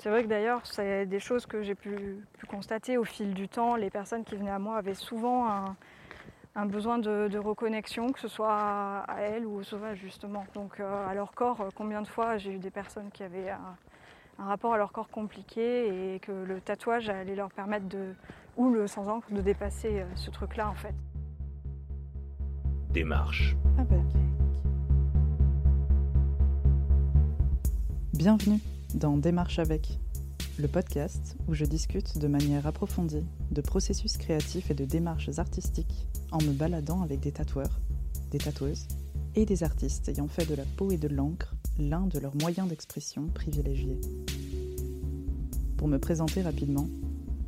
[0.00, 3.48] C'est vrai que d'ailleurs, c'est des choses que j'ai pu, pu constater au fil du
[3.48, 3.76] temps.
[3.76, 5.76] Les personnes qui venaient à moi avaient souvent un,
[6.54, 10.46] un besoin de, de reconnexion, que ce soit à elles ou au sauvage justement.
[10.54, 13.50] Donc euh, à leur corps, euh, combien de fois j'ai eu des personnes qui avaient
[13.50, 13.76] un,
[14.38, 18.14] un rapport à leur corps compliqué et que le tatouage allait leur permettre de,
[18.56, 20.94] ou le sans encre, de dépasser euh, ce truc-là en fait.
[22.88, 23.54] Démarche.
[23.78, 23.96] Ah bah.
[28.14, 28.60] Bienvenue
[28.94, 29.98] dans Démarche avec,
[30.58, 36.06] le podcast où je discute de manière approfondie de processus créatifs et de démarches artistiques
[36.32, 37.80] en me baladant avec des tatoueurs,
[38.30, 38.86] des tatoueuses
[39.34, 42.68] et des artistes ayant fait de la peau et de l'encre l'un de leurs moyens
[42.68, 44.00] d'expression privilégiés.
[45.76, 46.88] Pour me présenter rapidement,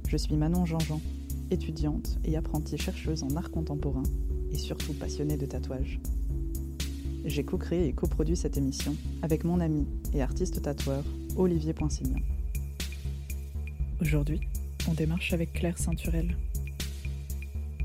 [0.08, 1.00] je suis Manon Jean-Jean,
[1.50, 4.04] étudiante et apprentie chercheuse en art contemporain
[4.50, 6.00] et surtout passionnée de tatouage.
[7.24, 11.04] J'ai co-créé et coproduit cette émission avec mon ami et artiste tatoueur
[11.36, 12.20] Olivier Poinsignon.
[14.00, 14.40] Aujourd'hui,
[14.88, 16.36] on démarche avec Claire Ceinturel.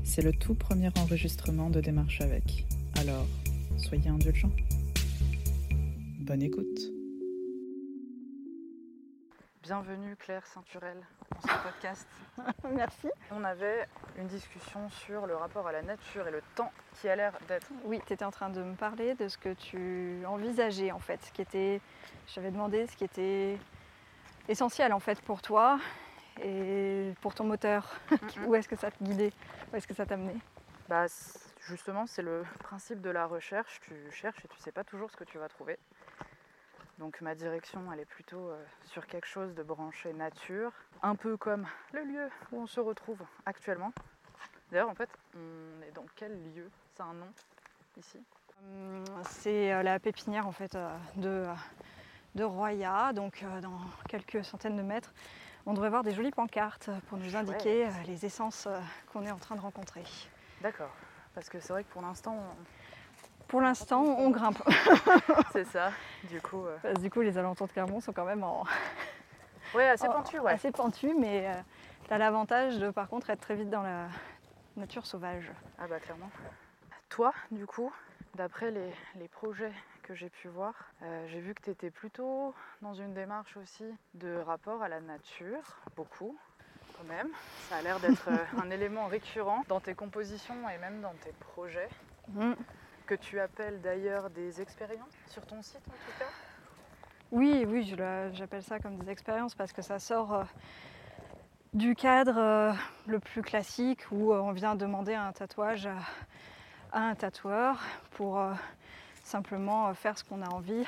[0.02, 2.66] C'est le tout premier enregistrement de Démarche avec,
[2.98, 3.26] alors
[3.76, 4.52] soyez indulgents.
[6.20, 6.97] Bonne écoute.
[9.68, 10.96] Bienvenue Claire Ceinturel
[11.30, 12.08] dans ce podcast.
[12.74, 13.10] Merci.
[13.30, 17.14] On avait une discussion sur le rapport à la nature et le temps qui a
[17.14, 17.66] l'air d'être.
[17.84, 21.22] Oui, tu étais en train de me parler de ce que tu envisageais en fait,
[21.22, 21.82] ce qui était,
[22.26, 23.58] je t'avais demandé ce qui était
[24.48, 25.78] essentiel en fait pour toi
[26.42, 27.94] et pour ton moteur.
[28.46, 29.34] Où est-ce que ça te guidait?
[29.70, 30.38] Où est-ce que ça t'amenait
[30.88, 31.04] Bah,
[31.66, 33.80] justement, c'est le principe de la recherche.
[33.82, 35.78] Tu cherches et tu sais pas toujours ce que tu vas trouver.
[36.98, 41.36] Donc ma direction, elle est plutôt euh, sur quelque chose de branché nature, un peu
[41.36, 43.92] comme le lieu où on se retrouve actuellement.
[44.72, 46.68] D'ailleurs, en fait, on est dans quel lieu?
[46.94, 47.28] C'est un nom
[47.96, 48.18] ici?
[48.64, 51.46] Hum, C'est euh, la pépinière en fait euh, de,
[52.34, 55.12] de Roya, donc euh, dans quelques centaines de mètres.
[55.66, 58.80] On devrait voir des jolies pancartes pour nous indiquer euh, les essences euh,
[59.12, 60.02] qu'on est en train de rencontrer.
[60.60, 60.90] D'accord.
[61.34, 62.64] Parce que c'est vrai que pour l'instant, on-
[63.48, 64.62] Pour l'instant, on grimpe.
[65.52, 65.90] c'est ça.
[66.24, 68.64] Du coup, euh, Parce du coup, les alentours de Clermont sont quand même en,
[69.74, 70.52] ouais, assez en- pentu, ouais.
[70.52, 71.50] assez pentus, mais
[72.06, 74.08] tu as l'avantage de par contre être très vite dans la
[74.76, 75.50] nature sauvage.
[75.78, 76.30] Ah bah clairement.
[77.08, 77.90] Toi, du coup,
[78.34, 79.72] d'après les, les projets
[80.02, 83.84] que j'ai pu voir, euh, j'ai vu que tu étais plutôt dans une démarche aussi
[84.14, 86.36] de rapport à la nature, beaucoup
[86.98, 87.28] quand même.
[87.70, 91.32] Ça a l'air d'être euh, un élément récurrent dans tes compositions et même dans tes
[91.40, 91.88] projets,
[92.34, 92.52] Mm.
[93.08, 96.26] Que tu appelles d'ailleurs des expériences sur ton site en tout cas?
[97.32, 97.96] Oui, oui,
[98.34, 100.44] j'appelle ça comme des expériences parce que ça sort euh,
[101.72, 102.72] du cadre euh,
[103.06, 105.96] le plus classique où euh, on vient demander un tatouage à,
[106.92, 107.80] à un tatoueur
[108.10, 108.42] pour
[109.24, 110.84] simplement faire ce qu'on a envie.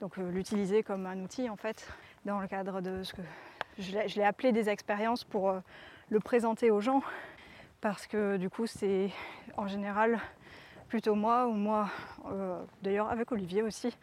[0.00, 1.86] Donc l'utiliser comme un outil en fait
[2.24, 3.22] dans le cadre de ce que
[3.78, 5.54] je l'ai appelé des expériences pour
[6.08, 7.02] le présenter aux gens
[7.82, 9.10] parce que du coup c'est
[9.58, 10.18] en général
[10.88, 11.88] plutôt moi ou moi
[12.26, 13.96] euh, d'ailleurs avec Olivier aussi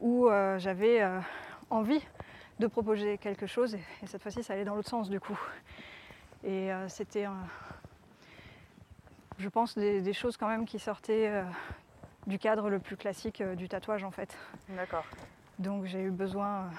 [0.00, 1.20] où euh, j'avais euh,
[1.70, 2.02] envie
[2.58, 5.38] de proposer quelque chose et, et cette fois-ci ça allait dans l'autre sens du coup.
[6.44, 7.26] Et c'était,
[9.38, 11.42] je pense, des, des choses quand même qui sortaient
[12.28, 14.38] du cadre le plus classique du tatouage en fait.
[14.68, 15.04] D'accord.
[15.58, 16.70] Donc j'ai eu besoin,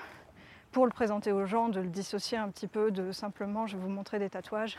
[0.72, 3.84] pour le présenter aux gens, de le dissocier un petit peu de simplement je vais
[3.84, 4.78] vous montrer des tatouages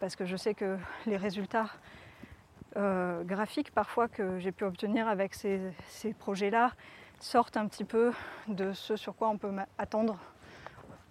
[0.00, 0.76] parce que je sais que
[1.06, 1.68] les résultats
[2.76, 6.72] euh, graphiques parfois que j'ai pu obtenir avec ces, ces projets-là
[7.18, 8.12] sortent un petit peu
[8.48, 10.18] de ce sur quoi on peut attendre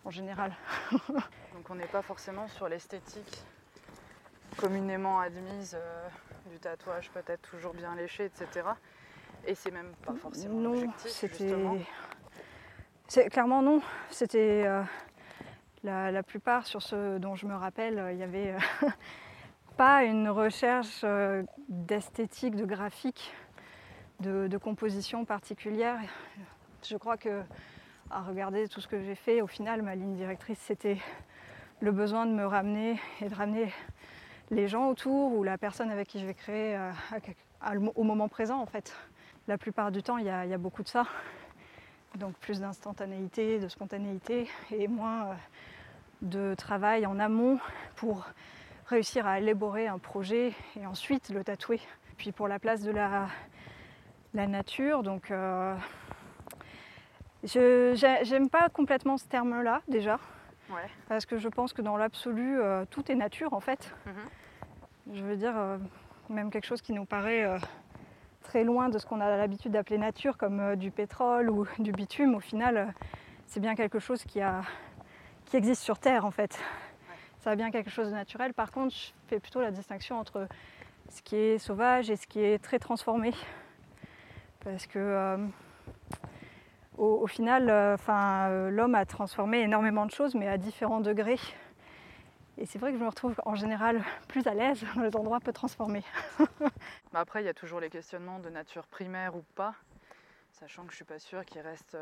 [0.05, 0.55] en général.
[1.09, 3.43] Donc on n'est pas forcément sur l'esthétique
[4.57, 6.07] communément admise euh,
[6.51, 8.67] du tatouage peut-être toujours bien léché, etc.
[9.45, 11.55] Et c'est même pas forcément non, l'objectif, c'était.
[13.07, 13.81] C'est clairement non.
[14.09, 14.83] C'était euh,
[15.83, 18.55] la, la plupart sur ce dont je me rappelle, euh, il y avait
[19.79, 23.33] pas une recherche euh, d'esthétique, de graphique,
[24.19, 25.97] de, composition particulière.
[26.83, 27.43] Je crois que
[28.11, 30.97] à regarder tout ce que j'ai fait, au final, ma ligne directrice, c'était
[31.79, 33.71] le besoin de me ramener et de ramener
[34.51, 36.91] les gens autour ou la personne avec qui je vais créer euh,
[37.95, 38.93] au moment présent en fait.
[39.47, 41.05] La plupart du temps, il y a, il y a beaucoup de ça.
[42.15, 45.33] Donc plus d'instantanéité, de spontanéité et moins euh,
[46.21, 47.59] de travail en amont
[47.95, 48.27] pour
[48.89, 51.79] réussir à élaborer un projet et ensuite le tatouer.
[52.17, 53.27] Puis pour la place de la,
[54.33, 55.75] la nature, donc euh,
[57.43, 60.19] j'aime pas complètement ce terme-là déjà,
[60.69, 60.87] Ouais.
[61.07, 63.91] parce que je pense que dans l'absolu, euh, tout est nature en fait.
[64.05, 65.15] Mhm.
[65.15, 65.77] Je veux dire, euh,
[66.29, 67.47] même quelque chose qui nous paraît
[68.43, 72.35] très loin de ce qu'on a l'habitude d'appeler nature, comme du pétrole ou du bitume,
[72.35, 72.93] au final,
[73.47, 74.61] c'est bien quelque chose qui, a,
[75.45, 76.59] qui existe sur Terre en fait.
[77.55, 78.53] Bien quelque chose de naturel.
[78.53, 80.47] Par contre, je fais plutôt la distinction entre
[81.09, 83.33] ce qui est sauvage et ce qui est très transformé.
[84.63, 85.37] Parce que euh,
[86.97, 91.39] au, final, euh, euh, l'homme a transformé énormément de choses, mais à différents degrés.
[92.57, 95.39] Et c'est vrai que je me retrouve en général plus à l'aise dans les endroits
[95.39, 96.03] peu transformés.
[97.13, 99.73] Après, il y a toujours les questionnements de nature primaire ou pas,
[100.51, 101.97] sachant que je suis pas sûre qu'il reste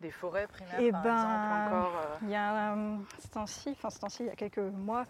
[0.00, 2.02] des forêts primaires, Et par Eh ben, exemple, encore.
[2.22, 5.04] Il y a un ce temps-ci, enfin ce temps-ci, il y a quelques mois,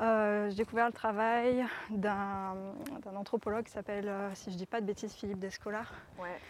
[0.00, 2.54] euh, j'ai découvert le travail d'un
[3.14, 5.82] anthropologue qui s'appelle, euh, si je dis pas de bêtises, Philippe Descola.
[6.18, 6.40] Ouais.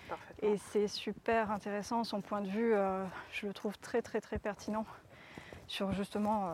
[0.43, 4.39] Et c'est super intéressant, son point de vue, euh, je le trouve très très très
[4.39, 4.87] pertinent
[5.67, 6.51] sur justement euh,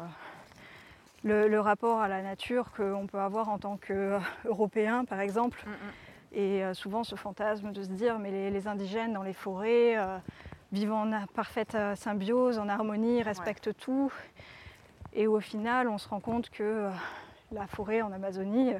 [1.25, 5.62] le, le rapport à la nature qu'on peut avoir en tant qu'Européen par exemple.
[5.66, 5.75] Mm, mm.
[6.32, 9.96] Et euh, souvent ce fantasme de se dire mais les, les indigènes dans les forêts
[9.96, 10.19] euh,
[10.70, 14.12] vivent en parfaite euh, symbiose, en harmonie, respectent tout.
[15.14, 16.90] Et au final on se rend compte que euh,
[17.52, 18.78] la forêt en Amazonie, euh,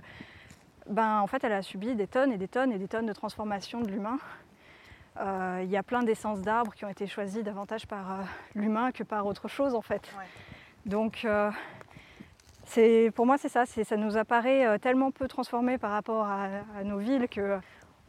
[0.87, 3.13] ben, en fait elle a subi des tonnes et des tonnes et des tonnes de
[3.15, 4.19] transformation de l'humain.
[5.19, 8.23] Euh, Il y a plein d'essences d'arbres qui ont été choisies davantage par euh,
[8.55, 10.13] l'humain que par autre chose en fait.
[10.19, 10.25] Ouais.
[10.85, 11.51] Donc euh,
[13.15, 16.49] pour moi c'est ça, ça nous apparaît tellement peu transformé par rapport à,
[16.79, 17.59] à nos villes que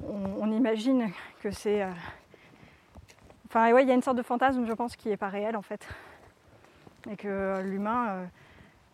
[0.04, 1.10] on, on imagine
[1.42, 1.88] que c'est...
[3.50, 5.56] Enfin ouais, il y a une sorte de fantasme je pense qui n'est pas réel
[5.58, 5.88] en fait.
[7.10, 8.26] Et que l'humain, euh,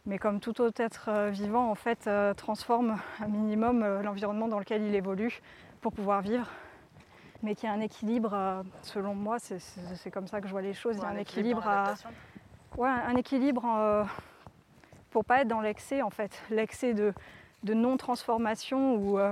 [0.05, 4.59] mais comme tout autre être euh, vivant en fait, euh, transforme un minimum l'environnement dans
[4.59, 5.41] lequel il évolue
[5.81, 6.49] pour pouvoir vivre.
[7.43, 10.73] Mais qu'il y a un équilibre, selon moi, c'est, comme ça que je vois les
[10.73, 11.93] choses, il y a un dans équilibre à.
[12.77, 14.07] Ouais, un équilibre
[15.11, 17.13] pour pas être dans l'excès en fait, l'excès de,
[17.63, 19.31] de non-transformation où euh,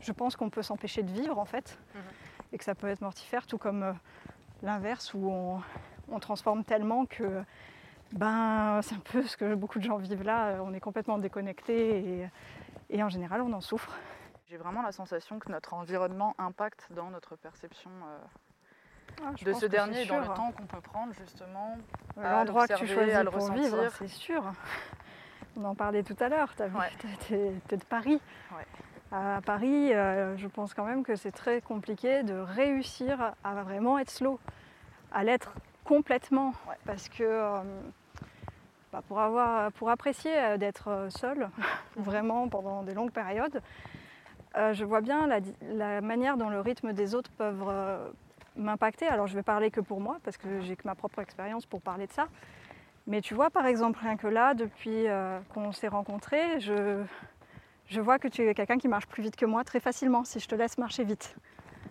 [0.00, 2.00] je pense qu'on peut s'empêcher de vivre en fait Mhm.
[2.52, 3.92] et que ça peut être mortifère, tout comme euh,
[4.64, 5.60] l'inverse où on,
[6.08, 7.42] on transforme tellement que
[8.12, 11.98] ben c'est un peu ce que beaucoup de gens vivent là, on est complètement déconnecté
[11.98, 12.28] et,
[12.90, 13.92] et en général on en souffre.
[14.48, 18.18] J'ai vraiment la sensation que notre environnement impacte dans notre perception euh,
[19.24, 21.76] Ah, de ce dernier et dans le temps qu'on peut prendre justement.
[22.16, 24.44] L'endroit que tu choisis à le pour vivre, c'est sûr.
[25.56, 26.90] On en parlait tout à l'heure, Ouais.
[27.68, 28.20] t'es de Paris.
[28.54, 28.66] Ouais.
[29.16, 33.96] À Paris, euh, je pense quand même que c'est très compliqué de réussir à vraiment
[33.96, 34.40] être slow,
[35.12, 36.48] à l'être complètement.
[36.68, 36.74] Ouais.
[36.84, 37.60] Parce que euh,
[38.92, 41.48] bah, pour, avoir, pour apprécier euh, d'être seul,
[41.96, 43.62] vraiment pendant des longues périodes,
[44.56, 48.12] je vois bien la, la manière dont le rythme des autres peuvent
[48.56, 49.06] m'impacter.
[49.06, 51.82] Alors je vais parler que pour moi, parce que j'ai que ma propre expérience pour
[51.82, 52.26] parler de ça.
[53.06, 55.06] Mais tu vois, par exemple, rien que là, depuis
[55.52, 57.02] qu'on s'est rencontrés, je,
[57.88, 60.40] je vois que tu es quelqu'un qui marche plus vite que moi très facilement si
[60.40, 61.36] je te laisse marcher vite.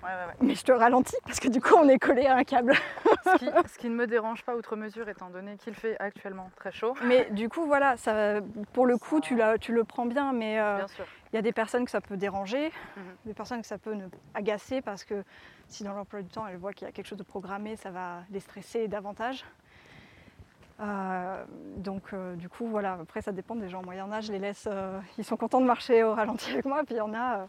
[0.04, 0.34] Ouais, ouais, ouais.
[0.42, 2.74] Mais je te ralentis parce que du coup, on est collé à un câble.
[3.24, 6.52] ce, qui, ce qui ne me dérange pas outre mesure étant donné qu'il fait actuellement
[6.58, 6.94] très chaud.
[7.06, 8.42] Mais du coup, voilà, ça,
[8.74, 10.80] pour le coup, tu, la- tu le prends bien, mais euh,
[11.32, 12.66] il y a des personnes que ça peut déranger,
[12.98, 13.04] Mhm.
[13.26, 15.24] des personnes que ça peut ne- agacer parce que
[15.70, 17.90] si dans l'emploi du temps, elles voient qu'il y a quelque chose de programmé, ça
[17.90, 19.46] va les stresser davantage.
[20.80, 21.46] Euh,
[21.78, 23.84] donc euh, du coup voilà, après ça dépend des gens.
[23.84, 26.14] Moi il y en a, je les laisse, euh, ils sont contents de marcher au
[26.16, 27.48] ralenti avec moi, puis il y en a,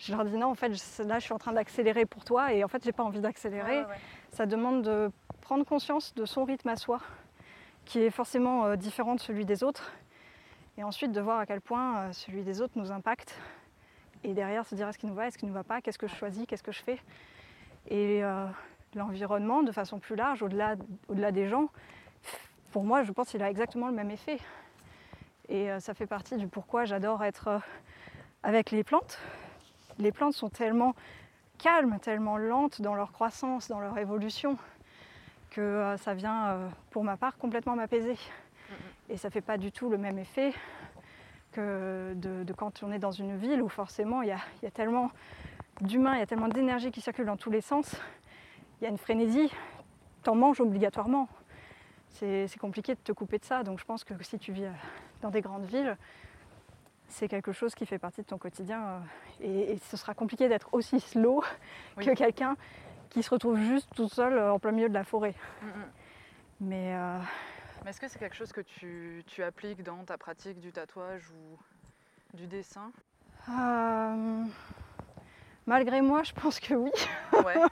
[0.00, 2.52] je leur dis non en fait je- là je suis en train d'accélérer pour toi
[2.52, 3.82] et en fait j'ai pas envie d'accélérer.
[3.82, 3.96] Ouais.
[4.30, 5.10] Ça demande de
[5.40, 7.00] prendre conscience de son rythme à soi,
[7.84, 9.92] qui est forcément différent de celui des autres,
[10.76, 13.38] et ensuite de voir à quel point celui des autres nous impacte,
[14.24, 16.08] et derrière se dire est-ce qu'il nous va, est-ce qu'il nous va pas, qu'est-ce que
[16.08, 16.98] je choisis, qu'est-ce que je fais?
[17.88, 18.20] Et
[18.94, 20.74] l'environnement, de façon plus large, au-delà
[21.08, 21.68] au-delà des gens,
[22.72, 24.38] pour moi, je pense qu'il a exactement le même effet.
[25.48, 27.58] Et euh, ça fait partie du pourquoi j'adore être euh,
[28.42, 29.18] avec les plantes.
[29.98, 30.94] Les plantes sont tellement
[31.56, 34.56] calmes, tellement lentes dans leur croissance, dans leur évolution,
[35.50, 38.16] que euh, ça vient, pour ma part, complètement m'apaiser.
[39.08, 40.52] Et ça ne fait pas du tout le même effet
[41.52, 44.66] que de, de quand on est dans une ville où forcément il y a, il
[44.66, 45.10] y a tellement
[45.80, 47.96] d'humains, il y a tellement d'énergie qui circule dans tous les sens,
[48.80, 49.50] il y a une frénésie,
[50.22, 51.26] t'en manges obligatoirement.
[52.10, 54.70] C'est compliqué de te couper de ça, donc je pense que si tu vis euh,
[55.22, 55.96] dans des grandes villes,
[57.08, 58.98] c'est quelque chose qui fait partie de ton quotidien euh,
[59.40, 61.42] et, et ce sera compliqué d'être aussi slow
[61.96, 62.04] Oui.
[62.04, 62.56] que quelqu'un
[63.10, 65.34] qui se retrouve juste tout seul euh, en plein milieu de la forêt.
[65.62, 65.72] Mm, mm.
[66.60, 67.18] Mais euh,
[67.84, 71.30] Mais est-ce que c'est quelque chose que tu, tu appliques dans ta pratique du tatouage
[71.30, 72.90] ou du dessin?
[73.48, 74.44] Euh,
[75.66, 76.90] malgré moi, je pense que oui.
[77.44, 77.54] Ouais.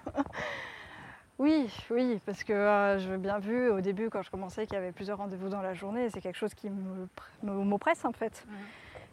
[1.38, 4.78] Oui, oui, parce que euh, j'ai bien vu au début quand je commençais qu'il y
[4.78, 6.70] avait plusieurs rendez-vous dans la journée, c'est quelque chose qui
[7.42, 8.46] m'oppresse en fait.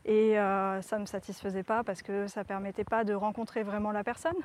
[0.05, 3.63] Et euh, ça ne me satisfaisait pas parce que ça ne permettait pas de rencontrer
[3.63, 4.35] vraiment la personne.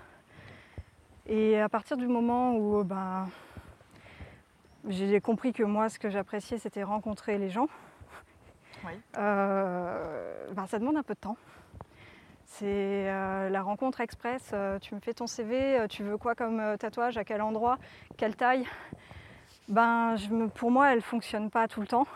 [1.26, 3.28] Et à partir du moment où ben,
[4.88, 7.68] j'ai compris que moi, ce que j'appréciais, c'était rencontrer les gens.
[8.85, 8.92] Oui.
[9.18, 11.37] Euh, ben, ça demande un peu de temps.
[12.50, 14.50] C'est euh, la rencontre express.
[14.52, 17.78] euh, tu me fais ton CV, euh, tu veux quoi comme tatouage, à quel endroit,
[18.16, 18.66] quelle taille?
[19.68, 22.06] Ben, je me- pour moi, elle fonctionne pas tout le temps.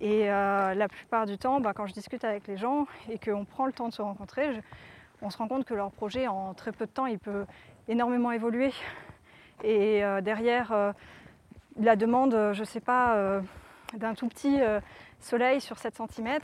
[0.00, 3.64] Et la plupart du temps, ben, quand je discute avec les gens et qu'on prend
[3.66, 4.60] le temps de se rencontrer, je-
[5.22, 7.46] on se rend compte que leur projet, en très peu de temps, il peut
[7.88, 8.72] énormément évoluer.
[9.62, 10.92] Et derrière,
[11.80, 13.40] la demande, je ne sais pas,
[13.94, 14.58] d'un tout petit
[15.20, 16.40] soleil sur 7 cm,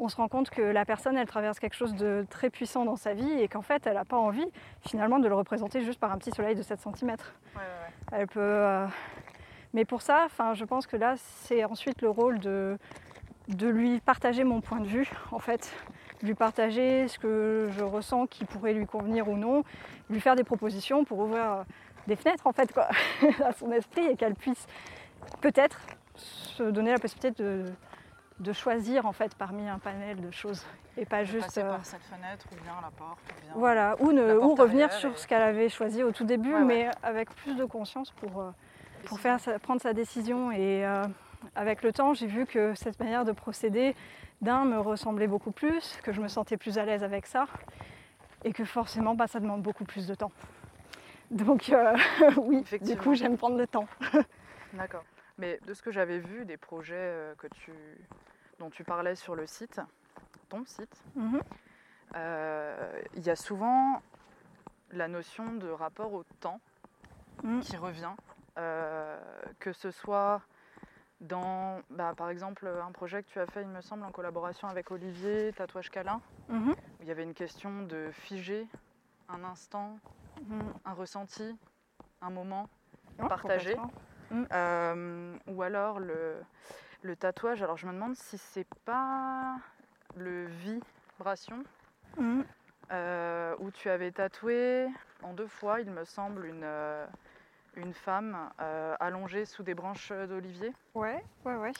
[0.00, 2.96] on se rend compte que la personne, elle traverse quelque chose de très puissant dans
[2.96, 4.46] sa vie et qu'en fait, elle n'a pas envie
[4.80, 7.16] finalement de le représenter juste par un petit soleil de 7 cm.
[8.12, 8.40] Elle peut.
[8.40, 8.86] euh,
[9.74, 12.78] Mais pour ça, je pense que là, c'est ensuite le rôle de,
[13.48, 15.70] de lui partager mon point de vue, en fait,
[16.22, 19.64] lui partager ce que je ressens qui pourrait lui convenir ou non,
[20.08, 21.62] lui faire des propositions pour ouvrir euh,
[22.06, 22.88] des fenêtres, en fait, quoi,
[23.44, 24.66] à son esprit et qu'elle puisse
[25.42, 25.78] peut-être
[26.14, 27.66] se donner la possibilité de,
[28.40, 30.64] de choisir, en fait, parmi un panel de choses
[30.96, 31.44] et pas juste.
[31.46, 33.52] Passer euh, par cette fenêtre ou bien la porte ou bien...
[33.54, 36.58] voilà, ou, ne- ou revenir sur et- ce qu'elle avait choisi au tout début, Ouais,
[36.60, 36.64] ouais.
[36.64, 38.50] mais avec plus de conscience pour, euh,
[39.04, 40.50] pour faire prendre sa décision.
[40.52, 41.04] Et euh,
[41.54, 43.94] avec le temps, j'ai vu que cette manière de procéder,
[44.40, 47.46] d'un, me ressemblait beaucoup plus, que je me sentais plus à l'aise avec ça,
[48.42, 50.32] et que forcément, bah, ça demande beaucoup plus de temps.
[51.30, 51.94] Donc euh,
[52.38, 53.86] oui, du coup, j'aime prendre le temps.
[54.72, 55.04] D'accord.
[55.40, 57.72] Mais de ce que j'avais vu, des projets euh, que tu,
[58.58, 59.80] dont tu parlais sur le site,
[60.50, 61.40] ton site, Mhm.
[62.14, 64.02] euh, il y a souvent
[64.90, 66.60] la notion de rapport au temps
[67.42, 67.60] Mm.
[67.60, 68.12] qui revient,
[68.58, 69.18] euh,
[69.60, 70.42] que ce soit
[71.22, 74.68] dans, bah, par exemple, un projet que tu as fait, il me semble, en collaboration
[74.68, 76.20] avec Olivier, Tatouage Câlin,
[76.50, 76.72] Mhm.
[76.72, 78.66] où il y avait une question de figer
[79.30, 79.98] un instant,
[80.38, 80.74] Mhm.
[80.84, 81.56] un ressenti,
[82.20, 82.68] un moment,
[83.18, 83.76] Ouais, Partager.
[84.30, 84.56] Complètement.
[84.56, 86.36] Euh, ou alors le,
[87.02, 87.62] le tatouage.
[87.62, 89.56] Alors je me demande si c'est pas
[90.16, 91.62] le vibration
[92.16, 92.44] Mhm.
[92.92, 94.88] euh, où tu avais tatoué
[95.22, 97.06] en deux fois, il me semble, une, euh,
[97.76, 100.72] une femme euh, allongée sous des branches d'olivier.
[100.94, 101.72] Ouais, ouais, ouais.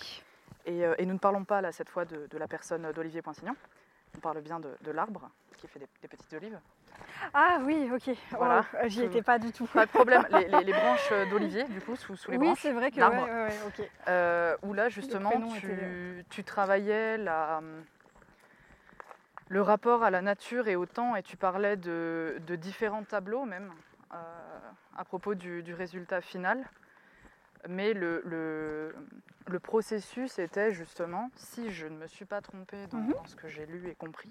[0.67, 3.57] Et, et nous ne parlons pas là cette fois de, de la personne d'Olivier Poinsignon.
[4.17, 6.61] On parle bien de, de l'arbre qui fait des, des petites olives.
[7.35, 8.11] Ah oui, ok.
[8.33, 8.65] Voilà.
[8.75, 9.67] Oh, J'y étais pas du tout.
[9.67, 10.27] Pas de problème.
[10.31, 12.61] les, les- les branches d'olivier, du coup, sous, sous les oui, branches.
[12.61, 13.87] c'est vrai que ouais, ouais, ouais, ok.
[14.09, 17.61] Euh, où là justement tu, était- tu travaillais la,
[19.49, 23.45] le rapport à la nature et au temps et tu parlais de, de différents tableaux
[23.45, 23.71] même
[24.13, 24.17] euh,
[24.97, 26.65] à propos du, du résultat final.
[27.69, 28.95] Mais le, le,
[29.47, 33.13] le processus était justement, si je ne me suis pas trompée dans, Mhm.
[33.13, 34.31] dans ce que j'ai lu et compris,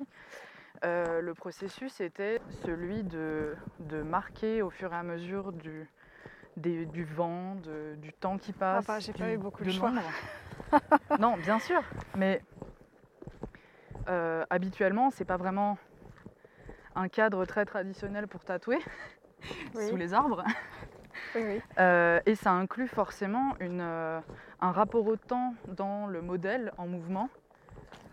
[0.85, 5.87] euh, le processus était celui de, de marquer au fur et à mesure du,
[6.57, 8.85] des- du vent, de- du temps qui passe.
[8.87, 9.91] bah, j'ai pas eu beaucoup de de choix.
[11.19, 11.81] non, bien sûr,
[12.15, 12.41] mais
[14.07, 15.77] euh, habituellement, c'est pas vraiment
[16.95, 18.79] un cadre très traditionnel pour tatouer
[19.75, 19.87] Oui.
[19.89, 20.43] sous les arbres.
[21.35, 21.61] Oui, oui.
[21.77, 27.29] Euh, et ça inclut forcément une, un rapport au temps dans le modèle en mouvement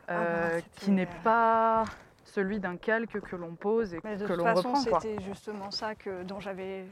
[0.06, 1.82] Ah bah, qui n'est pas
[2.26, 4.84] celui d'un calque que l'on pose et Mais de que toute l'on façon, reprend.
[4.84, 5.00] quoi.
[5.00, 6.84] c'était justement ça que, dont j'avais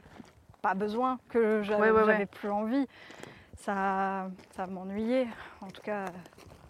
[0.63, 2.13] pas besoin, que j'avais Ouais, ouais, ouais.
[2.13, 2.87] j'avais plus envie.
[3.59, 5.27] Ça, ça m'ennuyait,
[5.61, 6.07] en tout cas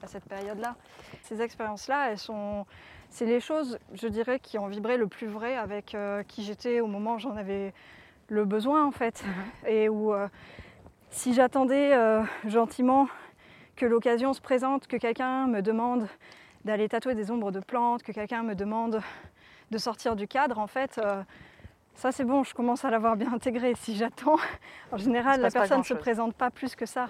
[0.02, 0.76] à cette période-là.
[1.22, 2.66] Ces expériences-là, elles sont,
[3.10, 6.80] c'est les choses, je dirais, qui ont vibré le plus vrai avec euh, qui j'étais
[6.80, 7.72] au moment où j'en avais
[8.28, 9.24] le besoin, en fait.
[9.24, 9.68] Mhm.
[9.70, 10.28] Et où, euh,
[11.10, 13.08] si j'attendais euh, gentiment
[13.76, 16.06] que l'occasion se présente, que quelqu'un me demande
[16.64, 19.00] d'aller tatouer des ombres de plantes, que quelqu'un me demande
[19.70, 21.22] de sortir du cadre, en fait, euh,
[21.94, 23.74] ça c'est bon, je commence à l'avoir bien intégré.
[23.76, 24.36] Si j'attends,
[24.92, 27.06] en général, la personne ne se présente pas plus que ça.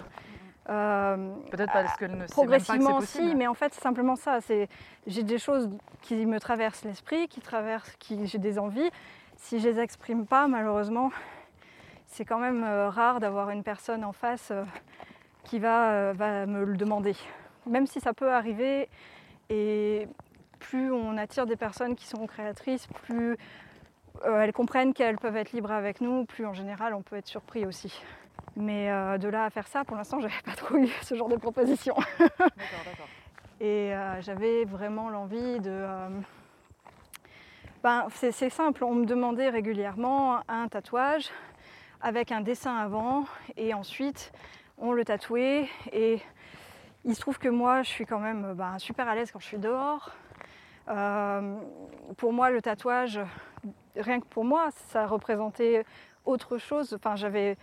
[0.67, 3.71] Euh, Peut-être parce qu'elle ne sait même pas que c'est progressivement si, mais en fait
[3.73, 4.41] c'est simplement ça.
[4.41, 4.67] C'est
[5.05, 5.69] j'ai des choses
[6.01, 8.89] qui me traversent l'esprit, qui traversent, qui j'ai des envies.
[9.37, 11.11] Si je les exprime pas, malheureusement,
[12.07, 14.63] c'est quand même euh, rare d'avoir une personne en face euh,
[15.43, 17.15] qui va, va me le demander.
[17.67, 18.89] Même si ça peut arriver,
[19.49, 20.07] et
[20.59, 23.37] plus on attire des personnes qui sont créatrices, plus
[24.25, 27.27] euh, elles comprennent qu'elles peuvent être libres avec nous, plus en général on peut être
[27.27, 28.01] surpris aussi.
[28.55, 31.29] Mais euh, de là à faire ça, pour l'instant, j'avais pas trop eu ce genre
[31.29, 31.95] de proposition.
[32.19, 32.49] D'accord,
[32.85, 33.07] d'accord.
[33.61, 35.85] Et euh, j'avais vraiment l'envie de.
[37.83, 41.29] ben, c'est c'est simple, on me demandait régulièrement un tatouage
[42.01, 43.25] avec un dessin avant
[43.55, 44.33] et ensuite
[44.77, 45.69] on le tatouait.
[45.93, 46.19] Et
[47.05, 49.45] il se trouve que moi je suis quand même ben, super à l'aise quand je
[49.45, 50.11] suis dehors.
[50.87, 51.55] Euh,
[52.17, 53.19] pour moi, le tatouage,
[53.95, 55.85] rien que pour moi, ça représentait
[56.25, 56.93] autre chose.
[56.93, 57.57] Enfin, j'avais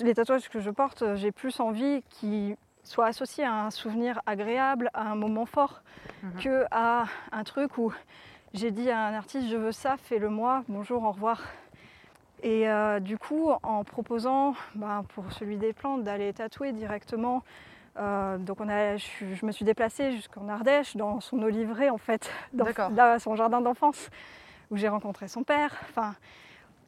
[0.00, 4.90] les tatouages que je porte, j'ai plus envie qu'ils soient associés à un souvenir agréable,
[4.94, 5.82] à un moment fort,
[6.40, 7.92] que à un truc où
[8.52, 11.42] j'ai dit à un artiste je veux ça, fais-le moi, bonjour, au revoir.
[12.42, 17.42] Et euh, du coup, en proposant ben, pour celui des plantes d'aller tatouer directement,
[17.96, 22.30] euh, donc on a, je, me suis déplacée jusqu'en Ardèche, dans son oliveraie en fait,
[22.52, 24.10] dans là, son jardin d'enfance,
[24.70, 25.74] où j'ai rencontré son père.
[25.88, 26.14] Enfin,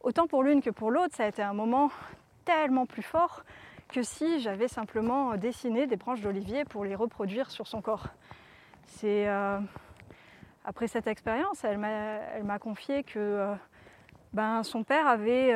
[0.02, 1.90] autant pour l'une que pour l'autre, ça a été un moment
[2.44, 3.44] tellement plus fort
[3.88, 8.08] que si j'avais simplement dessiné des branches d'olivier pour les reproduire sur son corps.
[8.86, 9.58] C'est euh,
[10.64, 13.54] après cette expérience, elle m'a, confié que euh,
[14.32, 15.54] ben, son père avait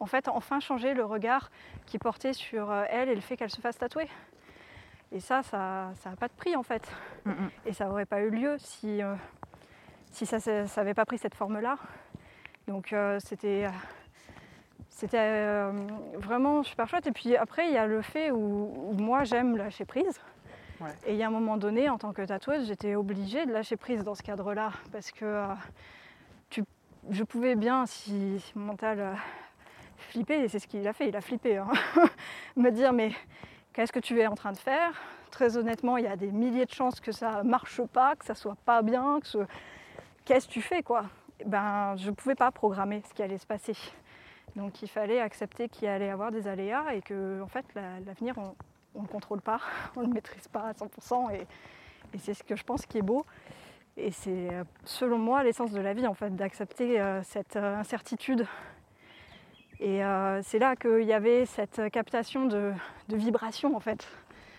[0.00, 1.50] en fait enfin changé le regard
[1.86, 4.08] qu'il portait sur elle et le fait qu'elle se fasse tatouer.
[5.12, 6.88] Et ça, ça n'a pas de prix en fait.
[7.24, 7.50] Mhm.
[7.66, 9.14] Et ça n'aurait pas eu lieu si, euh,
[10.12, 10.38] si ça
[10.76, 11.76] n'avait pas pris cette forme-là.
[12.68, 13.70] Donc euh, c'était euh,
[15.14, 15.72] euh,
[16.14, 17.06] vraiment super chouette.
[17.06, 18.36] Et puis après, il y a le fait où,
[18.90, 20.20] où moi j'aime lâcher prise.
[20.80, 20.90] Ouais.
[21.06, 23.76] Et il y a un moment donné, en tant que tatoueuse, j'étais obligée de lâcher
[23.76, 24.70] prise dans ce cadre-là.
[24.92, 25.44] Parce que
[26.48, 26.64] tu-
[27.10, 29.14] je pouvais bien, si, si mon mental
[29.98, 31.68] flippait, et c'est ce qu'il a fait, il a flippé, hein,
[32.56, 33.10] me dire mais
[33.72, 34.92] qu'est-ce que tu es en train de faire?
[35.30, 38.34] Très honnêtement, il y a des milliers de chances que ça marche pas, que ça
[38.34, 39.38] soit pas bien, que ce...
[40.24, 41.04] qu'est-ce que tu fais quoi?
[41.46, 43.74] Ben, je pouvais pas programmer ce qui allait se passer.
[44.56, 48.00] Donc il fallait accepter qu'il allait y avoir des aléas et que en fait la-
[48.04, 49.60] l'avenir on ne le contrôle pas,
[49.96, 51.46] on ne le maîtrise pas à 100% et,
[52.12, 53.24] et c'est ce que je pense qui est beau.
[53.96, 57.76] Et c'est euh, selon moi l'essence de la vie en fait d'accepter euh, cette euh,
[57.76, 58.46] incertitude.
[59.80, 62.72] Et euh, c'est là qu'il y avait cette captation de,
[63.08, 64.06] de vibration en fait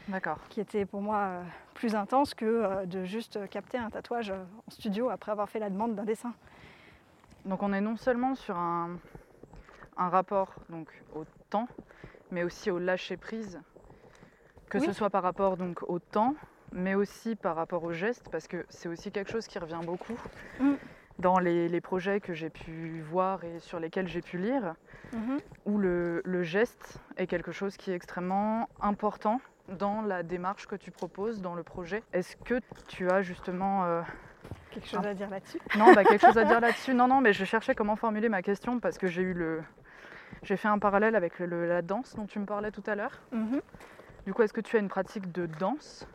[0.08, 0.40] D'accord.
[0.50, 1.44] qui était pour moi euh,
[1.76, 5.70] plus intense que euh, de juste capter un tatouage en studio après avoir fait la
[5.70, 6.34] demande d'un dessin.
[7.46, 8.98] Donc on est non seulement sur un,
[9.96, 11.68] un rapport donc, au temps,
[12.32, 13.62] mais aussi au lâcher prise,
[14.70, 14.86] que Oui.
[14.86, 16.34] ce soit par rapport donc au temps,
[16.72, 20.18] mais aussi par rapport au geste, parce que c'est aussi quelque chose qui revient beaucoup
[20.60, 20.74] Mm.
[21.22, 24.74] Dans les, les projets que j'ai pu voir et sur lesquels j'ai pu lire,
[25.66, 30.76] où le, le geste est quelque chose qui est extrêmement important dans la démarche que
[30.76, 32.04] tu proposes, dans le projet.
[32.12, 34.02] Est-ce que tu as justement euh,
[34.72, 35.60] Quelque chose à dire là-dessus?
[35.78, 36.94] Non, bah, quelque chose à dire là-dessus.
[36.94, 39.62] Non, non, mais je cherchais comment formuler ma question parce que j'ai eu le.
[40.44, 43.22] J'ai fait un parallèle avec le- la danse dont tu me parlais tout à l'heure.
[43.32, 43.62] Mhm.
[44.26, 46.08] Du coup, est-ce que tu as une pratique de danse?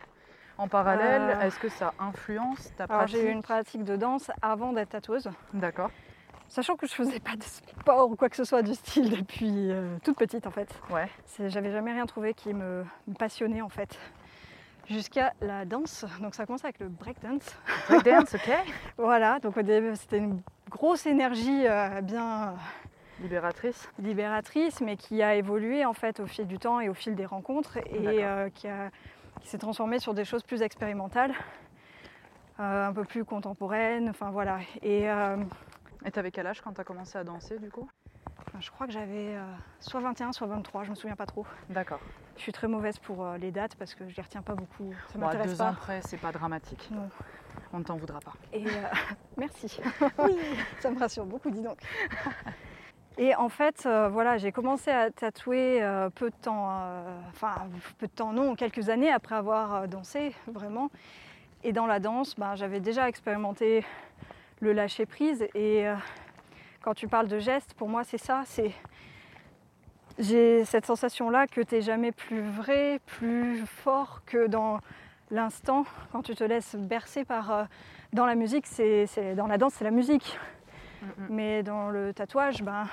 [0.59, 1.41] En parallèle Euh.
[1.47, 4.91] Est-ce que ça influence ta Alors pratique j'ai eu une pratique de danse avant d'être
[4.91, 5.91] tatoueuse, D'accord.
[6.49, 9.71] sachant que je faisais pas de sport ou quoi que ce soit du style depuis
[9.71, 10.69] euh, toute petite en fait.
[10.91, 11.09] Ouais.
[11.49, 13.99] J'avais jamais rien trouvé qui me, me passionnait en fait.
[14.89, 17.57] Jusqu'à la danse, donc ça a commencé avec le breakdance.
[17.89, 18.51] Breakdance, ok.
[18.99, 20.41] Voilà, donc au début c'était une
[20.71, 22.55] grosse énergie euh, bien
[23.21, 23.89] Libératrice.
[23.99, 27.25] libératrice, mais qui a évolué en fait au fil du temps et au fil des
[27.27, 28.91] rencontres et qui, a-
[29.47, 31.33] qui s'est transformée sur des choses plus expérimentales,
[32.59, 34.09] euh, un peu plus contemporaines.
[34.09, 34.59] Enfin voilà.
[34.83, 35.37] Et euh,
[36.13, 37.89] t'avais quel âge quand t'as commencé à danser du coup?
[38.59, 39.45] je crois que j'avais euh,
[39.81, 41.47] soit 21, soit 23, je me souviens pas trop.
[41.71, 42.01] D'accord.
[42.37, 44.93] Je suis très mauvaise pour euh, les dates parce que je les retiens pas beaucoup.
[45.13, 45.71] Ça Bon, m'intéresse deux pas.
[45.71, 46.89] ans près, c'est pas dramatique.
[46.91, 47.09] Non.
[47.73, 48.33] On ne t'en voudra pas.
[48.53, 48.71] Et euh,
[49.37, 49.79] merci.
[50.19, 50.37] oui,
[50.81, 51.79] ça me rassure beaucoup, dis donc.
[53.19, 57.55] Et en fait, euh, voilà, j'ai commencé à tatouer euh, peu de temps, euh, enfin
[57.99, 60.91] peu de temps, non, quelques années après avoir dansé, vraiment.
[61.65, 63.85] Et dans la danse, ben, j'avais déjà expérimenté
[64.61, 65.47] le lâcher prise.
[65.55, 65.87] Et
[66.83, 68.43] quand tu parles de gestes, pour moi, c'est ça.
[68.45, 68.73] C'est
[70.19, 74.81] j'ai cette sensation-là que tu n'es jamais plus vrai, plus fort que dans
[75.31, 77.67] l'instant quand tu te laisses bercer par
[78.13, 80.39] dans la musique, c'est- dans la danse, c'est la musique.
[81.29, 82.87] Mais dans le tatouage, ben,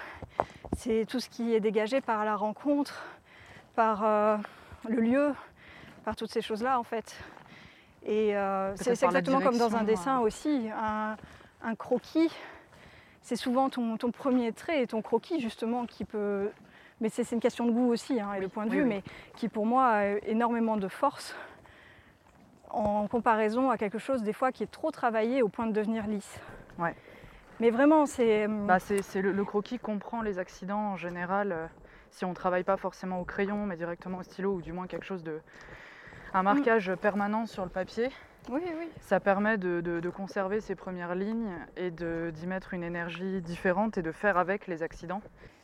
[0.75, 3.03] c'est tout ce qui est dégagé par la rencontre,
[3.75, 4.37] par euh,
[4.87, 5.33] le lieu,
[6.03, 7.15] par toutes ces choses-là en fait.
[8.05, 10.69] Et euh, c'est, exactement comme dans un dessin aussi.
[10.75, 11.15] Un,
[11.63, 12.31] un croquis,
[13.21, 16.49] c'est souvent ton, ton premier trait et ton croquis justement qui peut...
[17.01, 18.89] Mais c'est, une question de goût aussi hein, et de point de oui, vue, oui.
[18.89, 19.03] mais
[19.35, 21.35] qui pour moi a énormément de force
[22.69, 26.07] en comparaison à quelque chose des fois qui est trop travaillé au point de devenir
[26.07, 26.39] lisse.
[26.77, 26.95] Ouais.
[27.63, 28.43] Mais vraiment, c'est.
[28.45, 31.53] hum, Bah, c'est le, le croquis comprend les accidents en général.
[31.53, 31.65] euh,
[32.11, 34.85] si on ne travaille pas forcément au crayon, mais directement au stylo, ou du moins
[34.85, 35.31] quelque chose de.
[35.31, 36.37] Mm.
[36.37, 38.09] un marquage permanent sur le papier,
[38.49, 38.89] Oui, oui.
[38.99, 43.97] ça permet de, de- de conserver ses premières lignes et d'y mettre une énergie différente
[43.97, 45.21] et de faire avec les accidents.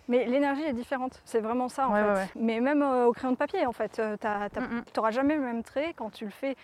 [0.07, 2.07] Mais l'énergie est différente, c'est vraiment ça en Ouais, fait.
[2.07, 2.27] ouais, ouais.
[2.35, 4.83] Mais même euh, au crayon de papier, en fait, tu Mm, mm.
[4.95, 6.55] n'auras jamais le même trait quand tu le fais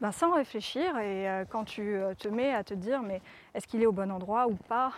[0.00, 3.20] ben, sans réfléchir et euh, quand tu euh, te mets à te dire mais
[3.54, 4.92] est-ce qu'il est au bon endroit ou pas?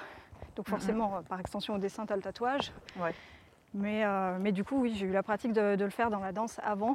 [0.54, 0.70] Donc mm.
[0.70, 2.72] forcément, euh, par extension au dessin, tu as le tatouage.
[2.98, 3.12] Ouais.
[3.74, 6.20] Mais, euh, mais du coup, oui, j'ai eu la pratique de, de le faire dans
[6.20, 6.94] la danse avant.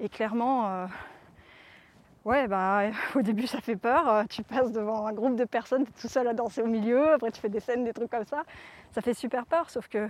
[0.00, 0.86] Et clairement,
[2.24, 2.84] ouais, bah,
[3.16, 4.24] au début, ça fait peur.
[4.28, 7.12] Tu passes devant un groupe de personnes, es tout seul à danser au milieu.
[7.12, 8.44] Après, tu fais des scènes, des trucs comme ça.
[8.92, 9.70] Ça fait super peur.
[9.70, 10.08] Sauf que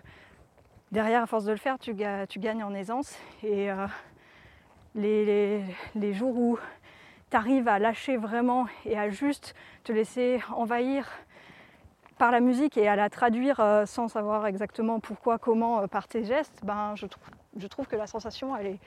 [0.92, 3.18] derrière, à force de le faire, tu, ga- tu gagnes en aisance.
[3.42, 3.70] Et
[4.94, 6.58] les, les- les jours où
[7.32, 11.08] tu arrives à lâcher vraiment et à juste te laisser envahir
[12.18, 16.08] par la musique et à la traduire euh, sans savoir exactement pourquoi, comment, euh, par
[16.08, 17.24] tes gestes, ben, je, trouve,
[17.56, 18.78] je trouve que la sensation, elle est,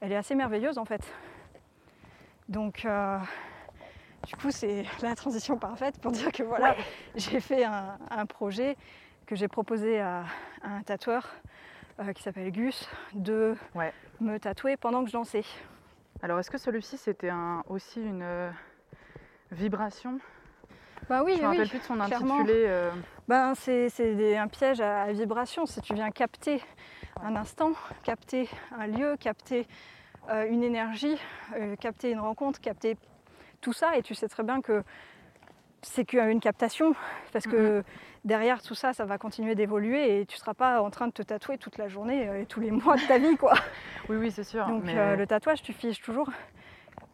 [0.00, 1.02] elle est assez merveilleuse en fait.
[2.48, 3.18] Donc, euh,
[4.26, 6.76] du coup, c'est la transition parfaite pour dire que voilà,
[7.14, 8.78] j'ai fait un, un projet
[9.26, 10.24] que j'ai proposé à,
[10.62, 11.28] à un tatoueur
[12.14, 13.92] qui s'appelle Gus de Ouais.
[14.20, 15.44] me tatouer pendant que je dansais.
[16.24, 18.50] Alors, est-ce que celui-ci, c'était un- aussi une euh,
[19.52, 20.18] vibration?
[21.06, 21.56] Bah oui, Je me oui.
[21.58, 22.64] rappelle plus de son intitulé.
[22.66, 22.90] euh,
[23.28, 25.66] Ben, c'est un piège à, à vibration.
[25.66, 26.62] Si tu viens capter
[27.22, 27.72] un instant,
[28.04, 29.66] capter un lieu, capter
[30.30, 31.18] euh, une énergie,
[31.58, 32.96] euh, capter une rencontre, capter
[33.60, 34.82] tout ça, et tu sais très bien que
[35.82, 36.94] c'est qu'une captation,
[37.34, 37.84] parce que
[38.24, 41.12] derrière tout ça, ça va continuer d'évoluer et tu ne seras pas en train de
[41.12, 43.36] te tatouer toute la journée euh, et tous les mois de ta vie.
[43.36, 43.54] quoi.
[44.08, 44.66] Oui, oui, c'est sûr.
[44.66, 46.30] Donc mais- euh, le tatouage, tu figes toujours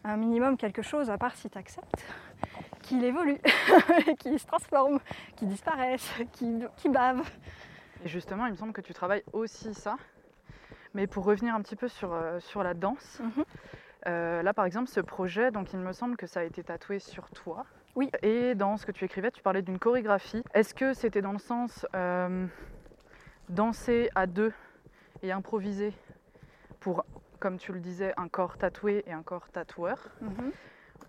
[0.04, 2.04] un minimum quelque chose, à part si tu acceptes
[2.82, 3.38] qu'il évolue,
[4.18, 4.98] qu'il se transforme,
[5.36, 7.20] qu'il disparaisse, qu'il bave.
[8.04, 9.96] Et justement, il me semble que tu travailles aussi ça.
[10.94, 13.44] Mais pour revenir un petit peu sur, euh, sur la danse, Mhm.
[14.08, 16.98] euh, là par exemple, ce projet, donc il me semble que ça a été tatoué
[16.98, 17.64] sur toi.
[17.96, 18.10] Oui.
[18.22, 20.42] Et dans ce que tu écrivais, tu parlais d'une chorégraphie.
[20.54, 22.46] Est-ce que c'était dans le sens euh,
[23.48, 24.52] danser à deux
[25.22, 25.92] et improviser
[26.78, 27.04] pour,
[27.38, 30.08] comme tu le disais, un corps tatoué et un corps tatoueur?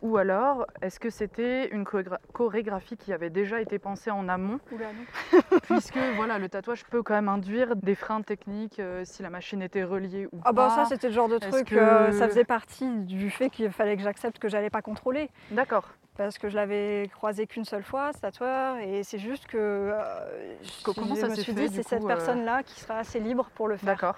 [0.01, 4.59] Ou alors, est-ce que c'était une chorégra- chorégraphie qui avait déjà été pensée en amont
[4.71, 5.39] Oula, non.
[5.63, 9.61] puisque voilà, le tatouage peut quand même induire des freins techniques euh, si la machine
[9.61, 10.75] était reliée ou Ah bah pas.
[10.75, 13.95] ça c'était le genre de truc, que- euh, ça faisait partie du fait qu'il fallait
[13.95, 15.29] que j'accepte que j'allais pas contrôler.
[15.51, 15.87] D'accord.
[16.17, 20.55] Parce que je l'avais croisé qu'une seule fois, ce tatoueur, et c'est juste que euh,
[20.83, 22.97] Co- comment je ça me s'est suis fait, dit c'est cette euh personne-là qui sera
[22.97, 23.85] assez libre pour le faire.
[23.87, 24.15] D'accord.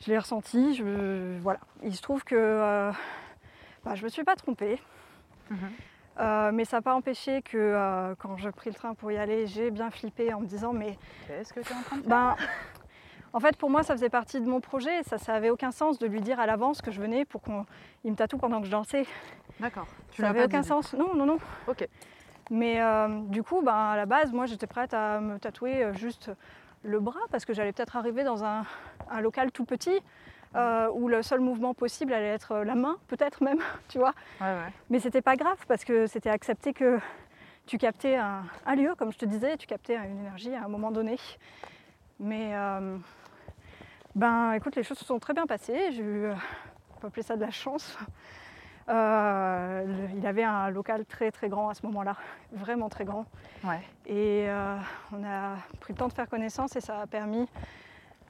[0.00, 1.60] Je l'ai ressenti, je, voilà.
[1.82, 2.34] Il se trouve que
[3.84, 4.80] bah, je me suis pas trompée.
[5.50, 5.58] Mhm.
[6.20, 9.16] Euh, mais ça n'a pas empêché que euh, quand j'ai pris le train pour y
[9.16, 12.02] aller, j'ai bien flippé en me disant mais Qu'est-ce que tu es en train de
[12.02, 12.10] faire?
[12.10, 12.36] ben
[13.32, 15.98] en fait pour moi ça faisait partie de mon projet, ça ça avait aucun sens
[15.98, 18.70] de lui dire à l'avance que je venais pour qu'il me tatoue pendant que je
[18.70, 19.06] dansais.
[19.58, 19.86] D'accord.
[20.10, 20.68] Tu ça n'avait aucun dit.
[20.68, 20.92] sens.
[20.92, 21.38] Non non non.
[21.66, 21.88] Ok.
[22.50, 26.30] Mais euh, du coup ben, à la base moi j'étais prête à me tatouer juste
[26.82, 28.64] le bras parce que j'allais peut-être arriver dans un,
[29.10, 29.98] un local tout petit.
[30.54, 34.12] Euh, où le seul mouvement possible allait être la main, peut-être même, tu vois.
[34.40, 34.72] Ouais, ouais.
[34.90, 36.98] Mais c'était pas grave parce que c'était accepté que
[37.66, 40.68] tu captais un, un lieu, comme je te disais, tu captais une énergie à un
[40.68, 41.16] moment donné.
[42.20, 42.96] Mais euh,
[44.14, 45.92] ben écoute, les choses se sont très bien passées.
[45.92, 46.34] J'ai eu, euh,
[46.96, 47.96] on peut appeler ça de la chance.
[48.88, 52.16] Euh, le- il avait un local très très grand à ce moment-là,
[52.52, 53.26] vraiment très grand.
[53.64, 53.80] Ouais.
[54.06, 54.76] Et euh,
[55.12, 57.48] on a pris le temps de faire connaissance et ça a permis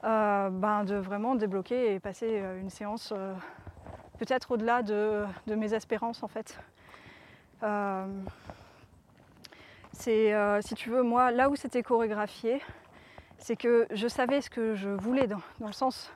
[0.03, 3.33] euh, ben, de vraiment débloquer et passer euh, une séance euh,
[4.19, 6.59] peut-être au-delà de, de mes espérances en fait.
[7.63, 8.05] Euh,
[9.93, 12.61] c'est, si tu veux, moi, là où c'était chorégraphié,
[13.37, 16.11] c'est que je savais ce que je voulais, dans, dans le sens,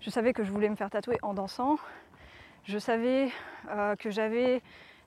[0.00, 1.76] je savais que je voulais me faire tatouer en dansant,
[2.64, 3.30] je savais
[3.98, 4.62] que j'avais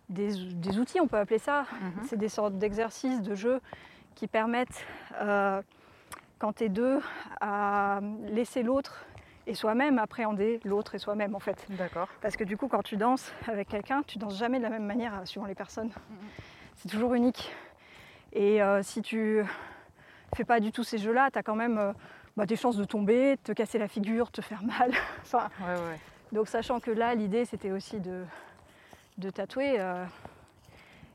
[0.09, 2.03] des, des outils, on peut appeler ça, Mhm.
[2.07, 3.61] c'est des sortes d'exercices, de jeux
[4.15, 4.85] qui permettent,
[6.39, 6.99] quand tu es deux,
[7.41, 9.05] à laisser l'autre
[9.45, 11.65] et soi-même appréhender l'autre et soi-même en fait.
[11.69, 12.07] D'accord.
[12.21, 14.85] Parce que du coup, quand tu danses avec quelqu'un, tu danses jamais de la même
[14.85, 15.91] manière suivant les personnes.
[16.75, 17.53] C'est toujours unique.
[18.31, 19.43] Et euh, si tu
[20.35, 21.93] fais pas du tout ces jeux-là, tu as quand même euh,
[22.37, 24.91] bah, des chances de tomber, de te casser la figure, te faire mal.
[25.23, 25.99] enfin, Ouais, ouais.
[26.31, 28.23] donc sachant que là, l'idée, c'était aussi de,
[29.17, 30.05] de tatouer, euh,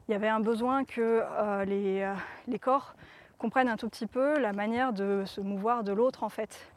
[0.08, 1.22] il y avait un besoin que
[1.64, 2.06] les,
[2.46, 2.94] les corps
[3.44, 6.72] comprennent un tout petit peu la manière de se mouvoir de l'autre en fait.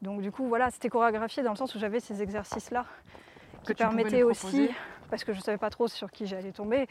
[0.00, 2.86] Donc du coup, voilà, c'était chorégraphié dans le sens où j'avais ces exercices-là
[3.66, 4.70] qui permettaient aussi,
[5.10, 6.86] parce que je ne savais pas trop sur qui j'allais tomber,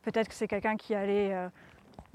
[0.00, 1.50] peut-être que c'est quelqu'un qui allait, euh,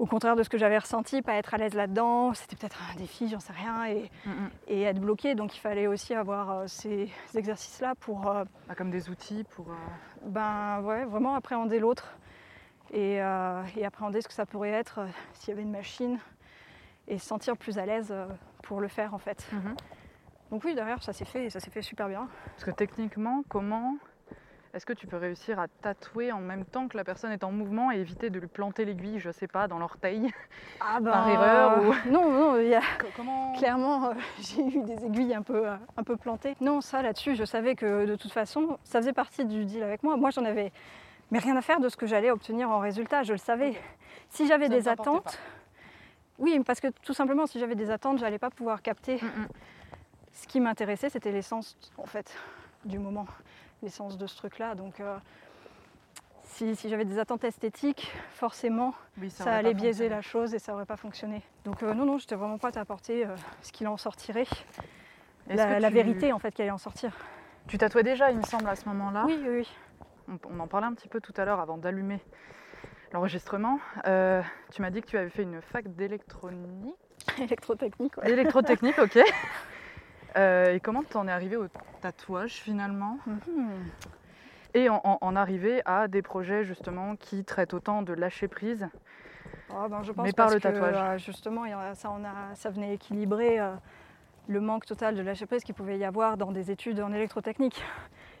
[0.00, 2.96] au contraire de ce que j'avais ressenti, pas être à l'aise là-dedans, c'était peut-être un
[2.96, 4.50] défi, j'en sais rien, et, Mhm.
[4.66, 5.36] et être bloqué.
[5.36, 9.66] Donc il fallait aussi avoir euh, ces exercices-là pour euh, Ah, comme des outils pour.
[10.24, 12.16] ben ouais, vraiment appréhender l'autre
[12.92, 16.18] et, euh, et appréhender ce que ça pourrait être euh, s'il y avait une machine
[17.08, 18.26] et se sentir plus à l'aise euh,
[18.62, 19.46] pour le faire en fait.
[19.52, 19.74] mhm.
[20.50, 22.28] Donc oui, derrière ça s'est fait et ça s'est fait super bien.
[22.46, 23.96] Parce que techniquement, comment
[24.74, 27.52] est-ce que tu peux réussir à tatouer en même temps que la personne est en
[27.52, 30.30] mouvement et éviter de lui planter l'aiguille, je sais pas, dans l'orteil?
[30.80, 31.94] Ah par erreur ou...
[32.10, 32.80] Non, non, il y a...
[33.16, 33.52] Comment...
[33.58, 36.54] clairement, j'ai eu des aiguilles un peu, un peu plantées.
[36.60, 40.02] Non, ça là-dessus, je savais que de toute façon, ça faisait partie du deal avec
[40.02, 40.16] moi.
[40.16, 40.72] Moi, j'en avais
[41.32, 43.74] mais rien à faire de ce que j'allais obtenir en résultat, je le savais.
[44.28, 45.38] Si j'avais des attentes,
[46.38, 49.16] oui, parce que tout simplement, si j'avais des attentes, je n'allais pas pouvoir capter.
[49.16, 49.48] Mm, mm.
[50.34, 52.34] Ce qui m'intéressait, c'était l'essence, en fait,
[52.84, 53.26] du moment,
[53.82, 54.74] l'essence de ce truc-là.
[54.74, 55.16] Donc, euh,
[56.42, 58.92] si, j'avais des attentes esthétiques, forcément,
[59.30, 61.42] ça, allait biaiser la chose et ça n'aurait pas fonctionné.
[61.64, 64.46] Donc, euh, non, non, je n'étais vraiment pas t'apporter euh, ce qu'il en sortirait.
[65.46, 67.16] La, vérité, en fait, qu'elle allait en sortir.
[67.68, 69.68] Tu tatouais déjà, il me semble, à ce moment-là Oui, oui, oui.
[70.50, 72.20] On, en parlait un petit peu tout à l'heure avant d'allumer
[73.12, 73.78] l'enregistrement.
[74.04, 76.96] tu m'as dit que tu avais fait une fac d'électronique.
[77.38, 78.30] Électrotechnique, ouais.
[78.30, 79.18] Électrotechnique, ok.
[80.36, 81.66] Euh, et comment tu en es arrivé au
[82.00, 83.18] tatouage finalement?
[83.26, 83.68] Mhm.
[84.74, 88.88] Et en, en, arriver à des projets justement qui traitent autant de lâcher prise,
[89.70, 90.96] oh, ben, je pense mais par le tatouage.
[90.96, 91.64] Euh, justement,
[91.94, 93.74] ça, on a, ça venait équilibrer euh,
[94.48, 97.84] le manque total de lâcher prise qu'il pouvait y avoir dans des études en électrotechnique.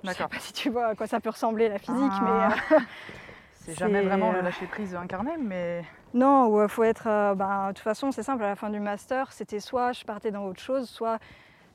[0.02, 2.54] Je ne sais pas si tu vois à quoi ça peut ressembler la physique, ah.
[2.70, 2.78] mais.
[3.54, 5.84] c'est jamais vraiment le lâcher prise incarné, mais.
[6.14, 7.34] Non, il faut être.
[7.34, 10.30] Ben, de toute façon, c'est simple, à la fin du master, c'était soit je partais
[10.30, 11.18] dans autre chose, soit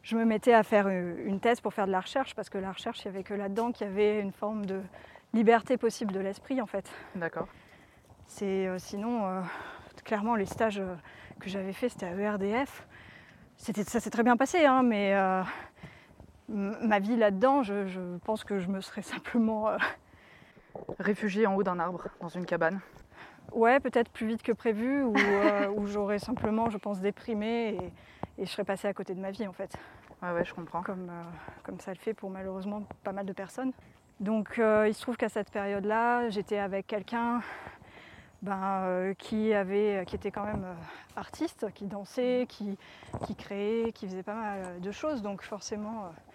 [0.03, 2.71] je me mettais à faire une thèse pour faire de la recherche, parce que la
[2.71, 4.81] recherche, il n'y avait que là-dedans qu'il y avait une forme de
[5.33, 6.89] liberté possible de l'esprit, en fait.
[7.15, 7.47] D'accord.
[8.27, 9.41] C'est euh, sinon, euh,
[10.05, 10.95] clairement, les stages euh,
[11.39, 12.87] que j'avais faits, c'était à ERDF.
[13.57, 15.13] C'était, ça s'est très bien passé, hein, mais
[16.49, 19.69] ma vie là-dedans, je, pense que je me serais simplement
[20.99, 22.79] réfugiée en haut d'un arbre, dans une cabane.
[23.51, 25.15] Ouais, peut-être plus vite que prévu, ou,
[25.87, 29.47] j'aurais simplement, je pense, déprimé et, et je serais passée à côté de ma vie
[29.47, 29.77] en fait.
[30.21, 30.81] Ouais, ouais, je comprends.
[30.81, 31.23] Comme, euh,
[31.63, 33.71] comme ça le fait pour malheureusement pas mal de personnes.
[34.19, 37.41] Donc euh, il se trouve qu'à cette période-là, j'étais avec quelqu'un
[38.41, 40.65] ben, euh, qui, avait, qui était quand même
[41.15, 42.77] artiste, qui dansait, qui,
[43.25, 45.21] qui créait, qui faisait pas mal de choses.
[45.21, 46.26] Donc forcément, en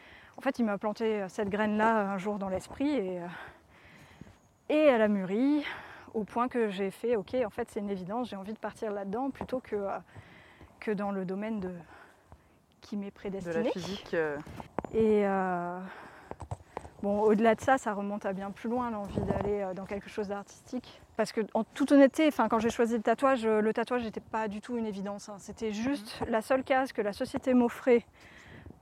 [0.42, 3.20] fait, il m'a planté cette graine-là un jour dans l'esprit et,
[4.68, 5.64] et elle a mûri
[6.14, 8.92] au point que j'ai fait, ok, en fait c'est une évidence, j'ai envie de partir
[8.92, 9.76] là-dedans plutôt que
[10.82, 11.70] que dans le domaine de
[12.80, 13.54] qui m'est prédestiné.
[13.54, 14.14] De la physique.
[14.14, 14.36] Euh.
[14.92, 15.78] Et euh,
[17.02, 20.10] bon, au-delà de ça, ça remonte à bien plus loin l'envie d'aller euh, dans quelque
[20.10, 21.00] chose d'artistique.
[21.16, 24.48] Parce que en toute honnêteté, enfin, quand j'ai choisi le tatouage, le tatouage n'était pas
[24.48, 25.28] du tout une évidence.
[25.28, 25.36] Hein.
[25.38, 26.30] C'était juste mhm.
[26.30, 28.04] la seule case que la société m'offrait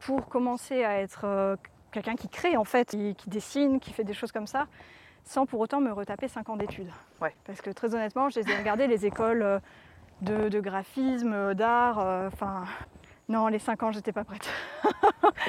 [0.01, 1.57] pour commencer à être
[1.93, 4.67] quelqu'un qui crée en fait, qui, qui, dessine, qui fait des choses comme ça,
[5.25, 6.91] sans pour autant me retaper 5 ans d'études.
[7.21, 7.35] Ouais.
[7.45, 9.61] Parce que très honnêtement, j'ai regardé les écoles
[10.23, 11.99] de, graphisme, d'art.
[11.99, 12.65] Euh, enfin,
[13.29, 14.49] non, les 5 ans, j'étais pas prête.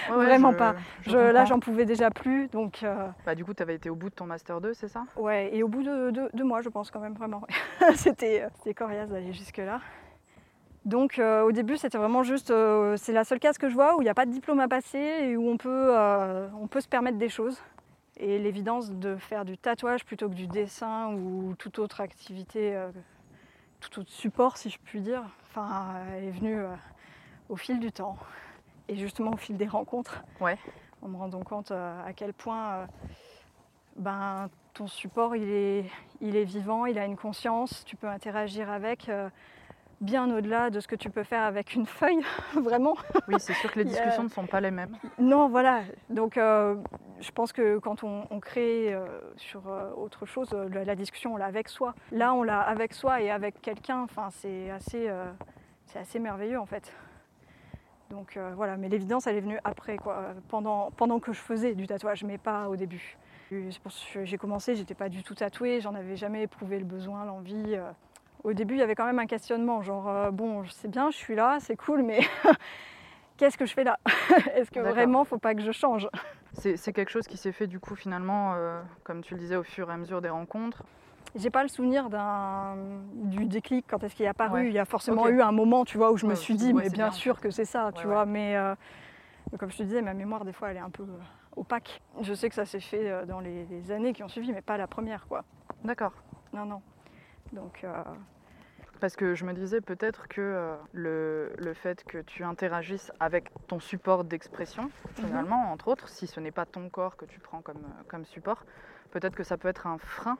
[0.10, 0.76] Vraiment pas.
[1.08, 2.48] là, j'en pouvais déjà plus.
[2.48, 4.88] Donc, euh, bah, du coup, tu avais été au bout de ton Master 2, c'est
[4.88, 5.04] ça?
[5.16, 7.42] Ouais, et au bout de deux mois, je pense quand même, vraiment.
[7.82, 9.82] Euh, c'était coriace d'aller jusque-là.
[10.86, 12.52] Donc au début, c'était vraiment juste,
[12.98, 14.68] c'est la seule case que je vois où il n'y a pas de diplôme à
[14.68, 15.96] passer et où on peut,
[16.60, 17.62] on peut se permettre des choses.
[18.18, 22.76] Et l'évidence de faire du tatouage plutôt que du dessin ou toute autre activité
[23.82, 26.70] tout autre support, si je puis dire, enfin, est venu euh,
[27.50, 28.18] au fil du temps
[28.88, 30.24] et justement au fil des rencontres.
[30.40, 30.58] Ouais.
[31.02, 32.86] En me rendant compte euh, à quel point euh,
[33.98, 35.86] ben, ton support il est,
[36.22, 39.12] il est vivant, il a une conscience, tu peux interagir avec
[40.02, 42.22] bien au-delà de ce que tu peux faire avec une feuille,
[42.56, 42.96] vraiment.
[43.28, 44.98] Oui, c'est sûr que les discussions ne sont pas les mêmes.
[45.20, 45.84] Non, voilà.
[46.10, 46.76] Donc, euh,
[47.20, 49.06] je pense que quand on, crée euh,
[49.38, 51.94] sur euh, autre chose, la, discussion, on l'a avec soi.
[52.12, 54.02] Là, on l'a avec soi et avec quelqu'un.
[54.02, 55.10] Enfin, c'est assez,
[55.86, 56.92] c'est assez merveilleux, en fait.
[58.10, 58.78] Donc, voilà.
[58.78, 60.34] Mais l'évidence, elle est venue après, quoi.
[60.50, 63.18] Pendant, pendant que je faisais du tatouage, mais pas au début.
[64.24, 67.78] J'ai commencé, j'étais pas du tout tatouée, j'en avais jamais éprouvé le besoin, l'envie
[68.44, 71.18] au début, il y avait quand même un questionnement, genre, euh, bon, c'est bien, je
[71.18, 72.20] suis là, c'est cool, mais
[73.38, 74.00] qu'est-ce que je fais là
[74.56, 76.10] Est-ce que vraiment, il faut pas que je change
[76.54, 79.64] C'est quelque chose qui s'est fait du coup finalement, euh, comme tu le disais, au
[79.64, 80.84] fur et à mesure des rencontres
[81.34, 82.10] j'ai pas le souvenir
[83.14, 84.68] du déclic quand est-ce qu'il est apparu.
[84.68, 86.90] Il y a forcément eu un moment, tu vois, où je me suis dit, mais
[86.90, 88.26] bien, sûr que c'est ça, tu vois.
[88.26, 88.76] Mais euh,
[89.58, 91.06] comme je te disais, ma mémoire des fois, elle est un peu
[91.56, 92.02] opaque.
[92.20, 94.76] Je sais que ça s'est fait dans les, les, années qui ont suivi, mais pas
[94.76, 95.46] la première, quoi.
[95.86, 96.12] D'accord.
[96.52, 96.82] Non, non.
[97.54, 98.04] Donc, euh,
[99.00, 103.50] Parce que je me disais peut-être que euh, le, le, fait que tu interagisses avec
[103.68, 104.92] ton support d'expression, mhm.
[105.26, 108.26] finalement, entre autres, si ce n'est pas ton corps que tu prends comme, euh, comme
[108.26, 108.66] support,
[109.12, 110.38] peut-être que ça peut être un frein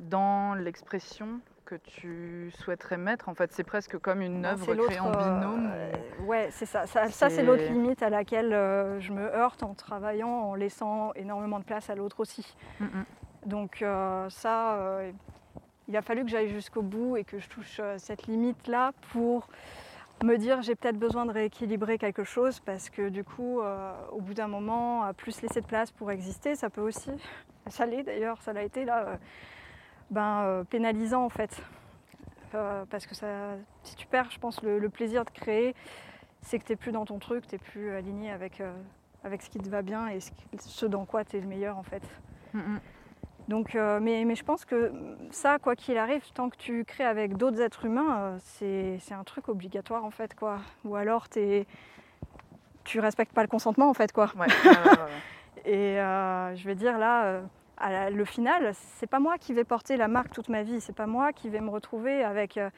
[0.00, 5.10] dans l'expression que tu souhaiterais mettre En fait, c'est presque comme une œuvre créée en
[5.10, 5.70] binôme.
[5.74, 6.86] euh, ou- ouais, c'est ça.
[6.86, 11.12] Ça, ça, c'est l'autre limite à laquelle euh, je me heurte en travaillant, en laissant
[11.14, 12.56] énormément de place à l'autre aussi.
[12.80, 13.04] Mm, mm.
[13.46, 14.78] Donc euh, ça,
[15.88, 19.48] il a fallu que j'aille jusqu'au bout et que je touche euh, cette limite-là pour
[20.22, 24.20] me dire j'ai peut-être besoin de rééquilibrer quelque chose parce que du coup, euh, au
[24.20, 27.10] bout d'un moment, plus laisser de place pour exister, ça peut aussi,
[27.68, 29.16] ça l'est d'ailleurs, ça l'a été là, euh,
[30.10, 31.60] ben, pénalisant en fait.
[32.50, 35.74] Parce que ça, si tu perds, je pense, le, plaisir de créer,
[36.40, 39.58] c'est que tu n'es plus dans ton truc, tu n'es plus aligné avec, ce qui
[39.58, 40.18] te va bien et
[40.58, 42.02] ce dans quoi tu es le meilleur en fait.
[42.54, 42.80] Mm, mm.
[43.48, 44.92] Donc, euh, mais, mais je pense que
[45.30, 49.24] ça, quoi qu'il arrive, tant que tu crées avec d'autres êtres humains, euh, c'est un
[49.24, 50.58] truc obligatoire en fait, quoi.
[50.84, 51.66] Ou alors t'es,
[52.84, 54.30] tu respectes pas le consentement en fait, quoi.
[54.36, 55.64] Ouais, ouais, ouais, ouais, ouais.
[55.64, 57.40] Et euh, je vais dire là,
[57.78, 60.80] à la- le final, c'est pas moi qui vais porter la marque toute ma vie.
[60.80, 62.70] C'est pas moi qui vais me retrouver avec un,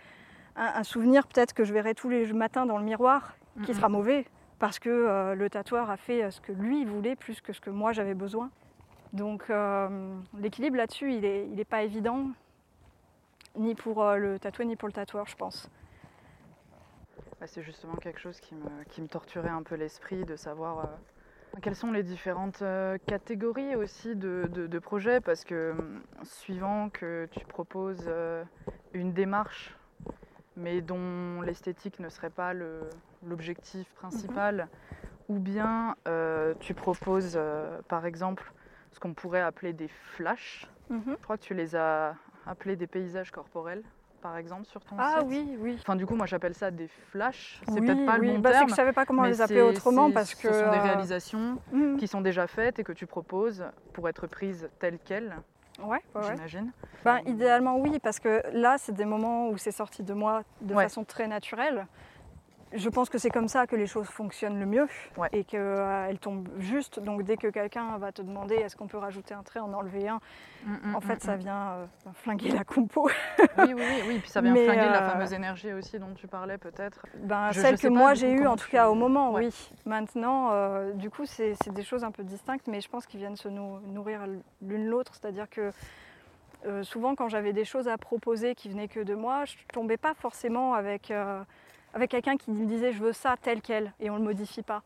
[0.57, 3.89] un souvenir peut-être que je verrai tous les matins dans le miroir, qui Mm, sera
[3.89, 4.27] mauvais
[4.61, 7.93] parce que le tatoueur a fait ce que lui voulait plus que ce que moi
[7.93, 8.51] j'avais besoin.
[9.13, 12.29] Donc euh, l'équilibre là-dessus, il n'est il est pas évident,
[13.57, 15.69] ni pour euh, le tatoueur ni pour le tatoueur, je pense.
[17.41, 20.79] Ouais, c'est justement quelque chose qui me, qui me torturait un peu l'esprit de savoir
[20.79, 22.63] euh, quelles sont les différentes
[23.07, 28.09] catégories aussi de, de- de projets parce que hum, suivant que tu proposes
[28.93, 29.75] une démarche
[30.57, 32.53] mais dont l'esthétique ne serait pas
[33.25, 34.69] l'objectif principal
[35.29, 35.97] ou bien
[36.61, 37.39] tu proposes
[37.89, 38.53] par exemple
[38.93, 40.67] ce qu'on pourrait appeler des flashs.
[40.89, 41.03] Mhm.
[41.07, 42.15] Je crois que tu les as
[42.47, 43.83] appelés des paysages corporels
[44.23, 45.29] par exemple sur ton Ah site.
[45.29, 45.77] oui, oui.
[45.81, 47.63] Enfin, du coup, moi j'appelle ça des flashs.
[47.67, 48.27] C'est Oui, peut-être pas oui.
[48.29, 48.67] le bon Bah, c'est terme.
[48.67, 50.53] que je savais pas comment les appeler autrement parce que.
[50.53, 51.97] Ce sont des euh, réalisations mhm.
[51.97, 55.35] qui sont déjà faites et que tu proposes pour être prises telles quelles,
[55.83, 56.35] Ouais, ouais, ouais.
[56.35, 56.71] j'imagine.
[57.03, 60.75] Ben, idéalement oui, parce que là, c'est des moments où c'est sorti de moi de
[60.75, 60.83] Ouais.
[60.83, 61.87] façon très naturelle.
[62.73, 65.29] Je pense que c'est comme ça que les choses fonctionnent le mieux Ouais.
[65.33, 67.01] et qu'elles tombent juste.
[67.01, 70.09] Donc dès que quelqu'un va te demander est-ce qu'on peut rajouter un trait, en enlever
[70.09, 70.21] un,
[70.67, 73.09] Mm, en fait ça vient euh, flinguer la compo.
[73.59, 74.19] Oui, oui, oui, oui.
[74.21, 77.01] Puis ça vient Mais, flinguer la euh, fameuse énergie aussi dont tu parlais peut-être.
[77.23, 79.47] Ben, Je- celle je que moi j'ai eue en tout cas au moment, Ouais.
[79.47, 79.71] oui.
[79.87, 83.37] Maintenant, euh, du coup, c'est des choses un peu distinctes, mais je pense qu'ils viennent
[83.37, 84.21] se nou- nourrir
[84.63, 85.15] l'une l'autre.
[85.15, 85.71] C'est-à-dire que
[86.67, 89.97] euh, souvent, quand j'avais des choses à proposer qui venaient que de moi, je tombais
[89.97, 91.43] pas forcément avec, euh,
[91.95, 94.83] avec quelqu'un qui me disait je veux ça tel quel et on le modifie pas.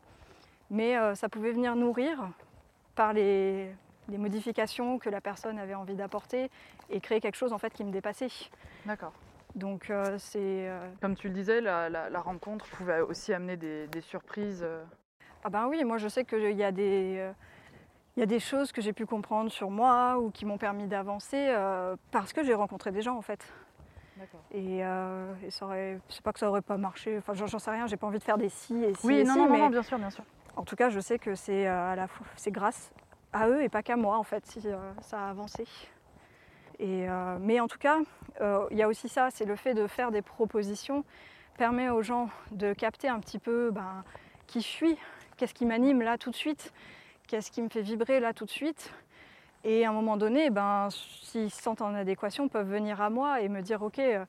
[0.71, 2.29] Mais euh, ça pouvait venir nourrir
[2.95, 3.69] par les,
[4.07, 6.49] les modifications que la personne avait envie d'apporter
[6.89, 8.29] et créer quelque chose en fait qui me dépassait.
[8.85, 9.13] D'accord.
[9.53, 13.57] Donc euh, c'est euh, Comme tu le disais, la, la- la rencontre pouvait aussi amener
[13.57, 14.65] des, des surprises.
[15.43, 17.29] Ah ben oui, moi je sais qu'il y a des,
[18.17, 20.87] il y a des choses que j'ai pu comprendre sur moi ou qui m'ont permis
[20.87, 23.45] d'avancer euh, parce que j'ai rencontré des gens en fait.
[24.51, 27.59] Et, euh, et ça aurait, c'est pas que ça aurait pas marché, enfin j'en j'en
[27.59, 29.39] sais rien, j'ai pas envie de faire des si et si Oui, et non, si,
[29.39, 30.23] non, mais non, bien sûr, bien sûr.
[30.55, 32.91] en tout cas je sais que c'est euh, à la fois, c'est grâce
[33.33, 35.65] à eux et pas qu'à moi en fait si euh, ça a avancé.
[36.79, 37.99] Et, euh, mais en tout cas,
[38.69, 41.05] il y a aussi ça, c'est le fait de faire des propositions
[41.57, 44.03] permet aux gens de capter un petit peu ben,
[44.47, 44.97] qui je suis,
[45.37, 46.73] qu'est-ce qui m'anime là tout de suite,
[47.27, 48.91] qu'est-ce qui me fait vibrer là tout de suite.
[49.67, 53.41] Et à un moment donné, ben, s'ils se sentent en adéquation, peuvent venir à moi
[53.41, 54.23] et me dire ok, euh,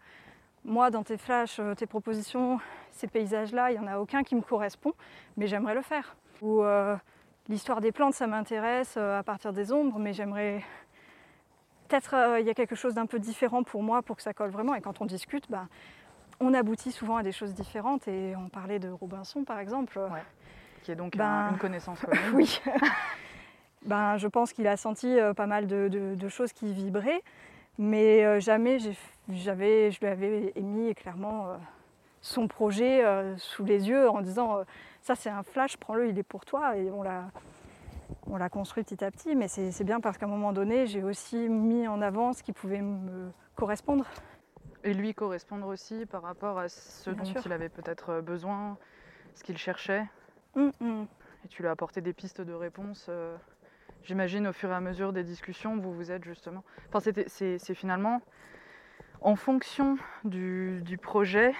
[0.64, 2.58] moi dans tes flashs, euh, tes propositions,
[2.90, 4.94] ces paysages-là, il n'y en a aucun qui me correspond,
[5.36, 6.16] mais j'aimerais le faire.
[6.40, 6.96] Ou euh,
[7.48, 10.64] l'histoire des plantes, ça m'intéresse à partir des ombres, mais j'aimerais
[11.88, 14.32] peut-être euh, il y a quelque chose d'un peu différent pour moi pour que ça
[14.32, 14.74] colle vraiment.
[14.74, 15.68] Et quand on discute, ben,
[16.40, 18.08] on aboutit souvent à des choses différentes.
[18.08, 19.98] Et on parlait de Robinson par exemple.
[19.98, 20.22] Ouais.
[20.82, 22.30] Qui est donc Ben, un- une connaissance commune.
[22.34, 22.60] Oui.
[23.86, 27.22] Ben, je pense qu'il a senti euh, pas mal de, de- de choses qui vibraient,
[27.78, 28.78] mais euh, jamais
[29.28, 31.56] j'avais, je lui avais émis clairement euh,
[32.20, 33.02] son projet
[33.38, 34.62] sous les yeux en disant
[35.02, 36.76] ça c'est un flash, prends-le, il est pour toi.
[36.76, 37.30] Et on l'a,
[38.26, 41.04] on l'a construit petit à petit, mais c'est, bien parce qu'à un moment donné, j'ai
[41.04, 44.04] aussi mis en avant ce qui pouvait me correspondre.
[44.82, 47.42] Et lui correspondre aussi par rapport à ce Bien dont sûr.
[47.46, 48.76] il avait peut-être besoin,
[49.34, 50.04] ce qu'il cherchait.
[50.56, 51.06] Hum, hum.
[51.44, 53.06] Et tu lui as apporté des pistes de réponse.
[53.08, 53.36] euh,
[54.04, 56.62] J'imagine au fur et à mesure des discussions, vous vous êtes justement.
[56.88, 58.22] Enfin, c'était- c'est finalement
[59.20, 61.54] en fonction du, du projet,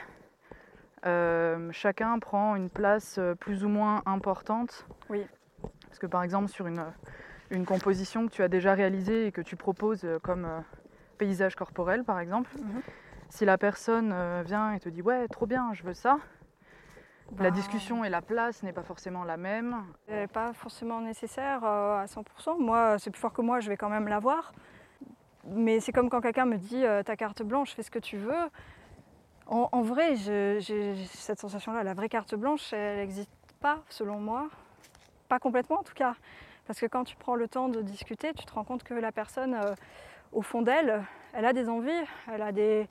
[1.06, 4.86] euh, chacun prend une place euh, plus ou moins importante.
[5.10, 5.26] Oui.
[5.88, 6.84] Parce que par exemple, sur une,
[7.50, 10.60] une composition que tu as déjà réalisée et que tu proposes comme euh,
[11.18, 12.82] paysage corporel, par exemple, Mhm.
[13.28, 14.14] si la personne
[14.44, 16.18] vient et te dit ouais, trop bien, je veux ça,
[17.32, 19.82] la Ben, discussion et la place n'est pas forcément la même.
[20.08, 22.58] Elle n'est pas forcément nécessaire euh, à 100%.
[22.58, 24.52] Moi, c'est plus fort que moi, je vais quand même l'avoir.
[25.44, 28.16] mais c'est comme quand quelqu'un me dit euh, ta carte blanche, fais ce que tu
[28.16, 28.50] veux.
[29.46, 30.60] En, en vrai, j'ai
[31.06, 31.84] cette sensation-là.
[31.84, 34.48] La vraie carte blanche, elle n'existe pas, selon moi.
[35.28, 36.14] Pas complètement, en tout cas.
[36.66, 39.12] Parce que quand tu prends le temps de discuter, tu te rends compte que la
[39.12, 39.74] personne, euh,
[40.32, 41.90] au fond d'elle, elle a des envies,
[42.32, 42.88] elle a des,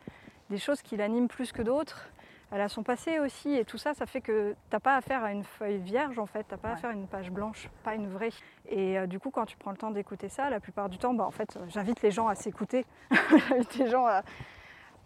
[0.50, 2.10] des choses qui l'animent plus que d'autres.
[2.52, 5.32] Elle a son passé aussi, et tout ça, ça fait que t'as pas affaire à
[5.32, 6.74] une feuille vierge en fait, t'as pas Ouais.
[6.76, 8.30] affaire à une page blanche, pas une vraie.
[8.70, 11.14] Et euh, du coup, quand tu prends le temps d'écouter ça, la plupart du temps,
[11.14, 12.86] bah, en fait, euh, j'invite les gens à s'écouter,
[13.50, 14.22] j'invite les gens à,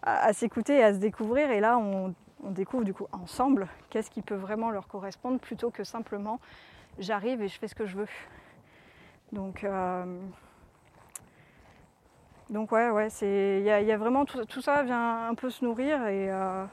[0.02, 1.50] à- à s'écouter et à se découvrir.
[1.50, 2.14] Et là, on,
[2.44, 6.40] on découvre du coup ensemble qu'est-ce qui peut vraiment leur correspondre plutôt que simplement
[6.98, 8.08] j'arrive et je fais ce que je veux.
[9.32, 10.04] Donc, euh,
[12.50, 15.28] donc ouais, ouais, c'est, il y, a- il y a vraiment tout, tout ça vient
[15.28, 16.30] un peu se nourrir et.
[16.30, 16.64] euh,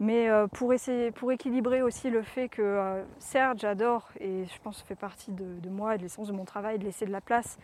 [0.00, 4.60] mais euh, pour, essayer, pour équilibrer aussi le fait que, euh, certes, j'adore, et je
[4.62, 6.84] pense que ça fait partie de, de moi et de l'essence de mon travail, de
[6.84, 7.58] laisser de la place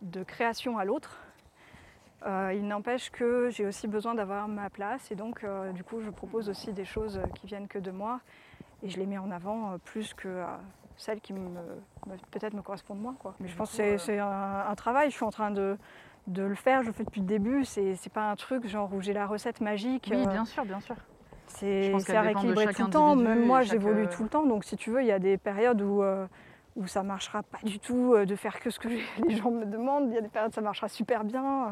[0.00, 1.20] de création à l'autre,
[2.26, 6.00] euh, il n'empêche que j'ai aussi besoin d'avoir ma place, et donc, euh, du coup,
[6.00, 8.20] je propose aussi des choses qui viennent que de moi,
[8.82, 10.42] et je les mets en avant euh, plus que
[10.96, 11.32] celles qui
[12.30, 13.16] peut-être me correspondent moins.
[13.18, 13.34] Quoi.
[13.40, 15.76] Mais je pense que c'est, un, un travail, je suis en train de,
[16.28, 19.00] de le faire, je le fais depuis le début, c'est, pas un truc genre où
[19.00, 20.08] j'ai la recette magique.
[20.12, 20.96] Oui, bien sûr, bien sûr.
[21.56, 23.16] C'est à rééquilibrer tout le temps.
[23.16, 24.44] Même moi, chaque, j'évolue euh, tout le temps.
[24.46, 26.26] Donc, si tu veux, il y a des périodes où, euh,
[26.76, 28.88] où ça marchera pas du tout euh, de faire que ce que
[29.28, 30.08] les gens me demandent.
[30.10, 31.66] Il y a des périodes où ça marchera super bien.
[31.66, 31.70] euh.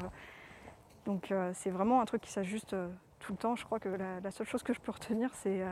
[1.07, 2.76] Donc, euh, c'est vraiment un truc qui s'ajuste
[3.20, 3.57] tout le temps.
[3.57, 5.62] Je crois que la, la seule chose que je peux retenir, c'est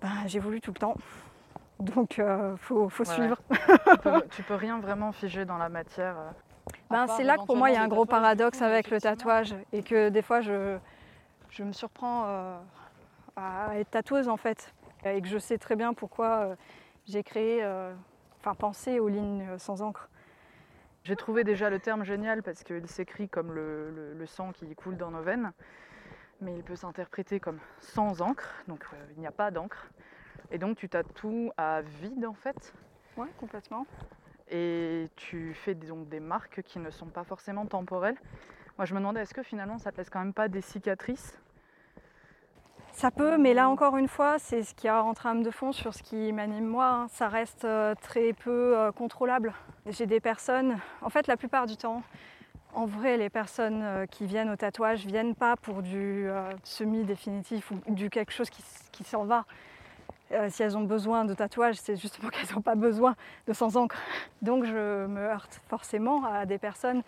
[0.00, 0.94] ben, j'évolue tout le temps.
[1.78, 3.36] Donc, il faut, faut Ouais, suivre.
[3.50, 6.16] tu, peux, tu peux rien vraiment figer dans la matière.
[6.90, 9.54] Ben, c'est là que pour moi, il y a un gros paradoxe avec le tatouage.
[9.72, 10.76] Et que des fois, je,
[11.50, 12.58] je me surprends euh,
[13.36, 14.72] à être tatoueuse, en fait.
[15.04, 16.56] Et que je sais très bien pourquoi euh,
[17.06, 17.94] j'ai créé, euh,
[18.40, 20.08] enfin, pensé aux lignes euh, sans encre.
[21.04, 24.74] J'ai trouvé déjà le terme génial parce qu'il s'écrit comme le, le- le sang qui
[24.74, 25.52] coule dans nos veines,
[26.42, 29.88] mais il peut s'interpréter comme sans encre, donc euh, il n'y a pas d'encre.
[30.50, 32.74] Et donc tu tatoues à vide en fait,
[33.16, 33.86] Ouais, complètement.
[34.50, 38.16] et tu fais donc des marques qui ne sont pas forcément temporelles.
[38.76, 41.38] Moi je me demandais, est-ce que finalement ça te laisse quand même pas des cicatrices?
[42.92, 45.72] Ça peut, mais là encore une fois, c'est ce qui a en trame de fond
[45.72, 46.86] sur ce qui m'anime moi.
[46.86, 47.06] hein.
[47.08, 49.54] Ça reste euh, très peu euh, contrôlable.
[49.86, 52.02] J'ai des personnes, en fait, la plupart du temps,
[52.74, 56.28] en vrai, les personnes euh, qui viennent au tatouage viennent pas pour du
[56.62, 58.62] semi-définitif ou du quelque chose qui,
[58.92, 59.44] qui s'en va.
[60.48, 63.16] Si elles ont besoin de tatouage, c'est justement qu'elles n'ont pas besoin
[63.48, 63.96] de sans encre.
[64.42, 67.02] Donc je me heurte forcément à des personnes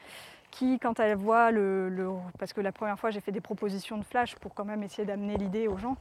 [0.52, 3.98] qui, quand elles voient le, le- Parce que la première fois, j'ai fait des propositions
[3.98, 5.96] de flash pour quand même essayer d'amener l'idée aux gens.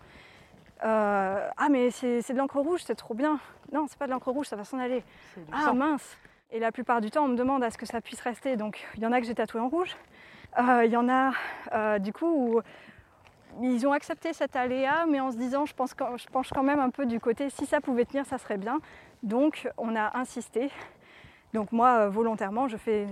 [0.84, 3.40] Euh, ah, mais c'est de l'encre rouge, c'est trop bien.
[3.72, 5.04] Non, c'est pas de l'encre rouge, ça va s'en aller.
[5.52, 5.74] Ah sang.
[5.76, 6.18] mince
[6.52, 8.58] Et la plupart du temps, on me demande à ce que ça puisse rester.
[8.58, 9.96] Donc, il y en a que j'ai tatoué en rouge.
[10.60, 11.32] Euh, Il y en a,
[11.74, 12.62] euh, du coup, où
[13.62, 16.64] ils ont accepté cet aléa, mais en se disant, je, pense quand- je penche quand
[16.64, 18.80] même un peu du côté, si ça pouvait tenir, ça serait bien.
[19.24, 20.72] Donc, on a insisté.
[21.54, 23.06] Donc, moi, volontairement, je fais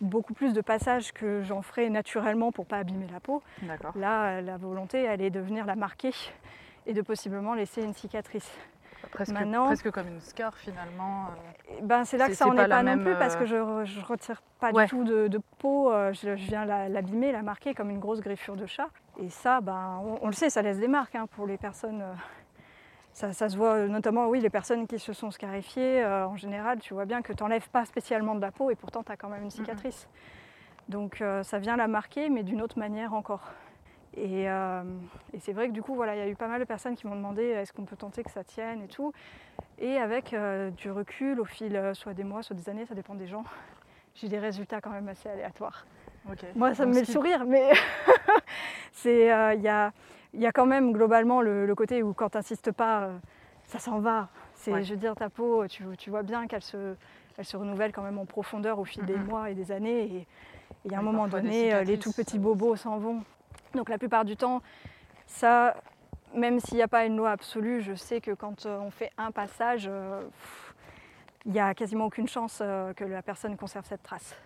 [0.00, 3.42] beaucoup plus de passages que j'en ferais naturellement pour pas abîmer la peau.
[3.94, 6.12] Là, la volonté, elle est de venir la marquer
[6.86, 8.50] et de possiblement laisser une cicatrice.
[9.12, 11.24] Presque, Maintenant- presque comme une scar finalement.
[11.26, 11.74] euh.
[11.78, 13.38] Eh Ben, c'est là que ça c'est en pas est pas non plus parce euh,
[13.38, 14.84] que je, re- je retire pas Ouais.
[14.84, 17.98] du tout de, de peau, euh, je, je viens la- l'abîmer, la marquer comme une
[17.98, 18.88] grosse griffure de chat.
[19.18, 22.02] Et ça, ben, on, on le sait, ça laisse des marques hein, pour les personnes.
[23.12, 26.36] Ça, ça se voit euh, notamment, oui, les personnes qui se sont scarifiées, euh, en
[26.36, 29.12] général, tu vois bien que tu n'enlèves pas spécialement de la peau et pourtant tu
[29.12, 30.08] as quand même une cicatrice.
[30.88, 33.42] Donc euh, ça vient la marquer, mais d'une autre manière encore.
[34.16, 34.82] Et, euh,
[35.32, 36.96] et c'est vrai que du coup, voilà, il y a eu pas mal de personnes
[36.96, 39.12] qui m'ont demandé est-ce qu'on peut tenter que ça tienne et tout.
[39.78, 40.34] Et avec
[40.76, 43.44] du recul, au fil soit des mois, soit des années, ça dépend des gens,
[44.14, 45.86] j'ai des résultats quand même assez aléatoires.
[46.56, 47.70] Moi, ça me met le sourire, mais
[48.92, 49.92] c'est il y, a,
[50.34, 53.18] il y a quand même globalement le, le côté où quand tu n'insistes pas, euh,
[53.64, 54.28] ça s'en va.
[54.54, 54.82] C'est, Ouais.
[54.82, 56.94] Je veux dire, ta peau, tu, tu vois bien qu'elle se,
[57.38, 60.02] elle se renouvelle quand même en profondeur au fil des mois et des années.
[60.04, 60.26] Et
[60.84, 63.22] il y a un moment donné, euh, les tout petits euh, bobos s'en vont.
[63.74, 64.62] Donc la plupart du temps,
[65.26, 65.76] ça,
[66.34, 69.10] même s'il n'y a pas une loi absolue, je sais que quand euh, on fait
[69.16, 70.22] un passage, euh,
[71.46, 74.36] il n'y a quasiment aucune chance euh, que la personne conserve cette trace.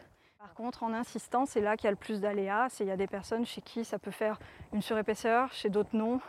[0.45, 2.69] Par contre, en insistant, c'est là qu'il y a le plus d'aléas.
[2.81, 4.39] Il y a des personnes chez qui ça peut faire
[4.75, 6.21] une surépaisseur, chez d'autres non.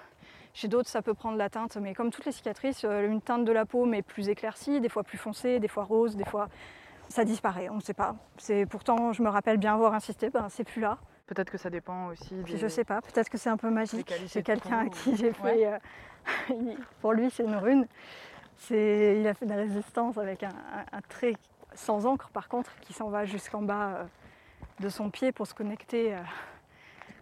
[0.53, 3.43] Chez d'autres, ça peut prendre la teinte, mais comme toutes les cicatrices, euh, une teinte
[3.43, 6.47] de la peau, mais plus éclaircie, des fois plus foncée, des fois rose, des fois
[7.09, 7.67] ça disparaît.
[7.67, 8.15] On ne sait pas.
[8.37, 10.97] C'est pourtant, je me rappelle bien avoir insisté, ben c'est plus là.
[11.27, 12.55] Peut-être que ça dépend aussi des.
[12.55, 14.13] je sais pas, peut-être que c'est un peu magique.
[14.27, 15.57] C'est quelqu'un à qui j'ai ouais.
[15.57, 15.67] fait.
[15.67, 17.85] euh, pour lui, c'est une rune.
[18.55, 21.33] C'est, il a fait de la résistance avec un, un- un trait
[21.75, 24.03] sans encre, par contre, qui s'en va jusqu'en bas, euh,
[24.79, 26.19] de son pied pour se connecter euh,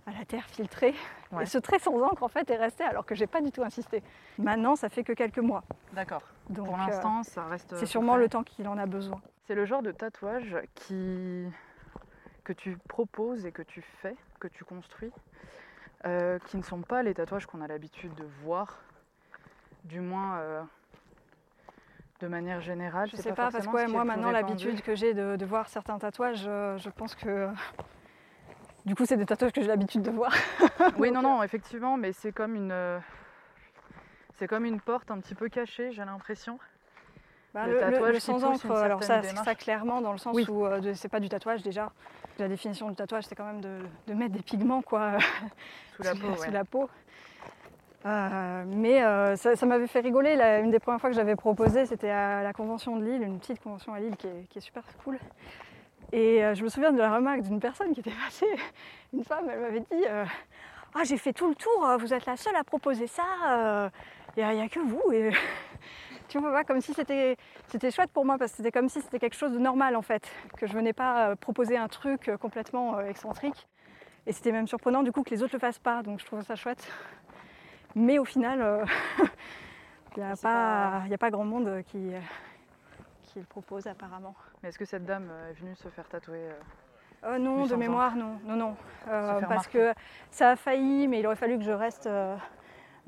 [0.08, 0.96] à la terre filtrée.
[1.32, 1.44] Ouais.
[1.44, 3.64] Et ce trait sans encre en fait est resté alors que j'ai pas du tout
[3.64, 4.04] insisté.
[4.38, 5.64] Maintenant ça fait que quelques mois.
[5.94, 6.24] D'accord.
[6.50, 7.76] Donc Pour euh, l'instant, ça reste.
[7.76, 9.22] c'est sûrement le temps qu'il en a besoin.
[9.46, 11.46] C'est le genre de tatouage qui
[12.44, 15.12] que tu proposes et que tu fais, que tu construis,
[16.06, 18.82] euh, qui ne sont pas les tatouages qu'on a l'habitude de voir,
[19.86, 20.62] du moins euh,
[22.22, 23.10] de manière générale.
[23.12, 25.46] Je C'est sais pas, parce forcément que ouais, moi maintenant l'habitude que j'ai de, de
[25.46, 27.50] voir certains tatouages, euh, je pense que
[28.86, 30.34] du coup c'est des tatouages que j'ai l'habitude de voir.
[30.98, 32.72] Oui, Donc, non, non, effectivement, mais c'est comme une.
[32.72, 33.00] euh,
[34.36, 36.60] C'est comme une porte un petit peu cachée, j'ai l'impression.
[37.54, 40.46] Bah, Le le, tatouage le sans encre, alors ça, ça clairement dans le sens Oui.
[40.50, 41.92] où euh, c'est pas du tatouage déjà.
[42.40, 45.18] La définition du tatouage c'est quand même de, de mettre des pigments quoi
[45.96, 46.52] Sous la peau, sous ouais.
[46.52, 46.90] la peau.
[48.06, 50.34] Euh, mais euh, ça, m'avait fait rigoler.
[50.64, 53.62] une des premières fois que j'avais proposé, c'était à la convention de Lille, une petite
[53.62, 55.18] convention à Lille qui est, super cool.
[56.12, 58.54] Et euh, je me souviens de la remarque d'une personne qui était passée,
[59.14, 60.06] une femme, elle m'avait dit
[60.94, 63.92] Ah, j'ai fait tout le tour, vous êtes la seule à proposer ça,
[64.36, 65.02] il n'y a, que vous.
[66.30, 67.38] Tu vois, comme si c'était
[67.92, 70.28] chouette pour moi, parce que c'était comme si c'était quelque chose de normal en fait,
[70.58, 73.68] que je venais pas proposer un truc complètement excentrique.
[74.26, 76.42] Et c'était même surprenant du coup que les autres le fassent pas, donc je trouvais
[76.44, 76.88] ça chouette.
[77.96, 78.86] Mais au final, euh,
[80.18, 82.12] il n'y a, pas- a pas grand monde qui,
[83.24, 84.36] qui le propose apparemment.
[84.62, 86.50] Mais est-ce que cette dame euh, est venue se faire tatouer
[87.26, 88.76] euh, non, de mémoire, non, non, non.
[89.08, 89.94] Euh, parce que
[90.30, 92.36] ça a failli, mais il aurait fallu que je reste euh,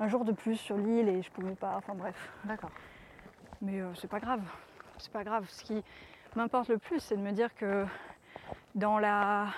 [0.00, 1.74] un jour de plus sur l'île et je pouvais pas.
[1.76, 2.14] Enfin bref.
[2.44, 2.70] D'accord.
[3.60, 4.40] Mais c'est pas grave.
[4.96, 5.44] C'est pas grave.
[5.50, 5.84] Ce qui
[6.34, 7.84] m'importe le plus, c'est de me dire que
[8.74, 9.48] dans la,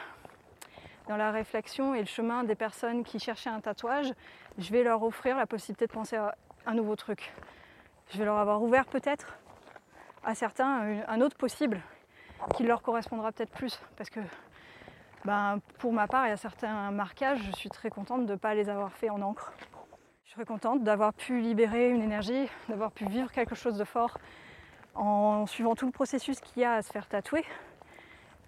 [1.06, 4.12] dans la réflexion et le chemin des personnes qui cherchaient un tatouage,
[4.58, 6.34] je vais leur offrir la possibilité de penser à
[6.66, 7.32] un nouveau truc.
[8.10, 9.36] Je vais leur avoir ouvert peut-être
[10.24, 11.80] à certains un- autre possible
[12.54, 13.80] qui leur correspondra peut-être plus.
[13.96, 14.20] Parce que
[15.24, 18.36] ben, pour ma part, il y a certains marquages, je suis très contente de ne
[18.38, 19.52] pas les avoir faits en encre.
[20.24, 24.18] Je serais contente d'avoir pu libérer une énergie, d'avoir pu vivre quelque chose de fort
[24.94, 27.44] en suivant tout le processus qu'il y a à se faire tatouer,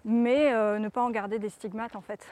[0.05, 2.27] mais euh, ne pas en garder des stigmates en fait.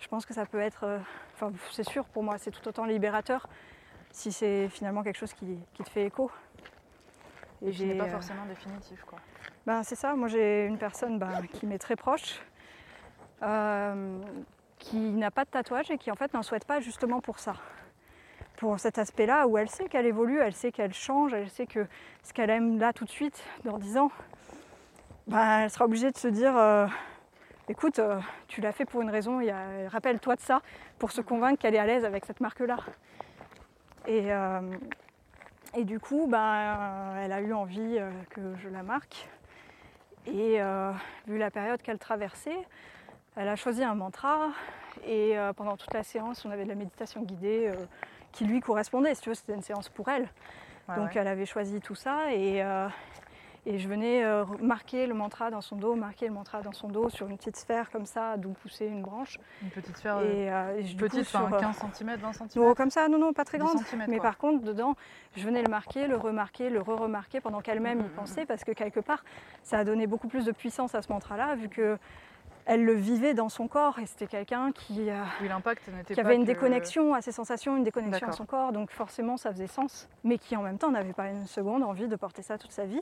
[0.00, 0.98] Je pense que ça peut être, euh,
[1.34, 3.48] enfin c'est sûr pour moi, c'est tout autant libérateur
[4.10, 6.30] si c'est finalement quelque chose qui, qui te fait écho.
[7.62, 9.18] Et qui n'est pas euh, forcément définitif, quoi.
[9.66, 12.40] ben, c'est ça, moi j'ai une personne ben, qui m'est très proche,
[13.42, 14.18] euh,
[14.78, 17.54] qui n'a pas de tatouage et qui en fait n'en souhaite pas justement pour ça.
[18.56, 21.86] Pour cet aspect-là où elle sait qu'elle évolue, elle sait qu'elle change, elle sait que
[22.22, 24.10] ce qu'elle aime là tout de suite, dans 10 ans,
[25.26, 26.86] ben, elle sera obligée de se dire euh,
[27.70, 28.18] écoute, euh,
[28.48, 29.40] tu l'as fait pour une raison,
[29.88, 30.60] rappelle-toi de ça,
[30.98, 32.76] pour se convaincre qu'elle est à l'aise avec cette marque-là.
[34.06, 34.60] Et, euh,
[35.74, 37.98] et du coup, ben, euh, elle a eu envie
[38.30, 39.28] que je la marque.
[40.26, 40.92] Et euh,
[41.26, 42.58] vu la période qu'elle traversait,
[43.36, 44.48] elle a choisi un mantra.
[45.06, 47.70] Et euh, pendant toute la séance, on avait de la méditation guidée
[48.32, 49.14] qui lui correspondait.
[49.14, 50.28] Si tu veux, c'était une séance pour elle.
[50.88, 51.20] Ouais, Donc ouais.
[51.20, 52.32] elle avait choisi tout ça.
[52.32, 52.62] Et,
[53.66, 56.88] et je venais euh, marquer le mantra dans son dos, marquer le mantra dans son
[56.88, 59.38] dos sur une petite sphère comme ça, d'où poussait une branche.
[59.62, 61.76] Une petite sphère euh, Et, euh, et je- du coup, petite, sur, enfin, euh, 15
[61.94, 62.48] cm, 20 cm.
[62.64, 63.78] non, comme ça, non, non, pas très 10 grande.
[64.08, 64.22] Mais quoi.
[64.22, 64.94] par contre, dedans,
[65.36, 68.64] je venais le marquer, le remarquer, le re-remarquer pendant qu'elle-même Mm, y mm, pensait, parce
[68.64, 69.24] que quelque part,
[69.62, 71.98] ça a donné beaucoup plus de puissance à ce mantra-là, vu que
[72.66, 75.48] elle le vivait dans son corps et c'était quelqu'un qui, euh, Oui,
[76.06, 78.90] qui pas avait une que- déconnexion à ses sensations, une déconnexion à son corps, donc
[78.90, 82.14] forcément ça faisait sens, mais qui en même temps n'avait pas une seconde envie de
[82.16, 83.00] porter ça toute sa vie.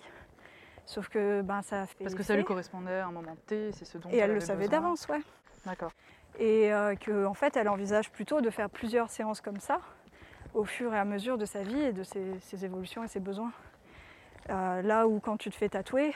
[0.89, 2.05] Sauf que ben, ça a fait.
[2.05, 4.37] Parce que ça lui correspondait à un moment T, c'est ce dont Et elle le
[4.37, 5.21] avait savait d'avance, ouais.
[5.67, 5.93] D'accord.
[6.39, 9.81] et euh, qu'en fait elle envisage plutôt de faire plusieurs séances comme ça
[10.55, 13.21] au fur et à mesure de sa vie et de ses, ses évolutions et ses
[13.21, 13.53] besoins.
[14.49, 16.15] Euh, là où quand tu te fais tatouer,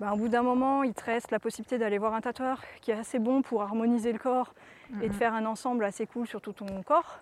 [0.00, 2.90] ben, au bout d'un moment il te reste la possibilité d'aller voir un tatoueur qui
[2.90, 4.54] est assez bon pour harmoniser le corps
[5.00, 5.12] et de Mhm.
[5.12, 7.20] faire un ensemble assez cool sur tout ton corps.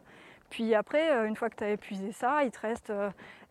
[0.49, 2.93] Puis après, euh, une fois que tu as épuisé ça, il te reste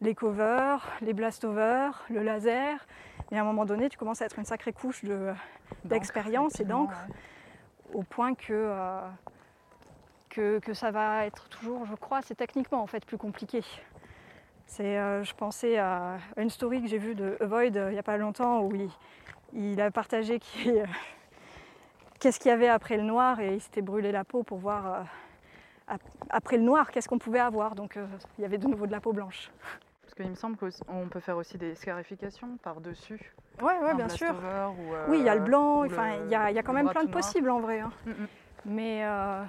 [0.02, 2.86] les covers, les blast-overs, le laser.
[3.32, 5.34] Et à un moment donné, tu commences à être une sacrée couche de,
[5.86, 6.98] d'expérience et d'encre.
[7.08, 7.96] ouais.
[7.96, 9.00] au point que, euh,
[10.30, 13.64] que, que ça va être toujours, je crois, c'est techniquement en fait plus compliqué.
[14.66, 18.00] C'est, euh, je pensais à une story que j'ai vue de Avoid euh, il n'y
[18.00, 18.90] a pas longtemps où il,
[19.54, 20.40] il a partagé
[22.20, 25.06] qu'est-ce qu'il y avait après le noir et il s'était brûlé la peau pour voir
[25.88, 27.76] ap- après le noir qu'est-ce qu'on pouvait avoir.
[27.76, 27.98] Donc
[28.38, 29.52] il y avait de nouveau de la peau blanche.
[30.12, 33.34] Parce qu'il me semble qu'on peut faire aussi des scarifications par-dessus.
[33.62, 34.34] Ouais, ouais, bien sûr.
[34.34, 36.64] ou, euh, Oui, il y a le blanc, enfin, il y a, il y a
[36.64, 37.24] quand même plein de noir.
[37.24, 37.80] possibles en vrai.
[37.80, 37.92] hein.
[38.06, 38.28] Mm, mm.
[38.66, 39.42] Mais euh,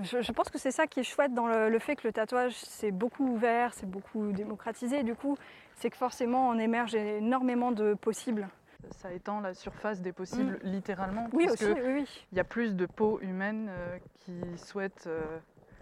[0.00, 2.12] je, je pense que c'est ça qui est chouette dans le, le fait que le
[2.14, 5.02] tatouage c'est beaucoup ouvert, c'est beaucoup démocratisé.
[5.02, 5.36] Du coup,
[5.74, 8.48] c'est que forcément on émerge énormément de possibles.
[8.96, 11.28] ça étend la surface des possibles littéralement.
[11.34, 12.26] Oui, puisque aussi, oui, oui.
[12.32, 15.04] Il y a plus de peau humaine euh, qui souhaitent.
[15.06, 15.38] euh,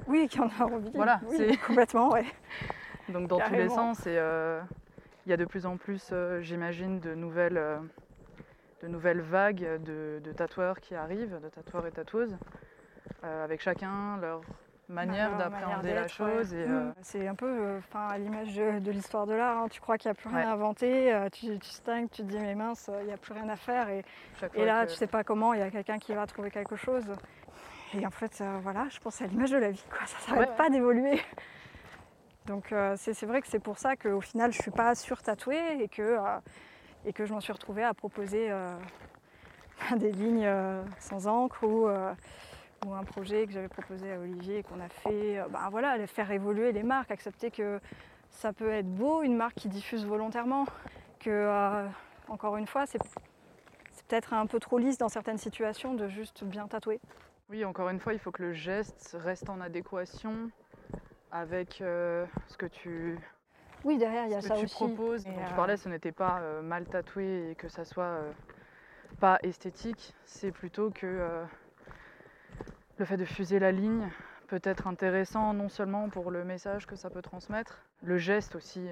[0.08, 0.90] Oui, qui en a envie.
[0.94, 2.24] Voilà, oui, c'est- complètement, ouais.
[3.10, 4.06] donc dans tous les sens.
[4.06, 4.60] Et euh,
[5.26, 7.78] il y a de plus en plus, euh, j'imagine, de nouvelles, euh,
[8.82, 12.36] de nouvelles vagues de, de tatoueurs qui arrivent, de tatoueurs et tatoueuses,
[13.22, 14.40] avec chacun leur
[14.88, 16.08] manière d'appréhender la ouais.
[16.08, 16.52] chose.
[16.54, 16.94] Et, Mm.
[17.02, 19.58] C'est un peu enfin, à l'image de, de l'histoire de l'art.
[19.58, 19.66] hein.
[19.70, 20.44] Tu crois qu'il n'y a plus rien Ouais.
[20.44, 23.48] à inventer, tu, tu stagnes, tu te dis mais mince, il n'y a plus rien
[23.48, 23.88] à faire.
[23.88, 24.02] Et,
[24.64, 27.04] là, que- tu sais pas comment, il y a quelqu'un qui va trouver quelque chose.
[27.94, 29.84] Et en fait, euh, voilà, je pense à l'image de la vie.
[29.90, 30.06] Quoi.
[30.06, 30.56] Ça ne s'arrête ouais.
[30.56, 31.20] pas d'évoluer.
[32.46, 35.82] Donc euh, c'est vrai que c'est pour ça qu'au final, je ne suis pas sur-tatouée
[35.82, 36.38] et que, euh,
[37.04, 38.76] et que je m'en suis retrouvée à proposer euh,
[39.96, 40.50] des lignes
[40.98, 41.88] sans encre ou,
[42.86, 45.42] ou un projet que j'avais proposé à Olivier et qu'on a fait.
[45.50, 47.80] ben voilà, faire évoluer les marques, accepter que
[48.30, 50.66] ça peut être beau, une marque qui diffuse volontairement,
[51.18, 51.88] que
[52.28, 53.02] encore une fois, c'est
[54.08, 57.00] peut-être un peu trop lisse dans certaines situations de juste bien tatouer.
[57.48, 60.50] Oui, encore une fois, il faut que le geste reste en adéquation
[61.32, 63.18] avec euh, ce que tu,
[63.84, 65.26] Oui, derrière, il y a ce ça que tu proposes.
[65.26, 68.32] Et, tu euh, parlais, ce n'était pas euh, mal tatoué et que ça soit euh,
[69.20, 70.14] pas esthétique.
[70.24, 71.44] C'est plutôt que
[72.98, 74.08] le fait de fuser la ligne
[74.48, 78.88] peut être intéressant non seulement pour le message que ça peut transmettre, le geste aussi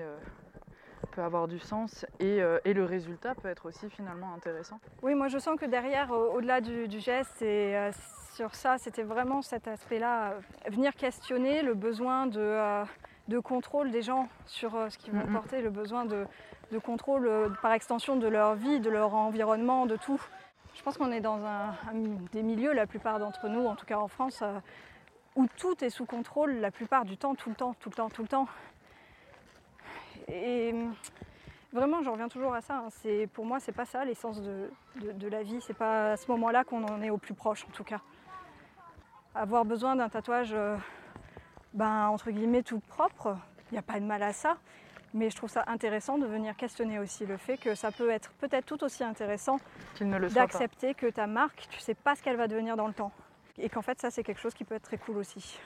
[1.19, 4.79] peut avoir du sens et, euh, et le résultat peut être aussi finalement intéressant.
[5.03, 7.91] Oui, moi je sens que derrière, au- au-delà du, du geste, et euh,
[8.35, 10.41] sur ça, c'était vraiment cet aspect-là, euh,
[10.71, 12.85] venir questionner le besoin de,
[13.27, 15.33] de contrôle des gens sur ce qu'ils vont Mhm.
[15.33, 16.25] porter, le besoin de,
[16.71, 17.29] de contrôle
[17.63, 20.23] par extension de leur vie, de leur environnement, de tout.
[20.77, 21.95] Je pense qu'on est dans un, un
[22.33, 24.45] des milieux, la plupart d'entre nous, en tout cas en France,
[25.35, 28.09] où tout est sous contrôle la plupart du temps, tout le temps, tout le temps,
[28.09, 28.47] tout le temps.
[30.31, 30.95] Et hum,
[31.73, 32.77] vraiment, j'en reviens toujours à ça.
[32.79, 34.71] hein, c'est, pour moi, c'est pas ça l'essence de,
[35.01, 35.61] de- de la vie.
[35.61, 38.01] C'est pas à ce moment-là qu'on en est au plus proche, en tout cas.
[39.35, 40.77] Avoir besoin d'un tatouage, euh,
[41.75, 43.37] ben, entre guillemets, tout propre,
[43.71, 44.57] il n'y a pas de mal à ça.
[45.15, 48.31] Mais je trouve ça intéressant de venir questionner aussi le fait que ça peut être
[48.33, 49.57] peut-être tout aussi intéressant
[50.35, 53.13] d'accepter que ta marque, tu sais pas ce qu'elle va devenir dans le temps.
[53.57, 55.59] Et qu'en fait, ça, c'est quelque chose qui peut être très cool aussi.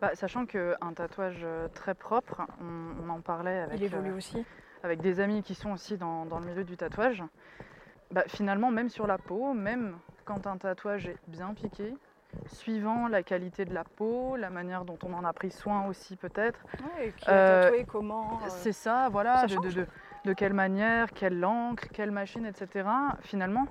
[0.00, 4.16] Bah, sachant qu'un tatouage euh, très propre, on, on en parlait avec, Il évolue euh,
[4.16, 4.44] aussi.
[4.82, 7.22] avec des amis qui sont aussi dans, dans le milieu du tatouage,
[8.10, 11.94] bah, finalement, même sur la peau, même quand un tatouage est bien piqué,
[12.46, 16.16] suivant la qualité de la peau, la manière dont on en a pris soin aussi
[16.16, 16.60] peut-être,
[16.98, 18.40] Ouais, qui Euh, a tatoué, comment.
[18.42, 19.74] euh, c'est ça, voilà, ça de, de- change.
[19.74, 19.86] de-
[20.24, 22.88] de quelle manière, quelle encre, quelle machine, etc.
[23.20, 23.66] Finalement,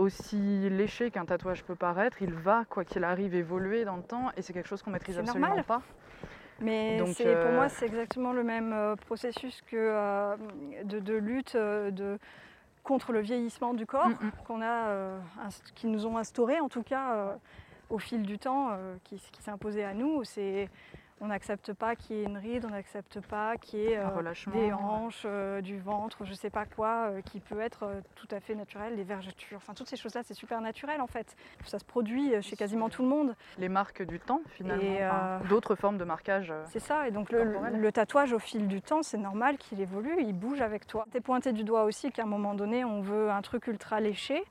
[0.00, 4.30] aussi léché qu'un tatouage peut paraître, il va, quoi qu'il arrive, évoluer dans le temps
[4.36, 5.64] et c'est quelque chose qu'on maîtrise C'est absolument normal.
[5.64, 5.82] pas.
[6.60, 10.36] Mais Donc, c'est- pour euh, moi, c'est exactement le même euh, processus que euh,
[10.84, 12.18] de, de lutte euh, de,
[12.82, 14.30] contre le vieillissement du corps Mm, mm.
[14.46, 15.18] qu'on a, euh,
[15.74, 17.34] qui nous ont instauré en tout cas euh,
[17.90, 20.24] au fil du temps, euh, qui, qui s'est imposé à nous.
[20.24, 20.68] C'est
[21.20, 24.32] on n'accepte pas qu'il y ait une ride, on n'accepte pas qu'il y ait euh,
[24.52, 28.40] des hanches, euh, du ventre, je sais pas quoi, euh, qui peut être tout à
[28.40, 29.58] fait naturel, des vergetures.
[29.58, 31.36] Enfin, toutes ces choses-là, c'est super naturel en fait.
[31.66, 33.36] Ça se produit chez quasiment tout le monde.
[33.58, 36.52] Les marques du temps, finalement, enfin, d'autres formes de marquage.
[36.66, 40.16] C'est ça, et donc le, le tatouage au fil du temps, c'est normal qu'il évolue,
[40.20, 41.06] il bouge avec toi.
[41.10, 44.42] T'es pointé du doigt aussi qu'à un moment donné, on veut un truc ultra léché,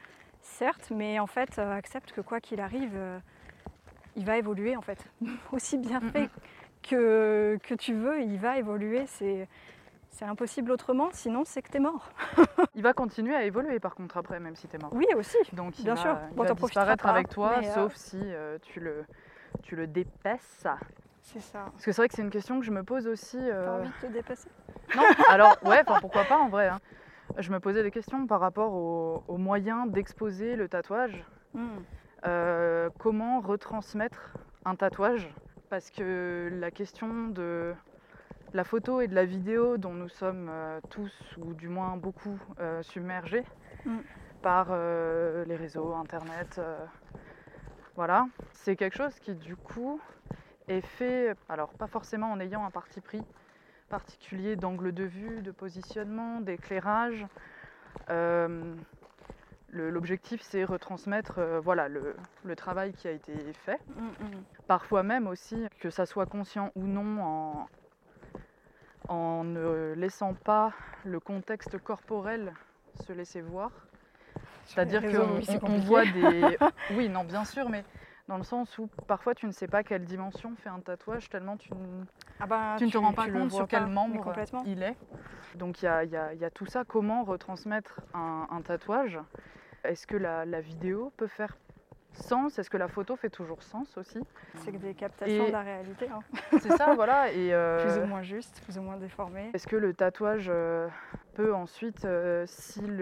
[0.42, 2.98] certes, mais en fait, accepte que quoi qu'il arrive,
[4.16, 5.04] il va évoluer en fait.
[5.52, 6.30] Aussi bien fait
[6.82, 9.48] que, que tu veux, il va évoluer, c'est,
[10.10, 12.10] c'est impossible autrement, sinon c'est que t'es mort.
[12.76, 14.92] Il va continuer à évoluer par contre après, même si tu es mort.
[14.94, 16.18] Oui aussi, Donc il Bien va, sûr.
[16.32, 19.06] il Bon, va disparaître pas, avec toi, euh, sauf si euh, tu, le,
[19.64, 20.66] tu le dépasses.
[21.22, 21.66] c'est ça.
[21.72, 23.38] Parce que c'est vrai que c'est une question que je me pose aussi.
[23.38, 24.50] T'as euh, envie de te dépasser?
[24.96, 26.68] Non, alors ouais, pourquoi pas en vrai.
[26.70, 26.80] hein.
[27.38, 31.24] Je me posais des questions par rapport aux au moyens d'exposer le tatouage.
[31.54, 31.78] Hmm.
[32.98, 34.34] Comment retransmettre
[34.66, 35.30] un tatouage
[35.70, 37.74] Parce que la question de
[38.54, 42.40] la photo et de la vidéo dont nous sommes euh, tous, ou du moins beaucoup,
[42.60, 43.44] euh, submergés
[43.86, 44.00] Mm.
[44.42, 46.60] par euh, les réseaux, Internet,
[47.96, 50.02] voilà, c'est quelque chose qui du coup
[50.68, 53.24] est fait, alors pas forcément en ayant un parti pris
[53.90, 57.26] particulier d'angle de vue, de positionnement, d'éclairage.
[58.10, 58.74] Euh,
[59.72, 63.80] L'objectif, c'est retransmettre euh, voilà, le, le travail qui a été fait.
[63.96, 64.44] Hmm, hmm.
[64.68, 67.70] Parfois même aussi, que ça soit conscient ou non, en,
[69.08, 70.74] en ne laissant pas
[71.06, 72.54] le contexte corporel
[73.06, 73.72] se laisser voir.
[74.66, 76.58] C'est-à-dire qu'on on- voit des...
[76.92, 77.84] Oui, non, bien sûr, mais
[78.28, 81.58] dans le sens où parfois tu ne sais pas quelle dimension fait un tatouage tellement
[81.58, 82.06] tu, ne-
[82.40, 84.34] Ah tu ne te rends pas tu compte sur quel pas, membre
[84.66, 84.96] il est.
[85.56, 86.84] Donc il y a, il y a- il y a tout ça.
[86.86, 89.20] Comment retransmettre un, un tatouage?
[89.84, 91.58] Est-ce que la, la vidéo peut faire
[92.14, 92.60] sens?
[92.60, 94.20] Est-ce que la photo fait toujours sens aussi?
[94.56, 96.20] C'est que des captations Et- de la réalité, hein.
[96.60, 97.32] C'est ça, voilà.
[97.32, 99.52] Et, euh, plus ou moins juste, plus ou moins déformées.
[99.54, 100.88] Est-ce que le tatouage euh,
[101.36, 103.00] peut ensuite, euh, s'il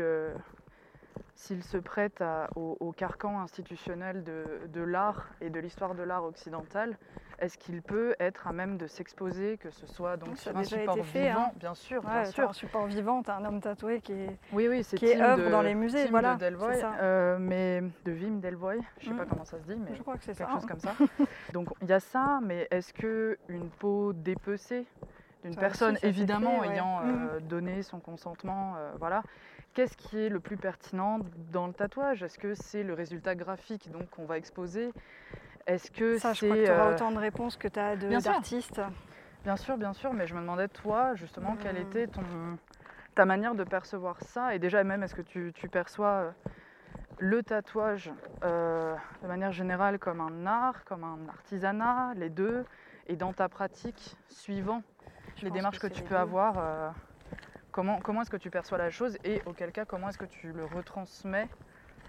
[1.37, 6.01] s'il se prête à- au, au carcan institutionnel de, de l'art et de l'histoire de
[6.01, 6.97] l'art occidental,
[7.39, 10.97] est-ce qu'il peut être à même de s'exposer, que ce soit donc sur un support
[11.05, 11.51] fait, vivant, hein.
[11.55, 12.49] bien sûr, Ouais, bien sûr.
[12.49, 14.39] un support vivant, t'as un homme tatoué qui est.
[14.51, 16.83] Oui, oui, c'est qui est Tim œuvre de- dans les musées, Tim voilà, de Delvoye,
[16.99, 19.27] euh, mais de Wim Delvoye, je sais pas Mm.
[19.29, 20.33] comment ça se dit, mais Je crois que ça.
[20.33, 20.67] quelque chose hein.
[20.67, 20.95] comme ça.
[21.53, 24.87] Donc il y a ça, mais est-ce que une peau dépecée
[25.43, 26.73] d'une personne, aussi, évidemment fait, ouais.
[26.73, 27.29] ayant Mhm.
[27.35, 29.21] euh, donné son consentement, euh, voilà,
[29.77, 31.19] qu'est-ce qui est le plus pertinent
[31.51, 32.23] dans le tatouage?
[32.23, 34.91] Est-ce que c'est le résultat graphique donc qu'on va exposer?
[35.67, 37.95] Est-ce que Ça, je crois que tu auras euh, autant de réponses que tu as
[37.95, 38.19] sûr.
[38.19, 38.81] d'artistes.
[39.43, 41.83] Bien sûr, bien sûr, mais je me demandais toi justement quelle Mhm.
[41.83, 42.23] était ton
[43.13, 44.55] ta manière de percevoir ça?
[44.55, 46.31] Et déjà même est-ce que tu, tu perçois euh,
[47.19, 48.11] le tatouage
[48.43, 52.65] euh, de manière générale comme un art, comme un artisanat, les deux,
[53.05, 54.81] et dans ta pratique, suivant
[55.35, 56.21] Je les démarches que, tu peux deux.
[56.21, 56.89] avoir, euh,
[57.77, 60.51] comment, comment est-ce que tu perçois la chose et auquel cas comment est-ce que tu
[60.51, 61.47] le retransmets?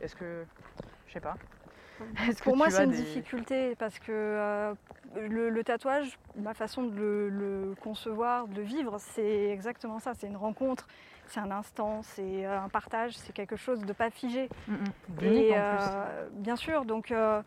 [0.01, 0.47] Est-ce que,
[1.07, 1.37] je sais pas,
[2.27, 4.75] est-ce que Pour moi, c'est une des- difficulté parce que euh,
[5.15, 10.15] le, le tatouage, ma façon de le, le concevoir, de le vivre, c'est exactement ça.
[10.15, 10.87] C'est une rencontre,
[11.27, 14.49] c'est un instant, c'est euh, un partage, c'est quelque chose de pas figé.
[15.09, 15.83] D'unique Et en plus.
[15.85, 17.43] euh, bien sûr, donc euh,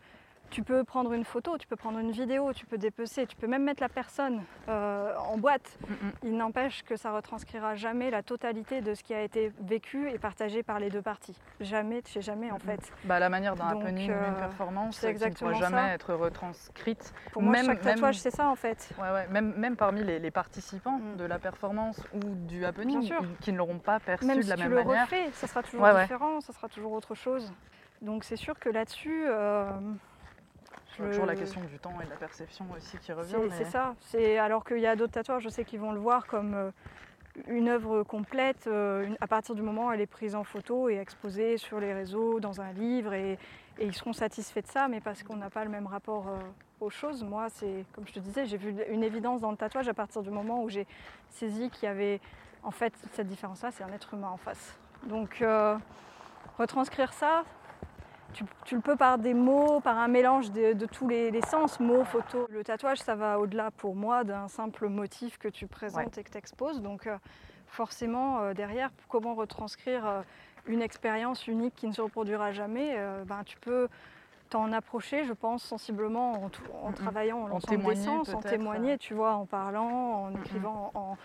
[0.52, 3.46] tu peux prendre une photo, tu peux prendre une vidéo, tu peux dépecer, tu peux
[3.46, 5.78] même mettre la personne euh, en boîte.
[5.80, 6.12] Mm, mm.
[6.24, 10.18] Il n'empêche que ça retranscrira jamais la totalité de ce qui a été vécu et
[10.18, 11.36] partagé par les deux parties.
[11.60, 12.60] Jamais, chez jamais en Mhm.
[12.60, 12.92] fait.
[13.04, 15.94] Bah, la manière d'un happening euh, performance c'est qui ne pourra jamais ça.
[15.94, 17.14] être retranscrite.
[17.32, 18.90] Pour moi, Même- chaque même- tatouage, c'est ça en fait.
[19.00, 21.16] Ouais, ouais, même, même parmi les, les participants Mm.
[21.16, 24.56] de la performance ou du happening, qui ne l'auront pas perçu Même de si la
[24.56, 25.04] tu même le manière.
[25.04, 26.02] refais, ça sera toujours ouais.
[26.02, 27.50] différent, ça sera toujours autre chose.
[28.02, 29.70] Donc c'est sûr que là-dessus, euh,
[30.98, 33.36] Y a toujours la je- question du temps et de la perception aussi qui revient.
[33.50, 33.94] C'est mais- ça.
[34.00, 36.70] C'est alors qu'il y a d'autres tatoueurs, je sais qu'ils vont le voir comme euh,
[37.48, 40.88] une œuvre complète euh, une- à partir du moment où elle est prise en photo
[40.88, 43.38] et exposée sur les réseaux, dans un livre, et,
[43.78, 46.38] et ils seront satisfaits de ça, mais parce qu'on n'a pas le même rapport euh,
[46.80, 47.24] aux choses.
[47.24, 50.22] Moi, c'est comme je te disais, j'ai vu une évidence dans le tatouage à partir
[50.22, 50.86] du moment où j'ai
[51.30, 52.20] saisi qu'il y avait
[52.62, 54.78] en fait cette différence-là, c'est un être humain en face.
[55.04, 55.76] Donc euh,
[56.58, 57.44] retranscrire ça.
[58.32, 61.42] Tu, tu le peux par des mots, par un mélange de, de tous les, les
[61.42, 62.46] sens, mots, photos.
[62.50, 66.30] Le tatouage, ça va au-delà pour moi d'un simple motif que tu présentes et que
[66.30, 66.80] tu exposes.
[66.80, 67.16] Donc euh,
[67.66, 70.22] forcément, euh, derrière, comment retranscrire euh,
[70.66, 73.88] une expérience unique qui ne se reproduira jamais, ben, tu peux
[74.48, 76.50] t'en approcher, je pense, sensiblement en,
[76.86, 81.00] en travaillant En des témoigner sens, en témoigner, tu vois, en parlant, en écrivant, en,
[81.00, 81.16] en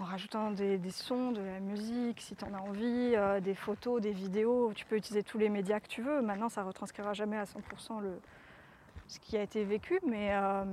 [0.00, 4.00] rajoutant des, des sons, de la musique, si tu en as envie, euh, des photos,
[4.00, 4.72] des vidéos.
[4.74, 6.22] Tu peux utiliser tous les médias que tu veux.
[6.22, 8.18] Maintenant, ça ne retranscrira jamais à 100% le,
[9.06, 10.64] ce qui a été vécu, mais euh,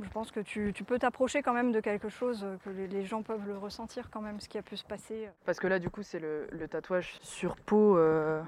[0.00, 3.04] je pense que tu, tu peux t'approcher quand même de quelque chose, que les, les
[3.04, 5.28] gens peuvent le ressentir quand même, ce qui a pu se passer.
[5.44, 8.42] Parce que là, du coup, c'est le, le tatouage sur peau, euh,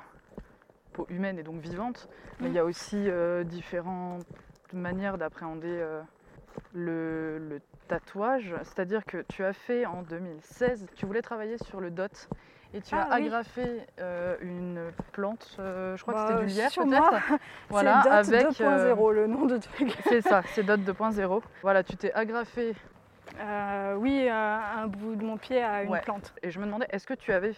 [0.93, 2.09] peau humaine et donc vivante.
[2.41, 4.27] Mais il y a aussi euh, différentes
[4.73, 5.85] manières d'appréhender
[6.73, 8.55] le, le tatouage.
[8.62, 12.28] C'est-à-dire que tu as fait en 2016, tu voulais travailler sur le dot.
[12.74, 13.26] Et tu Ah as oui.
[13.26, 14.80] agrafé euh, une
[15.12, 17.39] plante, euh, je crois Bah, que c'était du lierre peut-être.
[17.68, 19.95] Voilà, c'est Dot avec, 2.0, euh, le nom de truc.
[20.05, 21.43] C'est ça, c'est Dot 2.0.
[21.62, 22.74] Voilà, tu t'es agrafé
[23.41, 26.01] Euh, oui, un bout de mon pied à une Ouais.
[26.01, 26.33] plante.
[26.43, 27.53] et je me demandais, est-ce que tu avais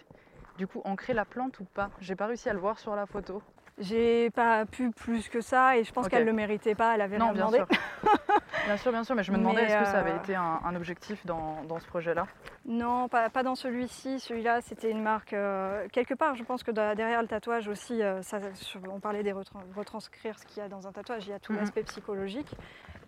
[0.57, 1.89] du coup ancré la plante ou pas?
[2.01, 3.41] J'ai pas réussi à le voir sur la photo.
[3.77, 6.11] J'ai pas pu plus que ça et je pense Ok.
[6.11, 7.57] qu'elle ne le méritait pas, elle avait Non, rien bien demandé.
[7.57, 7.67] sûr.
[8.65, 10.61] bien sûr, bien sûr, mais je me demandais est-ce que ça avait euh, été un,
[10.63, 12.25] un objectif dans, dans ce projet-là?
[12.65, 14.21] Non, pas, pas dans celui-ci.
[14.21, 15.33] Celui-là, c'était une marque.
[15.33, 18.39] euh, quelque part, je pense que derrière le tatouage aussi, euh, ça-
[18.89, 21.27] on parlait des retran- retranscrire ce qu'il y a dans un tatouage.
[21.27, 21.59] Il y a tout Mhm.
[21.59, 22.55] l'aspect psychologique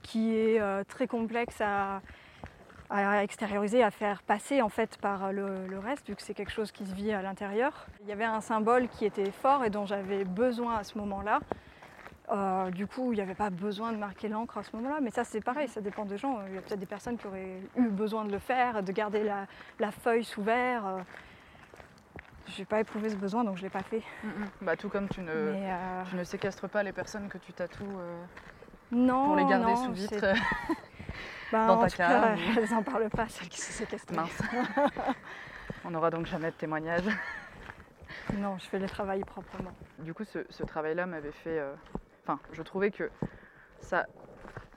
[0.03, 2.01] qui est très complexe à,
[2.89, 6.51] à extérioriser, à faire passer en fait par le, le reste, vu que c'est quelque
[6.51, 7.87] chose qui se vit à l'intérieur.
[8.01, 11.39] Il y avait un symbole qui était fort et dont j'avais besoin à ce moment-là.
[12.29, 15.11] Euh, du coup, il n'y avait pas besoin de marquer l'encre à ce moment-là, mais
[15.11, 16.39] ça c'est pareil, ça dépend des gens.
[16.47, 19.23] Il y a peut-être des personnes qui auraient eu besoin de le faire, de garder
[19.23, 19.47] la,
[19.79, 20.85] la feuille sous verre.
[20.85, 20.99] euh.
[22.47, 24.01] J'ai pas éprouvé ce besoin, donc je l'ai pas fait.
[24.61, 27.83] Bah, tout comme tu ne, euh, tu ne séquestres pas les personnes que tu tatoues
[27.99, 28.23] euh,
[28.91, 30.25] non, pour les garder non, sous vitre.
[31.51, 34.13] Ben, dans ta tout cas, elles en parlent pas, celles qui se séquestrent.
[34.13, 34.41] Mince.
[35.85, 37.03] On n'aura donc jamais de témoignage.
[38.37, 39.71] Non, je fais le travail proprement.
[39.99, 41.73] Du coup, ce, ce travail-là m'avait fait, euh,
[42.23, 43.09] enfin, je trouvais que
[43.79, 44.05] ça,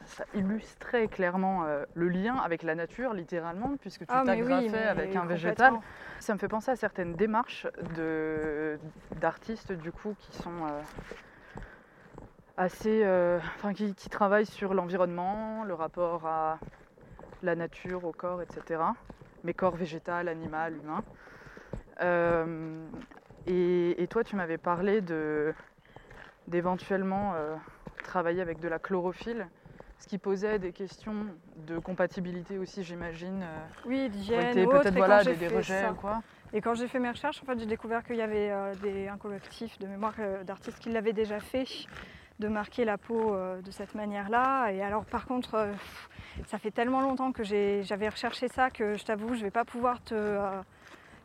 [0.04, 4.86] ça illustrait clairement euh, le lien avec la nature, littéralement, puisque tu Ah, oui, t'agrafais
[4.86, 5.74] avec un végétal.
[6.20, 7.66] Ça me fait penser à certaines démarches
[9.20, 10.80] d'artistes du coup qui sont euh,
[12.60, 16.58] assez, euh, enfin qui, qui travaillent sur l'environnement, le rapport à
[17.42, 18.94] la nature, au corps, etc.
[19.44, 21.02] Mais corps végétal, animal, humain.
[22.02, 22.86] Euh,
[23.46, 25.54] et, et toi, tu m'avais parlé de
[26.48, 27.56] d'éventuellement euh,
[28.04, 29.46] travailler avec de la chlorophylle,
[30.00, 31.14] ce qui posait des questions
[31.66, 33.42] de compatibilité aussi, j'imagine.
[33.42, 36.22] euh, Oui, d'hygiène, peut-être voilà, des, rejets ça- ou quoi.
[36.52, 38.50] Et quand j'ai fait mes recherches, en fait, j'ai découvert qu'il y avait
[38.82, 41.66] des, un collectif de mémoire d'artistes qui l'avaient déjà fait,
[42.40, 44.72] de marquer la peau euh, de cette manière-là.
[44.72, 45.72] Et alors, par contre, euh,
[46.48, 50.02] ça fait tellement longtemps que j'avais recherché ça que je t'avoue, je vais pas pouvoir
[50.02, 50.62] te euh,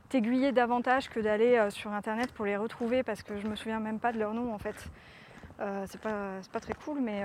[0.10, 4.00] t'aiguiller davantage que d'aller sur internet pour les retrouver parce que je me souviens même
[4.00, 4.76] pas de leur nom en fait.
[5.88, 7.24] C'est pas pas très cool, mais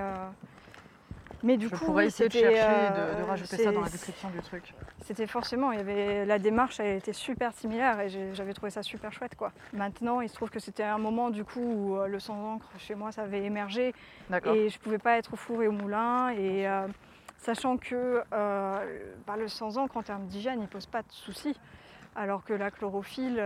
[1.43, 3.89] mais du Je coup, pourrais essayer de chercher, euh, de, de rajouter ça dans la
[3.89, 4.73] description du truc.
[5.03, 8.83] c'était forcément, il y avait la démarche, elle était super similaire et j'avais trouvé ça
[8.83, 9.51] super chouette quoi.
[9.73, 12.67] Maintenant, il se trouve que c'était un moment du coup où euh, le sans encre
[12.77, 13.93] chez moi ça avait émergé
[14.45, 16.87] et je pouvais pas être au four et au moulin et euh,
[17.37, 21.59] sachant que euh, bah, le sans encre en termes d'hygiène il pose pas de soucis
[22.15, 23.41] alors que la chlorophylle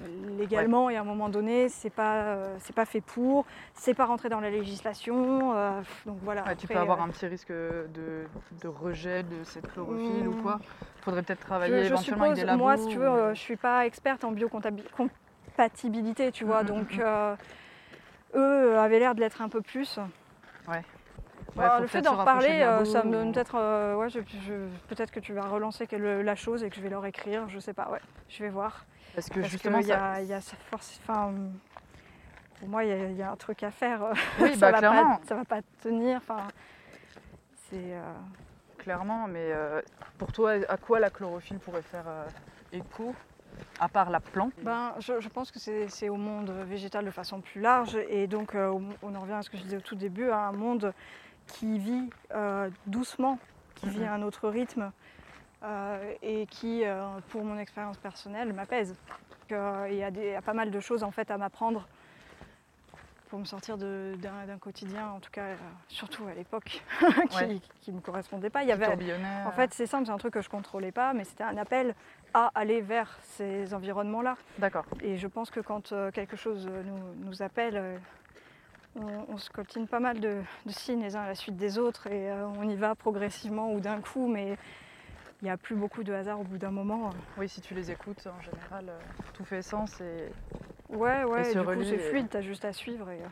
[0.00, 3.94] euh, légalement et à un moment donné c'est pas euh, c'est pas fait pour c'est
[3.94, 7.50] pas rentré dans la législation euh, donc voilà Ouais, tu peux avoir un petit risque
[7.50, 8.24] de,
[8.62, 10.42] de rejet de cette chlorophylle ou Hmm.
[10.42, 10.60] quoi.
[11.02, 12.58] Faudrait peut-être travailler Je, je éventuellement avec des labos.
[12.58, 16.92] moi, si tu veux, ou- je suis pas experte en biocompatibilité, tu vois, Mhm, donc
[16.94, 17.00] mhm.
[17.00, 17.36] euh,
[18.34, 19.98] eux avaient l'air de l'être un peu plus.
[20.68, 20.82] Ouais.
[21.54, 24.68] Faut le fait d'en reparler, euh, ça me ou- donne peut-être, euh, ouais, je- je-
[24.88, 27.72] peut-être que tu vas relancer la chose et que je vais leur écrire, je sais
[27.72, 28.84] pas, ouais, je vais voir.
[29.16, 31.32] Parce que Parce justement, ça- il y a sa force, enfin,
[32.60, 34.04] pour moi, il y, a- il y a un truc à faire.
[34.04, 35.16] euh, Oui, ça bah, va clairement.
[35.16, 36.46] pas, ça va pas tenir, enfin,
[37.70, 37.94] c'est.
[37.94, 38.02] euh,
[38.76, 39.80] clairement, mais euh,
[40.18, 42.24] pour toi, à quoi la chlorophylle pourrait faire euh,
[42.72, 43.14] écho
[43.80, 44.52] À part la plante?
[44.60, 48.54] Ben, je, je pense que c'est au monde végétal de façon plus large et donc
[48.54, 50.92] on en revient à ce que je disais au tout début, à un monde
[51.46, 52.10] qui vit
[52.86, 53.38] doucement,
[53.76, 54.06] qui vit Mhm.
[54.08, 54.92] à un autre rythme
[56.22, 58.94] et qui, euh, pour mon expérience personnelle, m'apaise.
[59.52, 61.38] Euh, Il y, a des- il y a pas mal de choses en fait à
[61.38, 61.86] m'apprendre
[63.28, 65.56] pour me sortir d'un quotidien, en tout cas, euh,
[65.88, 66.80] surtout à l'époque,
[67.80, 68.62] qui ne me correspondait pas.
[68.62, 68.92] Il y avait, en
[69.48, 71.94] euh, fait, c'est simple, c'est un truc que je contrôlais pas, mais c'était un appel
[72.34, 74.36] à aller vers ces environnements-là.
[74.58, 74.84] D'accord.
[75.02, 77.98] Et je pense que quand euh, quelque chose euh, nous, nous appelle, euh,
[78.94, 81.78] on, on se coltine pas mal de, de signes les uns à la suite des
[81.78, 84.56] autres et euh, on y va progressivement ou d'un coup, mais
[85.42, 87.10] il n'y a plus beaucoup de hasard au bout d'un moment.
[87.36, 88.98] Oui, si tu les écoutes, en général, euh,
[89.34, 90.28] tout fait sens et
[90.88, 93.10] Ouais, ouais, et du coup c'est fluide, t'as juste à suivre.
[93.10, 93.26] Et, euh,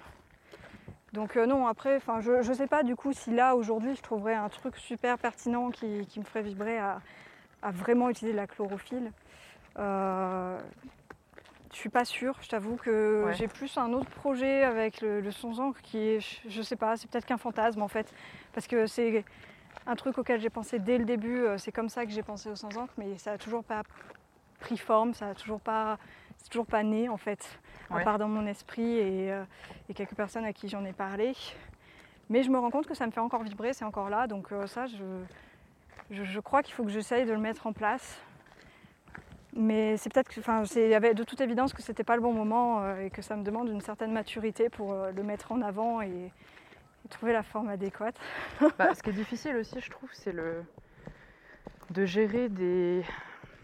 [1.12, 4.02] Donc euh, non, après, enfin, je ne sais pas du coup si là aujourd'hui je
[4.02, 7.00] trouverais un truc super pertinent qui, qui me ferait vibrer à,
[7.62, 9.12] à vraiment utiliser la chlorophylle.
[9.78, 10.58] Euh,
[11.72, 13.34] je suis pas sûre, je t'avoue que Ouais.
[13.34, 16.76] j'ai plus un autre projet avec le, le son encre qui est, je, je sais
[16.76, 18.12] pas, c'est peut-être qu'un fantasme en fait,
[18.52, 19.24] parce que c'est
[19.86, 22.48] un truc auquel j'ai pensé dès le début, euh, c'est comme ça que j'ai pensé
[22.50, 23.82] au sans encre, mais ça a toujours pas
[24.60, 25.98] pris forme, ça a toujours pas,
[26.38, 27.58] c'est toujours pas né en fait,
[27.90, 28.04] à Ouais.
[28.04, 29.44] part dans mon esprit et, euh,
[29.88, 31.34] et quelques personnes à qui j'en ai parlé.
[32.30, 34.50] Mais je me rends compte que ça me fait encore vibrer, c'est encore là, donc
[34.52, 35.04] euh, ça, je,
[36.10, 38.18] je, je crois qu'il faut que j'essaye de le mettre en place.
[39.56, 42.22] Mais c'est peut-être que, enfin, il y avait de toute évidence que c'était pas le
[42.22, 45.60] bon moment euh, et que ça me demande une certaine maturité pour le mettre en
[45.62, 46.32] avant et
[47.08, 48.16] trouver la forme adéquate.
[48.78, 50.62] Bah, ce qui est difficile aussi, je trouve, c'est le
[51.90, 53.04] de gérer des,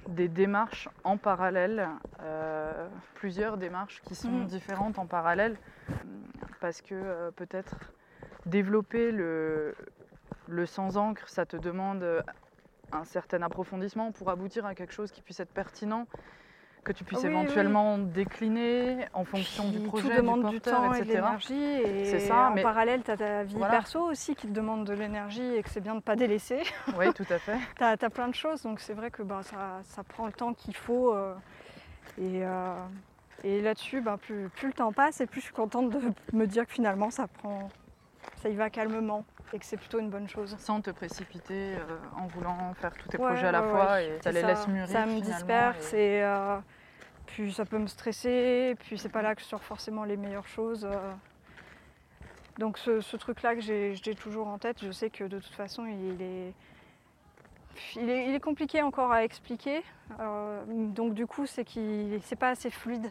[0.09, 1.88] des démarches en parallèle,
[2.22, 4.47] euh, plusieurs démarches qui sont Mhm.
[4.47, 5.57] différentes en parallèle,
[6.61, 7.74] parce que euh, peut-être
[8.47, 9.74] développer le,
[10.49, 12.22] le sans encre, ça te demande
[12.93, 16.07] un certain approfondissement pour aboutir à quelque chose qui puisse être pertinent,
[16.85, 17.33] que tu puisses Oui, oui.
[17.33, 21.14] éventuellement décliner en fonction du projet, tout demande du du, porteur, temps et de etc.
[21.14, 22.05] l'énergie.
[22.07, 23.72] C'est ça, en mais- parallèle, tu as ta vie Voilà.
[23.74, 26.62] perso aussi qui te demande de l'énergie et que c'est bien de ne pas délaisser.
[26.99, 27.57] Oui, tout à fait.
[27.76, 30.53] tu as, plein de choses, donc c'est vrai que bah, ça, ça prend le temps
[30.55, 31.12] qu'il faut.
[31.14, 31.35] euh,
[32.18, 32.74] et euh,
[33.43, 35.99] et là-dessus, bah, plus, plus le temps passe et plus je suis contente de
[36.35, 37.70] me dire que finalement ça prend,
[38.43, 40.57] ça y va calmement et que c'est plutôt une bonne chose.
[40.59, 43.91] sans te précipiter euh, en voulant faire tous tes Ouais, projets à la ouais, fois
[43.93, 44.09] ouais.
[44.18, 44.88] et ça les laisse mûrir.
[44.88, 46.59] Ça me disperse et- et, euh,
[47.26, 50.47] puis ça peut me stresser, puis c'est pas là que je sors forcément les meilleures
[50.49, 50.84] choses.
[50.84, 51.12] euh.
[52.59, 55.86] Donc ce, ce truc-là que j'ai toujours en tête, je sais que de toute façon
[55.86, 56.53] il est,
[57.97, 59.82] il est, il est compliqué encore à expliquer.
[60.68, 63.11] Donc du coup c'est qu'il c'est pas assez fluide.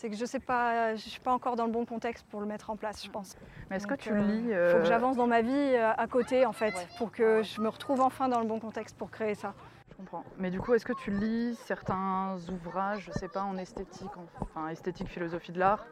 [0.00, 2.46] C'est que je sais pas, je suis pas encore dans le bon contexte pour le
[2.46, 3.36] mettre en place, je pense.
[3.68, 6.06] Mais est-ce que tu euh, lis Faut euh, que j'avance dans ma vie euh, à
[6.06, 6.86] côté en fait, Ouais.
[6.96, 9.52] pour que je me retrouve enfin dans le bon contexte pour créer ça.
[9.90, 10.24] Je comprends.
[10.38, 14.24] Mais du coup, est-ce que tu lis certains ouvrages, je sais pas, en esthétique, en-
[14.40, 15.84] enfin esthétique, philosophie de l'art,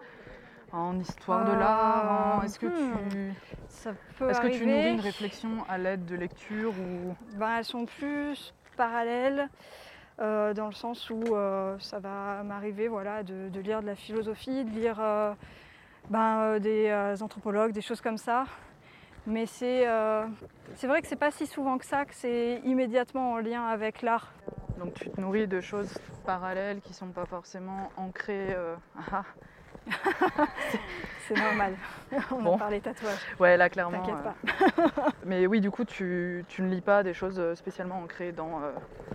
[0.73, 3.09] en histoire de Euh, l'art Est-ce que hmm.
[3.11, 3.35] tu,
[3.69, 7.65] Ça peut est-ce que tu nourris une réflexion à l'aide de lecture ou Ben, elles
[7.67, 9.51] sont plus parallèles
[10.21, 14.65] euh, dans le sens où euh, ça va m'arriver voilà, de, lire de la philosophie,
[14.65, 15.33] de lire euh,
[16.11, 18.47] ben, des anthropologues, des choses comme ça.
[19.27, 23.67] Mais c'est vrai que c'est pas si souvent que ça que c'est immédiatement en lien
[23.67, 24.33] avec l'art.
[24.79, 28.57] donc tu te nourris de choses parallèles qui sont pas forcément ancrées
[29.13, 29.25] ah,
[31.29, 31.75] C'est normal.
[32.31, 32.55] On Bon.
[32.57, 33.99] a parlé tatouage, Ouais, là clairement.
[34.01, 35.11] t'inquiète euh, pas.
[35.27, 38.63] Mais oui, du coup, tu, tu ne lis pas des choses euh, spécialement ancrées dans
[38.63, 38.71] euh,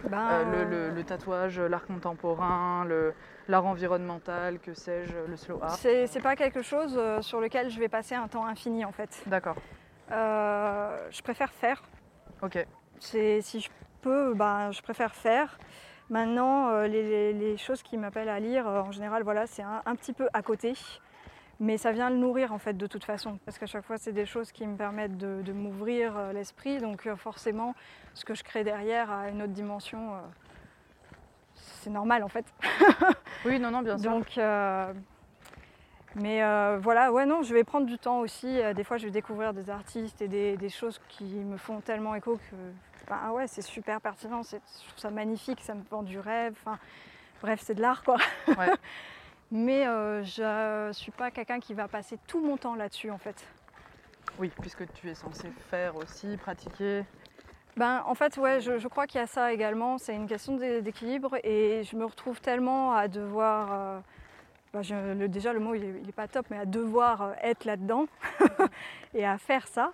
[0.09, 3.13] Ben, euh, le, le- le tatouage, l'art contemporain, le-
[3.47, 5.71] l'art environnemental, que sais-je, le slow art.
[5.75, 9.23] c'est c'est pas quelque chose sur lequel je vais passer un temps infini en fait.
[9.25, 9.55] D'accord.
[10.09, 11.81] Je préfère faire.
[12.41, 12.63] Ok.
[12.99, 13.69] C'est si je
[14.01, 15.57] peux, bah, je préfère faire.
[16.13, 19.95] Maintenant, euh, les, choses qui m'appellent à lire, euh, en général, voilà, c'est un, un
[19.95, 20.73] petit peu à côté.
[21.59, 23.39] Mais ça vient le nourrir en fait de toute façon.
[23.45, 26.77] Parce qu'à chaque fois, c'est des choses qui me permettent de, de m'ouvrir euh, l'esprit.
[26.77, 27.73] Donc forcément,
[28.13, 30.11] ce que je crée derrière a une autre dimension.
[31.55, 32.45] c'est normal en fait.
[33.45, 34.11] Oui, non, non, bien sûr.
[34.11, 34.93] Donc, euh,
[36.15, 38.61] mais euh, voilà, ouais, non, je vais prendre du temps aussi.
[38.75, 42.13] Des fois, je vais découvrir des artistes et des, des choses qui me font tellement
[42.13, 42.55] écho que,
[43.03, 44.41] enfin, ah ouais, c'est super pertinent.
[44.43, 46.55] Je trouve ça magnifique, ça me vend du rêve.
[46.65, 46.77] Enfin,
[47.41, 48.17] bref, c'est de l'art, quoi.
[48.47, 48.71] Ouais.
[49.51, 53.45] mais euh, je suis pas quelqu'un qui va passer tout mon temps là-dessus, en fait.
[54.39, 57.03] Oui, puisque tu es censé faire aussi, pratiquer.
[57.77, 59.97] Ben, en fait, ouais, je, je crois qu'il y a ça également.
[59.97, 63.69] C'est une question d'é- d'équilibre et je me retrouve tellement à devoir.
[63.73, 63.99] euh,
[64.73, 67.65] ben, je- le- déjà, le mot il n'est pas top, mais à devoir euh, être
[67.65, 68.05] là-dedans
[69.13, 69.91] et à faire ça.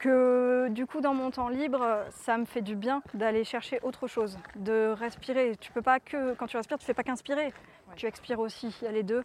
[0.00, 4.08] Que du coup, dans mon temps libre, ça me fait du bien d'aller chercher autre
[4.08, 5.56] chose, de respirer.
[5.60, 7.94] Tu peux pas que, quand tu respires, tu fais pas qu'inspirer, Ouais.
[7.94, 8.76] tu expires aussi.
[8.82, 9.24] Il y a les deux.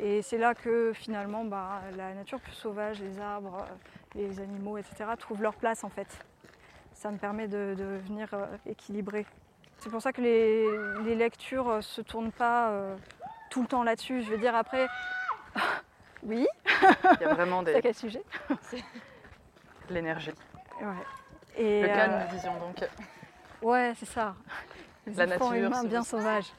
[0.00, 3.74] Et c'est là que finalement, bah, la nature plus sauvage, les arbres, euh,
[4.18, 6.08] les animaux, etc., trouvent leur place en fait.
[6.94, 9.26] Ça me permet de, de venir euh, équilibrer.
[9.78, 10.66] C'est pour ça que les,
[11.04, 12.96] les lectures ne se tournent pas euh,
[13.50, 14.22] tout le temps là-dessus.
[14.22, 14.88] Je veux dire, après.
[16.22, 18.22] oui, Il y a vraiment c'est des- quel sujet?
[19.94, 20.32] l'énergie.
[20.80, 20.86] Ouais.
[21.56, 22.88] Et, Le euh, calme, disons donc.
[23.62, 24.34] Ouais, c'est ça.
[25.06, 26.52] Les La nature, humains bien sauvages.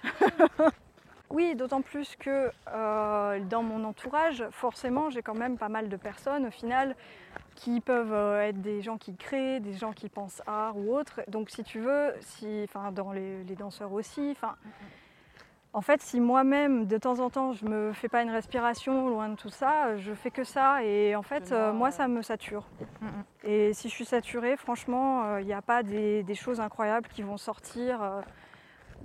[1.30, 5.96] oui, d'autant plus que euh, dans mon entourage, forcément, j'ai quand même pas mal de
[5.96, 6.96] personnes au final
[7.56, 11.22] qui peuvent euh, être des gens qui créent, des gens qui pensent art ou autre.
[11.28, 14.56] Donc, si tu veux, si, enfin, dans les, les danseurs aussi, enfin.
[15.72, 19.30] En fait, si moi-même, de temps en temps, je me fais pas une respiration loin
[19.30, 22.66] de tout ça, je fais que ça et en fait, euh, moi, ça me sature.
[23.02, 23.24] Mhm.
[23.44, 27.22] Et si je suis saturée, franchement, il n'y a pas des, des choses incroyables qui
[27.22, 28.22] vont sortir euh,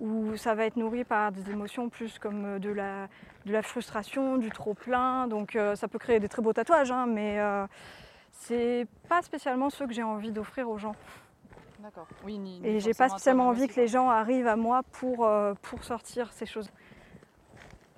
[0.01, 3.09] où ça va être nourri par des émotions plus comme euh, de la,
[3.47, 5.27] de la frustration, du trop-plein.
[5.29, 7.67] Donc euh, ça peut créer des très beaux tatouages, hein, mais euh,
[8.33, 10.97] c'est pas spécialement ceux que j'ai envie d'offrir aux gens.
[11.85, 12.07] D'accord.
[12.25, 15.27] Oui, ni, ni Et j'ai pas spécialement envie que les gens arrivent à moi pour,
[15.27, 16.71] euh, pour sortir ces choses.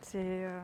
[0.01, 0.59] C'est euh,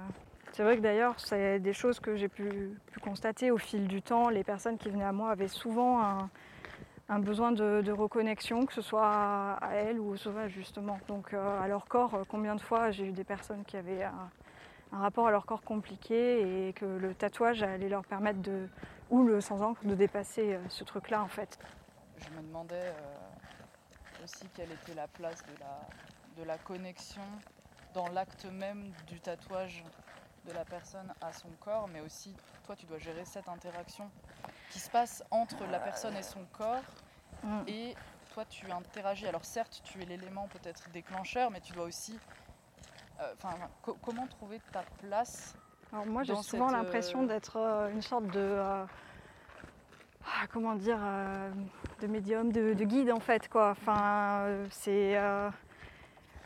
[0.50, 4.02] c'est vrai que d'ailleurs, c'est des choses que j'ai pu, pu constater au fil du
[4.02, 4.28] temps.
[4.28, 6.30] Les personnes qui venaient à moi avaient souvent un,
[7.08, 10.98] un besoin de, de reconnexion, que ce soit à, à elles ou au sauvage justement.
[11.06, 14.30] Donc euh, à leur corps, combien de fois j'ai eu des personnes qui avaient un,
[14.90, 18.66] un rapport à leur corps compliqué et que le tatouage allait leur permettre de,
[19.10, 21.60] ou le sans encre, de dépasser ce truc-là en fait.
[22.24, 23.18] Je me demandais euh,
[24.24, 25.80] aussi quelle était la place de la,
[26.36, 27.22] de la connexion
[27.94, 29.82] dans l'acte même du tatouage
[30.46, 34.10] de la personne à son corps, mais aussi toi tu dois gérer cette interaction
[34.70, 36.84] qui se passe entre la personne et son corps
[37.42, 37.62] Mm.
[37.66, 37.96] et
[38.30, 39.26] toi tu interagis.
[39.26, 42.20] Alors certes tu es l'élément peut-être déclencheur, mais tu dois aussi...
[43.20, 45.54] euh, Enfin, co- comment trouver ta place
[45.92, 48.84] Alors moi j'ai souvent cette, l'impression euh, d'être euh, une sorte de euh,
[50.26, 51.50] ah, comment dire euh,
[52.00, 53.70] de médium, de, de guide en fait quoi.
[53.70, 55.50] Enfin euh, c'est euh,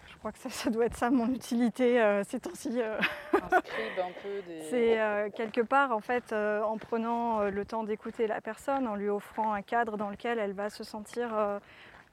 [0.08, 2.70] je crois que ça, ça doit être ça mon utilité euh, ces temps-ci.
[2.70, 2.82] des...
[4.70, 9.52] C'est quelque part en fait en prenant le temps d'écouter la personne, en lui offrant
[9.52, 11.28] un cadre dans lequel elle va se sentir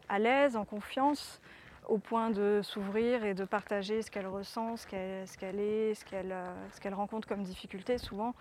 [0.09, 1.41] à l'aise, en confiance,
[1.88, 6.36] au point de s'ouvrir et de partager ce qu'elle ressent, ce qu'elle est, ce qu'elle
[6.72, 8.36] ce qu'elle rencontre comme difficulté souvent.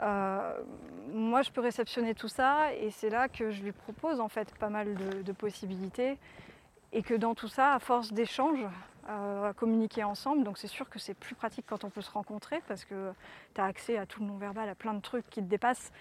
[0.00, 0.60] Euh,
[1.12, 4.54] moi, je peux réceptionner tout ça et c'est là que je lui propose en fait
[4.56, 6.18] pas mal de, possibilités
[6.92, 8.66] et que dans tout ça, à force d'échanges,
[9.08, 10.44] à communiquer ensemble.
[10.44, 13.12] Donc c'est sûr que c'est plus pratique quand on peut se rencontrer parce que
[13.54, 15.92] tu as accès à tout le non-verbal, à plein de trucs qui te dépassent,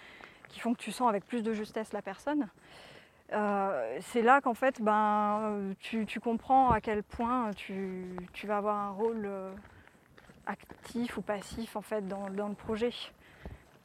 [0.49, 2.47] qui font que tu sens avec plus de justesse la personne.
[3.33, 8.05] Euh, c'est là qu'en fait ben, tu, comprends à quel point tu,
[8.43, 9.51] vas avoir un rôle euh,
[10.45, 12.91] actif ou passif en fait dans, le projet.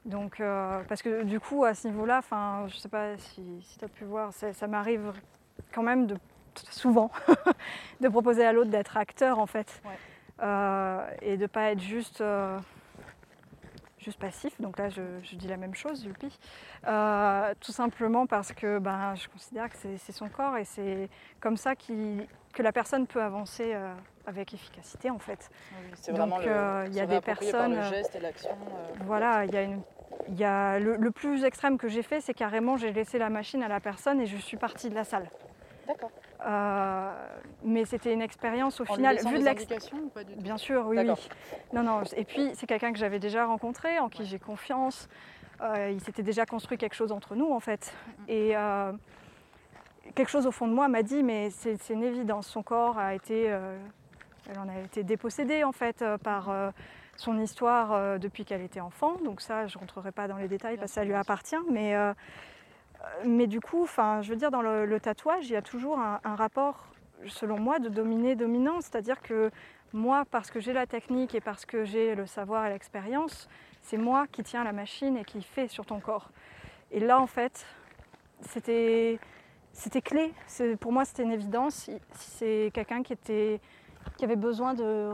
[0.04, 3.42] Donc, euh, parce que du coup, à ce niveau-là, je ne sais pas si,
[3.78, 5.12] tu as pu voir, ça m'arrive
[5.72, 6.16] quand même de,
[6.70, 7.10] souvent
[8.00, 9.82] de proposer à l'autre d'être acteur en fait.
[10.40, 12.22] et de ne pas être juste
[14.00, 15.02] juste passif, donc là je,
[15.36, 16.38] dis la même chose, youpi.
[16.86, 21.08] Euh, tout simplement parce que ben, je considère que c'est son corps et c'est
[21.40, 23.94] comme ça que la personne peut avancer euh,
[24.30, 25.50] avec efficacité en fait.
[25.94, 27.76] c'est vraiment donc, euh, il y a des personnes.
[27.76, 28.56] le geste et l'action.
[29.04, 29.82] voilà, il y a une.
[30.28, 33.62] Y a le, le plus extrême que j'ai fait, c'est carrément j'ai laissé la machine
[33.62, 35.28] à la personne et je suis partie de la salle.
[35.86, 36.10] D'accord.
[36.46, 37.10] Euh,
[37.62, 39.16] mais c'était une expérience au en final.
[39.18, 40.40] Vu de l'explication ou pas du tout?
[40.40, 41.14] Bien sûr, oui, oui.
[41.72, 42.02] Non, non.
[42.16, 45.08] Et puis c'est quelqu'un que j'avais déjà rencontré, en qui j'ai confiance.
[45.60, 47.92] Euh, il s'était déjà construit quelque chose entre nous en fait.
[48.28, 48.92] Et euh,
[50.14, 52.46] quelque chose au fond de moi m'a dit, mais c'est une évidence.
[52.46, 53.54] Son corps a été,
[54.50, 56.72] elle en a été dépossédée en fait par
[57.16, 59.16] son histoire depuis qu'elle était enfant.
[59.24, 61.94] Donc ça, je rentrerai pas dans les détails parce que ça lui appartient, mais
[63.24, 66.34] mais du coup, enfin, je veux dire, dans le, tatouage, il y a toujours un,
[66.36, 66.88] rapport,
[67.26, 68.80] selon moi, de dominé-dominant.
[68.80, 69.50] C'est-à-dire que
[69.92, 73.48] moi, parce que j'ai la technique et parce que j'ai le savoir et l'expérience,
[73.82, 76.30] c'est moi qui tiens la machine et qui fait sur ton corps.
[76.90, 77.66] Et là, en fait,
[78.42, 79.18] c'était,
[79.72, 80.32] c'était clé.
[80.80, 81.90] pour moi, c'était une évidence.
[82.12, 83.60] C'est quelqu'un qui, était,
[84.16, 85.10] qui avait besoin de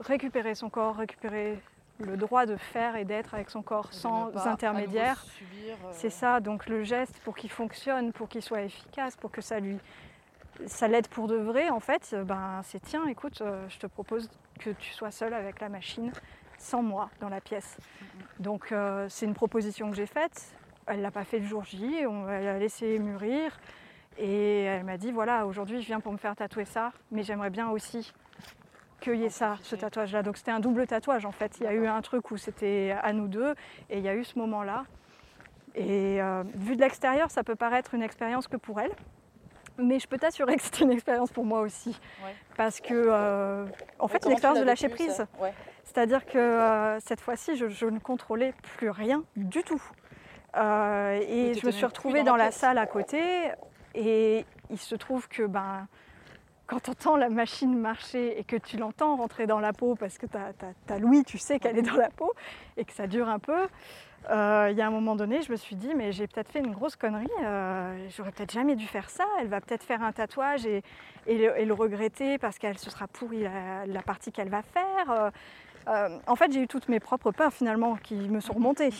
[0.00, 1.60] récupérer son corps, récupérer
[2.00, 5.24] le droit de faire et d'être avec son corps sans intermédiaire.
[5.66, 9.40] Euh, c'est ça, donc le geste pour qu'il fonctionne, pour qu'il soit efficace, pour que
[9.40, 9.78] ça lui
[10.66, 14.28] ça l'aide pour de vrai, en fait, ben, c'est tiens, écoute, euh, je te propose
[14.58, 16.10] que tu sois seul avec la machine,
[16.58, 17.76] sans moi, dans la pièce.
[18.40, 20.56] Donc euh, c'est une proposition que j'ai faite.
[20.86, 23.58] Elle ne l'a pas fait le jour J, on l'a laissé mûrir.
[24.18, 27.50] Et elle m'a dit, voilà, aujourd'hui je viens pour me faire tatouer ça, mais j'aimerais
[27.50, 28.12] bien aussi
[29.00, 30.22] qu'il y ait ça, ce tatouage-là.
[30.22, 31.58] Donc c'était un double tatouage en fait.
[31.60, 33.54] Il y a eu un truc où c'était à nous deux
[33.90, 34.84] et il y a eu ce moment-là.
[35.74, 38.90] Et euh, vu de l'extérieur, ça peut paraître une expérience que pour elle.
[39.78, 42.00] Mais je peux t'assurer que c'était une expérience pour moi aussi.
[42.56, 43.64] Parce que, euh,
[44.00, 45.24] en fait, une expérience de lâcher prise.
[45.84, 49.82] C'est-à-dire que euh, cette fois-ci, je, ne contrôlais plus rien du tout.
[50.56, 53.20] et je me suis retrouvée dans, la salle à côté.
[53.94, 55.86] Et il se trouve que ben,
[56.68, 60.18] quand tu entends la machine marcher et que tu l'entends rentrer dans la peau parce
[60.18, 62.32] que tu as, l'ouïe, tu sais qu'elle est dans la peau
[62.76, 63.68] et que ça dure un peu,
[64.30, 66.58] euh, il y a un moment donné, je me suis dit, mais j'ai peut-être fait
[66.58, 70.12] une grosse connerie, euh, j'aurais peut-être jamais dû faire ça, elle va peut-être faire un
[70.12, 70.82] tatouage et,
[71.26, 75.30] le, regretter parce qu'elle se sera pourrie la, partie qu'elle va faire.
[75.88, 78.90] Euh, en fait, j'ai eu toutes mes propres peurs finalement qui me sont remontées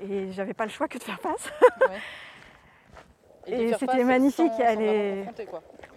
[0.00, 1.52] et j'avais pas le choix que de faire face.
[3.46, 4.52] Et, c'était magnifique.
[4.58, 5.26] elle est.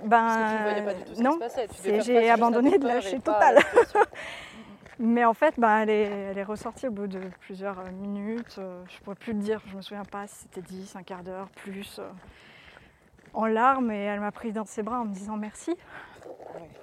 [0.04, 0.86] Ben
[1.20, 1.40] non,
[1.84, 3.60] j'ai abandonné de lâcher total.
[5.02, 8.58] Mais en fait, ben, elle, est, elle, est, ressortie au bout de plusieurs minutes.
[8.58, 11.04] Euh, je ne pourrais plus le dire, je me souviens pas si c'était 10, un
[11.04, 12.00] quart d'heure, plus.
[12.00, 12.10] Euh,
[13.34, 15.76] en larmes et elle m'a pris dans ses bras en me disant merci.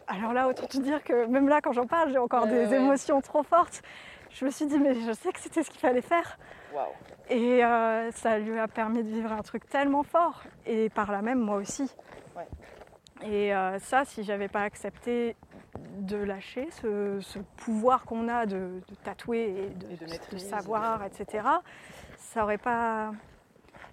[0.06, 3.20] Alors là, autant te dire que même là, quand j'en parle, j'ai encore des émotions
[3.20, 3.82] trop fortes.
[4.30, 6.38] Je me suis dit, mais je sais que c'était ce qu'il fallait faire.
[7.29, 10.43] Et euh, ça lui a permis de vivre un truc tellement fort.
[10.64, 11.91] Et par là même, moi aussi.
[13.22, 15.37] Et euh, ça, si j'avais pas accepté
[15.99, 21.47] de lâcher ce, pouvoir qu'on a de, tatouer et de, savoir, etc.,
[22.18, 23.12] ça aurait pas.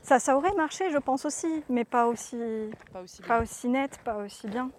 [0.02, 2.38] Ça, ça aurait marché, je pense aussi, mais pas aussi,
[3.26, 4.70] pas aussi, net, pas aussi bien.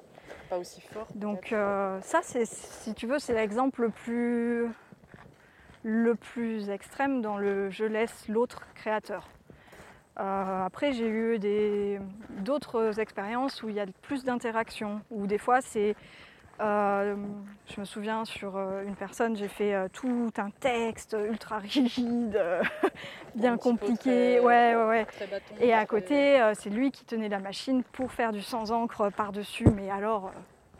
[0.50, 1.06] Pas aussi fort.
[1.14, 4.68] Donc euh, ça, c'est, si tu veux, c'est l'exemple le plus
[5.84, 9.28] le plus extrême dans le je laisse l'autre créateur.
[10.18, 11.38] Euh, après, j'ai eu
[12.42, 15.94] d'autres expériences où il y a plus d'interaction, où des fois c'est.
[16.60, 17.16] Euh,
[17.66, 22.40] je me souviens sur euh, une personne, j'ai fait tout un texte ultra rigide,
[23.34, 24.38] bien compliqué.
[24.38, 25.06] ouais, ouais, ouais.
[25.60, 29.68] Et à côté, c'est lui qui tenait la machine pour faire du sans encre par-dessus,
[29.68, 30.30] mais alors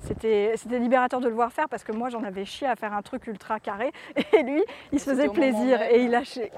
[0.05, 3.03] c'était libérateur de le voir faire parce que moi j'en avais chié à faire un
[3.03, 3.93] truc ultra carré.
[4.33, 4.63] Et lui
[4.93, 6.51] il se faisait plaisir et il lâchait.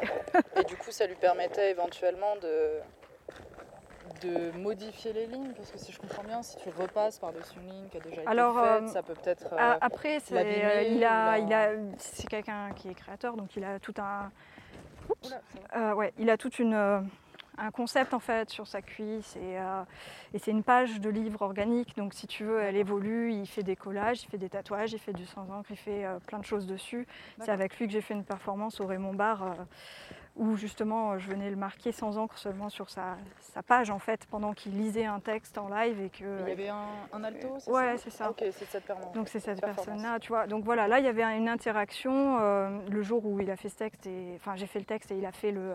[0.56, 2.81] Et du coup ça lui permettait éventuellement de,
[4.27, 7.70] de modifier les lignes parce que si je comprends bien si tu repasses par-dessus une
[7.70, 10.82] ligne qui a déjà été Alors, faite euh, ça peut peut-être euh, après c'est euh,
[10.82, 14.31] il a, il a c'est quelqu'un qui est créateur donc il a tout un
[15.94, 17.09] ouais il a toute une
[17.58, 19.82] un concept en fait sur sa cuisse et, euh,
[20.34, 21.96] et c'est une page de livre organique.
[21.96, 23.32] Donc si tu veux, elle évolue.
[23.32, 26.04] Il fait des collages, il fait des tatouages, il fait du sans encre, il fait
[26.04, 27.06] euh, plein de choses dessus.
[27.40, 29.54] C'est avec lui que j'ai fait une performance au Raymond Bar euh,
[30.36, 34.26] où justement je venais le marquer sans encre seulement sur sa, sa page en fait
[34.26, 36.42] pendant qu'il lisait un texte en live et que.
[36.42, 38.32] Il y avait un, un alto, c'est Ouais, c'est ça.
[38.36, 38.92] Cette.
[39.14, 39.86] Donc c'est cette Performance.
[39.86, 40.46] personne-là, tu vois.
[40.46, 42.38] Donc voilà, là il y avait une interaction
[42.90, 45.16] le jour où il a fait ce texte, et, enfin j'ai fait le texte et
[45.16, 45.72] il a fait le,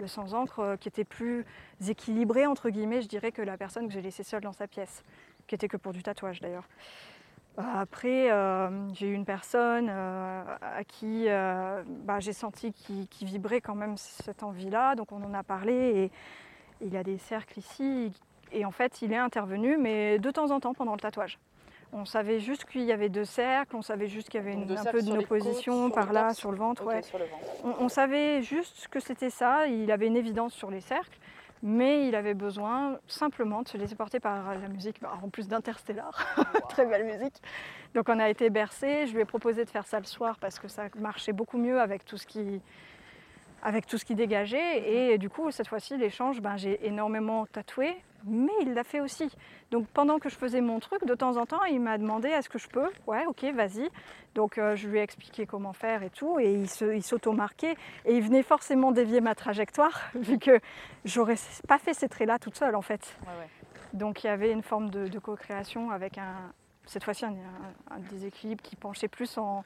[0.00, 1.44] le sans encre euh, qui était plus
[1.86, 5.02] équilibré entre guillemets, je dirais, que la personne que j'ai laissée seule dans sa pièce,
[5.46, 6.68] qui était que pour du tatouage d'ailleurs.
[7.58, 13.74] Après, euh, j'ai eu une personne euh, à qui bah, j'ai senti qu'il vibrait quand
[13.74, 16.10] même cette envie-là, donc on en a parlé et
[16.80, 18.12] il y a des cercles ici
[18.52, 21.38] et en fait il est intervenu, mais de temps en temps pendant le tatouage.
[21.94, 24.70] On savait juste qu'il y avait deux cercles, on savait juste qu'il y avait une-
[24.78, 26.38] un peu d'une côtes, opposition par là, torse.
[26.38, 26.82] sur le ventre.
[26.84, 27.02] Ok, ouais.
[27.02, 27.44] sur le ventre.
[27.64, 31.18] On, on savait juste que c'était ça, il avait une évidence sur les cercles,
[31.62, 35.48] mais il avait besoin simplement de se laisser porter par la musique, bah, en plus
[35.48, 36.10] d'Interstellar,
[36.70, 37.34] très belle musique.
[37.94, 40.58] Donc on a été bercés, je lui ai proposé de faire ça le soir parce
[40.58, 42.60] que ça marchait beaucoup mieux avec tout ce qui,
[43.62, 45.12] avec tout ce qui dégageait.
[45.12, 47.94] Et du coup, cette fois-ci, l'échange, ben, j'ai énormément tatoué,
[48.24, 49.30] mais il l'a fait aussi.
[49.70, 52.48] Donc pendant que je faisais mon truc, de temps en temps, il m'a demandé est-ce
[52.48, 52.88] que je peux?
[53.06, 53.88] Ouais, ok, vas-y.
[54.34, 57.76] Donc euh, je lui ai expliqué comment faire et tout, et il s'auto-marquait.
[58.04, 60.58] Et il venait forcément dévier ma trajectoire, vu que
[61.04, 61.36] j'aurais
[61.68, 63.16] pas fait ces traits-là toute seule en fait.
[63.22, 63.48] Ouais, ouais.
[63.92, 66.34] Donc il y avait une forme de, de co-création avec un,
[66.86, 69.64] cette fois-ci un, un- un déséquilibre qui penchait plus en,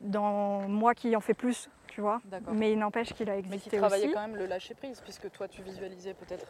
[0.00, 2.20] dans moi qui en fais plus, tu vois.
[2.52, 4.14] Mais il n'empêche qu'il a Mais qui existé travaillait aussi.
[4.14, 6.46] quand même le lâcher prise, puisque toi tu visualisais peut-être.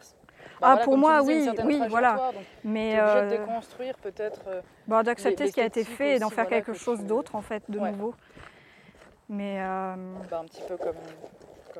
[0.61, 2.19] Ah, voilà, pour comme tu moi, disais, oui, oui, voilà.
[2.63, 4.41] Mais obligé de euh, déconstruire peut-être.
[4.47, 6.99] euh, bon, d'accepter ce qui a été fait et d'en faire voilà, quelque que chose
[6.99, 7.91] tu- d'autre en fait, de Ouais.
[7.91, 8.13] nouveau.
[9.29, 9.95] Mais euh,
[10.29, 10.95] bah, un petit peu comme,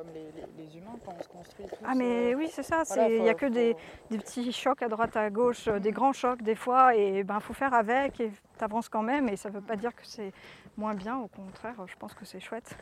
[0.00, 1.66] comme les, les- les humains quand on se construit.
[1.66, 2.82] tous, ah mais euh, oui, c'est ça.
[2.86, 3.78] voilà, Il n'y a que des, faut-
[4.10, 7.38] des petits chocs à droite, à gauche, euh, des grands chocs des fois, et ben
[7.40, 9.28] faut faire avec et t'avances quand même.
[9.28, 10.32] Et ça ne veut pas dire que c'est
[10.76, 12.76] moins bien, au contraire, je pense que c'est chouette.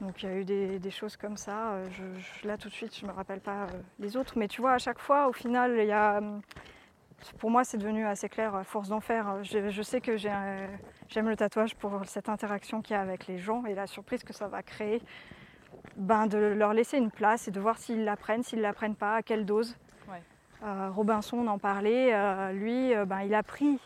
[0.00, 1.72] Donc il y a eu des, des choses comme ça.
[1.72, 3.66] euh, Je, je- là tout de suite, je me rappelle pas euh,
[3.98, 6.20] les autres, mais tu vois, à chaque fois, au final, il y a,
[7.38, 9.42] pour moi, c'est devenu assez clair, à force d'en faire.
[9.44, 13.38] Je, je sais que j'aime le tatouage pour cette interaction qu'il y a avec les
[13.38, 15.00] gens et la surprise que ça va créer.
[15.96, 19.22] Ben, de leur laisser une place et de voir s'ils l'apprennent, s'ils l'apprennent pas, à
[19.22, 19.76] quelle dose.
[20.08, 20.22] Ouais.
[20.64, 23.78] Euh, Robinson on en parlait, euh, lui, euh, ben, il a pris,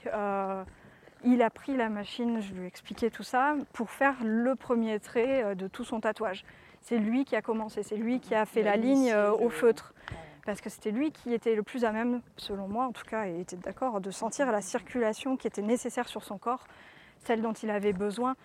[1.24, 5.00] il a pris la machine, je lui ai expliqué tout ça, pour faire le premier
[5.00, 6.44] trait de tout son tatouage.
[6.80, 9.92] C'est lui qui a commencé, c'est lui qui a fait la ligne au feutre.
[10.10, 10.16] Ouais.
[10.44, 13.26] Parce que c'était lui qui était le plus à même, selon moi en tout cas,
[13.26, 16.68] et était d'accord, de sentir la circulation qui était nécessaire sur son corps,
[17.24, 18.36] celle dont il avait besoin.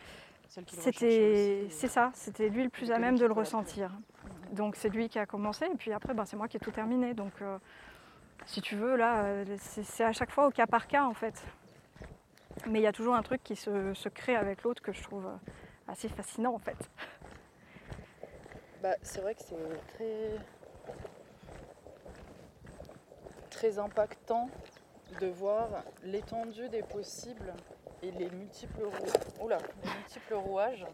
[0.52, 3.90] C'était, recherchait aussi, c'est ça, c'était lui le plus à même de le ressentir.
[4.52, 6.72] Donc c'est lui qui a commencé, et puis après, ben, c'est moi qui ai tout
[6.72, 7.14] terminé.
[7.14, 7.58] Donc euh,
[8.46, 11.42] si tu veux, là, euh, c'est, à chaque fois au cas par cas en fait.
[12.68, 15.02] Mais il y a toujours un truc qui se, se crée avec l'autre que je
[15.02, 15.52] trouve euh,
[15.88, 16.90] assez fascinant en fait.
[18.84, 20.36] Bah, c'est vrai que c'est très
[23.50, 24.50] très impactant
[25.22, 25.70] de voir
[26.04, 27.54] l'étendue des possibles
[28.04, 30.86] et les multiples, rou- Oula, les multiples rouages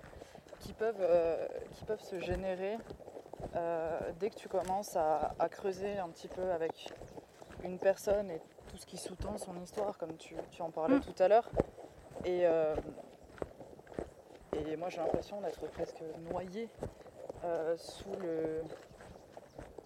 [0.60, 2.78] qui peuvent, euh, qui peuvent se générer
[3.56, 6.92] euh, dès que tu commences à, à creuser un petit peu avec
[7.64, 11.02] une personne et tout ce qui sous-tend son histoire, comme tu, tu en parlais Mm.
[11.02, 11.50] tout à l'heure.
[12.26, 12.76] Et, euh,
[14.54, 16.02] et moi j'ai l'impression d'être presque
[16.32, 16.70] noyée
[17.78, 18.10] sous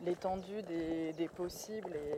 [0.04, 2.18] l'étendue des, des possibles et,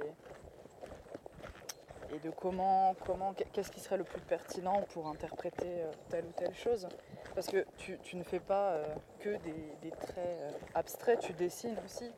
[2.16, 6.32] et de comment, comment qu'est-ce qui serait le plus pertinent pour interpréter euh, telle ou
[6.36, 6.88] telle chose.
[7.36, 8.86] Parce que tu, tu ne fais pas euh,
[9.20, 12.12] que des, des traits euh, abstraits, tu dessines aussi,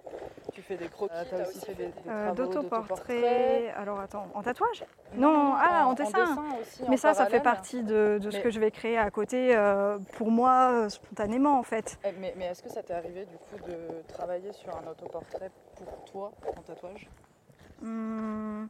[0.52, 4.44] tu fais des croquis, tu as aussi fait des, des travaux d'autoportrait, alors attends, en
[4.44, 4.84] tatouage?
[5.14, 6.36] Non, ah, en dessin.
[6.60, 8.98] aussi, Mais en ça, ça fait partie de, de ce Mais- que je vais créer
[8.98, 11.98] à côté euh, pour moi euh, spontanément en fait.
[12.04, 15.52] Eh, Mais, mais est-ce que ça t'est arrivé du coup de travailler sur un autoportrait
[15.78, 17.08] pour toi en tatouage?
[17.82, 18.68] Hum,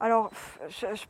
[0.00, 0.30] alors,
[0.68, 1.06] je, je-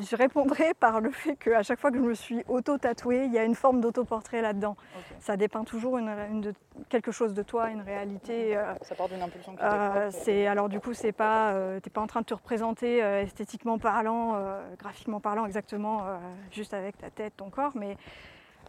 [0.00, 3.38] je répondrai par le fait qu'à chaque fois que je me suis auto-tatouée, il y
[3.38, 4.76] a une forme d'autoportrait là-dedans.
[5.20, 6.54] Ça dépeint toujours une, une de-
[6.88, 8.56] quelque chose de toi, une réalité.
[8.56, 11.90] euh, Ça part d'une impulsion qui Euh, c'est alors du coup c'est pas euh, t'es
[11.90, 16.16] pas en train de te représenter euh, esthétiquement parlant euh, graphiquement parlant exactement euh,
[16.50, 17.96] juste avec ta tête ton corps mais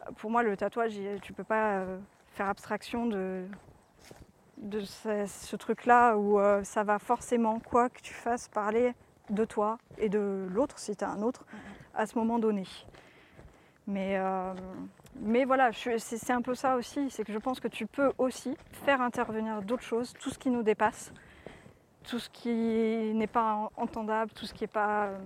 [0.07, 1.97] euh, pour moi le tatouage tu peux pas euh,
[2.33, 3.45] faire abstraction de
[4.57, 8.93] de ce, truc là où euh, ça va forcément quoi que tu fasses parler
[9.31, 11.45] de toi et de l'autre si tu as un autre
[11.95, 12.65] à ce moment donné
[13.87, 14.53] Mais, euh,
[15.45, 18.55] voilà, c'est un peu ça aussi, c'est que je pense que tu peux aussi
[18.85, 21.11] faire intervenir d'autres choses, tout ce qui nous dépasse,
[22.03, 25.05] tout ce qui n'est pas en- entendable, tout ce qui n'est pas...
[25.07, 25.17] euh,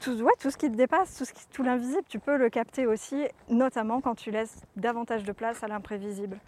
[0.00, 0.16] tout,
[0.50, 1.22] ce qui te dépasse,
[1.52, 5.68] tout l'invisible, tu peux le capter aussi, notamment quand tu laisses davantage de place à
[5.68, 6.38] l'imprévisible.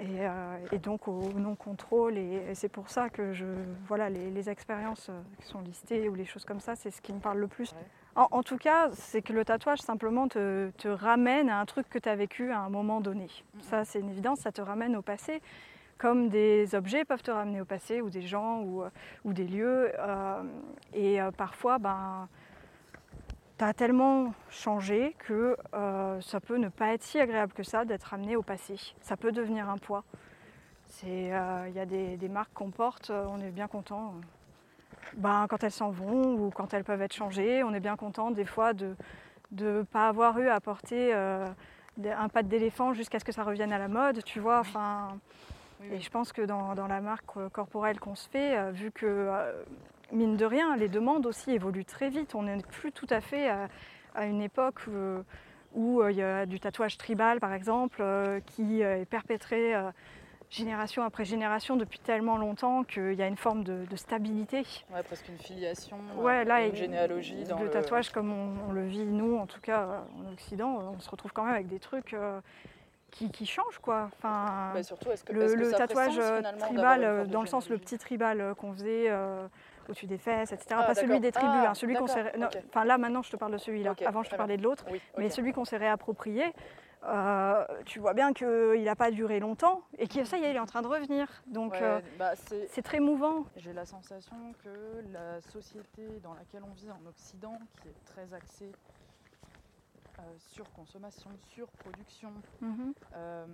[0.00, 2.16] Et, euh, et donc au non-contrôle.
[2.18, 3.46] Et, et c'est pour ça que je,
[3.88, 7.00] voilà, les, les expériences euh, qui sont listées ou les choses comme ça, c'est ce
[7.00, 7.74] qui me parle le plus.
[8.14, 11.88] En, en tout cas, c'est que le tatouage simplement te, te ramène à un truc
[11.88, 13.26] que tu as vécu à un moment donné.
[13.62, 15.42] Ça, c'est une évidence, ça te ramène au passé.
[15.98, 18.90] Comme des objets peuvent te ramener au passé, ou des gens, ou, euh,
[19.24, 19.90] ou des lieux.
[19.98, 20.44] euh,
[20.94, 22.28] et euh, parfois, ben,
[23.58, 27.84] tu as tellement changé que euh, ça peut ne pas être si agréable que ça
[27.84, 28.76] d'être ramené au passé.
[29.02, 30.04] Ça peut devenir un poids.
[30.86, 34.14] C'est, euh, Il y a des, des marques qu'on porte, euh, on est bien content.
[35.14, 38.30] ben, quand elles s'en vont ou quand elles peuvent être changées, on est bien content
[38.30, 38.94] des fois de
[39.52, 41.46] ne pas avoir eu à porter euh,
[42.04, 44.60] un pâte d'éléphant jusqu'à ce que ça revienne à la mode, tu vois.
[44.60, 45.08] Enfin,
[45.80, 46.00] Oui, et oui.
[46.00, 49.30] je pense que dans, dans la marque corporelle qu'on se fait, vu que,
[50.12, 52.34] mine de rien, les demandes aussi évoluent très vite.
[52.34, 53.68] On n'est plus tout à fait à,
[54.14, 55.22] à une époque euh,
[55.74, 59.74] où euh, il y a du tatouage tribal, par exemple, euh, qui est perpétré
[60.50, 64.64] génération après génération depuis tellement longtemps qu'il y a une forme de, de stabilité.
[64.90, 68.72] Ouais, presque une filiation, Ouais, là, une généalogie dans le, le, tatouage, comme on, on
[68.72, 71.78] le vit nous, en tout cas en Occident, on se retrouve quand même avec des
[71.78, 72.40] trucs euh,
[73.10, 74.08] qui, qui changent, quoi.
[74.16, 77.98] Enfin, Bah, surtout, est-ce que, le, que tatouage sens, tribal, dans le sens le petit
[77.98, 79.46] tribal qu'on faisait euh,
[79.88, 80.66] au-dessus des fesses, etc.
[80.78, 82.32] Ah, pas celui des tribus, Ah, hein, celui qu'on s'est.
[82.68, 83.94] Enfin là maintenant je te parle de celui-là.
[84.06, 86.44] Avant je te parlais de l'autre, Oui, mais celui qu'on s'est réapproprié.
[87.04, 90.56] euh, tu vois bien qu'il n'a pas duré longtemps et que ça y est, il
[90.56, 91.28] est en train de revenir.
[91.46, 93.44] Donc Ouais, euh, bah, c'est- très mouvant.
[93.56, 98.34] J'ai la sensation que la société dans laquelle on vit en Occident, qui est très
[98.34, 98.72] axée
[100.18, 102.92] euh, sur consommation, sur production, Mhm.
[103.14, 103.46] euh,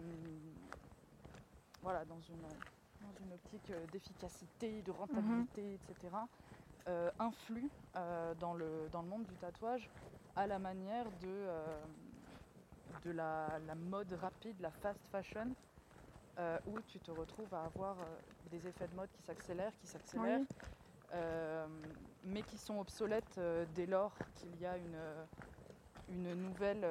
[1.83, 2.43] voilà, dans une,
[3.05, 6.17] dans une optique euh, d'efficacité, de rentabilité, etc.,
[6.87, 9.89] euh, influe euh, dans, le, dans le monde du tatouage
[10.37, 11.65] à la manière de, euh,
[13.05, 15.55] de la, la mode rapide, la fast fashion,
[16.67, 17.97] où tu te retrouves à avoir
[18.51, 21.17] des effets de mode qui s'accélèrent, qui s'accélèrent, Oui.
[22.25, 23.39] mais qui sont obsolètes
[23.77, 24.99] dès lors qu'il y a une,
[26.09, 26.85] une nouvelle...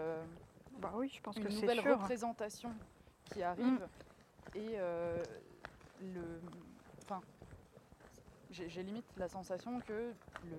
[0.80, 2.72] Bah oui, je pense une que nouvelle représentation
[3.26, 3.86] qui arrive
[4.56, 5.22] et euh,
[6.14, 6.42] le
[7.04, 7.22] enfin
[8.52, 10.12] j'ai j'ai limite la sensation que
[10.46, 10.58] le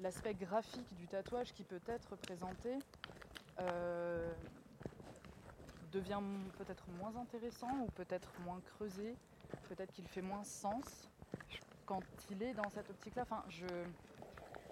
[0.00, 2.78] l'aspect graphique du tatouage qui peut être présenté
[3.60, 4.32] euh,
[5.92, 9.14] devient m- peut-être moins intéressant ou peut-être moins creusé
[9.68, 11.08] peut-être qu'il fait moins sens
[11.86, 13.66] quand il est dans cette optique là enfin je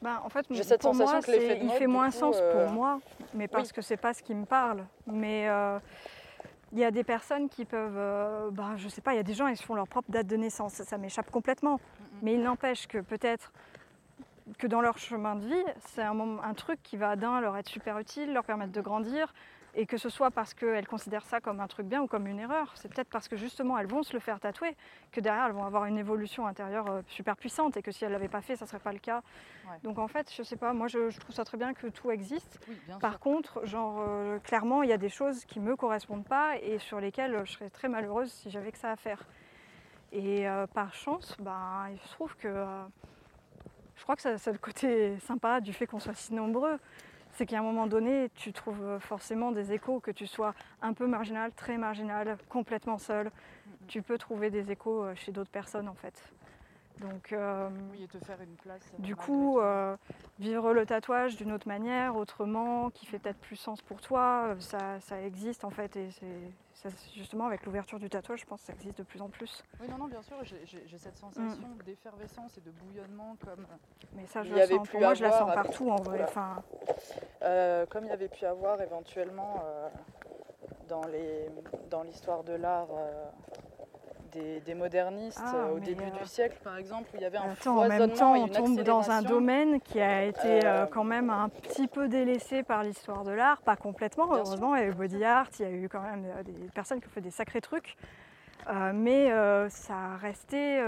[0.02, 2.52] Ben, en fait, J'ai cette pour sensation moi, que il fait moins coup, sens euh,
[2.66, 3.00] pour moi,
[3.34, 4.84] mais parce que c'est pas ce qui me parle.
[5.06, 5.78] Mais euh,
[6.72, 9.24] il y a des personnes qui peuvent, euh, ben, je sais pas, il y a
[9.24, 11.80] des gens ils se font leur propre date de naissance, ça, ça m'échappe complètement.
[12.22, 13.52] Mais il n'empêche que peut-être
[14.58, 17.98] que dans leur chemin de vie, c'est un truc qui va d'un leur être super
[17.98, 19.32] utile, leur permettre de grandir,
[19.74, 22.38] et que ce soit parce qu'elles considèrent ça comme un truc bien ou comme une
[22.38, 22.72] erreur.
[22.74, 24.76] C'est peut-être parce que justement elles vont se le faire tatouer
[25.10, 28.12] que derrière elles vont avoir une évolution intérieure euh, super puissante et que si elles
[28.12, 29.22] l'avaient pas fait, ça serait pas le cas.
[29.66, 29.78] Ouais.
[29.82, 32.10] Donc en fait, je sais pas, moi je, je trouve ça très bien que tout
[32.10, 32.60] existe.
[32.68, 36.26] oui Par sûr contre, genre euh, clairement, il y a des choses qui me correspondent
[36.26, 39.26] pas et sur lesquelles euh, je serais très malheureuse si j'avais que ça à faire.
[40.12, 42.84] Et euh, par chance, ben, il se trouve que euh,
[43.96, 46.78] je crois que c'est le côté sympa du fait qu'on soit si nombreux.
[47.32, 50.92] C'est qu'à un moment donné, tu trouves euh, forcément des échos, que tu sois un
[50.92, 53.30] peu marginal, très marginal, complètement seul.
[53.88, 56.32] Tu peux trouver des échos euh, chez d'autres personnes en fait.
[57.00, 59.96] Donc, euh, oui et te faire une place du coup, euh,
[60.38, 65.00] vivre le tatouage d'une autre manière, autrement, qui fait peut-être plus sens pour toi, ça,
[65.00, 65.96] ça existe en fait.
[65.96, 66.52] Et c'est
[67.14, 69.62] justement avec l'ouverture du tatouage, je pense que ça existe de plus en plus.
[69.80, 73.66] Oui, non, non, bien sûr, j'ai- cette sensation d'effervescence et de bouillonnement comme,
[74.14, 74.88] Mais ça, je le sens.
[74.88, 76.22] Pour moi, je la sens avec- partout en vrai.
[76.24, 76.62] Enfin,
[77.42, 79.88] euh, comme il y avait pu avoir éventuellement euh,
[80.88, 81.48] dans les-
[81.90, 83.24] dans l'histoire de l'art euh,
[84.32, 87.24] des, des modernistes Ah, euh, au début euh, du siècle, par exemple, où il y
[87.24, 90.82] avait un attends, en même temps, on tombe dans un domaine qui a été euh,
[90.82, 94.26] Euh, quand même un petit peu délaissé par l'histoire de l'art, pas complètement.
[94.26, 96.52] Bien heureusement, il y a eu body art, il y a eu quand même des
[96.74, 97.96] personnes qui ont fait des sacrés trucs.
[98.94, 99.30] Mais
[99.68, 100.80] ça a resté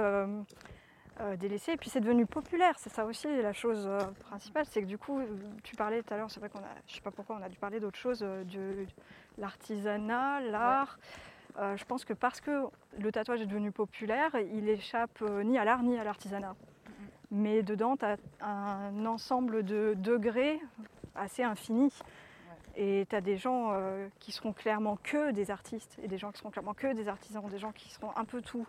[1.21, 1.73] euh, délaissé.
[1.73, 4.67] Et puis c'est devenu populaire, c'est ça aussi la chose euh, principale.
[4.69, 5.21] C'est que du coup,
[5.63, 7.49] tu parlais tout à l'heure, c'est vrai qu'on a, je sais pas pourquoi, on a
[7.49, 8.85] dû parler d'autre chose, euh, de
[9.39, 10.99] l'artisanat, l'art.
[11.59, 12.65] Euh, je pense que parce que
[12.99, 16.57] le tatouage est devenu populaire, il échappe euh, ni à l'art ni à l'artisanat.
[17.31, 20.61] mais dedans, tu as un ensemble de degrés
[21.15, 21.93] assez infini.
[22.77, 26.33] Et tu as des gens euh, qui seront clairement que des artistes, et des gens
[26.33, 28.67] qui seront clairement que des artisans, des gens qui seront un peu tout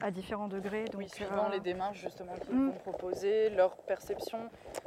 [0.00, 0.86] à différents degrés.
[0.86, 2.70] Donc, oui, suivant euh, les démarches justement qu'ils mm.
[2.70, 4.38] vont proposer, leur perception.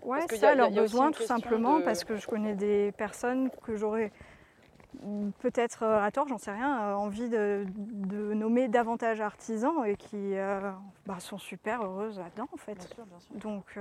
[0.04, 4.12] Ouais, ça, leurs besoins tout simplement, parce que je connais des personnes que j'aurais
[5.40, 7.66] peut-être euh, à tort, j'en sais rien, envie de,
[8.34, 10.36] nommer davantage artisans et qui
[11.06, 12.76] bah, sont super heureuses là-dedans en fait.
[12.76, 13.36] Bien sûr, bien sûr.
[13.36, 13.78] Donc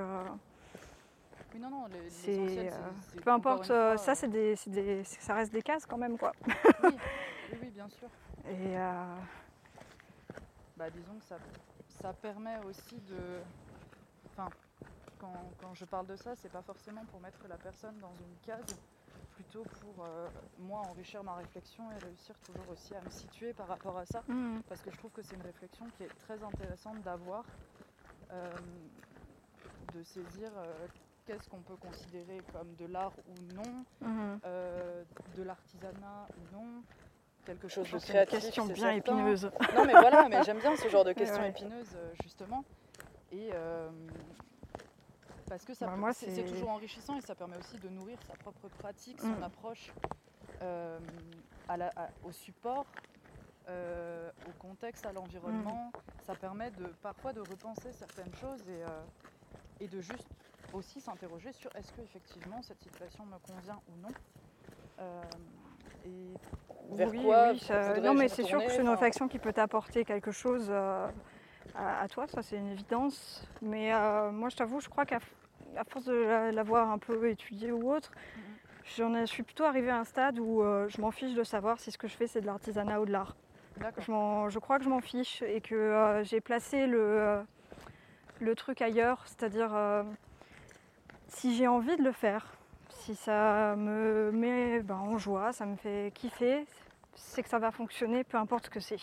[1.56, 2.70] oui, non, non, c'est,
[3.24, 6.32] peu importe, euh, ça, c'est des, des, ça reste des cases quand même, quoi.
[6.84, 6.90] oui,
[7.62, 8.08] oui, bien sûr.
[8.46, 9.16] Et euh,
[10.76, 11.38] bah, disons que ça,
[12.02, 13.40] ça permet aussi de,
[14.26, 14.50] enfin,
[15.18, 18.36] quand, quand, je parle de ça, c'est pas forcément pour mettre la personne dans une
[18.44, 18.78] case,
[19.36, 23.68] plutôt pour euh, moi enrichir ma réflexion et réussir toujours aussi à me situer par
[23.68, 24.62] rapport à ça, mmh.
[24.68, 27.44] parce que je trouve que c'est une réflexion qui est très intéressante d'avoir.
[29.94, 30.50] de saisir
[31.26, 34.40] qu'est-ce qu'on peut considérer comme de l'art ou non, mhm.
[34.46, 35.02] euh,
[35.36, 36.82] de l'artisanat ou non,
[37.44, 38.34] quelque chose de créatif.
[38.34, 39.50] Une question bien épineuse.
[39.74, 42.64] Non mais voilà, mais j'aime bien ce genre de questions épineuses euh, justement.
[43.32, 43.90] Et euh,
[45.48, 48.68] parce que ça bah, c'est toujours enrichissant et ça permet aussi de nourrir sa propre
[48.78, 49.42] pratique, son mm.
[49.42, 49.92] approche
[51.68, 51.90] à la,
[52.24, 52.86] au support.
[53.68, 56.24] au contexte, à l'environnement, mm.
[56.26, 60.28] ça permet de parfois de repenser certaines choses et, et de juste
[60.72, 64.14] aussi s'interroger sur est-ce que effectivement cette situation me convient ou non.
[65.00, 65.22] Euh,
[66.04, 68.88] et vers oui, quoi oui, non mais c'est sûr que c'est une?
[68.88, 70.70] Réflexion qui peut t'apporter quelque chose
[71.78, 73.46] euh, à, toi, ça c'est une évidence.
[73.62, 75.20] Mais euh, moi je t'avoue, je crois qu'à
[75.88, 78.12] force de l'avoir un peu étudié ou autre,
[78.98, 79.20] mm-hmm.
[79.20, 81.98] je suis plutôt arrivée à un stade où je m'en fiche de savoir si ce
[81.98, 83.36] que je fais c'est de l'artisanat ou de l'art.
[83.98, 87.42] Je, je, crois que je m'en fiche et que j'ai placé le,
[88.40, 89.72] le truc ailleurs, c'est-à-dire
[91.28, 92.56] si j'ai envie de le faire,
[92.88, 96.66] si ça me met ben, en joie, ça me fait kiffer,
[97.14, 98.98] c'est que ça va fonctionner, peu importe ce que c'est.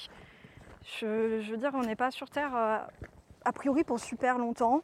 [0.84, 2.78] Je, veux dire, on n'est pas sur Terre euh,
[3.46, 4.82] a priori pour super longtemps.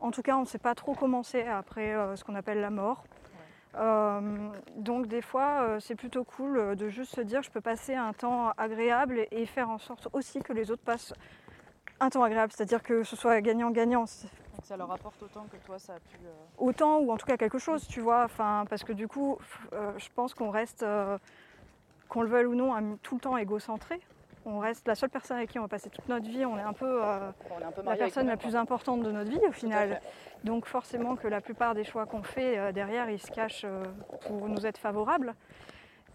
[0.00, 2.60] En tout cas, on ne sait pas trop comment c'est après euh, ce qu'on appelle
[2.60, 3.04] la mort.
[3.76, 8.12] Euh, donc des fois, c'est plutôt cool de juste se dire, je peux passer un
[8.12, 11.12] temps agréable et faire en sorte aussi que les autres passent
[12.00, 14.06] un temps agréable, c'est-à-dire que ce soit gagnant-gagnant
[14.64, 16.18] ça leur apporte autant que toi ça a pu.
[16.24, 18.24] Euh, autant ou en tout cas quelque chose, tu vois.
[18.24, 19.38] Enfin, parce que du coup,
[19.72, 20.84] je pense qu'on reste,
[22.08, 24.00] qu'on le veuille ou non, tout le temps égocentré.
[24.50, 26.46] On reste la seule personne avec qui on va passer toute notre vie.
[26.46, 27.00] On est un peu,
[27.84, 30.00] la personne la plus importante de notre vie au final.
[30.42, 33.66] Donc forcément que la plupart des choix qu'on fait derrière, ils se cachent
[34.26, 35.34] pour nous être favorables.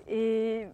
[0.08, 0.68] Et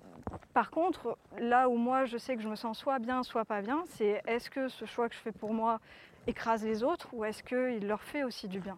[0.54, 3.62] par contre, là où moi je sais que je me sens soit bien, soit pas
[3.62, 5.80] bien, c'est est-ce que ce choix que je fais pour moi,
[6.28, 8.78] écrase les autres ou est-ce qu'il leur fait aussi du bien?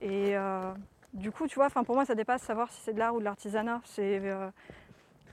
[0.00, 0.72] Et euh,
[1.12, 3.24] du coup, tu vois, pour moi, ça dépasse savoir si c'est de l'art ou de
[3.24, 3.80] l'artisanat.
[3.84, 4.50] C'est euh,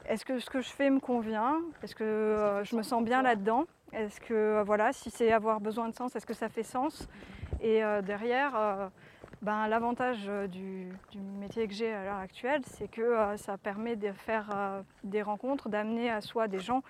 [0.06, 1.57] est-ce que ce que je fais me convient?
[1.84, 3.65] Est-ce que euh, je me sens bien là-dedans?
[3.94, 7.07] Est-ce que, voilà, si c'est avoir besoin de sens, est-ce que ça fait sens?
[7.60, 8.90] Et derrière,
[9.41, 14.14] ben, l'avantage du, du, métier que j'ai à l'heure actuelle, c'est que ça permet de
[14.14, 16.82] faire des rencontres, d'amener à soi des gens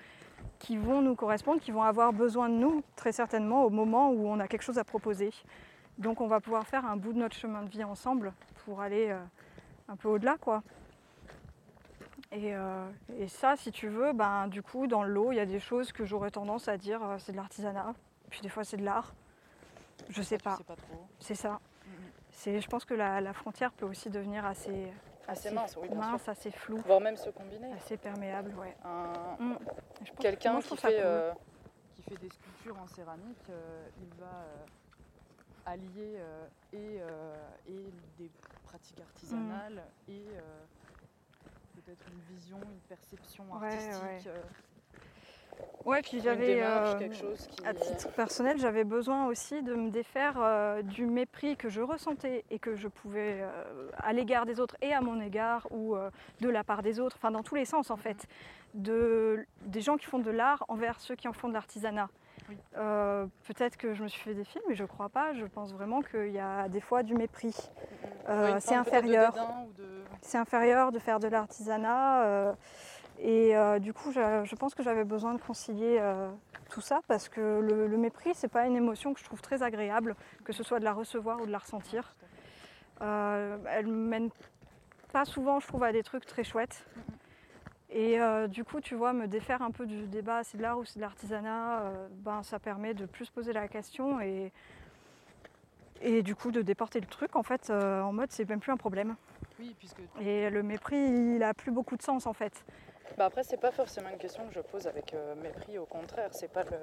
[0.60, 4.28] qui vont nous correspondre, qui vont avoir besoin de nous très certainement au moment où
[4.28, 5.32] on a quelque chose à proposer.
[5.98, 8.34] Donc on va pouvoir faire un bout de notre chemin de vie ensemble
[8.64, 9.20] pour aller euh,
[9.88, 10.64] un peu au-delà quoi.
[12.34, 15.46] Euh, et, ça, si tu veux, ben, du coup, dans le lot, il y a
[15.46, 17.94] des choses que j'aurais tendance à dire euh, c'est de l'artisanat,
[18.30, 19.14] puis des fois c'est de l'art.
[20.10, 20.58] Je sais pas.
[21.20, 21.60] C'est ça.
[22.32, 24.92] C'est, je pense que la, frontière peut aussi devenir assez,
[25.28, 26.30] Assez mince, oui, bien sûr.
[26.30, 26.78] assez flou.
[26.86, 27.72] Voire même se combiner.
[27.74, 28.76] Assez perméable, ouais.
[29.40, 29.54] Mm.
[30.20, 31.32] Quelqu'un qui, fait, euh,
[31.96, 34.66] qui fait des sculptures en céramique, euh, il va euh,
[35.66, 36.20] allier
[36.74, 36.98] et,
[37.68, 38.32] et, des
[38.66, 40.12] pratiques artisanales mm.
[40.12, 40.24] et
[41.86, 44.30] peut-être une vision, une perception artistique.
[45.86, 46.94] Ouais, puis j'avais, euh,
[47.66, 52.46] à titre personnel, j'avais besoin aussi de me défaire euh, du mépris que je ressentais
[52.52, 55.96] et que je pouvais euh, à l'égard des autres et à mon égard ou
[56.40, 58.28] de la part des autres, enfin dans tous les sens en fait,
[58.76, 62.10] de, des gens qui font de l'art envers ceux qui en font de l'artisanat.
[63.44, 65.34] Peut-être que je me suis fait des films, mais je ne crois pas.
[65.34, 67.56] Je pense vraiment qu'il y a des fois du mépris.
[68.60, 69.36] c'est inférieur.
[70.22, 72.56] C'est inférieur de faire de l'artisanat.
[73.24, 76.32] Et euh, du coup, je, pense que j'avais besoin de concilier euh,
[76.70, 80.16] tout ça parce que le, mépris, c'est pas une émotion que je trouve très agréable,
[80.44, 82.16] que ce soit de la recevoir ou de la ressentir.
[83.02, 84.30] Euh, elle mène
[85.14, 86.88] pas souvent, je trouve, à des trucs très chouettes.
[87.94, 90.86] Et du coup, tu vois, me défaire un peu du débat, c'est de l'art ou
[90.86, 91.84] c'est de l'artisanat,
[92.24, 94.52] ben, ça permet de plus poser la question et,
[96.04, 98.72] Et du coup, de déporter le truc, en fait, euh, en mode, c'est même plus
[98.72, 99.16] un problème.
[99.60, 100.00] Oui, puisque.
[100.20, 102.64] Et le mépris, il a plus beaucoup de sens, en fait.
[103.18, 106.30] Bah après, c'est pas forcément une question que je pose avec euh, mépris, au contraire,
[106.32, 106.78] c'est pas le.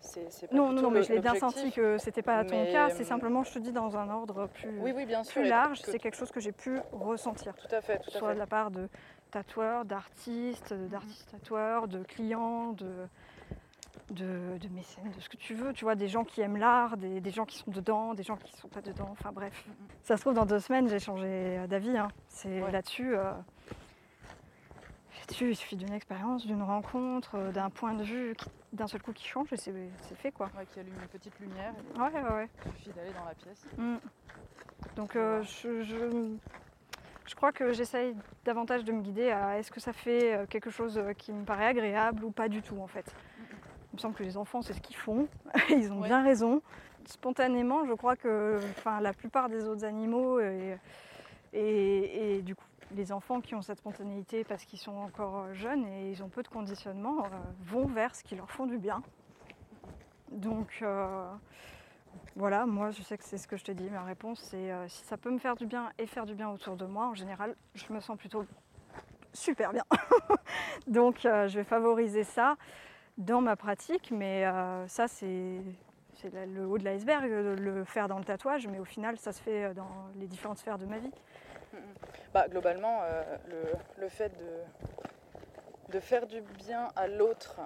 [0.00, 2.72] c'est- c'est pas Non, non, mais je l'ai bien senti que c'était pas ton Mais,
[2.72, 2.90] cas.
[2.90, 5.40] C'est euh, simplement, je te dis, dans un ordre plus, Oui, oui, bien sûr.
[5.40, 7.54] plus large, que- c'est quelque chose que j'ai pu ressentir.
[7.54, 8.34] Tout à fait, tout à soit fait.
[8.34, 8.88] de la part de
[9.30, 13.06] tatoueurs, d'artistes, d'artistes tatoueurs, de clients, de,
[14.10, 15.72] de, de mécènes, de ce que tu veux.
[15.72, 18.36] Tu vois, des gens qui aiment l'art, des, des gens qui sont dedans, des gens
[18.36, 19.08] qui ne sont pas dedans.
[19.12, 19.66] Enfin bref.
[20.02, 21.96] Ça se trouve, dans deux semaines, j'ai changé d'avis.
[21.96, 22.08] hein.
[22.28, 22.70] C'est Ouais.
[22.70, 23.16] là-dessus.
[23.16, 23.32] euh,
[25.20, 29.02] là-dessus, il suffit d'une expérience, d'une rencontre, euh, d'un point de vue qui- d'un seul
[29.02, 29.72] coup qui change et c'est
[30.02, 30.50] c'est fait quoi.
[30.56, 32.48] Ouais, qui allume une petite lumière, Ouais, ouais, ouais.
[32.66, 33.64] il suffit d'aller dans la pièce.
[33.78, 33.96] Mm.
[34.96, 36.36] Donc euh, je, je,
[37.26, 40.70] je crois que j'essaye davantage de me guider à est-ce que ça fait euh, quelque
[40.70, 43.14] chose euh, qui me paraît agréable ou pas du tout en fait.
[43.92, 45.28] Il me semble que les enfants c'est ce qu'ils font,
[45.70, 46.08] ils ont Ouais.
[46.08, 46.62] bien raison.
[47.06, 50.76] Spontanément je crois que enfin, la plupart des autres animaux et,
[51.52, 55.54] et, et du coup les enfants qui ont cette spontanéité parce qu'ils sont encore euh,
[55.54, 57.28] jeunes et ils ont peu de conditionnement euh,
[57.64, 59.02] vont vers ce qui leur font du bien.
[60.30, 61.26] Donc euh,
[62.34, 63.88] voilà, moi je sais que c'est ce que je te dis.
[63.90, 66.48] Ma réponse c'est euh, si ça peut me faire du bien et faire du bien
[66.50, 68.44] autour de moi, en général, je me sens plutôt
[69.32, 69.84] super bien.
[70.86, 72.56] Donc euh, je vais favoriser ça
[73.18, 75.60] dans ma pratique, mais euh, ça c'est
[76.24, 79.74] le haut de l'iceberg le faire dans le tatouage, mais au final ça se fait
[79.74, 81.12] dans les différentes sphères de ma vie.
[82.32, 83.02] Bah, globalement,
[83.98, 84.32] le, fait
[85.90, 87.60] de, faire du bien à l'autre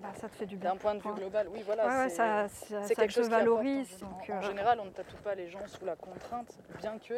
[0.00, 0.70] Bah, ça te fait du bien.
[0.72, 1.86] d'un point de vue global, oui, voilà.
[1.86, 4.00] Ouais, ouais, c'est- ça, ça, c'est ça quelque chose qui valorise.
[4.02, 6.98] en- donc, en, euh, général, on ne tatoue pas les gens sous la contrainte, bien
[6.98, 7.14] que.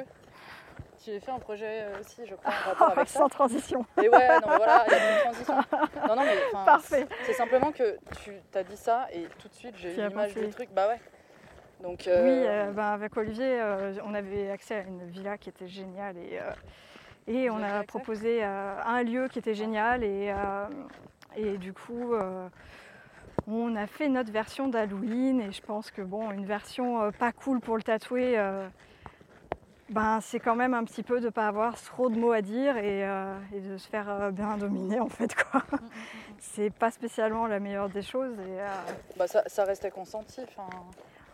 [1.02, 3.20] Tu as fait un projet euh, aussi, je crois, en rapport avec ça.
[3.20, 3.84] sans transition.
[4.02, 5.54] Et ouais, non, mais voilà, il y a une transition.
[6.08, 7.06] Non, non, mais Parfait.
[7.24, 10.48] c'est simplement que tu t'as dit ça et tout de suite j'ai eu l'image du
[10.50, 10.68] truc.
[10.72, 11.00] Bah ouais.
[11.82, 12.00] Donc.
[12.06, 16.16] Oui, euh, bah, avec Olivier, euh, on avait accès à une villa qui était géniale
[16.18, 16.38] et,
[17.26, 20.32] et on a proposé un lieu qui était génial et,
[21.36, 22.48] et du coup euh,
[23.46, 27.32] on a fait notre version d'Halloween et je pense que bon, une version euh, pas
[27.32, 28.68] cool pour le tatouer, euh,
[29.88, 32.42] ben, c'est quand même un petit peu de ne pas avoir trop de mots à
[32.42, 35.62] dire et, euh, et de se faire euh, bien dominer en fait quoi.
[35.72, 35.76] Mm,
[36.38, 38.68] C'est pas spécialement la meilleure des choses et, euh,
[39.16, 40.42] bah, ça, ça restait consenti.
[40.44, 40.68] enfin,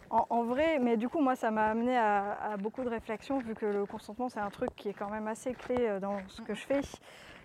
[0.09, 3.39] en, en vrai, mais du coup, moi, ça m'a amené à, à beaucoup de réflexions,
[3.39, 6.43] vu que le consentement, c'est un truc qui est quand même assez clé dans ce
[6.43, 6.81] que je fais.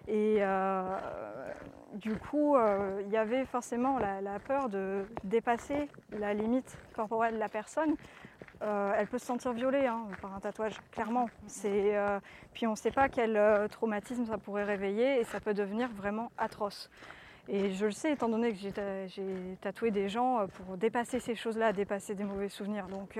[0.07, 0.97] Et euh,
[1.93, 7.39] du coup, euh, il y avait forcément la, peur de dépasser la limite corporelle de
[7.39, 7.95] la personne.
[8.63, 11.29] Euh, elle peut se sentir violée hein, par un tatouage, clairement.
[12.53, 16.31] Puis on ne sait pas quel traumatisme ça pourrait réveiller et ça peut devenir vraiment
[16.37, 16.89] atroce.
[17.47, 21.19] Et je le sais, étant donné que j'ai ta- j'ai tatoué des gens pour dépasser
[21.19, 22.87] ces choses-là, dépasser des mauvais souvenirs.
[22.87, 23.19] Donc,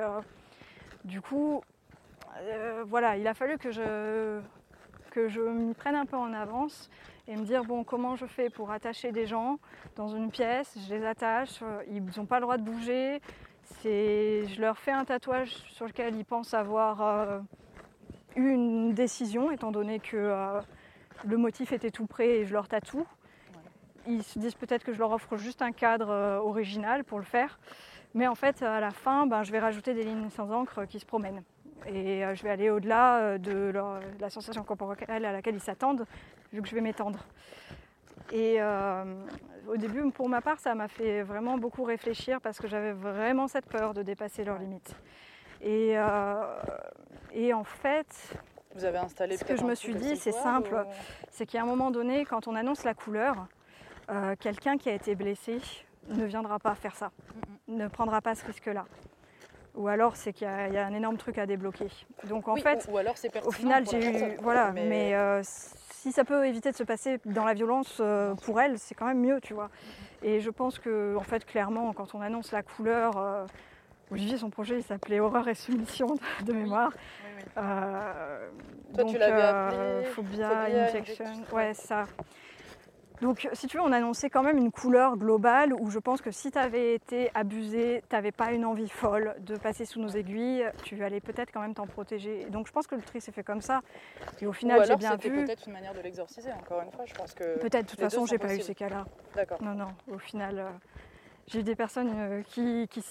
[1.06, 1.64] du coup,
[2.86, 4.40] voilà, il a fallu que je,
[5.12, 6.90] que je m'y prenne un peu en avance
[7.28, 9.60] et me dire bon, comment je fais pour attacher des gens
[9.96, 10.76] dans une pièce?
[10.88, 13.22] Je les attache, euh, ils n'ont pas le droit de bouger.
[13.84, 17.40] Je leur fais un tatouage sur lequel ils pensent avoir euh,
[18.36, 20.62] eu une décision, étant donné que euh,
[21.26, 23.06] le motif était tout prêt et je leur tatoue.
[24.08, 27.26] Ils se disent peut-être que je leur offre juste un cadre euh, original pour le
[27.26, 27.60] faire.
[28.14, 31.00] Mais en fait, à la fin, ben, je vais rajouter des lignes sans encre qui
[31.00, 31.44] se promènent.
[31.88, 33.72] Et euh, je vais aller au-delà euh, de,
[34.20, 36.06] la sensation corporelle à laquelle ils s'attendent,
[36.54, 37.20] vu que je vais m'étendre.
[38.32, 39.04] Et euh,
[39.68, 43.48] au début, pour ma part, ça m'a fait vraiment beaucoup réfléchir parce que j'avais vraiment
[43.48, 44.96] cette peur de dépasser leurs limites.
[45.62, 46.42] Et, euh,
[47.34, 48.08] et en fait,
[48.76, 50.74] Vous avez installé Ce que je me suis dit, c'est simple.
[50.74, 50.92] ou-
[51.30, 53.48] c'est qu'à un moment donné, quand on annonce la couleur,
[54.10, 55.60] euh, quelqu'un qui a été blessé
[56.10, 57.12] ne viendra pas faire ça,
[57.68, 58.86] ne prendra pas ce risque-là.
[59.76, 61.88] Ou alors c'est qu'il y, a il y a un énorme truc à débloquer.
[62.26, 63.50] Donc en Oui, fait, ou, ou alors c'est pertinent.
[63.50, 64.38] au final, j'ai eu.
[64.42, 68.60] Voilà, mais, euh, si ça peut éviter de se passer dans la violence euh, pour
[68.60, 69.70] elle, c'est quand même mieux, tu vois.
[70.24, 73.18] Et je pense que, en fait, clairement, quand on annonce la couleur.
[73.18, 73.46] euh,
[74.12, 76.08] Olivier, son projet, il s'appelait Horreur et Soumission
[76.46, 76.92] de, mémoire.
[77.24, 77.44] Oui, oui.
[77.56, 81.26] Toi, tu donc, l'avais euh, appelé Phobia, Injection.
[81.54, 82.08] ouais, ça.
[83.22, 86.32] Donc, si tu veux, on annonçait quand même une couleur globale où je pense que
[86.32, 90.08] si tu avais été abusé, tu n'avais pas une envie folle de passer sous nos
[90.10, 92.46] aiguilles, tu allais peut-être quand même t'en protéger.
[92.50, 93.82] Donc, je pense que le tri s'est fait comme ça.
[94.42, 95.46] Et au final, j'ai bien vu.
[95.46, 97.06] peut-être une manière de l'exorciser, encore une fois.
[97.06, 97.60] Je pense que.
[97.60, 99.06] Peut-être, de toute façon, j'ai pas eu ces cas-là.
[99.36, 99.62] D'accord.
[99.62, 100.70] Non, non, au final, euh,
[101.48, 103.04] j'ai eu des personnes euh, qui, qui,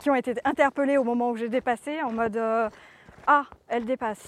[0.00, 2.70] qui ont été interpellées au moment où j'ai dépassé en mode euh,
[3.26, 4.26] Ah, elle dépasse.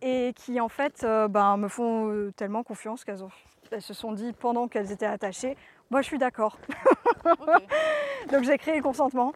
[0.00, 3.30] Et qui en fait ben, me font tellement confiance qu'elles ont-
[3.72, 5.56] elles se sont dit pendant qu'elles étaient attachées
[5.90, 6.58] Moi je suis d'accord.
[8.30, 9.32] Donc j'ai créé le consentement.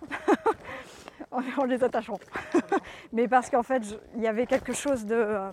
[1.30, 2.18] en, les attachant.
[3.12, 3.82] Mais parce qu'en fait,
[4.16, 5.50] il y avait quelque chose de, euh,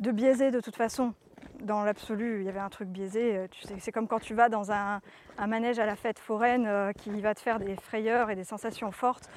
[0.00, 1.14] de biaisé de toute façon.
[1.60, 3.36] Dans l'absolu, il y avait un truc biaisé.
[3.36, 5.00] euh, Tu sais, c'est comme quand tu vas dans un,
[5.38, 8.44] un manège à la fête foraine euh, qui va te faire des frayeurs et des
[8.44, 9.28] sensations fortes.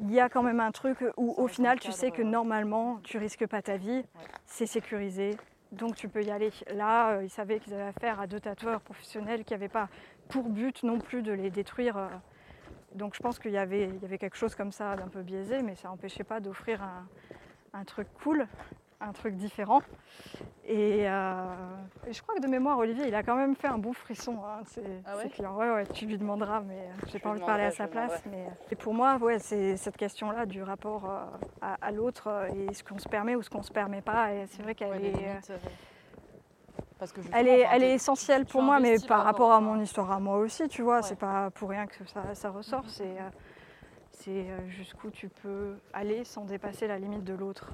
[0.00, 3.18] Il y a quand même un truc où, au final, tu sais que normalement, tu
[3.18, 4.04] risques pas ta vie.
[4.46, 5.36] C'est sécurisé,
[5.72, 6.50] donc tu peux y aller.
[6.74, 9.88] Là, euh, ils savaient qu'ils avaient affaire à deux tatoueurs professionnels qui n'avaient pas
[10.28, 11.96] pour but non plus de les détruire.
[11.96, 12.08] euh.
[12.94, 13.88] Donc je pense qu'il y avait,
[14.20, 16.82] quelque chose comme ça d'un peu biaisé, mais ça n'empêchait pas d'offrir
[17.72, 18.46] un truc cool,
[19.02, 19.80] un truc différent.
[20.64, 21.44] Et, euh,
[22.06, 24.38] et je crois que de mémoire, Olivier, il a quand même fait un bon frisson.
[24.46, 24.60] hein.
[24.66, 25.46] C'est Ah ouais.
[25.46, 28.22] Ouais, ouais, tu lui demanderas, mais euh, j'ai pas envie de parler à sa place.
[28.30, 31.24] Mais, euh, et pour moi, ouais, c'est cette question-là du rapport euh,
[31.60, 34.32] à, à l'autre et ce qu'on se permet ou ce qu'on se permet pas.
[34.32, 35.12] Et c'est vrai qu'elle Ouais, est.
[35.16, 35.58] limites, euh,
[36.98, 40.10] Parce que elle est, elle est essentielle pour moi, mais par rapport à mon histoire
[40.12, 41.02] à moi aussi, tu vois.
[41.02, 42.84] C'est pas pour rien que ça, ça ressort.
[42.88, 43.28] C'est euh,
[44.12, 47.72] c'est, jusqu'où tu peux aller sans dépasser la limite de l'autre.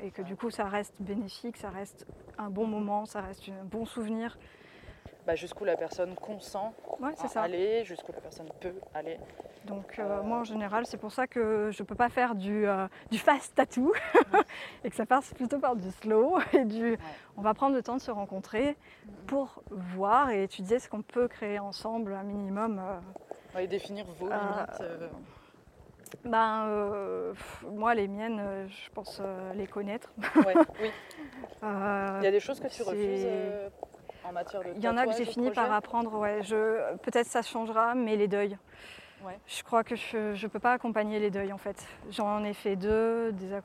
[0.00, 2.06] Et que du coup, ça reste bénéfique, ça reste
[2.38, 4.36] un bon moment, ça reste un bon souvenir.
[5.26, 7.42] bah, jusqu'où la personne consent Ouais, à ça.
[7.42, 9.18] aller, jusqu'où la personne peut aller.
[9.64, 12.86] Donc euh, moi en général c'est pour ça que je peux pas faire du, euh,
[13.10, 13.94] du fast tattoo
[14.84, 16.98] et que ça passe plutôt par du slow et du
[17.38, 18.76] on va prendre le temps de se rencontrer
[19.26, 22.78] pour voir et étudier ce qu'on peut créer ensemble un minimum.
[22.78, 23.00] euh.
[23.56, 24.82] Ouais, et définir vos limites.
[26.24, 30.12] Ben euh, pff, moi les miennes euh, je pense euh, les connaître.
[30.36, 30.90] ouais, oui.
[31.62, 33.26] Il y a des choses que tu refuses
[34.24, 36.42] en matière de Il y en a que j'ai fini par apprendre, ouais.
[36.42, 38.56] Je, peut-être ça changera, mais les deuils.
[39.24, 39.38] Ouais.
[39.46, 41.86] Je crois que je ne peux pas accompagner les deuils en fait.
[42.10, 43.58] J'en ai fait deux, des,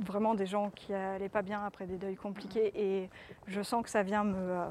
[0.00, 3.10] vraiment des gens qui n'allaient pas bien après des deuils compliqués et
[3.46, 4.64] je sens que ça vient me,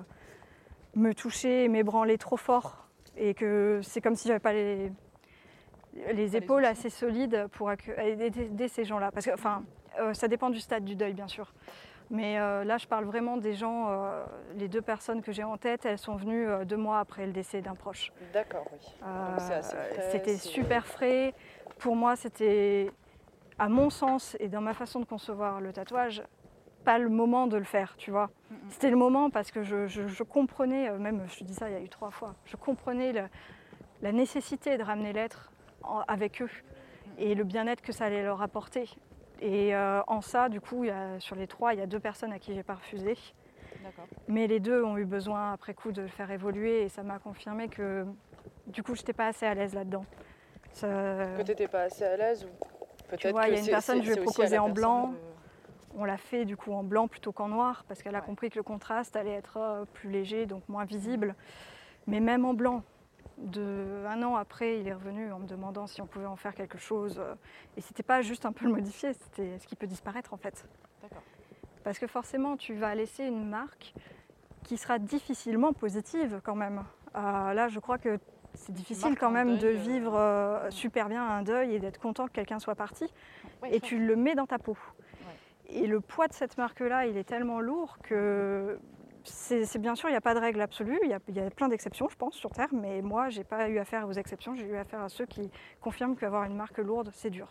[0.96, 4.92] me toucher, m'ébranler trop fort et que c'est comme si j'avais pas les,
[6.08, 9.12] les les épaules assez solides pour aider, ces gens-là.
[9.12, 9.64] Parce que, enfin,
[10.00, 11.54] euh, ça dépend du stade du deuil bien sûr.
[12.10, 14.24] Mais euh, là, je parle vraiment des gens, euh,
[14.56, 17.62] les deux personnes que j'ai en tête, elles sont venues deux mois après le décès
[17.62, 18.14] d'un proche.
[18.34, 18.80] D'accord, oui.
[20.12, 21.34] C'était super frais.
[21.80, 22.92] Pour moi, c'était,
[23.60, 26.24] à mon sens et dans ma façon de concevoir le tatouage,
[26.86, 28.30] pas le moment de le faire, tu vois.
[28.52, 28.58] Mhm.
[28.70, 31.74] C'était le moment parce que je, je- je comprenais, même je te dis ça il
[31.74, 33.28] y a eu trois fois, je comprenais le-
[34.02, 35.52] la nécessité de ramener l'être
[36.08, 36.50] avec eux
[37.18, 38.90] et le bien-être que ça allait leur apporter.
[39.40, 41.86] Et euh, en ça, du coup, il y a- sur les trois, il y a
[41.88, 43.16] deux personnes à qui j'ai pas refusé.
[44.28, 47.20] Mais les deux ont eu besoin après coup de le faire évoluer et ça m'a
[47.20, 48.06] confirmé que
[48.68, 50.06] du coup, je n'étais pas assez à l'aise là-dedans.
[50.74, 50.88] Ça-
[51.38, 52.48] Que tu n'étais pas assez à l'aise ou
[53.10, 55.08] peut-être vois, que il y a une personne, c'est- je lui ai proposé en blanc.
[55.10, 55.18] de-
[56.00, 58.56] On l'a fait du coup en blanc plutôt qu'en noir parce qu'elle a compris que
[58.58, 61.34] le contraste allait être euh, plus léger, donc moins visible.
[62.06, 62.84] Mais même en blanc,
[63.38, 66.56] de, un an après, il est revenu en me demandant si on pouvait en faire
[66.56, 67.20] quelque chose.
[67.20, 67.36] euh,
[67.76, 70.68] Et c'était pas juste un peu le modifier, c'était ce qui peut disparaître en fait.
[71.84, 73.94] Parce que forcément, tu vas laisser une marque
[74.64, 76.84] qui sera difficilement positive quand même.
[77.16, 78.20] Euh, là, je crois que
[78.54, 82.00] c'est difficile quand même de deuil, euh, vivre euh, super bien un deuil et d'être
[82.00, 83.06] content que quelqu'un soit parti.
[83.62, 84.78] Ouais, et tu le mets dans ta peau.
[85.70, 88.80] Et le poids de cette marque-là, il est tellement lourd que
[89.28, 91.00] c'est bien sûr, il n'y a pas de règle absolue.
[91.04, 92.70] Il y a, il y a plein d'exceptions, je pense, sur Terre.
[92.72, 94.56] Mais moi, j'ai pas eu affaire aux exceptions.
[94.56, 95.52] J'ai eu affaire à ceux qui
[95.82, 97.50] confirment qu'avoir une marque lourde, c'est dur.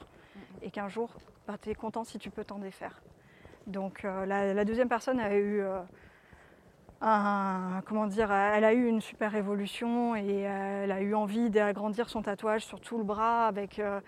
[0.63, 1.11] Et qu'un jour,
[1.47, 3.03] bah, tu es content si tu peux t'en défaire.
[3.67, 5.81] Donc euh, la, la deuxième personne a eu euh,
[7.01, 12.09] un, comment dire, elle a eu une super évolution et elle a eu envie d'agrandir
[12.09, 14.01] son tatouage sur tout le bras avec euh,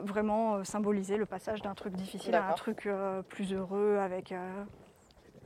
[0.00, 4.32] vraiment euh, symboliser le passage d'un truc difficile à un truc euh, plus heureux avec,
[4.32, 4.64] euh,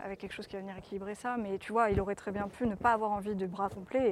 [0.05, 1.37] avec quelque chose qui va venir équilibrer ça.
[1.37, 4.11] Mais tu vois, il aurait très bien pu ne pas avoir envie de bras complets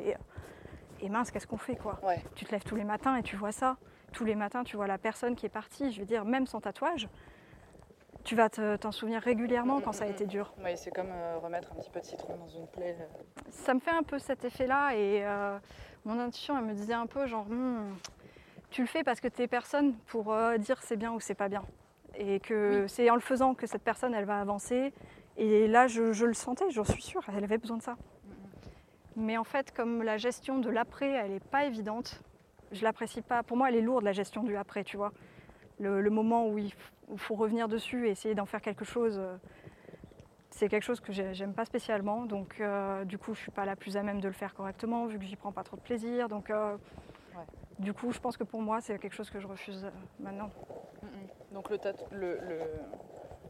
[1.01, 1.99] et, et mince, qu'est-ce qu'on fait quoi?
[2.03, 2.23] Ouais.
[2.35, 3.77] Tu te lèves tous les matins et tu vois ça.
[4.13, 6.61] Tous les matins, tu vois la personne qui est partie, je veux dire, même sans
[6.61, 7.09] tatouage.
[8.25, 10.53] Tu vas te- t'en souvenir régulièrement quand ça a été dur.
[10.63, 12.97] Oui, c'est comme euh, remettre un petit peu de citron dans une plaie.
[13.51, 15.59] Ça me fait un peu cet effet-là et euh,
[16.05, 17.95] mon intuition, elle me disait un peu genre, Hmm,
[18.71, 21.35] tu le fais parce que tu es personne pour euh, dire c'est bien ou c'est
[21.35, 21.63] pas bien.
[22.17, 24.93] Et que c'est en le faisant que cette personne, elle va avancer.
[25.43, 27.97] Et là, je, je le sentais, j'en suis sûre, elle avait besoin de ça.
[29.17, 32.21] Mais en fait, comme la gestion de l'après, elle n'est pas évidente,
[32.73, 33.43] je l'apprécie pas.
[33.43, 35.13] Pour moi, elle est lourde, la gestion du après, tu vois.
[35.79, 36.73] Le, le moment où il
[37.09, 39.37] où faut revenir dessus et essayer d'en faire quelque chose, euh,
[40.51, 42.25] c'est quelque chose que j'ai- j'aime pas spécialement.
[42.27, 45.07] Donc, euh, du coup, je suis pas la plus à même de le faire correctement,
[45.07, 46.29] vu que j'y prends pas trop de plaisir.
[46.29, 46.75] Donc, euh,
[47.35, 47.43] Ouais.
[47.81, 49.91] du coup, je pense que pour moi, c'est quelque chose que je refuse
[50.21, 50.51] maintenant.
[51.53, 51.79] Donc le,
[52.13, 52.61] le, le-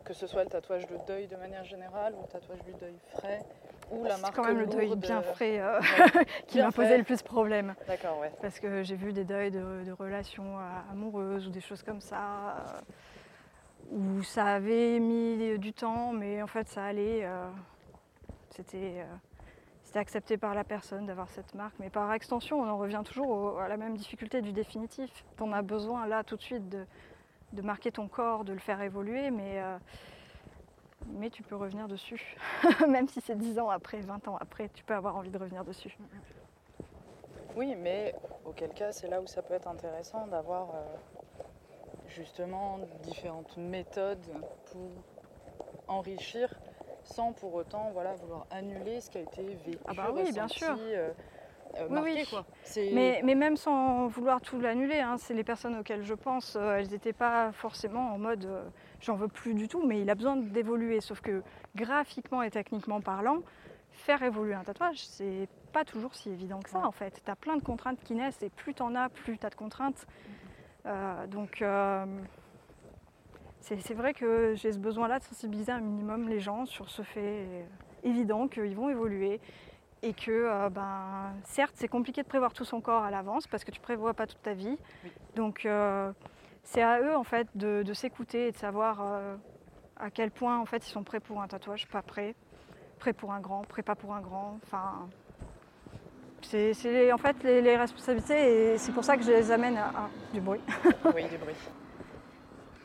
[0.05, 2.95] que ce soit le tatouage de deuil de manière générale ou le tatouage du deuil
[3.17, 3.45] frais
[3.91, 6.25] ou la marque C'est quand même le deuil bien euh, frais euh, ouais.
[6.47, 7.75] qui m'a posé le plus problème.
[7.87, 8.33] D'accord, ouais.
[8.41, 10.59] Parce que j'ai vu des deuils de, de relations
[10.91, 12.81] amoureuses ou des choses comme ça, euh,
[13.93, 17.25] où ça avait mis du temps, mais en fait ça allait.
[17.25, 17.49] euh,
[18.51, 19.05] C'était euh,
[19.83, 21.75] c'était accepté par la personne d'avoir cette marque.
[21.81, 25.25] Mais par extension, on en revient toujours au- à la même difficulté du définitif.
[25.41, 26.87] En as besoin là tout de suite de,
[27.53, 29.77] de marquer ton corps, de le faire évoluer, mais, euh,
[31.07, 32.37] mais tu peux revenir dessus.
[32.89, 35.65] même si c'est 10 ans après, 20 ans après, tu peux avoir envie de revenir
[35.65, 35.97] dessus.
[37.57, 38.15] Oui, mais
[38.45, 40.85] auquel cas, c'est là où ça peut être intéressant d'avoir euh,
[42.09, 44.25] justement différentes méthodes
[44.67, 44.91] pour
[45.89, 46.49] enrichir
[47.03, 50.47] sans pour autant voilà, vouloir annuler ce qui a été vécu, Ah bah oui, bien
[50.47, 50.77] sûr.
[50.79, 51.11] euh,
[51.79, 52.27] euh, Oui, marqué, oui.
[52.31, 52.45] quoi.
[52.65, 56.57] C'est- Mais, mais même sans vouloir tout l'annuler, hein, c'est les personnes auxquelles je pense,
[56.57, 58.63] euh, elles n'étaient pas forcément en mode euh,
[59.01, 61.01] j'en veux plus du tout, mais il a besoin d'évoluer.
[61.01, 61.43] Sauf que
[61.77, 63.39] graphiquement et techniquement parlant,
[63.93, 66.85] faire évoluer un tatouage, c'est pas toujours si évident que ça Ouais.
[66.85, 67.21] en fait.
[67.25, 69.51] Tu as plein de contraintes qui naissent et plus tu en as, plus tu as
[69.51, 70.07] de contraintes.
[71.29, 71.63] Donc
[73.61, 77.67] c'est vrai que j'ai ce besoin-là de sensibiliser un minimum les gens sur ce fait
[78.03, 79.41] évident qu'ils vont évoluer
[80.03, 83.65] et que euh, ben, certes c'est compliqué de prévoir tout son corps à l'avance parce
[83.65, 84.79] que tu prévois pas toute ta vie.
[85.05, 85.13] Oui.
[85.37, 86.13] Donc euh,
[86.63, 89.37] c'est à eux en fait de, de s'écouter et de savoir euh,
[89.97, 92.35] à quel point en fait ils sont prêts pour un tatouage, pas prêts,
[92.99, 94.59] prêts pour un grand, prêts pas pour un grand.
[94.65, 95.09] Enfin,
[96.43, 100.09] c'est en fait les, les responsabilités et c'est pour ça que je les amène à,
[100.33, 100.61] du bruit,
[101.15, 101.55] Oui, du bruit.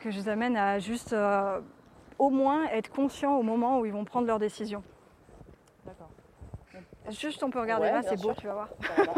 [0.01, 1.15] que je les amène à juste
[2.19, 4.83] au moins être conscients au moment où ils vont prendre leurs décisions.
[5.85, 6.09] D'accord.
[7.09, 8.69] Juste on peut regarder Ouais, là, bien c'est beau, tu vas voir.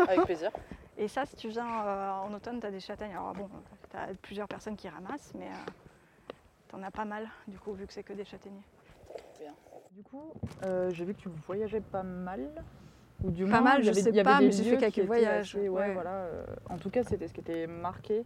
[0.08, 0.52] Avec plaisir.
[0.98, 3.12] Et ça, si tu viens euh, en automne, tu as des châtaignes.
[3.12, 3.50] Alors bon,
[3.92, 5.50] tu as plusieurs personnes qui ramassent, mais
[6.70, 8.62] tu en as pas mal, du coup, vu que c'est que des châtaigniers.
[9.92, 10.32] Du coup,
[10.64, 12.50] euh, j'ai vu que tu voyageais pas mal.
[13.24, 14.78] Ou du Pas moins, mal, je sais il y avait pas, des mais j'ai fait
[14.92, 15.94] quelques voyages, assez- ouais, ouais.
[15.96, 18.24] voilà, euh, en tout cas, c'était ce qui était marqué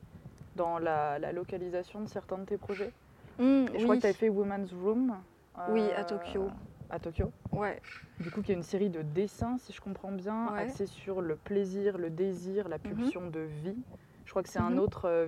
[0.58, 2.92] dans la, la localisation de certains de tes projets.
[3.40, 5.16] Et je crois que tu avais fait Women's Room.
[5.70, 6.50] Oui, euh, à Tokyo.
[6.92, 7.32] À Tokyo.
[7.54, 7.82] Ouais,
[8.20, 10.60] Du coup, qui est une série de dessins, si je comprends bien, Ouais.
[10.64, 13.78] axés sur le plaisir, le désir, la pulsion de vie.
[14.26, 14.80] Je crois que c'est un Mhm.
[14.80, 15.26] autre euh,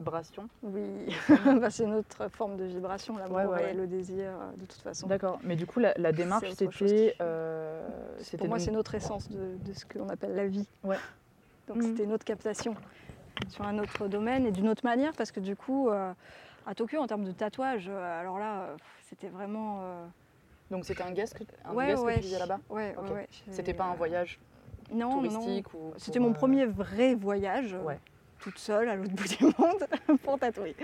[0.00, 0.48] vibration.
[0.62, 1.06] oui.
[1.62, 4.66] bah, c'est une autre forme de vibration, l'amour Ouais, ouais, et le désir, euh, de
[4.66, 5.06] toute façon.
[5.06, 5.38] D'accord.
[5.44, 7.14] Mais du coup, la, la démarche, chose c'était.
[7.22, 7.88] euh,
[8.36, 10.68] Pour moi, c'est notre essence de, de ce qu'on appelle la vie.
[10.82, 10.98] Ouais.
[11.68, 11.82] Donc Mhm.
[11.82, 12.74] c'était une autre captation
[13.48, 16.12] sur un autre domaine et d'une autre manière, parce que du coup, euh,
[16.66, 18.76] à Tokyo, en termes de tatouage, euh, alors là, euh,
[19.08, 20.10] c'était vraiment...
[20.70, 23.28] Donc c'était un guest que, un ouais, guest que ouais, tu faisais là-bas Ouais, ouais.
[23.50, 24.38] C'était pas un euh, voyage
[24.92, 25.28] non, non.
[25.28, 27.94] touristique ou C'était mon euh, premier vrai voyage, euh,
[28.38, 30.74] toute seule à l'autre bout du monde, pour tatouer.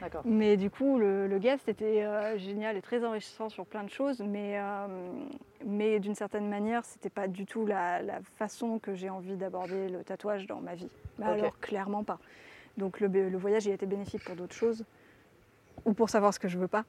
[0.00, 0.22] D'accord.
[0.24, 3.90] Mais du coup, le, le guest était euh, génial et très enrichissant sur plein de
[3.90, 4.86] choses, mais, euh,
[5.66, 9.88] mais d'une certaine manière, c'était pas du tout la, la façon que j'ai envie d'aborder
[9.90, 10.88] le tatouage dans ma vie.
[11.20, 12.18] Alors, clairement pas.
[12.78, 14.84] Donc le, le voyage, il a été bénéfique pour d'autres choses,
[15.84, 16.84] ou pour savoir ce que je veux pas.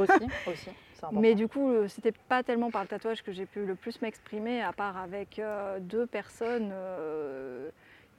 [0.00, 0.70] aussi, aussi.
[1.12, 4.00] Mais du coup, euh, c'était pas tellement par le tatouage que j'ai pu le plus
[4.02, 7.70] m'exprimer, à part avec euh, deux personnes euh,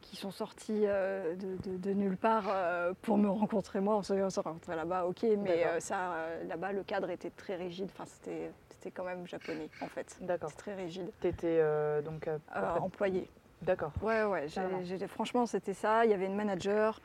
[0.02, 2.46] qui sont sorties euh, de, de- de nulle part
[3.04, 3.98] pour me rencontrer moi.
[3.98, 6.16] On s'est on s'est rencontrés là-bas, ok, mais ça,
[6.48, 7.90] là-bas, le cadre était très rigide.
[7.94, 10.18] Enfin, c'était c'était quand même japonais, en fait.
[10.22, 10.50] D'accord.
[10.50, 11.12] C'est très rigide.
[11.20, 11.60] T'étais
[12.04, 12.28] donc.
[12.28, 13.30] euh, Euh, en fait- employé.
[13.62, 13.92] D'accord.
[14.02, 14.48] Ouais, ouais.
[15.08, 16.04] franchement, c'était ça.
[16.06, 17.00] Il y avait une manager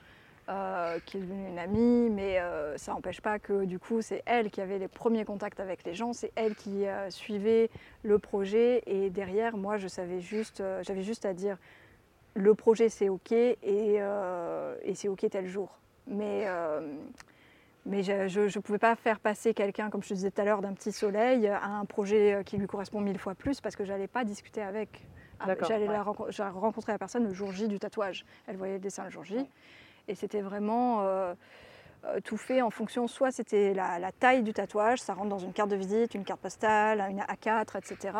[0.49, 4.23] euh, qui est devenue une amie, mais euh, ça n'empêche pas que du coup, c'est
[4.27, 6.13] elle qui avait les premiers contacts avec les gens.
[6.13, 7.69] C'est elle qui euh, suivait
[8.03, 8.83] le projet.
[8.87, 11.59] Et derrière, moi, je savais juste, euh, j'avais juste à dire
[12.35, 15.79] le projet, c'est OK et, et c'est OK tel jour.
[16.07, 16.47] Mais.
[17.87, 18.13] mais je
[18.57, 20.93] ne pouvais pas faire passer quelqu'un, comme je te disais tout à l'heure, d'un petit
[20.93, 24.23] soleil à un projet qui lui correspond mille fois plus parce que je n'allais pas
[24.25, 25.07] discuter avec.
[25.41, 25.93] Ah, J'allais ouais.
[25.93, 28.25] la renco- j'ai rencontré la personne le jour J du tatouage.
[28.47, 29.37] Elle voyait le dessin le jour J.
[29.37, 29.47] Ouais.
[30.09, 31.35] Et c'était vraiment euh,
[32.05, 35.39] euh, tout fait en fonction, soit c'était la, la taille du tatouage, ça rentre dans
[35.39, 38.19] une carte de visite, une carte postale, une A4, etc.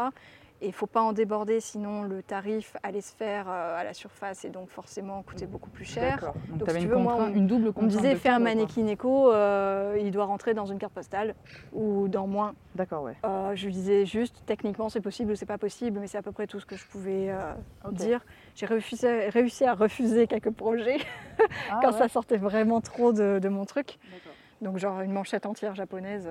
[0.63, 3.85] Et il ne faut pas en déborder, sinon le tarif allait se faire euh, à
[3.85, 6.15] la surface et donc forcément coûter beaucoup plus cher.
[6.19, 6.35] D'accord.
[6.49, 8.87] Donc, Donc, si tu veux, moi, on- une double On me disait fais un mannequin
[8.87, 11.35] éco, euh, il doit rentrer dans une carte postale
[11.75, 12.55] ou dans moins.
[12.75, 13.17] D'accord, ouais.
[13.27, 16.23] Euh, je lui disais juste techniquement c'est possible ou c'est pas possible, mais c'est à
[16.23, 17.53] peu près tout ce que je pouvais euh,
[17.93, 18.25] dire.
[18.55, 20.97] J'ai réussi à refuser quelques projets
[21.71, 21.99] Ah, quand ouais.
[21.99, 23.99] ça sortait vraiment trop de, de mon truc.
[24.11, 24.33] D'accord.
[24.63, 26.31] Donc genre une manchette entière japonaise.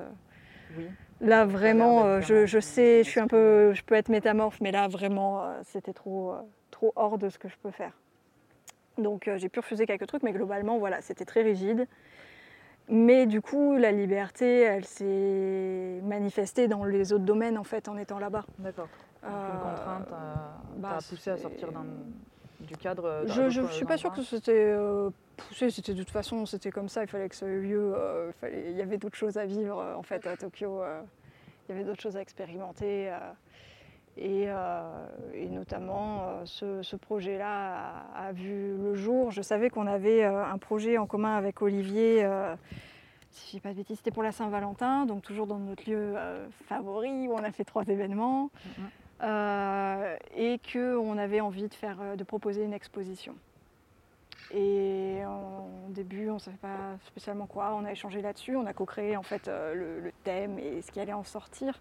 [0.75, 0.87] Oui.
[1.21, 4.71] Là vraiment, euh, je, je sais, je suis un peu, je peux être métamorphe, mais
[4.71, 7.93] là vraiment, euh, c'était trop, euh, trop hors de ce que je peux faire.
[8.97, 11.87] Donc j'ai pu refuser quelques trucs, mais globalement voilà, c'était très rigide.
[12.87, 17.97] mais du coup, la liberté, elle s'est manifestée dans les autres domaines en fait en
[17.97, 18.45] étant là-bas.
[18.59, 18.87] D'accord.
[19.21, 21.85] Contrainte t'a bah, t'a poussé à c'est- sortir d'un-
[22.65, 23.05] du cadre.
[23.05, 26.71] euh, Je, d'autres suis pas sûre que c'était euh, poussé, c'était de toute façon, c'était
[26.71, 29.37] comme ça, il fallait que ce lieu, euh, il fallait- il y avait d'autres choses
[29.37, 30.81] à vivre en fait à Tokyo,
[31.67, 33.11] il y avait d'autres choses à expérimenter.
[34.17, 39.29] et, euh, et notamment, euh, ce, ce projet-là a, a vu le jour.
[39.31, 42.25] Je savais qu'on avait euh, un projet en commun avec Olivier,
[43.31, 46.15] si je dis pas de bêtises, c'était pour la Saint-Valentin, donc toujours dans notre lieu
[46.69, 48.49] favori où on a fait trois événements.
[48.77, 48.85] Mhm.
[49.23, 53.33] Euh, et qu'on avait envie de, faire, euh, de proposer une exposition.
[54.53, 58.73] Et en début, on ne savait pas spécialement quoi, on a échangé là-dessus, on a
[58.73, 61.79] co-créé en fait euh, le, thème et ce qui allait en sortir.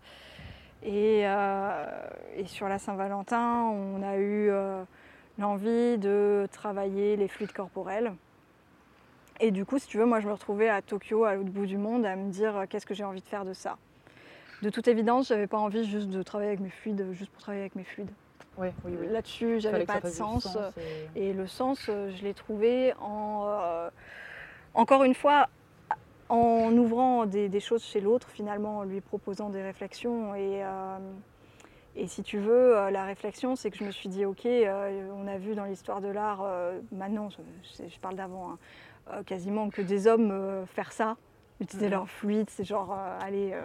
[0.85, 1.25] Et,
[2.47, 4.51] sur la Saint-Valentin, on a eu
[5.39, 8.13] l'envie de travailler les fluides corporels.
[9.41, 11.65] Et du coup, si tu veux, moi je me retrouvais à Tokyo, à l'autre bout
[11.65, 13.79] du monde, à me dire qu'est-ce que j'ai envie de faire de ça.
[14.65, 17.61] De toute évidence, j'avais pas envie juste de travailler avec mes fluides, juste pour travailler
[17.65, 18.09] avec mes fluides.
[18.57, 19.09] Ouais, oui, oui.
[19.09, 20.47] Là-dessus, j'avais pas de sens.
[21.15, 23.91] et- Et le sens, euh, je l'ai trouvé en, euh,
[24.73, 25.51] encore une fois,
[26.31, 30.35] en ouvrant des, des choses chez l'autre, finalement, en lui proposant des réflexions.
[30.35, 30.97] Et, euh,
[31.95, 35.11] et si tu veux, euh, la réflexion, c'est que je me suis dit, ok, euh,
[35.15, 38.59] on a vu dans l'histoire de l'art, euh, maintenant, je, je parle d'avant, hein,
[39.13, 41.19] euh, quasiment que des hommes euh, faire ça,
[41.61, 43.63] utiliser leur fluide, c'est genre, euh, allez, euh,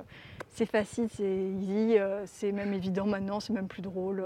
[0.49, 4.25] c'est facile, c'est easy, euh, c'est même évident maintenant, c'est même plus drôle.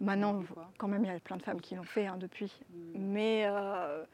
[0.00, 0.42] Maintenant,
[0.78, 2.52] quand même, il y a plein de femmes qui l'ont fait hein, depuis.
[2.94, 4.04] Mais, euh,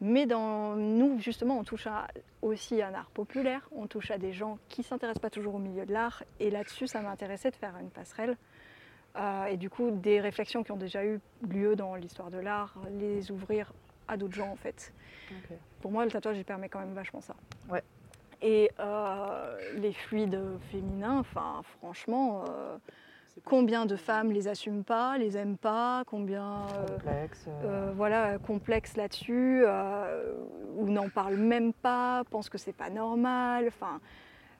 [0.00, 2.08] mais dans nous, justement, on touche à-
[2.40, 5.56] aussi à un art populaire, on touche à des gens qui ne s'intéressent pas toujours
[5.56, 6.22] au milieu de l'art.
[6.40, 8.36] Et là-dessus, ça m'intéressait de faire une passerelle.
[9.50, 11.20] Et du coup, des réflexions qui ont déjà eu
[11.50, 13.72] lieu dans l'histoire de l'art, les ouvrir
[14.08, 14.92] à d'autres gens, en fait.
[15.82, 17.34] Pour moi, le tatouage, il permet quand même vachement ça.
[17.68, 17.82] Ouais.
[18.42, 20.40] Et euh, les fluides
[20.70, 22.76] féminins, enfin, franchement, euh,
[23.44, 27.44] combien de femmes les assument pas, les aiment pas, combien euh, Complexe.
[27.48, 30.32] euh, euh, voilà, complexes là-dessus, euh,
[30.76, 33.66] ou n'en parlent même pas, pensent que c'est pas normal.
[33.68, 34.00] Enfin,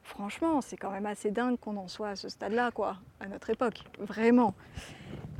[0.02, 3.48] franchement, c'est quand même assez dingue qu'on en soit à ce stade-là, quoi, à notre
[3.48, 4.54] époque, vraiment.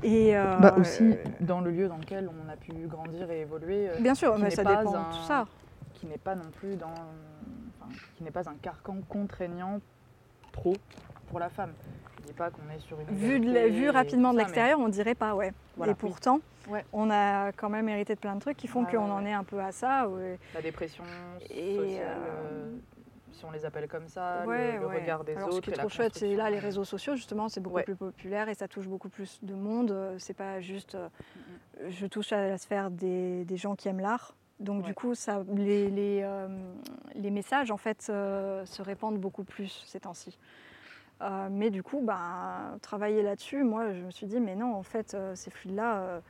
[0.03, 3.91] Et euh, Bah aussi dans le lieu dans lequel on a pu grandir et évoluer,
[4.01, 5.47] bien sûr, mais ça dépend un- de tout ça.
[5.93, 6.95] qui n'est pas non plus dans,
[8.17, 9.81] qui n'est pas un carcan contraignant
[10.53, 10.75] trop
[11.29, 11.73] pour la femme.
[12.23, 14.79] Je dis pas qu'on est sur une Vu, de la- rapidement de ça, mais l'extérieur,
[14.81, 15.53] on dirait pas, ouais.
[15.77, 16.41] Voilà, et pourtant,
[16.93, 19.25] on a quand même hérité de plein de trucs qui font Ouais, qu'on ouais, en
[19.25, 20.09] est un peu à ça.
[20.09, 20.39] ouais.
[20.55, 21.05] la dépression
[21.49, 22.77] Et, sociale, euh, euh,
[23.33, 25.57] si on les appelle comme ça, Ouais, le, regard des Alors, autres.
[25.57, 28.49] ce qui est trop chouette, c'est là les réseaux sociaux, justement, c'est beaucoup plus populaire
[28.51, 29.93] et ça touche beaucoup plus de monde.
[29.93, 31.09] Euh, C'est pas juste euh,
[31.89, 34.35] je touche à la sphère des, des gens qui aiment l'art.
[34.61, 34.89] Donc, Ouais.
[34.89, 36.47] du coup, ça, les, les, euh,
[37.15, 40.39] les messages, en fait, euh, se répandent beaucoup plus ces temps-ci.
[41.23, 44.82] Euh, mais du coup, ben, travailler là-dessus, moi, je me suis dit, mais non, en
[44.82, 46.20] fait, ces fluides-là,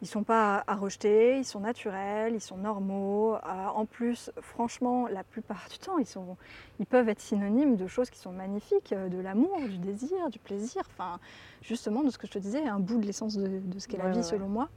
[0.00, 3.36] ils sont pas à rejeter, ils sont naturels, ils sont normaux.
[3.44, 6.36] En plus, franchement, la plupart du temps, ils, sont,
[6.78, 10.82] ils peuvent être synonymes de choses qui sont magnifiques, de l'amour, du désir, du plaisir,
[10.90, 11.18] enfin,
[11.62, 13.98] justement, de ce que je te disais, un bout de l'essence de, de ce qu'est
[13.98, 14.22] la vie, ouais.
[14.22, 14.68] selon moi.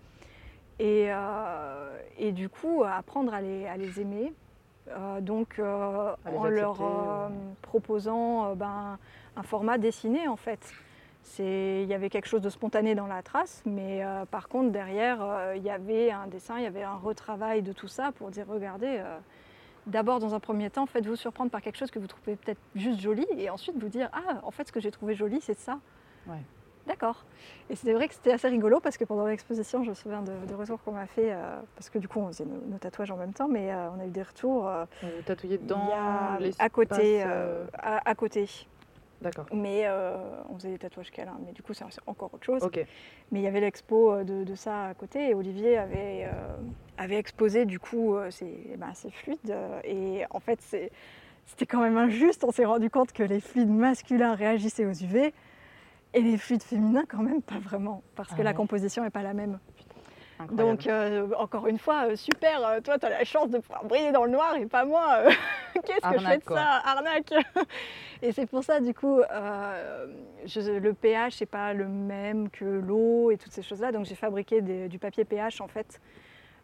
[0.81, 4.33] Et, euh, et du coup, apprendre à les, à les aimer.
[4.89, 7.55] Euh, donc, euh, en leur accepter, ouais.
[7.61, 8.97] proposant ben,
[9.35, 10.73] un format dessiné, en fait.
[11.39, 15.21] Il y avait quelque chose de spontané dans la trace, mais euh, par contre, derrière,
[15.21, 18.31] euh, il y avait un dessin, il y avait un retravail de tout ça pour
[18.31, 19.17] dire regardez, euh,
[19.85, 22.99] d'abord, dans un premier temps, faites-vous surprendre par quelque chose que vous trouvez peut-être juste
[22.99, 25.79] joli, et ensuite vous dire ah, en fait, ce que j'ai trouvé joli, c'est ça.
[26.27, 26.41] Ouais.
[26.87, 27.23] D'accord.
[27.69, 30.31] Et c'était vrai que c'était assez rigolo parce que pendant l'exposition, je me souviens de,
[30.47, 33.11] de retours qu'on m'a fait, euh, parce que du coup, on faisait nos, nos tatouages
[33.11, 34.67] en même temps, mais euh, on a eu des retours.
[34.67, 38.47] euh, Vous tatouillez dans l'espace, à côté, euh, à, à côté.
[39.21, 39.45] D'accord.
[39.53, 39.87] Mais
[40.49, 42.63] on faisait des tatouages câlins, mais du coup, c'est encore autre chose.
[42.63, 42.83] Ok.
[43.31, 46.27] Mais il y avait l'expo de, de ça à côté et Olivier avait,
[46.97, 49.55] avait exposé du coup euh, ses, ben, ses fluides.
[49.83, 52.43] et en fait, c'était quand même injuste.
[52.43, 55.35] On s'est rendu compte que les fluides masculins réagissaient aux UV
[56.13, 58.01] et les fluides féminins, quand même, pas vraiment.
[58.15, 58.55] Parce Ah que la ouais.
[58.55, 59.59] composition n'est pas la même.
[60.39, 60.69] Incroyable.
[60.71, 63.85] Donc, euh, encore une fois, euh, super, euh, toi, tu as la chance de pouvoir
[63.85, 65.19] briller dans le noir et pas moi.
[65.85, 66.57] Qu'est-ce que je fais de quoi.
[66.57, 67.33] ça Arnaque
[68.23, 70.07] Et c'est pour ça, du coup, euh,
[70.45, 73.91] je- le pH n'est pas le même que l'eau et toutes ces choses-là.
[73.91, 76.01] Donc, j'ai fabriqué des- du papier pH, en fait.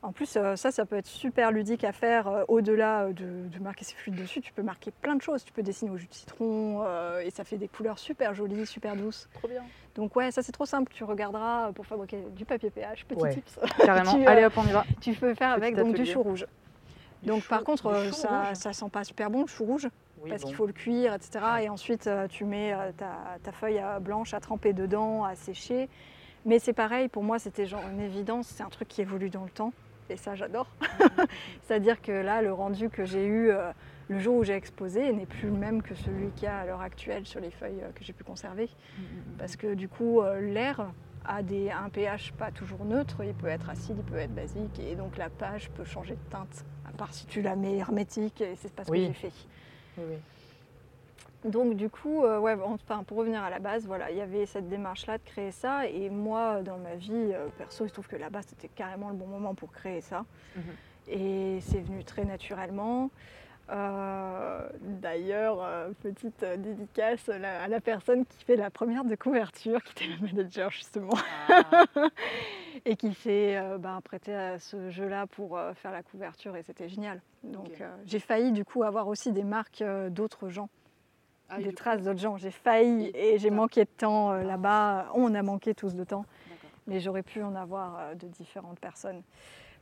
[0.03, 3.47] En plus, euh, ça, ça peut être super ludique à faire euh, au-delà euh, de,
[3.49, 4.41] de marquer ses fluides dessus.
[4.41, 5.43] Tu peux marquer plein de choses.
[5.43, 8.65] Tu peux dessiner au jus de citron euh, et ça fait des couleurs super jolies,
[8.67, 9.27] super douces.
[9.33, 9.63] trop bien.
[9.95, 10.93] Donc, ouais, ça, c'est trop simple.
[10.93, 13.05] Tu regarderas pour fabriquer du papier pH.
[13.05, 13.33] Petit Ouais.
[13.33, 13.59] tips.
[13.85, 14.13] Carrément.
[14.13, 14.85] Tu, euh, Allez hop, on y va.
[15.01, 16.45] Tu peux faire avec donc, du chou rouge.
[17.23, 19.89] Donc chou- par contre, ça, ça sent pas super bon le chou rouge
[20.21, 20.47] Oui, parce bon.
[20.49, 21.43] qu'il faut le cuire, etc.
[21.63, 25.89] Et ensuite tu mets ta, ta feuille blanche à tremper dedans, à sécher.
[26.45, 29.43] Mais c'est pareil, pour moi c'était genre une évidence, c'est un truc qui évolue dans
[29.43, 29.73] le temps.
[30.09, 30.67] Et ça j'adore.
[31.63, 33.71] C'est-à-dire que là, le rendu que j'ai eu euh,
[34.09, 36.65] le jour où j'ai exposé n'est plus le même que celui qu'il y a à
[36.65, 38.65] l'heure actuelle sur les feuilles euh, que j'ai pu conserver.
[38.97, 39.37] Mm, mm, mm.
[39.37, 40.87] Parce que du coup, euh, l'air
[41.25, 44.79] a des, un pH pas toujours neutre, il peut être acide, il peut être basique,
[44.79, 48.39] et donc la page peut changer de teinte, à part si tu la mets hermétique,
[48.39, 49.01] et c'est pas ce Oui.
[49.01, 49.33] que j'ai fait.
[49.97, 50.17] Oui, oui.
[51.47, 54.45] Donc du coup, euh, ouais, enfin, pour revenir à la base, voilà, il y avait
[54.45, 58.07] cette démarche-là de créer ça, et moi, dans ma vie, euh, perso, il se trouve
[58.07, 60.25] que là-bas, c'était carrément le bon moment pour créer ça.
[60.55, 60.63] Mhm.
[61.09, 63.09] Et c'est venu très naturellement.
[63.69, 65.65] Euh, D'ailleurs,
[66.01, 70.13] petite dédicace à la, à la personne qui fait la première de couverture, qui était
[70.15, 71.13] le manager justement,
[71.49, 71.85] Ah,
[72.85, 77.21] et qui s'est ben, prêté à ce jeu-là pour faire la couverture, et c'était génial.
[77.43, 80.69] Donc j'ai failli du coup avoir aussi des marques d'autres gens,
[81.49, 82.37] ah, des traces d'autres gens.
[82.37, 85.07] J'ai failli Et- et j'ai manqué de temps euh, là-bas.
[85.13, 86.25] On a manqué tous de temps
[86.89, 89.21] mais j'aurais pu en avoir euh, de différentes personnes.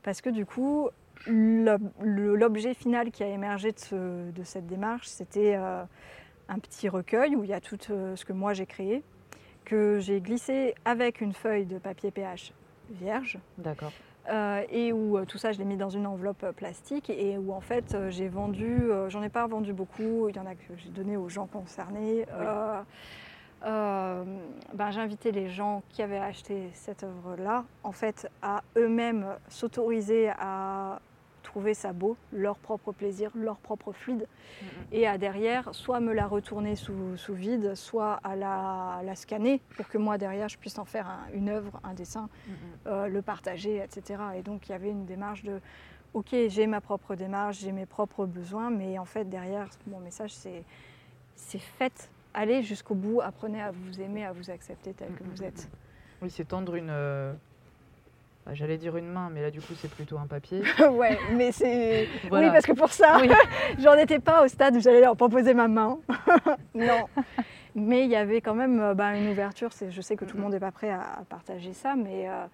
[0.02, 0.90] Parce que du coup,
[1.28, 5.84] l'objet final qui a émergé de, ce- de cette démarche, c'était euh,
[6.50, 9.04] un petit recueil où il y a tout euh, ce que moi j'ai créé,
[9.66, 12.54] que j'ai glissé avec une feuille de papier PH
[12.90, 13.92] vierge, D'accord.
[14.30, 17.38] Euh, et où euh, tout ça je l'ai mis dans une enveloppe euh, plastique, et
[17.38, 20.56] où en fait j'ai vendu, euh, j'en ai pas vendu beaucoup, il y en a
[20.56, 22.26] que j'ai donné aux gens concernés.
[23.66, 24.24] Euh,
[24.74, 30.30] ben, j'ai invité les gens qui avaient acheté cette œuvre-là, en fait, à eux-mêmes s'autoriser
[30.38, 31.00] à
[31.56, 34.70] trouver ça beau, leur propre plaisir, leur propre fluide, Mm, mm.
[34.92, 39.16] et à derrière, soit me la retourner sous, sous vide, soit à la, à la
[39.16, 42.52] scanner pour que moi derrière je puisse en faire un- une œuvre, un dessin, Mm,
[42.88, 44.22] euh, le partager, etc.
[44.36, 45.62] Et donc il y avait une démarche de,
[46.14, 50.34] ok, j'ai ma propre démarche, j'ai mes propres besoins, mais en fait derrière, mon message
[50.34, 50.66] c'est,
[51.38, 55.42] c'est faites, allez jusqu'au bout, apprenez à vous aimer, à vous accepter tel que vous
[55.42, 55.70] êtes.
[56.22, 56.90] Oui, c'est tendre une.
[58.46, 60.62] Bah, J'allais dire une main, mais là, du coup, c'est plutôt un papier.
[60.92, 62.08] ouais, mais c'est...
[62.30, 62.48] Voilà.
[62.48, 63.30] Oui, parce que pour ça, Oui.
[63.80, 65.98] j'en étais pas au stade où j'allais leur proposer ma main.
[66.74, 67.06] non.
[67.76, 69.70] Mais il y avait quand même euh, bah, une ouverture.
[69.90, 70.44] Je sais que tout le Mhm.
[70.46, 72.46] monde n'est pas prêt à, partager ça, mais euh,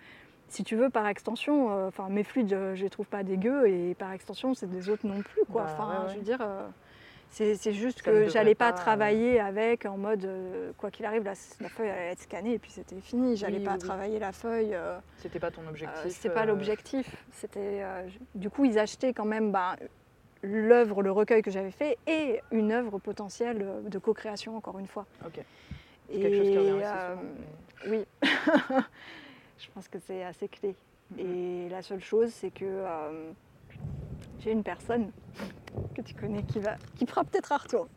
[0.47, 3.93] si tu veux, par extension, euh, enfin mes fluides, je, les trouve pas dégueux et
[3.95, 5.41] par extension, c'est des autres non plus.
[5.51, 5.63] Quoi.
[5.63, 6.13] Bah, Enfin, ouais, ouais.
[6.13, 6.67] je veux dire, euh,
[7.31, 11.05] c'est juste Ça que j'allais pas, pas, euh, travailler avec en mode euh, quoi qu'il
[11.05, 13.35] arrive, la, la feuille allait être scannée et puis c'était fini.
[13.37, 14.75] J'allais Oui, pas oui, travailler la feuille.
[14.75, 16.11] euh, C'était pas ton euh, objectif.
[16.11, 17.15] C'était pas euh, l'objectif.
[17.33, 19.75] C'était euh, du coup ils achetaient quand même bah,
[20.43, 24.87] l'œuvre, le recueil que j'avais fait et une œuvre potentielle euh, de co-création encore une
[24.87, 25.05] fois.
[25.25, 25.39] Ok.
[26.11, 27.21] C'est quelque chose qui revient aussi euh, souvent,
[27.85, 28.05] mais- oui,
[29.57, 30.75] je pense que c'est assez clé.
[31.11, 31.19] Mhm.
[31.19, 33.31] Et la seule chose, c'est que euh,
[34.41, 35.11] j'ai une personne
[35.95, 37.87] que tu connais qui va, qui fera peut-être un retour.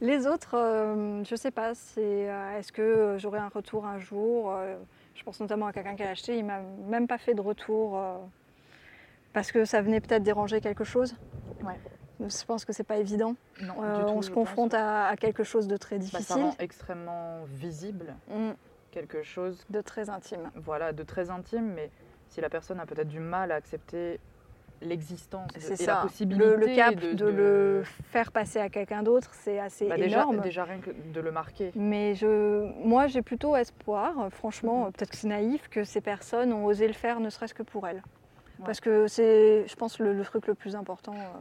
[0.00, 1.74] Les autres, euh, je sais pas.
[1.74, 4.76] C'est euh, est-ce que j'aurai un retour un jour euh,
[5.14, 6.38] Je pense notamment à quelqu'un qui a acheté.
[6.38, 8.00] Il m'a même pas fait de retour
[9.32, 11.16] parce que ça venait peut-être déranger quelque chose.
[11.64, 11.78] Ouais.
[12.20, 13.34] Je pense que c'est pas évident.
[13.62, 16.42] Non, du tout, on se confronte à, à quelque chose de très Bah, ça difficile,
[16.42, 18.50] rend extrêmement visible Mm,
[18.90, 20.50] quelque chose de très intime.
[20.56, 21.90] voilà, de très intime, mais
[22.28, 24.18] si la personne a peut-être du mal à accepter
[24.82, 25.86] l'existence et ça.
[25.94, 27.82] la possibilité le, le cap de, de, le
[28.12, 30.40] faire passer à quelqu'un d'autre, c'est assez bah, déjà, énorme.
[30.40, 31.72] déjà rien que de le marquer.
[31.74, 34.92] Mais je, moi, j'ai plutôt espoir, franchement, Mhm.
[34.92, 37.86] peut-être que c'est naïf, que ces personnes ont osé le faire, ne serait-ce que pour
[37.88, 38.02] elles.
[38.60, 38.66] Ouais.
[38.66, 41.14] Parce que c'est, je pense, le, le truc le plus important.
[41.14, 41.38] euh,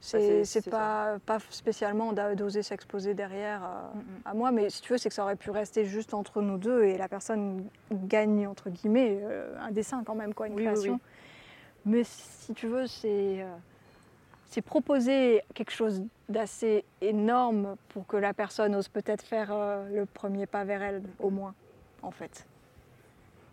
[0.00, 4.02] c'est- c'est c'est pas, pas spécialement d'oser s'exposer derrière euh, Mm, mm.
[4.26, 6.58] à moi, mais si tu veux, c'est que ça aurait pu rester juste entre nous
[6.58, 10.60] deux et la personne gagne, entre guillemets, euh, un dessin quand même, quoi, une Oui,
[10.62, 10.92] oui, création.
[10.94, 11.00] oui.
[11.86, 13.54] Mais si tu veux, c'est euh,
[14.46, 20.06] c'est proposer quelque chose d'assez énorme pour que la personne ose peut-être faire euh, le
[20.06, 21.54] premier pas vers elle, au moins,
[22.02, 22.44] en fait.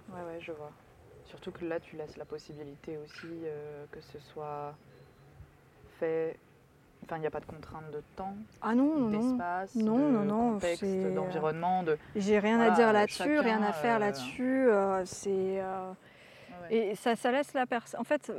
[0.09, 0.71] Ouais, ouais, je vois.
[1.25, 4.73] Surtout que là, tu laisses la possibilité aussi euh, que ce soit
[5.99, 6.37] fait.
[7.05, 10.53] Enfin, il n'y a pas de contrainte de temps, Ah non, d'espace, Non, de non,
[10.53, 11.97] contexte, d'environnement, de.
[12.15, 14.67] J'ai rien Voilà, à dire là-dessus, rien à faire euh, là-dessus.
[14.69, 15.61] euh, c'est.
[16.53, 16.87] Euh, Ouais.
[16.91, 17.99] Et ça, ça laisse la personne.
[17.99, 18.31] En fait,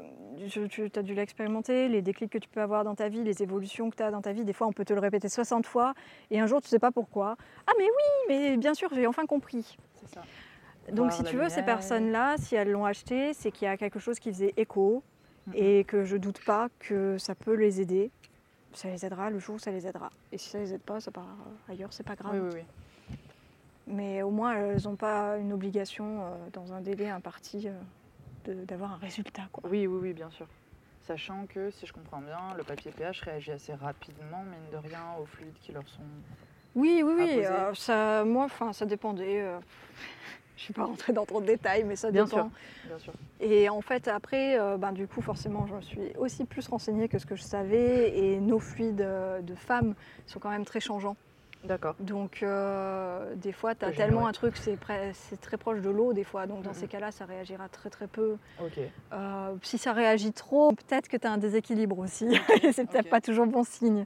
[0.69, 3.91] tu as dû l'expérimenter, les déclics que tu peux avoir dans ta vie, les évolutions
[3.91, 4.45] que tu as dans ta vie.
[4.45, 5.95] Des fois, on peut te le répéter 60 fois
[6.31, 7.37] et un jour, tu ne sais pas pourquoi.
[7.67, 9.77] Ah, mais oui, mais bien sûr, j'ai enfin compris.
[9.95, 10.23] C'est ça.
[10.89, 13.77] Donc, Voir si tu veux, ces personnes-là, si elles l'ont acheté, c'est qu'il y a
[13.77, 15.03] quelque chose qui faisait écho
[15.55, 18.11] et que je doute pas que ça peut les aider.
[18.73, 20.11] Ça les aidera le jour où ça les aidera.
[20.33, 21.29] Et si ça les aide pas, ça part
[21.69, 22.33] ailleurs, c'est pas grave.
[22.35, 23.17] Oui, oui, oui.
[23.87, 27.73] Mais au moins, elles n'ont pas une obligation euh, dans un délai imparti euh,
[28.51, 29.43] d'avoir un résultat.
[29.53, 29.69] Quoi.
[29.71, 30.47] Oui, oui, oui, bien sûr.
[31.07, 35.03] Sachant que, si je comprends bien, le papier pH réagit assez rapidement, mine de rien,
[35.21, 36.03] aux fluides qui leur sont.
[36.75, 37.45] Oui, oui, oui.
[37.45, 39.43] euh, ça, moi, enfin, ça dépendait.
[39.43, 39.59] euh,
[40.57, 42.37] je ne suis pas rentrée dans trop de détails, mais ça Bien dépend.
[42.37, 42.51] sûr.
[42.87, 43.13] Bien sûr.
[43.41, 47.09] Et en fait, après, euh, ben, du coup, forcément, je me suis aussi plus renseignée
[47.09, 48.17] que ce que je savais.
[48.17, 48.97] Et nos fluides
[49.43, 49.95] de femmes
[50.27, 51.17] sont quand même très changeants.
[51.65, 51.95] D'accord.
[51.99, 56.25] Donc, euh, des fois, tu as tellement un truc, c'est très proche de l'eau, des
[56.25, 56.47] fois.
[56.47, 58.37] Donc, dans ces cas-là, ça réagira très, très peu.
[58.61, 58.79] Ok.
[59.13, 62.29] Euh, si ça réagit trop, peut-être que tu as un déséquilibre aussi.
[62.73, 64.05] C'est peut-être pas toujours bon signe.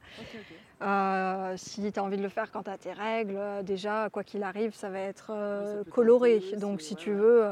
[0.81, 4.23] Euh, si tu as envie de le faire quand tu as tes règles, déjà, quoi
[4.23, 6.41] qu'il arrive, ça va être euh, coloré.
[6.59, 7.45] Donc, si tu veux,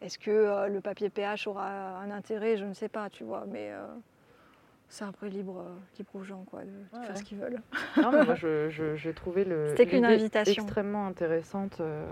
[0.00, 2.56] est-ce que le papier pH aura un intérêt?
[2.56, 3.44] Je ne sais pas, tu vois.
[3.46, 3.72] Mais
[4.94, 7.16] c'est après libre, euh, libre aux gens quoi, de, de Ouais, faire ouais.
[7.16, 7.60] ce qu'ils veulent.
[8.00, 9.68] Non, mais moi, je- je- j'ai trouvé le.
[9.70, 10.62] C'était qu'une l'idée invitation.
[10.62, 12.06] extrêmement intéressante euh,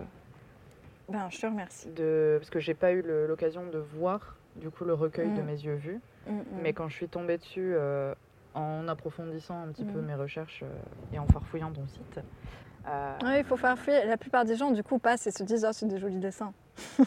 [1.09, 1.89] Ben, je te remercie.
[1.91, 5.45] de parce que j'ai pas eu l'occasion de voir du coup le recueil de Mm.
[5.47, 6.43] mes yeux vus, Mm, mm.
[6.63, 8.15] mais quand je suis tombée dessus euh,
[8.55, 12.21] en approfondissant un petit peu mes recherches euh, et en farfouillant ton site.
[12.87, 13.77] euh, Ouais, il faut fuir.
[14.07, 16.53] La plupart des gens, du coup, passent et se disent Ah, c'est des jolis dessins.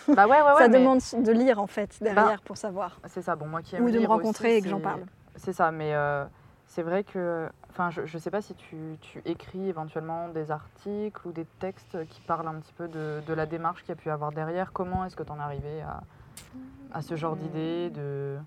[0.07, 0.59] Bah ouais, ouais, ouais.
[0.59, 2.99] ça mais demande de lire, en fait, derrière pour savoir.
[3.07, 3.35] C'est ça.
[3.35, 5.01] Bon, moi qui aime Ou de me rencontrer aussi, et que j'en parle.
[5.45, 6.25] C'est ça, mais euh,
[6.65, 7.47] c'est vrai que.
[7.69, 12.05] Enfin, je, je sais pas si tu, tu écris éventuellement des articles ou des textes
[12.07, 14.73] qui parlent un petit peu de, de la démarche qu'il y a pu avoir derrière.
[14.73, 16.01] Comment est-ce que tu en es arrivé à,
[16.93, 18.37] à ce genre d'idée de...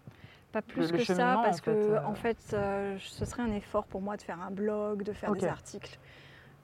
[0.50, 2.06] Pas plus le que ça, parce en fait, que euh.
[2.06, 5.32] en fait, euh, ce serait un effort pour moi de faire un blog, de faire
[5.32, 5.98] des articles.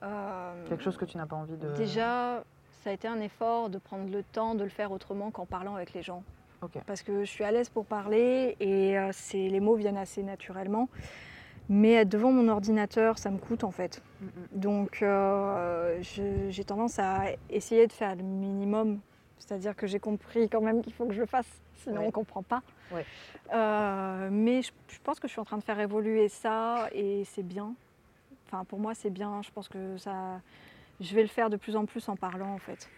[0.01, 1.69] Euh, Quelque chose que tu n'as pas envie de...
[1.75, 2.43] Déjà,
[2.81, 5.75] ça a été un effort de prendre le temps de le faire autrement qu'en parlant
[5.75, 6.23] avec les gens.
[6.85, 10.23] Parce que je suis à l'aise pour parler et euh, c'est- les mots viennent assez
[10.23, 10.89] naturellement.
[11.67, 14.01] Mais être devant mon ordinateur, ça me coûte en fait.
[14.21, 14.27] Mm.
[14.53, 18.99] Donc euh, je- j'ai tendance à essayer de faire le minimum.
[19.39, 22.03] C'est-à-dire que j'ai compris quand même qu'il faut que je le fasse, sinon Ouais.
[22.03, 22.61] on ne comprend pas.
[22.91, 23.05] Ouais.
[23.53, 27.23] Euh, mais je, je pense que je suis en train de faire évoluer ça et
[27.25, 27.73] c'est bien.
[28.47, 30.39] Enfin pour moi c'est bien, je pense que ça...
[31.01, 32.89] Je vais le faire de plus en plus en parlant en fait.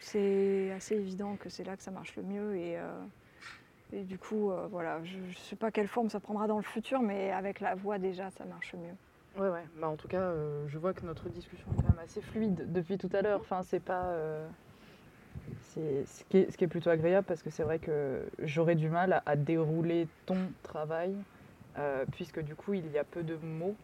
[0.00, 4.50] C'est assez évident que c'est là que ça marche le mieux et, euh, du coup
[4.50, 7.60] euh, voilà, je ne sais pas quelle forme ça prendra dans le futur mais avec
[7.60, 8.94] la voix déjà ça marche mieux.
[9.40, 9.64] Ouais, ouais.
[9.80, 12.72] Bah, en tout cas, euh, je vois que notre discussion est quand même assez fluide
[12.72, 13.40] depuis tout à l'heure.
[13.40, 14.14] Enfin, c'est pas.
[15.74, 20.06] ce qui, est, plutôt agréable parce que c'est vrai que j'aurais du mal à, dérouler
[20.26, 21.16] ton travail
[22.12, 23.74] puisque du coup, il y a peu de mots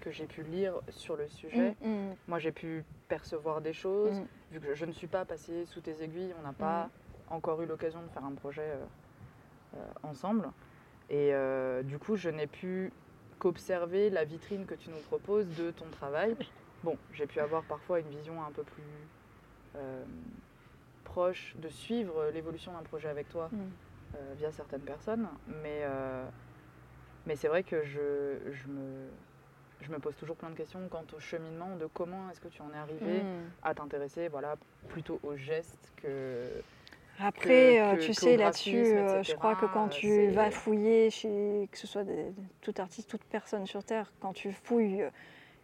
[0.00, 1.76] que j'ai pu lire sur le sujet.
[1.80, 4.20] Mm, mm, Moi, j'ai pu percevoir des choses.
[4.20, 4.26] mm.
[4.52, 6.88] Vu que je ne suis pas passée sous tes aiguilles, on n'a pas
[7.30, 8.84] encore eu l'occasion de faire un projet euh,
[9.76, 10.50] euh, ensemble.
[11.10, 12.92] Et euh, du coup, je n'ai pu
[13.38, 16.36] qu'observer la vitrine que tu nous proposes de ton travail.
[16.82, 18.82] Bon, j'ai pu avoir parfois une vision un peu plus
[21.04, 23.48] proche de suivre l'évolution d'un projet avec toi
[24.36, 25.28] via certaines personnes,
[25.62, 25.84] mais,
[27.26, 29.08] mais c'est vrai que je, je, me,
[29.80, 32.62] je me pose toujours plein de questions quant au cheminement de comment est-ce que tu
[32.62, 33.26] en es arrivé Mm.
[33.62, 34.56] à t'intéresser voilà,
[34.88, 36.48] plutôt aux gestes que...
[37.20, 41.10] Après, que- euh, que- tu sais, là-dessus, euh, je crois que quand tu vas fouiller,
[41.10, 45.04] chez, que ce soit des- tout artiste, toute personne sur Terre, quand tu fouilles,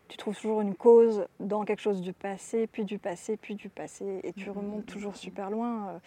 [0.08, 3.68] tu trouves toujours une cause dans quelque chose du passé, puis du passé, puis du
[3.68, 5.16] passé, et tu Mhm, remontes toujours mhm.
[5.18, 5.88] super loin.
[5.90, 5.98] euh.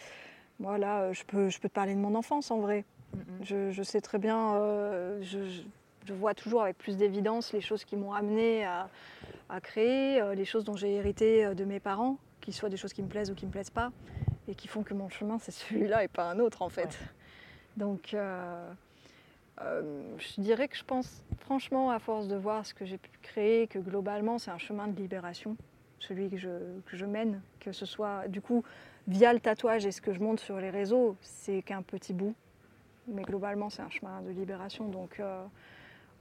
[0.60, 2.84] Moi, là, je peux, je peux te parler de mon enfance, en vrai.
[3.14, 3.24] Mhm.
[3.44, 5.62] Je, je sais très bien, euh, je, je-
[6.08, 8.90] je vois toujours avec plus d'évidence les choses qui m'ont amené à,
[9.50, 12.78] à créer, euh, les choses dont j'ai hérité euh, de mes parents, qu'ils soient des
[12.78, 13.92] choses qui me plaisent ou qui ne me plaisent pas,
[14.48, 16.86] et qui font que mon chemin, c'est celui-là et pas un autre, en fait.
[16.86, 17.08] Ouais.
[17.76, 18.72] Donc, euh,
[19.62, 23.10] euh, je dirais que je pense, franchement, à force de voir ce que j'ai pu
[23.22, 25.58] créer, que globalement, c'est un chemin de libération,
[26.00, 26.50] celui que je,
[26.86, 28.64] que je mène, que ce soit, du coup,
[29.08, 32.34] via le tatouage et ce que je montre sur les réseaux, c'est qu'un petit bout.
[33.08, 34.88] Mais globalement, c'est un chemin de libération.
[34.88, 35.44] Donc, euh,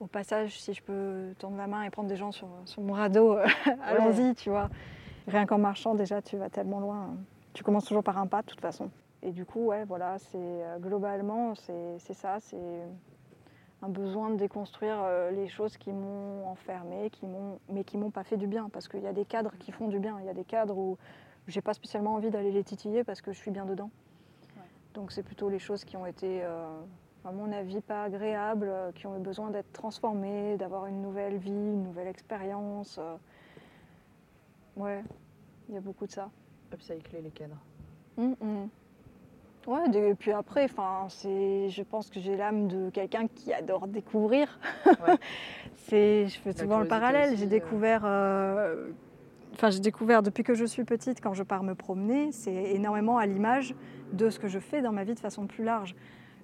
[0.00, 2.92] au passage, si je peux tendre la main et prendre des gens sur, sur mon
[2.92, 3.46] radeau, euh,
[3.84, 4.68] allons-y, tu vois.
[5.26, 7.16] Rien qu'en marchant, déjà, tu vas tellement loin.
[7.52, 8.90] Tu commences toujours par un pas, de toute façon.
[9.22, 12.82] Et du coup, ouais, voilà, c'est euh, globalement, c'est ça, c'est
[13.82, 18.10] un besoin de déconstruire euh, les choses qui m'ont enfermé, qui m'ont, mais qui m'ont
[18.10, 18.68] pas fait du bien.
[18.72, 20.16] Parce qu'il y a des cadres qui font du bien.
[20.20, 20.96] Il y a des cadres où
[21.46, 23.90] j'ai pas spécialement envie d'aller les titiller parce que je suis bien dedans.
[24.56, 24.62] Ouais.
[24.94, 26.66] Donc c'est plutôt les choses qui ont été, euh,
[27.26, 31.36] à mon avis, pas agréables, euh, qui ont eu besoin d'être transformées, d'avoir une nouvelle
[31.38, 32.98] vie, une nouvelle expérience.
[32.98, 33.16] euh.
[34.76, 35.02] Ouais,
[35.68, 36.30] il y a beaucoup de ça.
[36.72, 37.58] Upcycler les cadres.
[38.16, 38.68] Mm, mm.
[39.66, 40.68] Ouais, et puis après,
[41.08, 44.60] c'est, je pense que j'ai l'âme de quelqu'un qui adore découvrir.
[44.86, 45.16] Ouais.
[45.74, 47.36] c'est, je fais La souvent le parallèle.
[47.36, 47.48] J'ai euh.
[47.48, 48.90] découvert, euh,
[49.54, 53.18] enfin, j'ai découvert depuis que je suis petite, quand je pars me promener, c'est énormément
[53.18, 53.74] à l'image
[54.12, 55.96] de ce que je fais dans ma vie de façon plus large.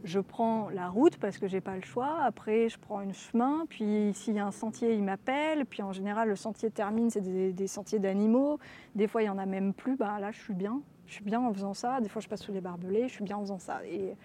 [0.04, 2.18] Je prends la route parce que j'ai pas le choix.
[2.22, 3.66] Après, je prends un chemin.
[3.68, 5.64] Puis, s'il y a un sentier, il m'appelle.
[5.66, 8.58] Puis, en général, le sentier termine, c'est des, sentiers d'animaux.
[8.94, 9.96] Des fois, il y en a même plus.
[9.96, 10.80] Bah, là, je suis bien.
[11.06, 12.00] Je suis bien en faisant ça.
[12.00, 13.08] Des fois, je passe sous les barbelés.
[13.08, 13.84] Je suis bien en faisant ça.
[13.86, 14.16] Et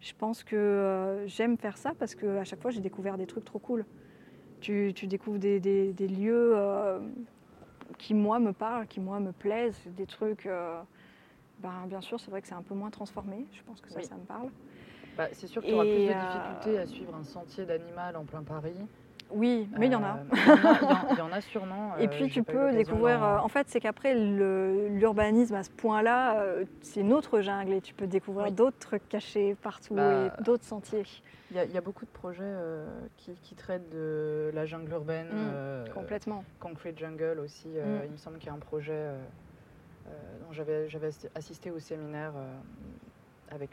[0.00, 3.44] je pense que euh, j'aime faire ça parce qu'à chaque fois, j'ai découvert des trucs
[3.44, 3.84] trop cool.
[4.60, 5.58] Tu, découvres des,
[5.98, 7.00] lieux euh,
[7.98, 9.82] qui, moi, me parlent, qui, moi, me plaisent.
[9.96, 10.46] Des trucs.
[10.46, 10.80] Euh,
[11.58, 13.46] ben, bien sûr, c'est vrai que c'est un peu moins transformé.
[13.52, 14.48] Je pense que ça, ça me parle.
[15.16, 18.24] Bah, c'est sûr que tu auras plus de difficultés à suivre un sentier d'animal en
[18.24, 18.76] plein Paris.
[19.34, 20.18] Oui, mais il y en a.
[21.12, 21.96] Il y, en a sûrement.
[21.98, 23.22] Et puis tu peux découvrir.
[23.22, 26.44] En fait, c'est qu'après l'urbanisme à ce point-là,
[26.82, 30.64] c'est une autre jungle et tu peux découvrir d'autres trucs cachés partout bah, et d'autres
[30.64, 31.04] sentiers.
[31.50, 32.54] Il y, a beaucoup de projets
[33.16, 35.28] qui, traitent de la jungle urbaine.
[35.28, 36.44] Mmh, complètement.
[36.60, 37.68] Concrete Jungle aussi.
[37.68, 38.04] Mmh.
[38.04, 39.08] Il me semble qu'il y a un projet
[40.06, 42.32] dont j'avais assisté au séminaire
[43.50, 43.70] avec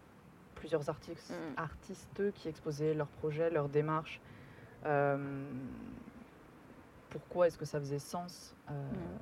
[0.59, 1.59] plusieurs artistes, mmh.
[1.59, 4.19] artistes qui exposaient leurs projets, leurs démarches.
[4.85, 5.17] Euh,
[7.09, 9.19] pourquoi est-ce que ça faisait sens euh, mm.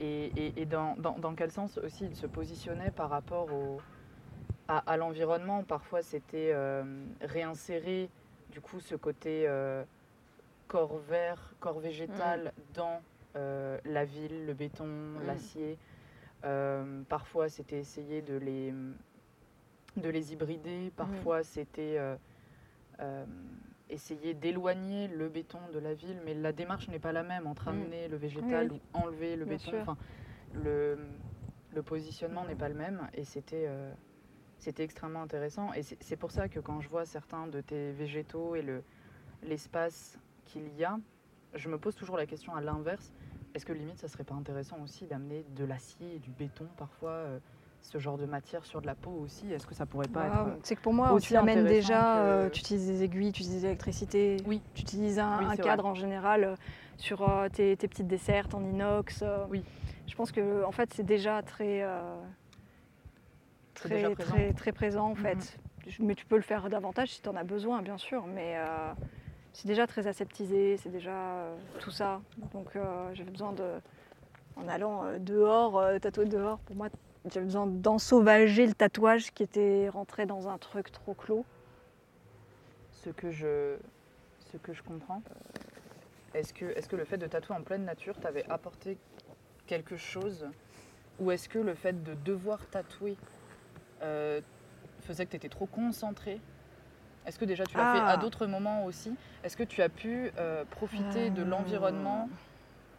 [0.00, 3.80] Et, dans, quel sens aussi il se positionnait par rapport au,
[4.68, 5.62] à, l'environnement?
[5.62, 8.10] Parfois, c'était euh, réinsérer
[8.50, 9.48] du coup ce côté
[10.68, 12.74] corps vert, corps végétal mm.
[12.74, 13.02] dans
[13.34, 15.26] la ville, le béton, mm.
[15.26, 15.78] l'acier.
[17.08, 18.74] parfois, c'était essayer de les,
[19.96, 20.92] de les hybrider.
[20.96, 21.98] Parfois, c'était
[23.90, 27.66] essayer d'éloigner le béton de la ville, mais la démarche n'est pas la même entre
[27.66, 27.68] mm.
[27.68, 29.72] amener le végétal ou enlever le béton.
[29.80, 29.96] Enfin,
[30.54, 30.98] le,
[31.74, 33.92] le, positionnement n'est pas le même et c'était euh,
[34.58, 35.72] c'était extrêmement intéressant.
[35.74, 38.64] Et c'est pour ça que quand je vois certains de tes végétaux et
[39.42, 40.98] l'espace qu'il y a,
[41.54, 43.12] je me pose toujours la question à l'inverse.
[43.54, 47.10] Est-ce que limite, ça serait pas intéressant aussi d'amener de l'acier et du béton parfois
[47.10, 47.38] euh,
[47.82, 50.58] ce genre de matière sur de la peau aussi Est-ce que ça pourrait pas être
[50.62, 54.36] C'est que pour moi, tu amènes déjà, euh, tu utilises des aiguilles, tu utilises l'électricité,
[54.46, 54.60] oui.
[54.74, 56.56] tu utilises un, cadre en général euh,
[56.98, 59.24] sur euh, tes, petites dessertes en inox.
[59.48, 59.64] oui.
[60.06, 61.84] Je pense que en fait, c'est déjà très,
[63.74, 64.14] très, présent.
[64.14, 65.58] très, très, présent en fait.
[65.98, 66.06] Mhm.
[66.06, 68.26] Mais tu peux le faire davantage si tu en as besoin, bien sûr.
[68.26, 68.56] Mais
[69.52, 71.46] c'est déjà très aseptisé, c'est déjà
[71.78, 72.20] tout ça.
[72.52, 72.76] Donc
[73.14, 73.80] j'avais besoin de,
[74.56, 76.88] en allant dehors, tatouer dehors, pour moi,
[77.28, 81.44] j'avais besoin d'ensauvager le tatouage qui était rentré dans un truc trop clos.
[82.92, 83.76] Ce que je,
[84.50, 85.22] ce que je comprends.
[86.34, 88.96] Est-ce que, est que le fait de tatouer en pleine nature t'avait apporté
[89.66, 90.48] quelque chose?
[91.18, 93.16] Ou est-ce que le fait de devoir tatouer
[94.02, 94.40] euh,
[95.00, 96.40] faisait que tu étais trop concentré
[97.26, 98.16] Est-ce que déjà tu l'as fait à ah.
[98.16, 99.14] d'autres moments aussi?
[99.44, 102.28] Est-ce que tu as pu euh, profiter de l'environnement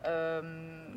[0.05, 0.87] euh,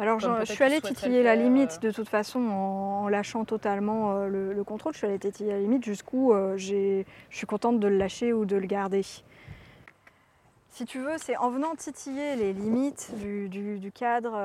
[0.00, 1.88] alors je, suis allée titiller la limite euh.
[1.88, 4.94] de toute façon en, lâchant totalement euh, le, contrôle.
[4.94, 8.46] Je suis allée titiller la limite jusqu'où euh, je suis contente de le lâcher ou
[8.46, 9.02] de le garder.
[10.70, 14.40] Si tu veux, c'est en venant titiller les limites du, cadre,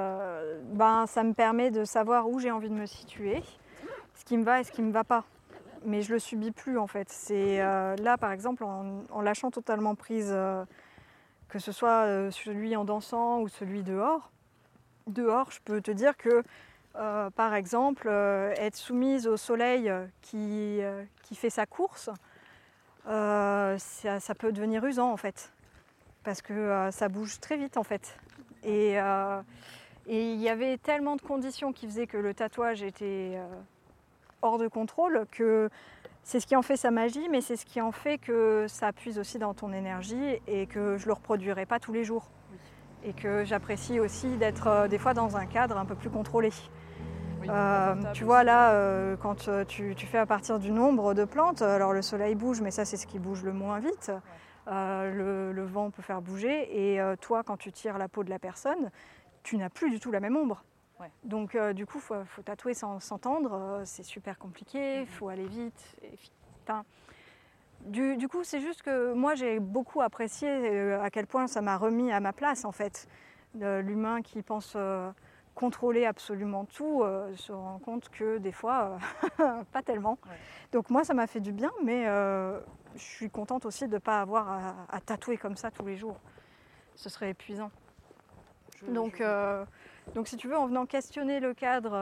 [0.73, 3.41] ben, ça me permet de savoir où j'ai envie de me situer,
[4.15, 5.23] ce qui me va et ce qui ne me va pas.
[5.85, 7.07] Mais je le subis plus en fait.
[7.09, 10.35] C'est là par exemple en lâchant totalement prise,
[11.47, 14.31] que ce soit celui en dansant ou celui dehors,
[15.07, 16.43] dehors, je peux te dire que,
[16.95, 19.91] euh, par exemple, euh, être soumise au soleil
[20.21, 22.09] qui, euh, qui fait sa course,
[23.05, 25.51] ça, peut devenir usant en fait,
[26.23, 28.17] parce que ça bouge très vite en fait.
[28.63, 28.97] Et
[30.07, 33.39] il y avait tellement de conditions qui faisaient que le tatouage était
[34.41, 35.69] hors de contrôle que
[36.23, 38.91] c'est ce qui en fait sa magie, mais c'est ce qui en fait que ça
[38.91, 42.31] puise aussi dans ton énergie et que je le reproduirai pas tous les jours
[43.03, 46.49] et que j'apprécie aussi d'être euh, des fois dans un cadre un peu plus contrôlé.
[47.47, 51.93] Euh, tu vois là, euh, quand tu, fais à partir du nombre de plantes, alors
[51.93, 54.11] le soleil bouge, mais ça c'est ce qui bouge le moins vite.
[54.67, 58.89] le, vent peut faire bouger et toi quand tu tires la peau de la personne,
[59.43, 60.63] tu n'as plus du tout la même ombre.
[61.23, 65.07] Donc du coup, il faut, tatouer sans s'entendre, c'est super compliqué, il mm-hmm.
[65.07, 65.97] faut aller vite.
[66.01, 66.17] Et,
[67.85, 71.77] du, coup, c'est juste que moi, j'ai beaucoup apprécié euh, à quel point ça m'a
[71.77, 73.07] remis à ma place, en fait.
[73.53, 75.09] L'humain qui pense euh,
[75.53, 78.97] contrôler absolument tout euh, se rend compte que des fois,
[79.71, 80.17] pas tellement.
[80.71, 84.21] Donc moi, ça m'a fait du bien, mais je suis contente aussi de ne pas
[84.21, 86.19] avoir à, tatouer comme ça tous les jours.
[86.95, 87.71] Ce serait épuisant.
[88.87, 89.21] donc,
[90.13, 91.93] donc si tu veux, en venant questionner le cadre,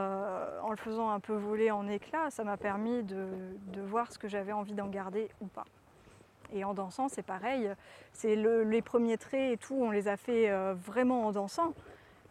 [0.62, 3.26] en le faisant un peu voler en éclats, ça m'a permis de,
[3.72, 5.64] de voir ce que j'avais envie d'en garder ou pas.
[6.52, 7.70] Et en dansant, c'est pareil.
[8.12, 11.74] C'est les premiers traits et tout, on les a fait euh, vraiment en dansant.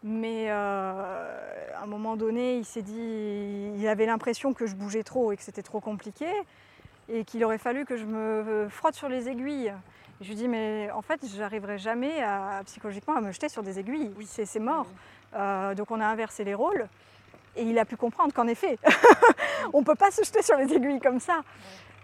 [0.02, 5.02] Mais euh, à un moment donné, il s'est dit, il avait l'impression que je bougeais
[5.02, 6.26] trop et que c'était trop compliqué.
[7.08, 9.72] et qu'il aurait fallu que je me frotte sur les aiguilles.
[10.20, 13.62] Et je lui dis mais en fait j'arriverai jamais à, psychologiquement à me jeter sur
[13.62, 14.26] des aiguilles, oui.
[14.26, 14.86] c'est mort.
[15.34, 16.88] Euh, donc on a inversé les rôles
[17.56, 18.78] et il a pu comprendre qu'en effet
[19.72, 21.40] on ne peut pas se jeter sur les aiguilles comme ça.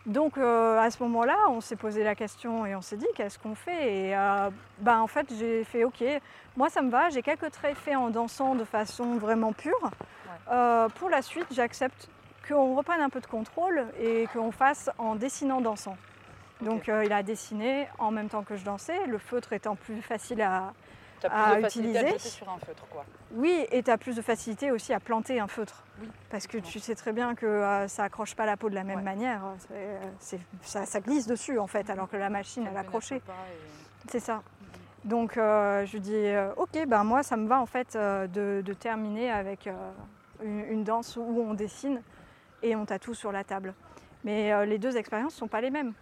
[0.07, 3.39] Donc euh, à ce moment-là, on s'est posé la question et on s'est dit qu'est-ce
[3.39, 4.09] qu'on fait?
[4.09, 6.03] Et euh, bah, en fait, j'ai fait OK,
[6.57, 9.91] moi ça me va, j'ai quelques traits faits en dansant de façon vraiment pure.
[10.51, 12.09] Euh, pour la suite, j'accepte
[12.49, 15.97] qu'on reprenne un peu de contrôle et qu'on fasse en dessinant dansant.
[16.63, 20.43] Donc il a dessiné en même temps que je dansais, le feutre étant plus facile
[20.43, 20.73] à,
[21.25, 22.19] as plus de utiliser.
[22.19, 23.05] sur un feutre, quoi.
[23.33, 25.85] Oui, et tu as plus de facilité aussi à planter un feutre.
[26.01, 26.09] Oui.
[26.31, 28.85] Parce que tu sais très bien que euh, ça accroche pas la peau de la
[28.85, 29.43] même manière.
[30.63, 33.23] ça, glisse dessus, en fait, alors que la machine, elle accrochée.
[34.09, 34.43] C'est ça.
[35.05, 39.31] Donc euh, je dis, euh, ok, ben moi, ça me va, en fait, de, terminer
[39.31, 39.69] avec
[40.43, 42.03] une, danse où on dessine
[42.63, 43.75] et on tatoue sur la table.
[44.25, 45.93] Mais les deux expériences ne sont pas les mêmes.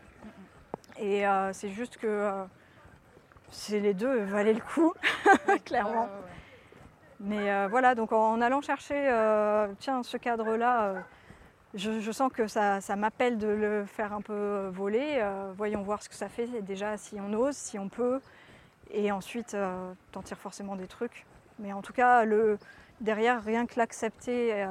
[0.98, 2.32] Et c'est juste que
[3.50, 4.92] c'est les deux valaient le coup,
[5.64, 6.08] clairement.
[7.20, 11.00] Mais euh, voilà, donc en, allant chercher euh, tiens, ce cadre-là, euh,
[11.74, 15.22] je, sens que ça, m'appelle de le faire un peu voler.
[15.56, 18.20] voyons voir ce que ça fait déjà, si on ose, si on peut.
[18.90, 19.56] Et ensuite,
[20.12, 21.26] t'en tires forcément des trucs.
[21.58, 22.58] Mais en tout cas, le,
[23.00, 24.66] derrière, rien que l'accepter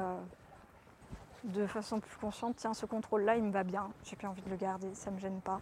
[1.44, 3.90] de façon plus consciente, tiens, ce contrôle-là, il me va bien.
[4.04, 5.60] J'ai plus envie de le garder, ça ne me gêne pas.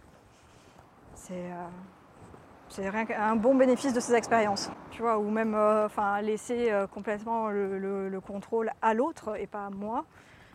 [1.13, 1.51] C'est
[2.69, 6.85] c'est un bon bénéfice de ces expériences, tu vois, ou même euh, enfin, laisser euh,
[6.85, 10.05] complètement le, contrôle à l'autre et pas à moi.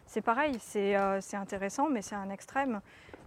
[0.06, 2.80] C'est pareil, c'est euh, intéressant, mais c'est un extrême.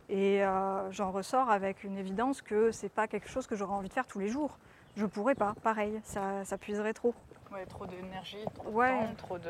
[0.07, 0.43] Et
[0.91, 4.05] j'en ressors avec une évidence que c'est pas quelque chose que j'aurais envie de faire
[4.05, 4.59] tous les jours.
[4.95, 7.15] Je pourrais pas, pareil, ça, ça puiserait trop.
[7.51, 9.49] Ouais, trop d'énergie, trop de temps, trop de.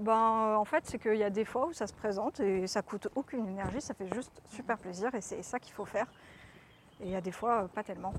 [0.00, 2.82] Ben, en fait, c'est qu'il y a des fois où ça se présente et ça
[2.82, 6.06] coûte aucune énergie, ça fait juste super plaisir et c'est ça qu'il faut faire.
[7.00, 8.12] Et il y a des fois, pas tellement.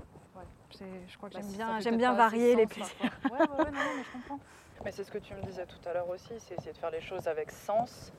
[0.72, 2.94] Je crois que bah, j'aime bien, j'aime bien varier les plaisirs.
[3.24, 4.40] Ouais, ouais, non, non, mais je comprends.
[4.84, 6.92] Mais c'est ce que tu me disais tout à l'heure aussi, c'est essayer de faire
[6.92, 8.12] les choses avec sens,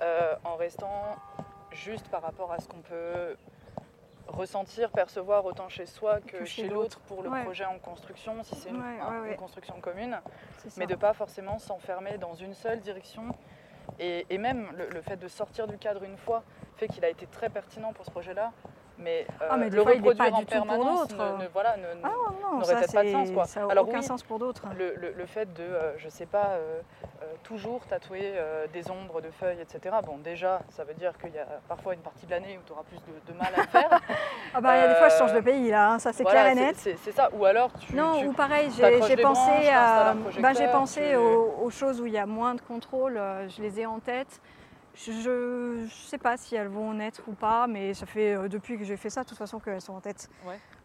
[0.00, 1.14] euh, en restant
[1.70, 3.36] juste par rapport à ce qu'on peut
[4.26, 7.00] ressentir, percevoir autant chez soi que, chez l'autre.
[7.00, 8.82] pour le projet en construction, si c'est une,
[9.36, 10.20] construction commune,
[10.76, 13.34] mais de pas forcément s'enfermer dans une seule direction.
[13.98, 16.42] Et, même le, fait de sortir du cadre une fois
[16.76, 18.52] fait qu'il a été très pertinent pour ce projet-là,
[18.98, 22.08] mais, euh, ah, mais le reproduire en permanence ne, voilà, ah,
[22.52, 23.30] n'aurait peut-être pas de sens.
[23.30, 23.44] Quoi.
[23.46, 24.64] Ça Alors, aucun sens pour d'autres.
[24.76, 26.80] Le, le, fait de, euh, je sais pas, euh,
[27.42, 28.34] toujours tatouer
[28.72, 29.96] des ombres de feuilles, etc.
[30.04, 32.72] Bon, déjà, ça veut dire qu'il y a parfois une partie de l'année où tu
[32.72, 34.00] auras plus de, mal à le faire.
[34.54, 36.24] ah bah, il y a des fois, je change de pays, là, hein, ça c'est
[36.24, 36.76] clair et net.
[36.76, 37.94] C'est ça, ou alors tu.
[37.94, 42.26] Non, ou pareil, j'ai pensé, à, bah, pensé aux, aux, choses où il y a
[42.26, 44.40] moins de contrôle, je les ai en tête.
[44.94, 48.76] Je ne sais pas si elles vont naître ou pas, mais ça fait euh, depuis
[48.76, 50.28] que j'ai fait ça, de toute façon, qu'elles sont en tête.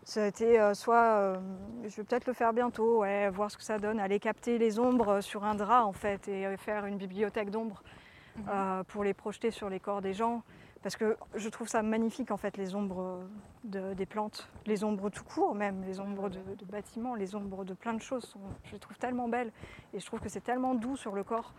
[0.04, 1.38] Ça a été euh, soit, euh,
[1.84, 4.80] je vais peut-être le faire bientôt, ouais, voir ce que ça donne, aller capter les
[4.80, 7.84] ombres sur un drap en fait et faire une bibliothèque d'ombres
[8.38, 8.84] mhm.
[8.88, 10.44] pour les projeter sur les corps des gens.
[10.84, 13.20] Parce que je trouve ça magnifique en fait les ombres
[13.66, 17.74] des plantes, les ombres tout court même, les ombres de, de, bâtiments, les ombres de
[17.74, 18.36] plein de choses.
[18.64, 19.52] je les trouve tellement belles
[19.94, 21.54] et je trouve que c'est tellement doux sur le corps.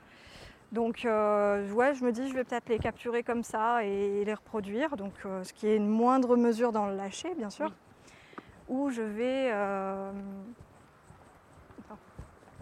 [0.73, 4.35] Donc euh, ouais, je me dis je vais peut-être les capturer comme ça et les
[4.35, 7.73] reproduire, donc euh, ce qui est une moindre mesure dans le lâcher bien sûr,
[8.69, 10.13] où je vais euh,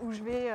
[0.03, 0.53] où je vais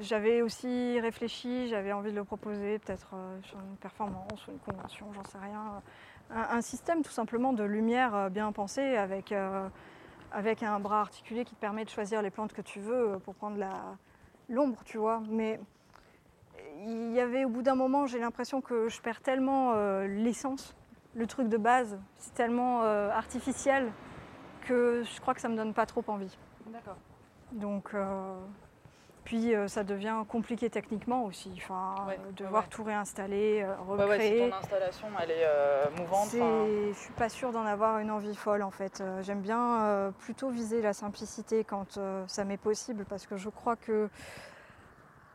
[0.00, 5.06] j'avais aussi réfléchi, j'avais envie de le proposer peut-être sur une performance ou une convention,
[5.14, 5.80] j'en sais rien,
[6.30, 9.32] un, un, système tout simplement de lumière bien pensé avec
[10.32, 13.36] avec un bras articulé qui te permet de choisir les plantes que tu veux pour
[13.36, 13.96] prendre la
[14.48, 15.22] l'ombre, tu vois.
[15.28, 15.60] Mais
[16.84, 20.74] il y avait au bout d'un moment, j'ai l'impression que je perds tellement euh, l'essence,
[21.14, 23.90] le truc de base, c'est tellement euh, artificiel
[24.62, 26.36] que je crois que ça me donne pas trop envie.
[26.66, 26.96] D'accord.
[27.52, 27.94] Donc,
[29.34, 31.94] euh, puis ça devient compliqué techniquement aussi, enfin,
[32.36, 34.44] devoir tout réinstaller, recréer.
[34.44, 35.46] si ton installation elle est
[35.98, 36.30] mouvante.
[36.32, 39.02] Je suis pas sûre d'en avoir une envie folle en fait.
[39.22, 44.08] J'aime bien plutôt viser la simplicité quand ça m'est possible parce que je crois que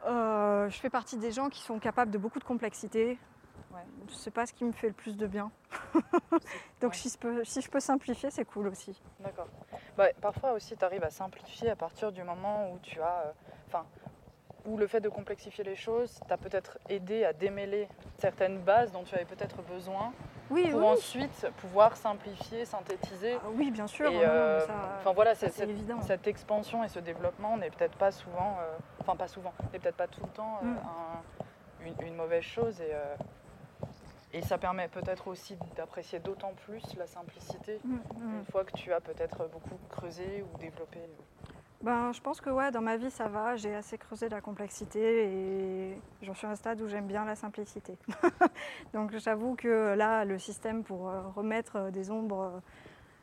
[0.05, 3.19] euh, je fais partie des gens qui sont capables de beaucoup de complexité.
[3.71, 3.81] Ouais.
[4.07, 5.51] Je ne sais pas ce qui me fait le plus de bien.
[6.81, 8.99] Donc si, je peux, si, je peux, simplifier, c'est cool aussi.
[9.19, 9.47] D'accord.
[9.97, 13.33] Bah, parfois aussi, tu arrives à simplifier à partir du moment où tu as...
[13.71, 13.85] Enfin,
[14.65, 17.87] où le fait de complexifier les choses t'a peut-être aidé à démêler
[18.17, 20.13] certaines bases dont tu avais peut-être besoin
[20.49, 23.35] oui, pour ensuite pouvoir simplifier, synthétiser.
[23.35, 24.11] Ah oui, bien sûr.
[24.13, 24.59] Euh,
[24.99, 29.29] enfin voilà, cette, cette, expansion et ce développement n'est peut-être pas souvent, euh, enfin pas
[29.29, 32.05] souvent, n'est peut-être pas tout le temps euh, mm.
[32.05, 32.91] une, mauvaise chose et
[34.33, 38.39] Et ça permet peut-être aussi d'apprécier d'autant plus la simplicité Mm, mm.
[38.39, 40.99] une fois que tu as peut-être beaucoup creusé ou développé.
[41.83, 45.23] Ben, je pense que ouais, dans ma vie ça va, j'ai assez creusé la complexité
[45.25, 47.97] et j'en suis à un stade où j'aime bien la simplicité.
[48.93, 52.59] Donc j'avoue que là, le système pour euh, remettre euh, des ombres euh,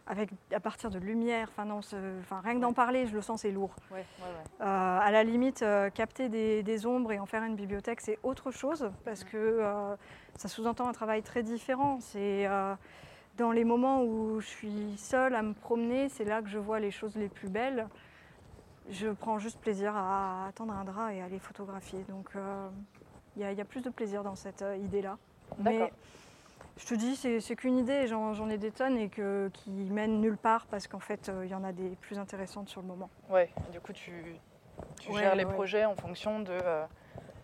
[0.08, 3.20] avec, à partir de lumière, enfin non, ce- enfin, rien que d'en parler, je le
[3.22, 3.70] sens, c'est lourd.
[3.92, 4.66] Ouais, ouais, ouais.
[4.66, 8.18] Euh, à la limite, euh, capter des, des ombres et en faire une bibliothèque, c'est
[8.24, 9.94] autre chose parce que euh,
[10.36, 11.98] ça sous-entend un travail très différent.
[12.00, 12.48] C'est
[13.36, 16.80] dans les moments où je suis seule à me promener, c'est là que je vois
[16.80, 17.86] les choses les plus belles.
[18.90, 22.04] Je prends juste plaisir à attendre un drap et à les photographier.
[22.08, 22.68] Donc euh,
[23.36, 25.18] il y, a- il y a plus de plaisir dans cette euh, idée-là.
[25.58, 25.92] Mais
[26.78, 29.70] je te dis, c'est c'est qu'une idée, j'en j'en ai des tonnes et que, qui
[29.70, 32.80] mènent nulle part parce qu'en fait, euh, il y en a des plus intéressantes sur
[32.80, 33.10] le moment.
[33.28, 34.12] Ouais, du coup, tu,
[35.00, 35.52] tu Ouais, gères les ouais.
[35.52, 36.84] projets en fonction de euh,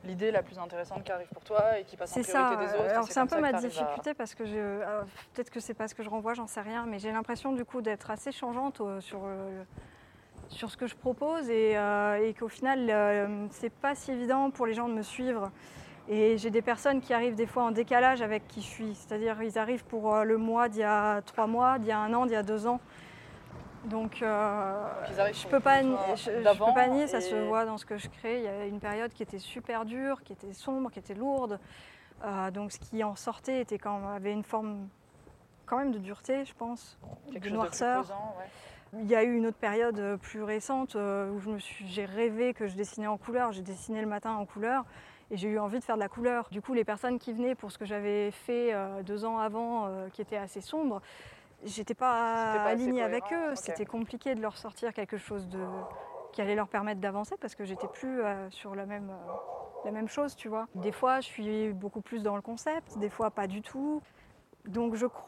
[0.04, 2.72] l'idée la plus intéressante qui arrive pour toi et qui passe en C'est priorité ça.
[2.74, 2.90] des autres.
[2.90, 4.78] Alors c'est un comme peu ma à- difficulté parce que je,
[5.34, 7.64] peut-être que c'est pas ce que je renvoie, j'en sais rien, mais j'ai l'impression du
[7.66, 9.20] coup d'être assez changeante sur,
[10.48, 14.50] sur ce que je propose et, euh, et qu'au final euh, c'est pas si évident
[14.50, 15.50] pour les gens de me suivre.
[16.08, 19.42] Et j'ai des personnes qui arrivent des fois en décalage avec qui je suis, c'est-à-dire
[19.42, 22.12] ils arrivent pour euh, le mois d'il y a trois mois, d'il y a un
[22.12, 22.78] an, d'il y a deux ans.
[23.86, 24.82] Donc euh,
[25.32, 27.84] je sur peux pas, je, je peux pas nier, ça et- se voit dans ce
[27.86, 28.38] que je crée.
[28.38, 31.58] Il y a une période qui était super dure, qui était sombre, qui était lourde.
[32.24, 34.88] Euh, donc ce qui en sortait était quand avait une forme
[35.66, 36.98] quand même de dureté, je pense,
[37.32, 38.00] Quelque de chose noirceur.
[38.02, 38.44] de plus pesant, ouais.
[39.00, 41.86] Il y a eu une autre période euh, plus récente euh, où je me suis-
[41.88, 43.52] j'ai rêvé que je dessinais en couleur.
[43.52, 44.84] J'ai dessiné le matin en couleur
[45.30, 46.48] et j'ai eu envie de faire de la couleur.
[46.50, 49.88] Du coup, les personnes qui venaient pour ce que j'avais fait euh, deux ans avant,
[50.12, 51.00] qui était assez sombre,
[51.64, 53.54] j'étais pas, pas alignée avec eux.
[53.56, 55.66] C'était compliqué de leur sortir quelque chose de
[56.32, 59.12] qui allait leur permettre d'avancer parce que j'étais plus sur la même,
[59.84, 60.66] la même chose, tu vois.
[60.74, 64.02] Des fois, je suis beaucoup plus dans le concept, des fois pas du tout.
[64.66, 65.22] Donc je cro-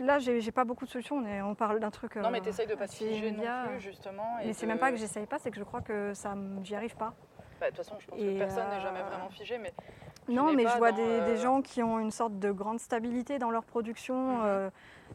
[0.00, 1.16] là, j'ai pas beaucoup de solutions.
[1.16, 2.16] On, est- on parle d'un truc.
[2.16, 4.38] Non, mais euh, t'essayes de pas te figer non plus, justement.
[4.40, 6.34] et Mais c'est de- même pas que j'essaye pas, c'est que je crois que ça,
[6.62, 7.14] j'y arrive pas.
[7.60, 9.72] Bah, De toute façon, je pense Et, que personne n'est jamais euh, vraiment figé, mais
[10.28, 13.38] Non, mais je vois des, des euh, gens qui ont une sorte de grande stabilité
[13.38, 14.42] dans leur production, Mhm.
[14.44, 14.70] euh,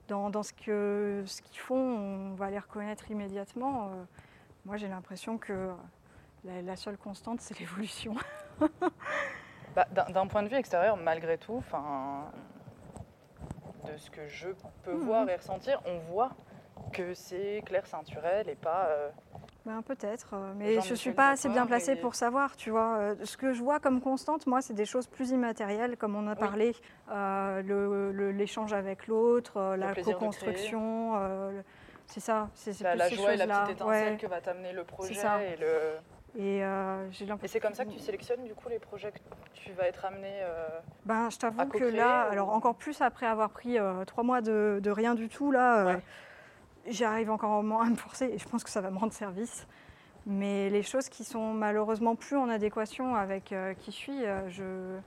[0.10, 3.86] dans, dans ce que ce qu'ils font, on va les reconnaître immédiatement.
[3.88, 4.04] Euh,
[4.66, 5.70] moi, j'ai l'impression que
[6.44, 8.16] la, la seule constante, c'est l'évolution.
[9.76, 12.26] Bah, d'un- D'un point de vue extérieur, malgré tout, enfin,
[13.86, 14.50] de ce que je
[14.84, 15.06] peux Mhm.
[15.06, 16.32] voir et ressentir, on voit
[16.92, 18.86] que c'est Claire Ceinturel et pas.
[18.88, 19.10] euh,
[19.66, 22.70] Ben, peut-être, euh, mais je Jean-Michel suis pas assez bien placée et- pour savoir, tu
[22.70, 22.98] vois.
[22.98, 26.28] Euh, ce que je vois comme constante, moi, c'est des choses plus immatérielles, comme on
[26.28, 26.76] a parlé,
[27.10, 31.62] euh, le- le- l'échange avec l'autre, euh, la co-construction, euh,
[32.08, 34.18] c'est ça, c'est c'est la, joie et la petite étincelle Ouais.
[34.18, 35.14] que va t'amener le projet.
[35.14, 35.42] ça.
[35.44, 35.94] Et, le...
[36.36, 37.08] Et euh,
[37.44, 39.20] et c'est comme ça que tu sélectionnes du coup les projets que
[39.54, 40.40] tu vas être amené.
[40.42, 40.68] euh,
[41.06, 44.42] Ben, je t'avoue que là, ou- alors encore plus après avoir pris euh, trois mois
[44.42, 46.02] de, de rien du tout, là, euh, Ouais.
[46.88, 49.68] j'arrive encore moins à me forcer et je pense que ça va me rendre service.
[50.26, 54.98] Mais les choses qui sont malheureusement plus en adéquation avec qui je suis, je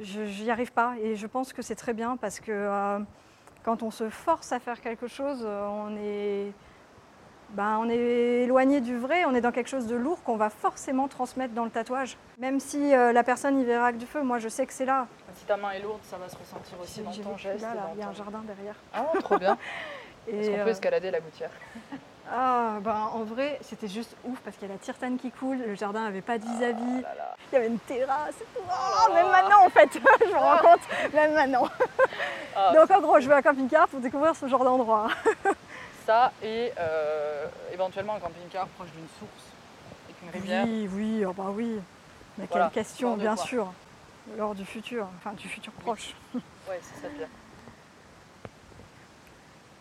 [0.00, 0.94] j'y arrive pas.
[1.00, 2.98] Et je pense que c'est très bien parce que
[3.62, 6.52] quand on se force à faire quelque chose, on est
[7.50, 7.96] ben, on est
[8.44, 11.64] éloigné du vrai, on est dans quelque chose de lourd qu'on va forcément transmettre dans
[11.64, 12.16] le tatouage.
[12.38, 14.84] Même si euh, la personne y verra que du feu, moi je sais que c'est
[14.84, 15.06] là.
[15.34, 17.62] Si ta main est lourde, ça va se ressentir aussi dans ton geste.
[17.62, 18.74] là, et là, dans il y a un jardin derrière.
[18.92, 19.56] Ah, trop bien.
[20.28, 21.50] Est-ce qu'on peut euh, escalader la gouttière?
[22.30, 25.56] Ah, ben, en vrai, c'était juste ouf parce qu'il y a la tirtane qui coule,
[25.66, 28.34] le jardin n'avait pas de vis-à-vis, Ah il y avait une terrasse.
[28.54, 28.60] tout.
[28.70, 29.98] Ah, même maintenant en fait, je
[30.30, 31.66] me rends compte, même maintenant.
[32.54, 35.08] Ah, Donc en gros, je vais à camping-car pour découvrir ce genre d'endroit.
[36.08, 39.44] Ça et euh, éventuellement un camping-car proche d'une source
[40.06, 40.64] avec une rivière.
[40.64, 41.78] Oui, oui, oh bah oui.
[42.38, 43.44] Mais Voilà, quelle question, bien quoi.
[43.44, 43.72] sûr.
[44.38, 46.14] Lors du futur, enfin du futur proche.
[46.34, 47.28] Ouais, c'est ça le pire.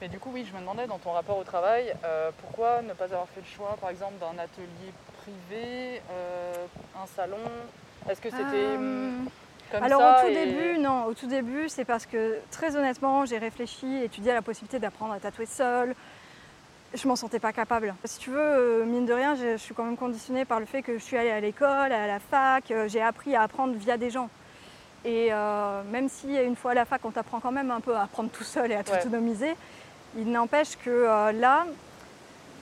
[0.02, 2.92] Mais du coup, oui, je me demandais dans ton rapport au travail, euh, pourquoi ne
[2.92, 4.92] pas avoir fait le choix, par exemple, d'un atelier
[5.22, 6.66] privé, euh,
[7.02, 7.38] un salon?
[8.10, 9.30] Est-ce que c'était Euh, hum,
[9.72, 12.76] comme Alors ça au tout et- début, non, au tout début, c'est parce que très
[12.76, 15.96] honnêtement, j'ai réfléchi, étudié la possibilité d'apprendre à tatouer seule.
[16.94, 17.94] Je m'en sentais pas capable.
[18.06, 20.82] Si tu veux, euh, mine de rien, je suis quand même conditionnée par le fait
[20.82, 23.98] que je suis allée à l'école, à la fac, euh, j'ai appris à apprendre via
[23.98, 24.30] des gens.
[25.06, 27.96] Et euh, même si une fois à la fac, on t'apprend quand même un peu
[27.96, 28.84] à apprendre tout seul et à Ouais.
[28.84, 29.54] t'autonomiser,
[30.18, 31.66] il n'empêche que euh, là,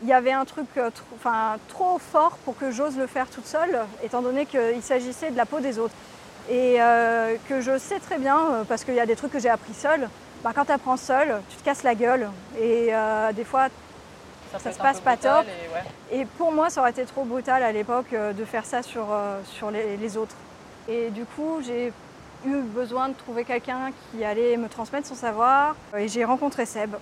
[0.01, 3.45] il y avait un truc euh, tr- trop fort pour que j'ose le faire toute
[3.45, 5.93] seule, étant donné qu'il s'agissait de la peau des autres.
[6.49, 6.77] Et
[7.49, 8.37] que je sais très bien,
[8.69, 10.07] parce qu'il y a des trucs que j'ai appris seule,
[10.43, 12.29] bah, quand tu apprends seule, tu te casses la gueule.
[12.61, 12.91] Et
[13.33, 13.69] des fois,
[14.59, 15.45] ça, se passe pas top.
[15.45, 16.21] et ouais.
[16.21, 19.07] et pour moi, ça aurait été trop brutal à l'époque euh, de faire ça sur,
[19.11, 20.35] euh, sur les, les autres.
[20.87, 21.91] Et du coup, j'ai
[22.45, 25.75] eu besoin de trouver quelqu'un qui allait me transmettre son savoir.
[25.97, 26.95] Et j'ai rencontré Seb.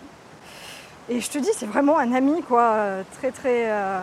[1.10, 2.78] Et je te dis, c'est vraiment un ami, quoi,
[3.20, 4.00] très très euh,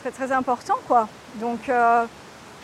[0.00, 1.08] très très important, quoi.
[1.34, 2.06] Donc euh,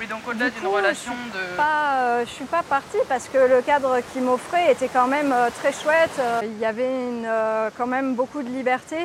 [0.00, 1.56] Oui, donc au-delà Du d'une relation je de.
[1.56, 5.32] pas, euh, je suis pas partie parce que le cadre qu'il m'offrait était quand même
[5.32, 6.16] euh, très chouette.
[6.18, 8.96] Euh, Il y avait une, euh, quand même beaucoup de liberté.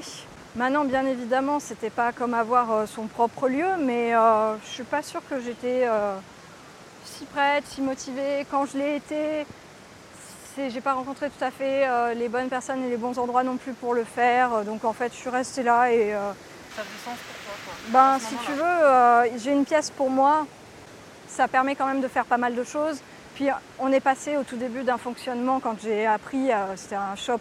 [0.55, 4.83] Maintenant, bien évidemment, c'était pas comme avoir euh, son propre lieu, mais euh, je suis
[4.83, 6.15] pas sûre que j'étais euh,
[7.05, 8.45] si prête, si motivée.
[8.49, 9.45] Quand je l'ai été,
[10.57, 13.57] j'ai pas rencontré tout à fait euh, les bonnes personnes et les bons endroits non
[13.57, 14.65] plus pour le faire.
[14.65, 16.13] Donc en fait, je suis restée là et
[16.75, 17.73] Ça faisait sens pour toi, quoi.
[17.89, 20.47] ben, si tu veux, j'ai une pièce pour moi.
[21.27, 22.99] Ça permet quand même de faire pas mal de choses.
[23.35, 23.47] Puis
[23.77, 27.39] on est passé au tout début d'un fonctionnement quand j'ai appris, c'était un shop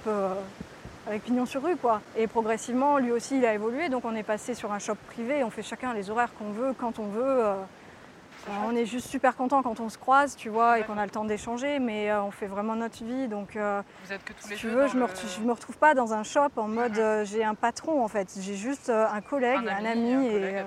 [1.08, 2.00] avec pignon sur rue quoi.
[2.16, 3.88] Et progressivement, lui aussi, il a évolué.
[3.88, 5.42] Donc on est passé sur un shop privé.
[5.42, 7.22] On fait chacun les horaires qu'on veut, quand on veut.
[7.44, 7.54] euh.
[8.64, 11.10] On est juste super content quand on se croise, tu vois, et qu'on a le
[11.10, 11.80] temps d'échanger.
[11.80, 13.28] Mais euh, on fait vraiment notre vie.
[13.28, 15.76] Donc euh, Vous êtes que tous si les tu veux, je me, le- me retrouve
[15.76, 18.28] pas dans un shop en mode j'ai un patron en fait.
[18.40, 20.14] J'ai juste un collègue, un ami.
[20.14, 20.64] un et,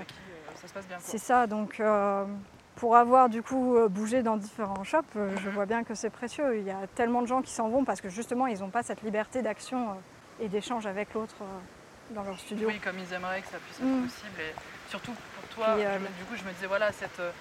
[1.00, 2.24] c'est ça, donc euh,
[2.76, 6.58] pour avoir du coup bougé dans différents shops, je vois bien que c'est précieux.
[6.58, 8.84] Il y a tellement de gens qui s'en vont parce que justement ils n'ont pas
[8.84, 9.88] cette liberté d'action
[10.42, 11.46] et d'échange avec l'autre euh,
[12.16, 12.68] dans leur studio.
[12.68, 14.04] Oui, comme ils aimeraient que ça puisse être Mm.
[14.04, 14.42] possible.
[14.42, 14.54] Et
[14.90, 17.32] surtout pour toi, Puis, euh, me- du coup, je me disais, voilà, cette, euh,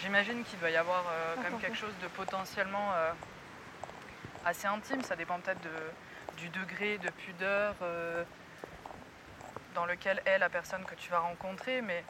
[0.00, 2.90] j'imagine qu'il doit y avoir euh, quand même quelque chose de potentiellement
[4.44, 5.02] assez intime.
[5.02, 7.74] Ça dépend peut-être de- du degré de pudeur
[9.74, 12.04] dans lequel est la personne que tu vas rencontrer, mais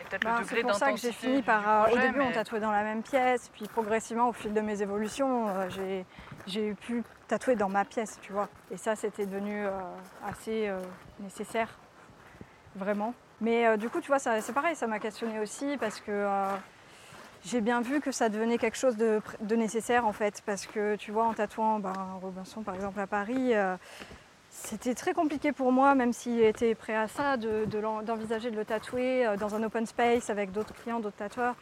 [0.00, 1.68] et peut-être Ben, le degré c'est pour ça que j'ai fini par.
[1.68, 4.52] euh, au projet, début, on mais- tatouait dans la même pièce, puis progressivement, au fil
[4.52, 6.04] de mes évolutions, j'ai-
[6.46, 8.48] j'ai pu tatouer dans ma pièce, tu vois.
[8.72, 9.70] Et ça, c'était devenu euh,
[10.26, 10.80] assez euh,
[11.20, 11.68] nécessaire,
[12.74, 13.14] vraiment.
[13.40, 16.26] Mais euh, du coup, tu vois, c'est pareil, ça m'a questionné aussi parce que
[17.44, 19.22] j'ai bien vu que ça devenait quelque chose de,
[19.54, 20.42] nécessaire en fait.
[20.44, 23.52] Parce que tu vois, en tatouant ben, Robinson par exemple à Paris,
[24.50, 29.36] c'était très compliqué pour moi, même s'il était prêt à ça, d'envisager de, le tatouer
[29.38, 31.54] dans un open space avec d'autres clients, d'autres tatoueurs.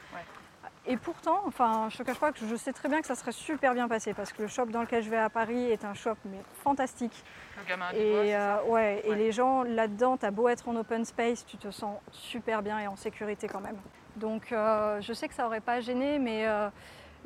[0.91, 3.33] Et pourtant, enfin, je te cache pas que je sais très bien que ça serait
[3.33, 5.93] super bien passé parce que le shop dans lequel je vais à Paris est un
[5.93, 7.25] shop mais fantastique.
[7.59, 10.77] Le gamin du Et, bois, euh, ouais, et les gens là-dedans, t'as beau être en
[10.77, 13.77] open space, tu te sens super bien et en sécurité quand même.
[14.17, 16.71] Donc euh, je sais que ça aurait pas gêné, mais euh,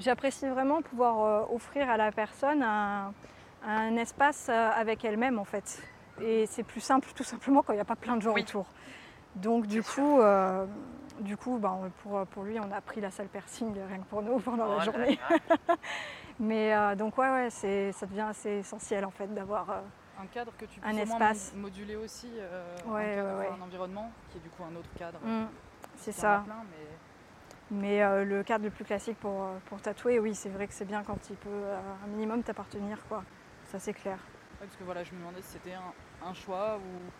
[0.00, 3.12] j'apprécie vraiment pouvoir offrir à la personne un,
[3.64, 5.80] un espace avec elle-même en fait.
[6.20, 8.42] Et c'est plus simple tout simplement quand il n'y a pas plein de gens Oui.
[8.42, 8.66] autour.
[9.36, 10.20] Donc du coup,
[11.22, 14.22] du coup ben, pour, pour lui, on a pris la salle piercing rien que pour
[14.22, 15.18] nous pendant Oh la là journée.
[16.40, 19.70] Mais euh, donc ouais, ouais c'est, ça devient assez essentiel en fait d'avoir...
[19.70, 19.80] euh,
[20.20, 21.52] Un cadre que tu peux Un espace.
[21.54, 23.52] mo- moduler aussi, euh, Ouais, un, cadre, ouais, ouais.
[23.58, 25.18] un environnement qui est du coup un autre cadre.
[25.22, 25.46] mm,
[25.96, 26.42] c'est ça.
[26.44, 30.66] plein, mais Mais euh, le cadre le plus classique pour, pour tatouer, oui, c'est vrai
[30.66, 33.22] que c'est bien quand il peut euh, un minimum t'appartenir, quoi.
[33.70, 34.16] Ça, c'est clair.
[34.60, 37.10] Ouais, parce que voilà, je me demandais si c'était un, un choix ou.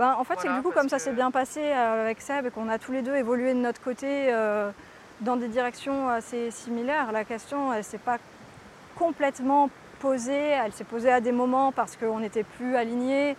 [0.00, 2.22] Ben, en fait, c'est que du coup, comme ça que- s'est bien passé euh, avec
[2.22, 4.70] Seb et qu'on a tous les deux évolué de notre côté euh,
[5.20, 8.16] dans des directions assez similaires, la question, elle s'est pas
[8.96, 9.68] complètement
[9.98, 10.32] posée.
[10.64, 13.36] Elle s'est posée à des moments parce qu'on n'était plus alignés,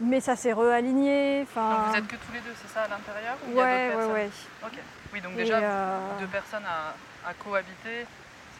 [0.00, 1.40] mais ça s'est réaligné.
[1.54, 4.30] Donc vous êtes que tous les deux, c'est ça à l'intérieur ou ouais, ouais, ouais.
[4.64, 4.78] Ok.
[5.12, 8.06] Oui, donc déjà euh, deux personnes à, à cohabiter.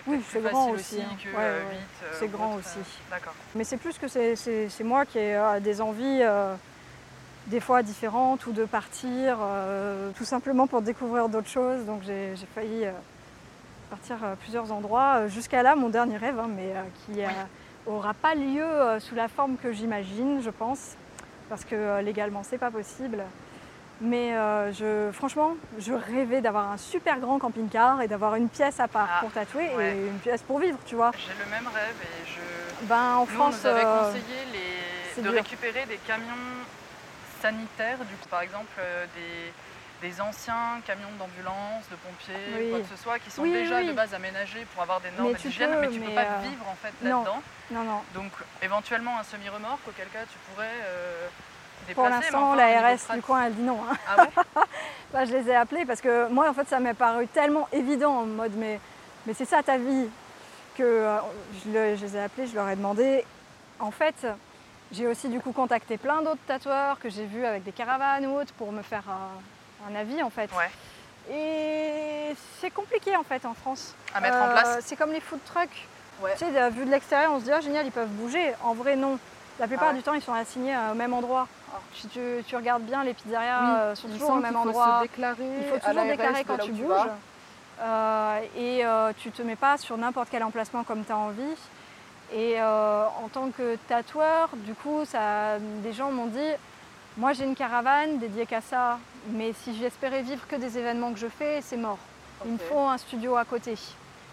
[0.04, 1.16] C'est Oui, c'est grand aussi, hein.
[1.34, 1.76] Ouais, euh, ouais.
[2.12, 2.78] C'est grand autre, aussi.
[2.78, 3.32] euh, D'accord.
[3.54, 6.20] Mais c'est plus que c'est- moi qui ai euh, des envies
[7.48, 11.84] des fois différentes ou de partir euh, tout simplement pour découvrir d'autres choses.
[11.84, 12.92] Donc j'ai failli euh,
[13.90, 17.20] partir à plusieurs endroits euh, jusqu'à là mon dernier rêve, hein, mais euh, qui
[17.90, 20.94] n'aura pas lieu euh, sous la forme que j'imagine, je pense,
[21.48, 23.22] parce que euh, légalement c'est pas possible.
[24.00, 28.78] Mais euh, je, franchement, je rêvais d'avoir un super grand camping-car et d'avoir une pièce
[28.78, 29.96] à part Ah, pour tatouer ouais.
[29.96, 31.10] et une pièce pour vivre, tu vois.
[31.16, 32.86] J'ai le même rêve et je.
[32.86, 35.32] Ben, en Nous, on France, nous avait euh, conseillé les- de dur.
[35.32, 36.26] récupérer des camions
[37.40, 42.70] sanitaires, du coup, par exemple euh, des, des anciens camions d'ambulance, de pompiers, Oui.
[42.70, 43.86] quoi que ce soit, qui sont Oui, déjà oui.
[43.88, 46.38] de base aménagés pour avoir des normes d'hygiène, peux, mais tu peux mais, pas euh,
[46.48, 47.42] vivre en fait là-dedans.
[47.70, 48.00] non, non.
[48.14, 48.32] Donc
[48.62, 51.26] éventuellement un semi-remorque, auquel cas tu pourrais euh,
[51.86, 51.94] déplacer.
[51.94, 53.80] Pour l'instant, enfin, la RS du coin, elle dit non.
[53.90, 53.96] hein.
[54.08, 54.62] Ah ouais
[55.12, 58.14] Bah, je les ai appelés parce que moi, en fait, ça m'est paru tellement évident
[58.18, 58.78] en mode mais,
[59.26, 60.08] mais c'est ça ta vie
[60.76, 61.18] que euh,
[61.64, 63.24] je, le- je les ai appelés, je leur ai demandé.
[63.80, 64.26] En fait,
[64.92, 68.38] j'ai aussi du coup contacté plein d'autres tatoueurs que j'ai vus avec des caravanes ou
[68.40, 70.50] autres pour me faire euh, un avis en fait.
[70.56, 70.70] Ouais.
[71.30, 73.94] Et c'est compliqué en fait en France.
[74.14, 75.86] À mettre en Euh, place C'est comme les food trucks.
[76.22, 76.32] Ouais.
[76.38, 78.52] Tu sais, vu de l'extérieur, on se dit ah génial, ils peuvent bouger.
[78.64, 79.18] En vrai, non.
[79.60, 79.98] La plupart Ah ouais.
[79.98, 81.46] du temps, ils sont assignés euh, au même endroit.
[81.94, 84.60] Si tu, tu regardes bien, les pizzerias Oui, euh, sont il toujours au même faut
[84.60, 84.98] endroit.
[84.98, 87.10] se déclarer Il faut toujours déclarer quand tu bouges.
[88.56, 88.84] et
[89.18, 91.54] tu te mets pas sur n'importe quel emplacement comme tu as envie.
[92.32, 96.50] Et en tant que tatoueur, du coup, ça, des gens m'ont dit
[97.16, 98.98] moi j'ai une caravane dédiée qu'à ça,
[99.30, 101.98] mais si j'espérais vivre que des événements que je fais, c'est mort.
[102.44, 103.74] Il me faut un studio à côté,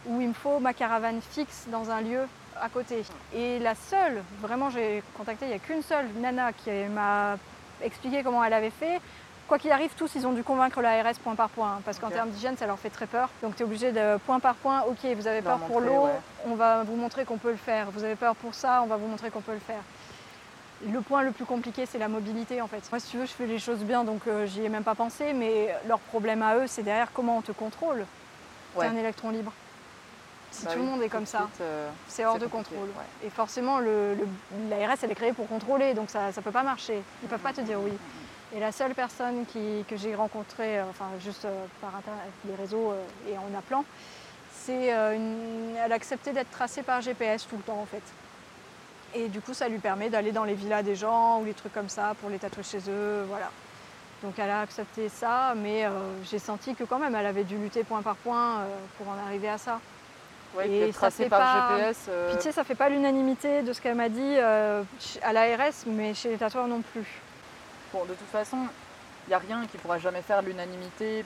[0.05, 2.27] ou il me faut ma caravane fixe dans un lieu
[2.61, 3.03] à côté.
[3.33, 7.37] Et la seule, vraiment j'ai contacté, il n'y a qu'une seule nana qui m'a
[7.81, 9.01] expliqué comment elle avait fait.
[9.47, 12.31] Quoi qu'il arrive, tous, ils ont dû convaincre l'ARS point par point, parce qu'en termes
[12.31, 13.29] d'hygiène, ça leur fait très peur.
[13.43, 16.07] Donc tu es obligé de point par point, ok, vous avez peur pour l'eau,
[16.45, 17.91] on va vous montrer qu'on peut le faire.
[17.91, 19.81] Vous avez peur pour ça, on va vous montrer qu'on peut le faire.
[20.91, 22.81] Le point le plus compliqué, c'est la mobilité en fait.
[22.91, 24.95] Moi, si tu veux, je fais les choses bien, donc euh, j'y ai même pas
[24.95, 28.05] pensé, mais leur problème à eux, c'est derrière comment on te contrôle.
[28.77, 29.53] C'est un électron libre.
[30.51, 32.89] Si bah tout le monde est comme ça, euh, c'est hors de contrôle.
[33.23, 37.01] Et forcément, l'ARS, elle est créée pour contrôler, donc ça ne peut pas marcher.
[37.21, 37.91] Ils ne peuvent pas te dire oui.
[38.55, 42.93] Et la seule personne que j'ai rencontrée, euh, enfin juste euh, par internet, les réseaux
[43.29, 43.83] et en appelant,
[44.51, 48.01] c'est elle a accepté d'être tracée par GPS tout le temps en fait.
[49.13, 51.73] Et du coup, ça lui permet d'aller dans les villas des gens ou les trucs
[51.73, 53.51] comme ça pour les tatouer chez eux, voilà.
[54.23, 55.85] Donc elle a accepté ça, mais
[56.23, 58.61] j'ai senti que quand même elle avait dû lutter point par point
[58.97, 59.79] pour en arriver à ça
[60.63, 62.05] et ça fait par GPS.
[62.09, 62.29] Euh...
[62.29, 64.83] Puis tu sais, ça fait pas l'unanimité de ce qu'elle m'a dit euh,
[65.21, 67.21] à l'ARS, mais chez les tatoueurs non plus.
[67.95, 68.57] Bon, de toute façon,
[69.25, 71.23] il n'y a rien qui pourra jamais faire l'unanimité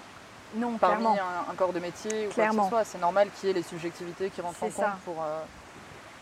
[0.53, 2.83] non, parmi un, corps de métier ou quoi que ce soit.
[2.83, 5.41] C'est normal qu'il y ait les subjectivités qui rentrent en compte pour, euh,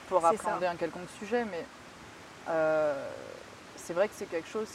[0.07, 1.65] pour appréhender un quelconque sujet, mais
[2.47, 3.09] euh,
[3.75, 4.69] c'est vrai que c'est quelque chose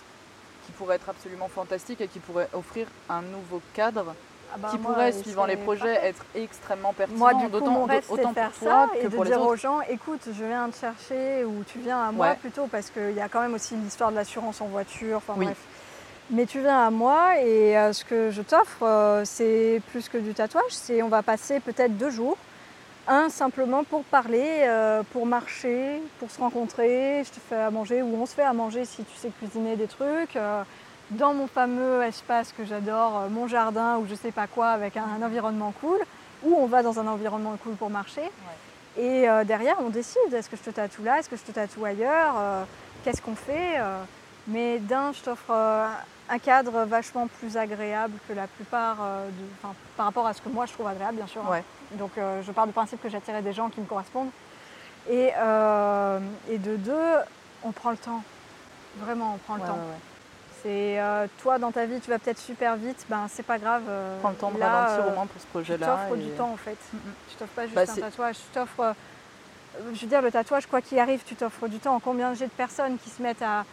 [0.66, 4.14] qui pourrait être absolument fantastique et qui pourrait offrir un nouveau cadre
[4.54, 7.18] ah bah qui pourrait, suivant les projets, être extrêmement pertinent.
[7.18, 10.44] Moi, du coup, mon rêve, de faire ça et de dire aux gens, écoute, je
[10.44, 13.54] viens te chercher ou tu viens à moi plutôt, parce qu'il y a quand même
[13.54, 15.58] aussi l'histoire de l'assurance en voiture, enfin bref.
[16.30, 20.16] Mais tu viens à moi et euh, ce que je t'offre, euh, c'est plus que
[20.16, 22.38] du tatouage, c'est on va passer peut-être deux jours.
[23.08, 28.00] Un, simplement pour parler, euh, pour marcher, pour se rencontrer, je te fais à manger
[28.00, 30.38] ou on se fait à manger si tu sais cuisiner des trucs
[31.12, 34.96] dans mon fameux espace que j'adore, euh, mon jardin ou je sais pas quoi, avec
[34.96, 35.98] un, environnement cool,
[36.44, 38.30] ou on va dans un environnement cool pour marcher.
[38.96, 41.52] Et euh, derrière, on décide, est-ce que je te tatoue là, est-ce que je te
[41.52, 42.64] tatoue ailleurs, euh,
[43.04, 43.80] qu'est-ce qu'on fait
[44.46, 48.98] Mais d'un, je t'offre un cadre vachement plus agréable que la plupart,
[49.96, 51.42] par rapport à ce que moi je trouve agréable, bien sûr.
[51.50, 51.60] Hein.
[51.92, 54.30] Donc je pars du principe que j'attirerai des gens qui me correspondent.
[55.10, 55.30] Et,
[56.48, 57.16] et de deux,
[57.64, 58.22] on prend le temps.
[58.98, 59.78] Vraiment, on prend le temps.
[60.62, 63.82] C'est euh, toi dans ta vie, tu vas peut-être super vite, ben c'est pas grave.
[63.88, 65.86] Euh, Prends le temps de ralentir au euh, moins pour ce projet-là.
[65.86, 66.78] Tu t'offres du temps en fait.
[66.92, 67.12] Mm, mm.
[67.28, 68.94] Tu t'offres pas juste bah, un tatouage, tu t'offres.
[69.92, 71.98] je veux dire, le tatouage, quoi qu'il arrive, tu t'offres du temps.
[71.98, 73.64] Combien j'ai de personnes qui se mettent à,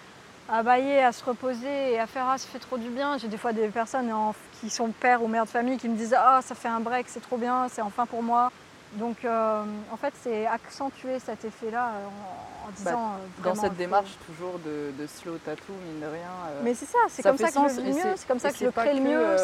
[0.51, 3.19] à bailler, à se reposer et à faire Ah, ça fait trop du bien.
[3.19, 4.11] J'ai des fois des personnes
[4.59, 7.05] qui sont pères ou mères de famille qui me disent Ah, ça fait un break,
[7.07, 8.51] c'est trop bien, c'est enfin pour moi.
[8.93, 12.91] Donc euh, en fait, c'est accentuer cet effet-là euh, en, disant.
[12.91, 16.29] Bah, euh, dans cette démarche toujours de, slow tattoo, mine de rien.
[16.63, 18.65] Mais c'est ça, c'est comme, ça que je le mieux, c'est comme ça que je
[18.65, 19.37] le crée le mieux.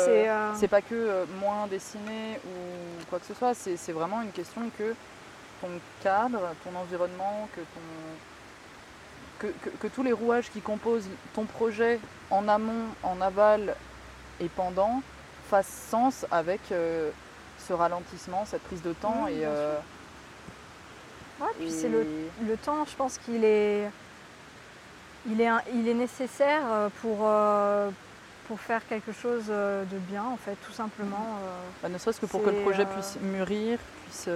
[0.56, 4.96] c'est pas que moins dessiné ou quoi que ce soit, c'est vraiment une question que
[5.62, 5.70] ton
[6.02, 7.82] cadre, ton environnement, que ton.
[9.38, 12.00] Que, tous les rouages qui composent ton projet
[12.32, 13.76] en amont, en aval
[14.40, 15.04] et pendant
[15.50, 16.62] fassent sens avec
[17.68, 19.28] ce ralentissement, cette prise de temps.
[19.28, 19.78] et, euh,
[21.58, 23.90] puis c'est le, temps, je pense qu'il est,
[25.30, 27.90] il est, il est nécessaire euh, pour, euh,
[28.48, 31.38] pour faire quelque chose de bien, en fait, tout simplement.
[31.82, 34.30] Bah, ne serait-ce que pour que le projet puisse mûrir, puisse.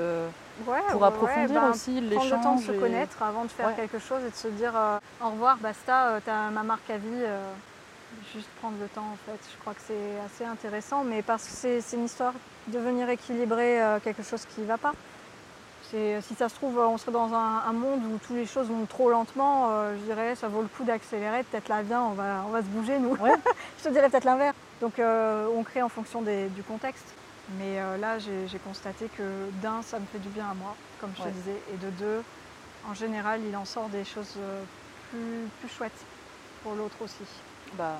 [0.92, 2.30] pour approfondir bah, aussi l'échange.
[2.30, 4.74] Prendre le temps de se connaître avant de faire quelque chose et de se dire
[5.24, 7.26] au revoir, basta, tu as ma marque à vie
[8.34, 9.40] juste prendre le temps en fait.
[9.52, 12.34] Je crois que c'est assez intéressant, mais parce que c'est une histoire
[12.68, 14.94] de venir équilibrer euh, quelque chose qui ne va pas.
[15.92, 19.10] Si ça se trouve, on serait dans un, monde où toutes les choses vont trop
[19.10, 22.52] lentement, euh, je dirais ça vaut le coup d'accélérer, peut-être là viens, on va, on
[22.52, 23.18] va se bouger nous.
[23.80, 24.56] je te dirais peut-être l'inverse.
[24.82, 27.08] Donc euh, on crée en fonction du contexte.
[27.58, 29.24] Mais là j'ai constaté que
[29.64, 32.22] d'un, ça me fait du bien à moi, comme je te disais, et de deux,
[32.88, 34.38] en général, il en sort des choses
[35.10, 36.06] plus, plus chouettes
[36.62, 37.26] pour l'autre aussi.
[37.74, 37.98] Bah,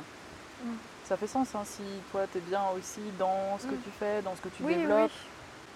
[0.64, 0.74] mm.
[1.06, 1.82] Ça fait sens hein, si
[2.12, 3.82] toi tu es bien aussi dans ce que mm.
[3.84, 5.12] tu fais, dans ce que tu développes.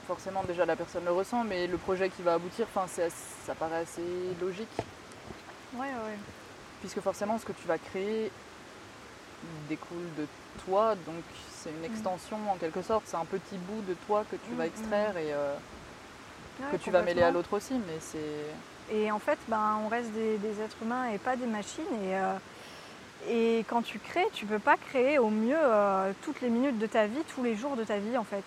[0.07, 4.03] Forcément déjà la personne le ressent, mais le projet qui va aboutir, ça paraît assez
[4.39, 4.77] logique.
[5.73, 6.17] Ouais, ouais.
[6.81, 8.31] Puisque forcément ce que tu vas créer
[9.69, 10.27] découle de
[10.65, 11.85] toi, donc c'est une mm.
[11.85, 15.33] extension en quelque sorte, c'est un petit bout de toi que tu vas extraire et
[15.33, 15.55] euh,
[16.71, 18.95] que tu vas mêler à l'autre aussi, mais c'est...
[18.95, 21.83] Et en fait, ben, on reste des, êtres humains et pas des machines.
[22.03, 22.33] Et, euh,
[23.29, 26.79] et quand tu crées, tu ne peux pas créer au mieux euh, toutes les minutes
[26.79, 28.43] de ta vie, tous les jours de ta vie en fait.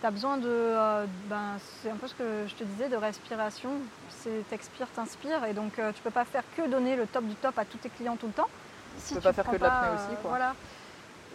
[0.00, 0.48] tu as besoin de.
[0.48, 3.70] euh, ben, c'est un peu ce que je te disais, de respiration.
[4.22, 5.44] C'est t'expires, t'inspires.
[5.46, 7.78] Et donc, euh, tu peux pas faire que donner le top du top à tous
[7.78, 8.48] tes clients tout le temps.
[8.98, 10.30] Si peux pas faire que de l'apnée aussi, quoi.
[10.30, 10.54] Voilà.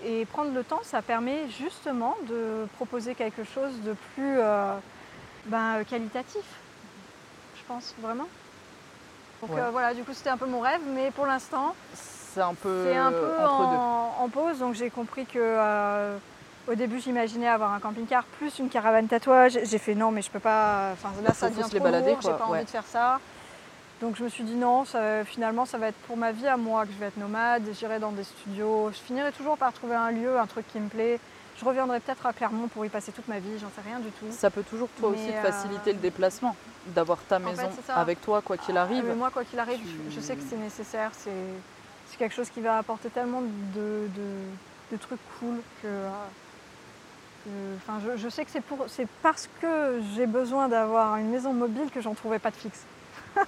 [0.03, 4.37] Et prendre le temps, ça permet justement de proposer quelque chose de plus
[5.45, 6.43] ben, qualitatif.
[7.57, 8.27] Je pense, vraiment.
[9.41, 9.61] Donc Ouais.
[9.71, 10.81] voilà, du coup, c'était un peu mon rêve.
[10.93, 11.75] Mais pour l'instant,
[12.35, 13.75] C'est un peu, c'est un peu entre deux.
[13.77, 16.17] en, en pause, donc j'ai compris que euh,
[16.67, 19.57] au début j'imaginais avoir un camping-car plus une caravane tatouage.
[19.63, 20.89] J'ai fait non, mais je peux pas.
[20.93, 22.57] Enfin là, ça devient se les trop balader, lourd, j'ai pas ouais.
[22.57, 23.19] envie de faire ça.
[24.01, 26.57] Donc je me suis dit non, ça- finalement ça va être pour ma vie à
[26.57, 27.63] moi que je vais être nomade.
[27.79, 28.89] J'irai dans des studios.
[28.91, 31.19] Je finirai toujours par trouver un lieu, un truc qui me plaît.
[31.57, 33.57] Je reviendrai peut-être à Clermont pour y passer toute ma vie.
[33.61, 34.25] J'en sais rien du tout.
[34.31, 36.53] Ça peut toujours toi aussi te euh, faciliter le déplacement,
[36.87, 39.05] d'avoir ta maison avec toi quoi qu'il Ah, arrive.
[39.07, 41.11] mais moi, quoi qu'il arrive, tu- je sais que c'est nécessaire.
[41.13, 41.31] C'est
[42.15, 45.87] c'est quelque chose qui va apporter tellement de, de- de trucs cool que.
[45.87, 46.09] euh,
[47.77, 51.53] Enfin, je, je sais que c'est pour, c'est parce que j'ai besoin d'avoir une maison
[51.53, 52.83] mobile que j'en trouvais pas de fixe.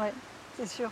[0.00, 0.12] Ouais.
[0.56, 0.90] C'est sûr.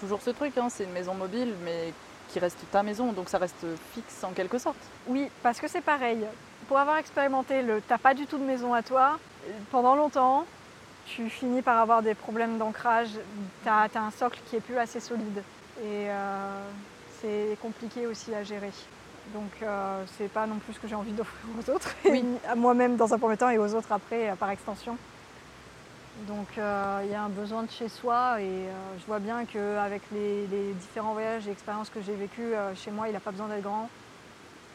[0.00, 1.94] Toujours ce truc, hein, c'est une maison mobile, mais
[2.28, 3.64] qui reste ta maison, donc ça reste
[3.94, 4.76] fixe en quelque sorte.
[5.06, 6.18] Oui, parce que c'est pareil.
[6.68, 9.18] Pour avoir expérimenté le t'as pas du tout de maison à toi,
[9.70, 10.44] pendant longtemps,
[11.06, 13.10] tu finis par avoir des problèmes d'ancrage.
[13.62, 15.42] Tu as, un socle qui est plus assez solide.
[15.82, 16.68] Et euh,
[17.20, 18.70] c'est compliqué aussi à gérer.
[19.32, 22.22] Donc euh, c'est pas non plus ce que j'ai envie d'offrir aux autres, Oui.
[22.44, 24.96] et à moi-même dans un premier temps et aux autres après euh, par extension.
[26.28, 28.70] Donc euh, il y a un besoin de chez soi et euh,
[29.00, 33.08] je vois bien qu'avec les, les différents voyages et expériences que j'ai vécues, chez moi
[33.08, 33.88] il n'a pas besoin d'être grand,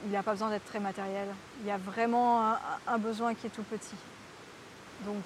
[0.06, 1.28] il n'a pas besoin d'être très matériel.
[1.61, 3.95] Il y a vraiment un, un besoin qui est tout petit.
[5.06, 5.24] Donc,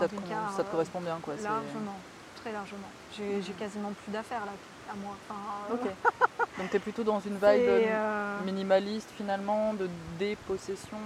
[0.00, 0.14] ça te,
[0.56, 1.34] ça te correspond bien quoi.
[1.34, 1.96] Largement,
[2.42, 2.88] très largement.
[3.16, 4.52] J'ai j'ai quasiment plus d'affaires là
[4.90, 5.16] à moi.
[5.28, 5.90] Enfin, euh, Ok.
[6.58, 9.88] Donc tu es plutôt dans une vibe euh, euh, minimaliste finalement, de
[10.18, 10.98] dépossession.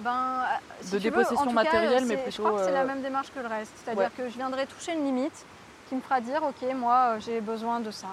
[0.00, 2.84] Ben, euh, si De veux, dépossession matérielle, cas, mais plutôt, Je crois que c'est la
[2.84, 3.72] même démarche que le reste.
[3.76, 4.10] C'est-à-dire ouais.
[4.16, 5.44] que je viendrai toucher une limite
[5.88, 8.08] qui me fera dire ok, moi j'ai besoin de ça.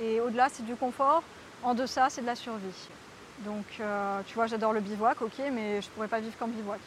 [0.00, 1.22] Et au-delà, c'est du confort.
[1.62, 2.88] En deçà, c'est de la survie.
[3.40, 6.80] Donc, euh, tu vois, j'adore le bivouac, ok, mais je pourrais pas vivre qu'en bivouac.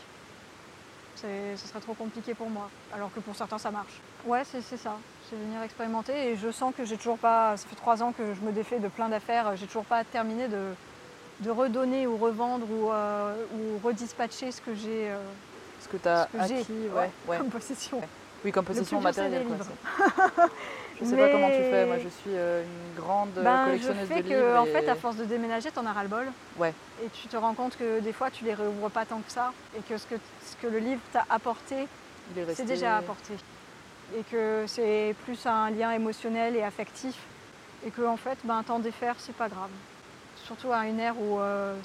[1.16, 2.70] Ce serait trop compliqué pour moi.
[2.94, 4.00] Alors que pour certains, ça marche.
[4.26, 4.98] Ouais, c'est ça.
[5.30, 6.32] C'est venir expérimenter.
[6.32, 7.58] Et je sens que j'ai toujours pas.
[7.58, 9.56] Ça fait trois ans que je me défais de plein d'affaires.
[9.56, 10.74] J'ai toujours pas terminé de,
[11.42, 15.18] de redonner ou revendre ou, euh, ou redispatcher ce que j'ai euh,
[15.82, 16.64] Ce que tu as acquis,
[16.96, 17.38] ouais, ouais.
[17.38, 17.98] comme possession.
[18.00, 18.08] Ouais.
[18.44, 19.46] Oui, comme possession matérielle.
[21.02, 24.08] Je sais pas comment tu fais, moi je suis euh, une grande Ben, je collectionneuse
[24.08, 24.60] fais de que, livres.
[24.62, 26.26] en et- fait, à force de déménager, t'en as ras-le-bol.
[26.58, 26.74] Ouais.
[27.04, 29.52] Et tu te rends compte que des fois, tu les réouvres pas tant que ça.
[29.78, 31.88] Et que ce que, ce que le livre t'a apporté,
[32.54, 33.34] c'est déjà apporté.
[34.18, 37.16] Et que c'est plus un lien émotionnel et affectif.
[37.86, 39.70] Et que, en fait, ben, t'en défaire, c'est pas grave.
[40.44, 41.76] Surtout à une ère où euh,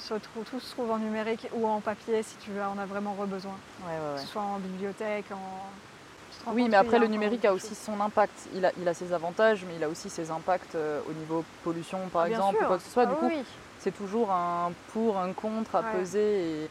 [0.50, 3.54] tout se trouve en numérique ou en papier, si tu veux, on a vraiment besoin.
[3.82, 4.20] Ouais, ouais, Que ouais.
[4.20, 6.52] ce soit en bibliothèque, en.
[6.52, 8.32] Oui, mais après, le numérique a aussi son impact.
[8.54, 11.44] Il a, il a ses avantages, mais il a aussi ses impacts euh, au niveau
[11.64, 12.64] pollution, par Bien exemple, sûr.
[12.64, 13.02] ou quoi que ce soit.
[13.02, 13.42] Ah du coup, oui.
[13.78, 16.64] c'est toujours un pour, un contre à peser.
[16.64, 16.70] Et...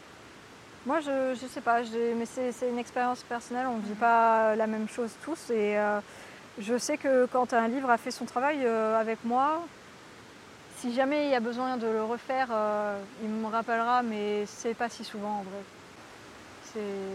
[0.85, 1.81] Moi, je, je sais pas,
[2.15, 3.67] mais c'est une expérience personnelle.
[3.67, 5.49] On ne vit pas la même chose tous.
[5.49, 5.99] Et euh,
[6.57, 9.61] je sais que quand un livre a fait son travail euh, avec moi,
[10.77, 14.73] si jamais il y a besoin de le refaire, euh, il me rappellera, mais c'est
[14.73, 15.61] pas si souvent en vrai.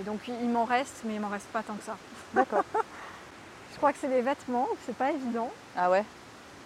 [0.05, 1.97] Donc il m'en reste, mais il m'en reste pas tant que ça.
[2.35, 2.65] D'accord.
[3.73, 5.51] Je crois que c'est les vêtements, c'est pas évident.
[5.77, 6.05] Ah ouais?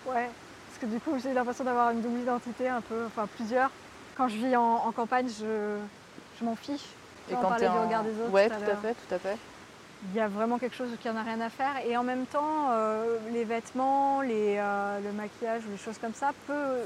[0.07, 0.28] Ouais,
[0.68, 3.70] parce que du coup j'ai l'impression d'avoir une double identité un peu, enfin plusieurs.
[4.17, 5.77] Quand je vis en, en campagne, je,
[6.39, 6.81] je m'en fiche.
[7.31, 8.81] Et On quand parlait t'es du regard des autres Ouais, tout à tout à l'heure.
[8.81, 9.36] fait, tout à fait.
[10.10, 11.84] Il y a vraiment quelque chose qui en a rien à faire.
[11.84, 16.15] Et en même temps, euh, les vêtements, les, euh, le maquillage ou les choses comme
[16.15, 16.78] ça peut.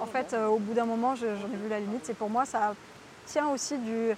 [0.00, 2.04] En fait, euh, au bout d'un moment, je- j'en ai vu la limite.
[2.04, 2.74] C'est pour moi, ça
[3.26, 4.10] tient aussi du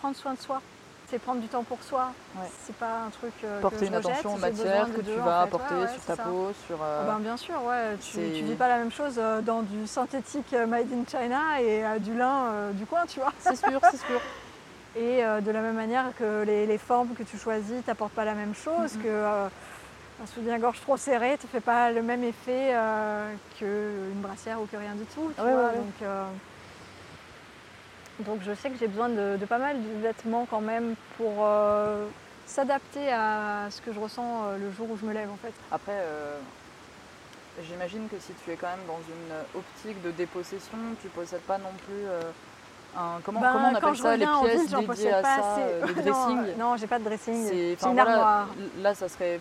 [0.00, 0.62] prendre soin de soi.
[1.10, 2.12] C'est prendre du temps pour soi.
[2.36, 2.46] Ouais.
[2.64, 3.32] C'est pas un truc.
[3.42, 5.48] euh, que Porter je une rejette, attention aux matières que deux, tu en vas fait.
[5.48, 6.22] apporter Ouais, ouais, sur ta ça.
[6.22, 6.78] peau, sur...
[6.80, 7.96] euh, ben, bien sûr, ouais.
[8.00, 11.82] Tu, tu vis pas la même chose euh, dans du synthétique made in China et
[11.98, 13.32] du lin du coin, tu vois.
[13.40, 14.20] C'est sûr, c'est sûr.
[14.96, 18.34] Et de la même manière que les, les formes que tu choisis t'apportent pas la
[18.34, 19.02] même chose, Mhm.
[19.02, 19.46] que euh,
[20.22, 22.74] un soutien-gorge trop serré te fait pas le même effet
[23.56, 25.30] qu'une brassière ou que rien du tout.
[25.36, 25.52] tu vois.
[25.72, 26.02] Donc,
[28.24, 31.32] donc je sais que j'ai besoin de, de pas mal de vêtements quand même pour
[31.40, 32.06] euh,
[32.46, 35.52] s'adapter à ce que je ressens euh, le jour où je me lève en fait.
[35.70, 36.38] Après, euh,
[37.68, 41.58] j'imagine que si tu es quand même dans une optique de dépossession, tu possèdes pas
[41.58, 42.20] non plus euh,
[42.96, 43.20] un...
[43.24, 45.60] Comment, Ben, comment on appelle ça Les ville, pièces dédiées à ça, assez.
[45.62, 47.46] euh, le Non, dressing non, j'ai pas de dressing.
[47.48, 48.48] C'est- une voilà, armoire.
[48.78, 49.40] Là, ça serait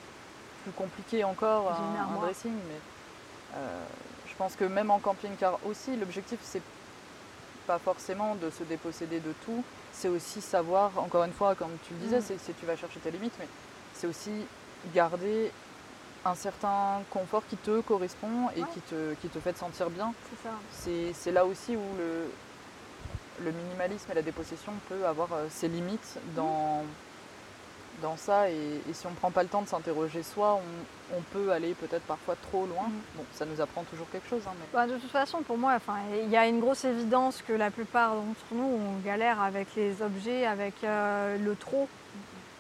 [0.64, 3.60] plus compliqué encore, un, un dressing, mais
[4.28, 6.62] je pense que même en camping-car aussi, l'objectif, c'est
[7.70, 9.64] pas forcément de se déposséder de tout.
[9.94, 12.38] C'est aussi savoir, encore une fois, comme tu le disais, Mm.
[12.44, 13.48] c'est tu vas chercher tes limites, mais
[13.94, 14.32] c'est aussi
[14.96, 15.52] garder
[16.26, 18.68] un certain confort qui te correspond et Ouais.
[18.74, 20.12] qui, te, qui te fait te sentir bien.
[20.32, 21.14] C'est ça.
[21.14, 26.18] C'est là aussi où le, le minimalisme et la dépossession peut avoir euh, ses limites
[26.36, 26.84] dans,
[28.02, 28.50] dans ça.
[28.50, 28.56] Et,
[28.90, 31.74] et si on ne prend pas le temps de s'interroger soi, on, on peut aller
[31.74, 32.84] peut-être parfois trop loin.
[32.88, 33.02] Mhm.
[33.16, 34.42] Bon, ça nous apprend toujours quelque chose.
[34.48, 34.66] hein, mais...
[34.74, 37.72] Bah, de toute façon, pour moi, enfin, il y a une grosse évidence que la
[37.72, 41.88] plupart d'entre nous, on galère avec les objets, avec euh, le trop.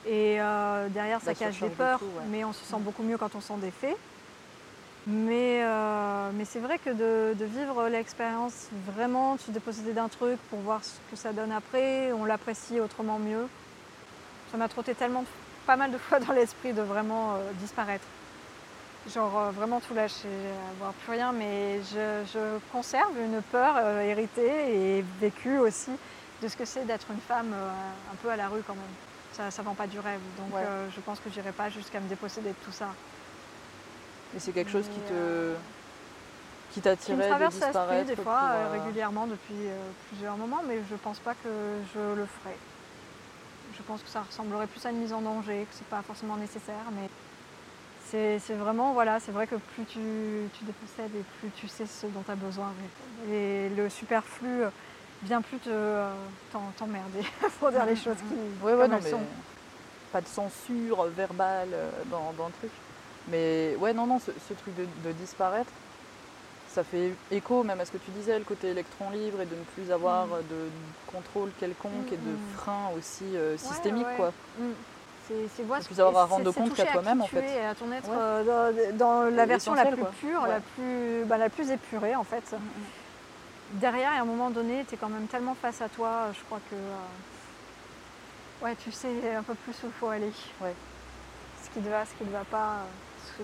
[0.08, 2.24] Et euh, derrière, ça La cache des de peurs, tout, ouais.
[2.30, 2.84] mais on se sent Mm.
[2.84, 3.96] beaucoup mieux quand on s'en défait.
[5.08, 10.08] Mais, euh, mais c'est vrai que de, de vivre l'expérience vraiment, de se déposséder d'un
[10.08, 13.48] truc pour voir ce que ça donne après, on l'apprécie autrement mieux.
[14.52, 15.24] Ça m'a trotté tellement,
[15.66, 18.06] pas mal de fois dans l'esprit de vraiment euh, disparaître.
[19.14, 20.28] Genre euh, vraiment tout lâcher,
[20.76, 25.92] avoir plus rien, mais je, je conserve une peur euh, héritée et vécue aussi
[26.42, 27.70] de ce que c'est d'être une femme euh,
[28.12, 29.50] un peu à la rue quand même.
[29.52, 30.64] Ça ne vend pas du rêve, donc Ouais.
[30.66, 32.88] euh, je pense que j'irai pas jusqu'à me déposséder de tout ça.
[34.36, 35.56] Et c'est quelque chose qui Mais, te euh,
[36.72, 39.78] qui t'attirait de traverse l'esprit disparaître des fois euh, euh, régulièrement depuis euh,
[40.10, 41.50] plusieurs moments, mais je pense pas que
[41.96, 42.56] je le ferai.
[43.80, 46.36] Je pense que ça ressemblerait plus à une mise en danger, que c'est pas forcément
[46.36, 47.10] nécessaire, mais
[48.12, 50.00] c'est vraiment, voilà, c'est vrai que plus tu,
[50.58, 52.74] tu dépossèdes et plus tu sais ce dont tu as besoin.
[53.32, 54.70] Et le superflu euh,
[55.24, 56.12] vient plus te, euh,
[56.78, 57.22] t'emmerder
[57.60, 59.22] pour dire les choses qui ouais, non, elles mais sont.
[60.12, 62.72] pas de censure verbale euh, dans, dans le truc.
[63.28, 65.72] Mais ouais, non, non, ce, ce truc de, de disparaître,
[66.80, 69.56] ça fait écho même à ce que tu disais, le côté électron libre et de
[69.56, 70.34] ne plus avoir Mm.
[70.34, 70.70] euh, de
[71.12, 72.40] contrôle quelconque Mm, et de mm.
[72.56, 74.16] frein aussi euh, systémique, ouais.
[74.16, 74.32] quoi.
[74.60, 74.72] Mm.
[75.28, 77.42] C'est c'est voir Et ce- puis savoir à rendre compte qu'à toi-même, en fait.
[77.44, 78.16] es, à ton être Ouais.
[78.18, 80.12] euh, dans, dans la version la plus quoi.
[80.22, 82.56] pure, la, plus, bah, la plus épurée en fait.
[83.74, 86.60] Derrière, à un moment donné, tu es quand même tellement face à toi, je crois
[86.70, 90.32] que euh, ouais, tu sais un peu plus où il faut aller.
[91.62, 92.78] Ce qui te va, ce qui ne va pas,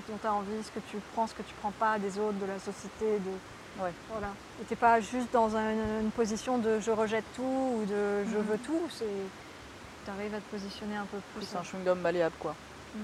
[0.05, 2.17] ce dont tu as envie, ce que tu prends, ce que tu prends pas des
[2.19, 3.19] autres, de la société.
[3.19, 3.91] De, Ouais.
[4.09, 4.27] voilà.
[4.61, 8.37] Et t'es pas juste dans un- une position de je rejette tout ou de je
[8.37, 8.43] Mhm.
[8.45, 8.81] veux tout.
[8.97, 11.45] Tu arrives à te positionner un peu plus.
[11.45, 12.55] C'est un chewing-gum malléable, quoi.
[12.95, 12.99] Mm.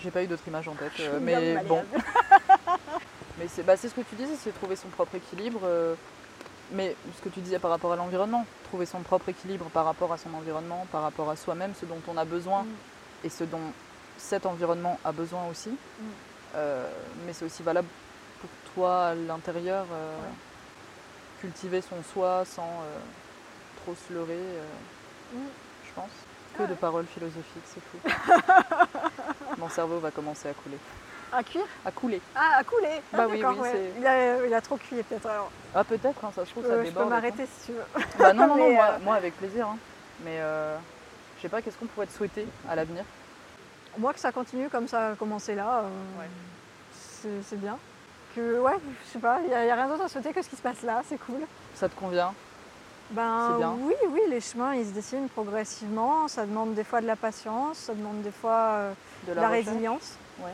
[0.00, 1.82] J'ai pas eu d'autre image en tête, euh, mais bon.
[3.38, 5.60] Mais c'est bah, c'est ce que tu disais, c'est trouver son propre équilibre.
[5.64, 5.94] euh,
[6.70, 10.12] mais ce que tu disais par rapport à l'environnement, trouver son propre équilibre par rapport
[10.12, 12.66] à son environnement, par rapport à soi-même, ce dont on a besoin Mm.
[13.24, 13.72] et ce dont
[14.18, 15.70] cet environnement a besoin aussi.
[15.70, 16.04] Mm.
[16.56, 16.88] Euh,
[17.26, 17.88] mais c'est aussi valable
[18.40, 19.86] pour toi à l'intérieur.
[19.92, 20.32] euh, Ouais.
[21.40, 22.98] Cultiver son soi sans euh,
[23.82, 24.38] trop se leurrer,
[25.32, 25.38] Mm.
[25.86, 26.10] je pense.
[26.56, 26.76] Que Ah de ouais.
[26.80, 27.98] paroles philosophiques, c'est fou.
[29.58, 30.78] Mon cerveau va commencer à couler.
[31.32, 31.66] À cuire?
[31.84, 32.20] À couler.
[32.34, 33.70] Ah, à couler Ah, Bah oui, d'accord, oui, ouais.
[33.72, 35.50] c'est- il, a, il a trop cuit peut-être alors.
[35.74, 37.84] Ah peut-être, hein, ça se trouve, ça je peux m'arrêter si tu veux.
[38.18, 39.66] Bah non, non, non, moi, moi, avec plaisir.
[39.68, 39.76] hein.
[40.24, 40.76] Mais euh,
[41.36, 43.04] je sais pas, qu'est-ce qu'on pourrait te souhaiter à l'avenir?
[43.98, 47.40] Moi que ça continue comme ça a commencé là, euh, Ouais.
[47.44, 47.76] c'est bien.
[48.34, 50.56] Que ouais, je sais pas, il n'y a, rien d'autre à souhaiter que ce qui
[50.56, 51.40] se passe là, c'est cool.
[51.74, 52.32] Ça te convient?
[53.10, 53.74] Ben bien.
[53.80, 57.78] oui, oui, les chemins ils se dessinent progressivement, ça demande des fois de la patience,
[57.78, 58.92] ça demande des fois euh,
[59.26, 60.16] De de la, résilience.
[60.40, 60.52] Ouais.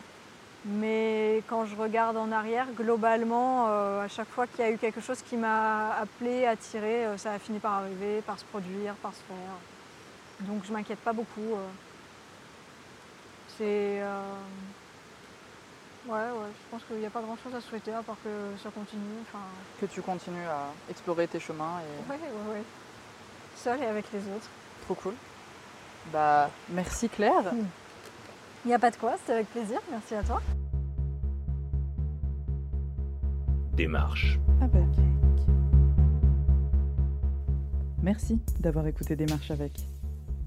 [0.65, 4.79] Mais quand je regarde en arrière, globalement, euh, à chaque fois qu'il y a eu
[4.79, 8.95] quelque chose qui m'a appelé, attiré, euh, ça a fini par arriver, par se produire,
[8.95, 10.47] par se faire.
[10.49, 11.41] Donc je m'inquiète pas beaucoup.
[11.55, 11.69] euh.
[13.59, 14.01] C'est.
[14.03, 14.23] euh,
[16.07, 18.29] Ouais, ouais, je pense qu'il n'y a pas grand chose à souhaiter à part que
[18.63, 19.01] ça continue.
[19.23, 19.39] Enfin,
[19.81, 22.63] Que tu continues à explorer tes chemins et ouais, ouais, ouais.
[23.57, 24.51] Seul et avec les autres.
[24.83, 25.15] trop cool.
[26.13, 27.55] Bah merci Claire.
[28.65, 29.81] Il n'y a pas de quoi, c'était avec plaisir.
[29.91, 30.43] Merci à toi.
[33.73, 34.39] Démarche.
[34.61, 34.83] avec.
[38.03, 39.73] Merci d'avoir écouté Démarche avec.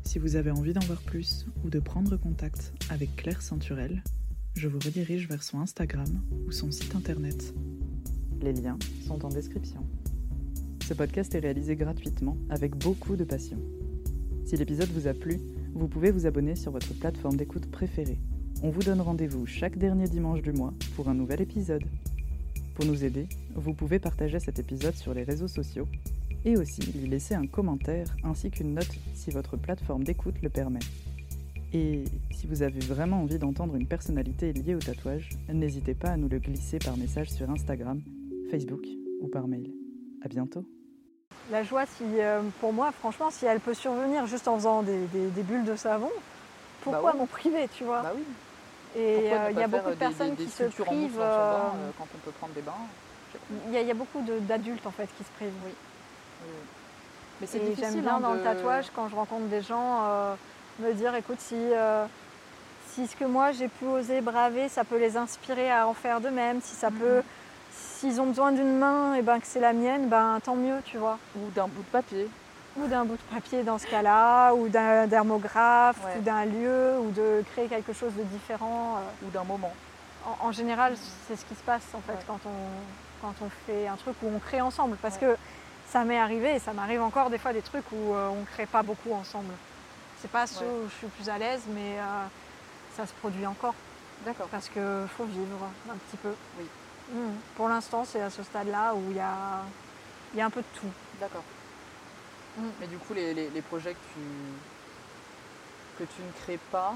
[0.08, 4.02] Si vous avez envie d'en voir plus ou de prendre contact avec Claire Centurel,
[4.56, 6.08] je vous redirige vers son Instagram
[6.48, 7.54] ou son site internet.
[8.42, 9.86] Les liens sont en description.
[10.88, 13.60] Ce podcast est réalisé gratuitement avec beaucoup de passion.
[14.46, 15.42] Si l'épisode vous a plu,
[15.74, 18.18] vous pouvez vous abonner sur votre plateforme d'écoute préférée.
[18.64, 21.84] On vous donne rendez-vous chaque dernier dimanche du mois pour un nouvel épisode.
[22.76, 25.86] Pour nous aider, vous pouvez partager cet épisode sur les réseaux sociaux
[26.46, 30.80] et aussi lui laisser un commentaire ainsi qu'une note si votre plateforme d'écoute le permet.
[31.74, 36.18] Et si vous avez vraiment envie d'entendre une personnalité liée au tatouage, n'hésitez pas à
[36.18, 38.02] nous le glisser par message sur Instagram,
[38.50, 38.86] Facebook
[39.22, 39.70] ou par mail.
[40.24, 40.64] À bientôt.
[41.52, 44.98] La joie, si, euh, pour moi, franchement, si elle peut survenir juste en faisant des,
[45.14, 46.10] des- des bulles de savon,
[46.82, 47.20] pourquoi ouais.
[47.20, 48.02] m'en priver, tu vois?
[48.02, 48.24] Bah oui.
[48.96, 51.18] Et euh, il y a beaucoup de personnes des, des qui se en privent.
[51.18, 52.74] bain, euh, quand on peut prendre des bains
[53.70, 55.52] Il y, y a beaucoup d'adultes en fait qui se privent.
[55.66, 55.72] Oui.
[57.42, 57.86] Mais c'est difficile.
[57.94, 60.34] j'aime bien hein, dans de- le tatouage quand je rencontre des gens euh,
[60.80, 62.06] me dire écoute si, euh,
[62.90, 66.20] si ce que moi j'ai pu oser braver ça peut les inspirer à en faire
[66.20, 67.22] de même, si ça peut
[67.72, 70.98] s'ils ont besoin d'une main et ben que c'est la mienne, ben tant mieux tu
[70.98, 71.20] vois.
[71.36, 72.28] Ou d'un bout de papier.
[72.80, 76.18] Ou d'un bout de papier dans ce cas-là, ou d'un dermographe, Ouais.
[76.20, 78.98] ou d'un lieu, ou de créer quelque chose de différent.
[78.98, 79.26] euh.
[79.28, 79.74] Ou d'un moment.
[80.26, 80.94] En, en général,
[81.28, 82.20] c'est ce qui se passe en fait Ouais.
[82.28, 84.96] quand, on, quand on fait un truc où on crée ensemble.
[85.02, 85.22] Parce Ouais.
[85.22, 85.38] que
[85.90, 88.46] ça m'est arrivé et ça m'arrive encore des fois des trucs où euh, on ne
[88.46, 89.54] crée pas beaucoup ensemble.
[90.22, 90.72] C'est pas ceux Ouais.
[90.86, 92.04] où je suis plus à l'aise, mais euh,
[92.96, 93.76] ça se produit encore
[94.26, 94.48] D'accord.
[94.50, 94.82] parce qu'il
[95.16, 96.34] faut vivre un petit peu.
[96.60, 96.66] Oui.
[97.14, 97.36] Mm.
[97.56, 99.62] Pour l'instant, c'est à ce stade-là où il y a,
[100.34, 100.88] il y a un peu de tout.
[101.22, 101.44] D'accord.
[102.58, 102.62] Mm.
[102.82, 104.20] Mais du coup, les, les- les projets que tu,
[106.00, 106.96] que tu ne crées pas,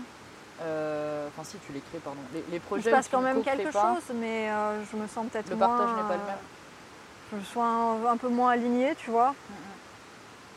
[0.61, 3.22] euh, enfin si tu les crées, pardon, les, les Il projets se où passe quand
[3.22, 4.50] même quelque pas, chose, mais
[4.92, 6.26] je me sens peut-être Le moins, partage n'est pas le euh,
[7.34, 7.58] Je sens
[8.06, 9.34] un, un peu moins alignée, tu vois.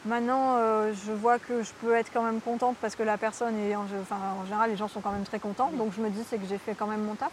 [0.07, 3.57] Maintenant, euh, je vois que je peux être quand même contente parce que la personne
[3.59, 5.71] est, en, enfin, en général, les gens sont quand même très contents.
[5.71, 7.31] Donc je me dis c'est que j'ai fait quand même mon taf.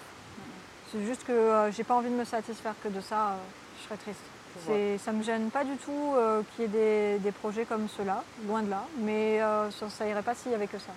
[0.91, 3.29] C'est juste que euh, j'ai pas envie de me satisfaire que de ça.
[3.29, 3.35] euh,
[3.79, 4.21] je serais triste.
[4.67, 7.87] Je ça me gêne pas du tout euh, qu'il y ait des, des projets comme
[7.89, 8.83] ceux-là, loin de là.
[8.99, 9.39] Mais
[9.71, 10.91] ça, ça irait pas s'il y avait que ça.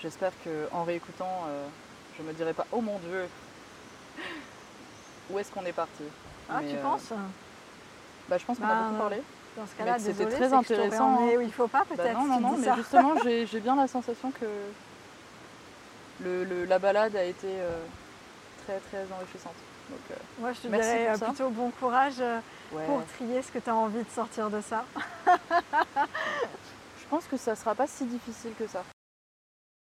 [0.00, 1.46] J'espère qu'en réécoutant,
[2.18, 3.26] je me dirai pas, oh mon Dieu,
[5.30, 6.02] où est-ce qu'on est parti
[6.50, 7.12] Ah, Mais, tu euh, penses?
[8.28, 9.22] Bah, Je pense qu'on Bah, a beaucoup parlé.
[9.56, 12.14] Dans ce cas-là, c'était très intéressant, où il faut pas Bah peut-être.
[12.18, 12.74] non, non, non, mais ça.
[12.74, 14.46] justement, j'ai bien la sensation que
[16.22, 17.78] le, le- la balade a été euh,
[18.64, 19.54] très très enrichissante.
[19.90, 22.86] Donc, euh, Moi, je te dirais euh, plutôt bon courage ouais.
[22.86, 24.84] pour trier ce que tu as envie de sortir de ça.
[27.00, 28.82] Je pense que ça sera pas si difficile que ça.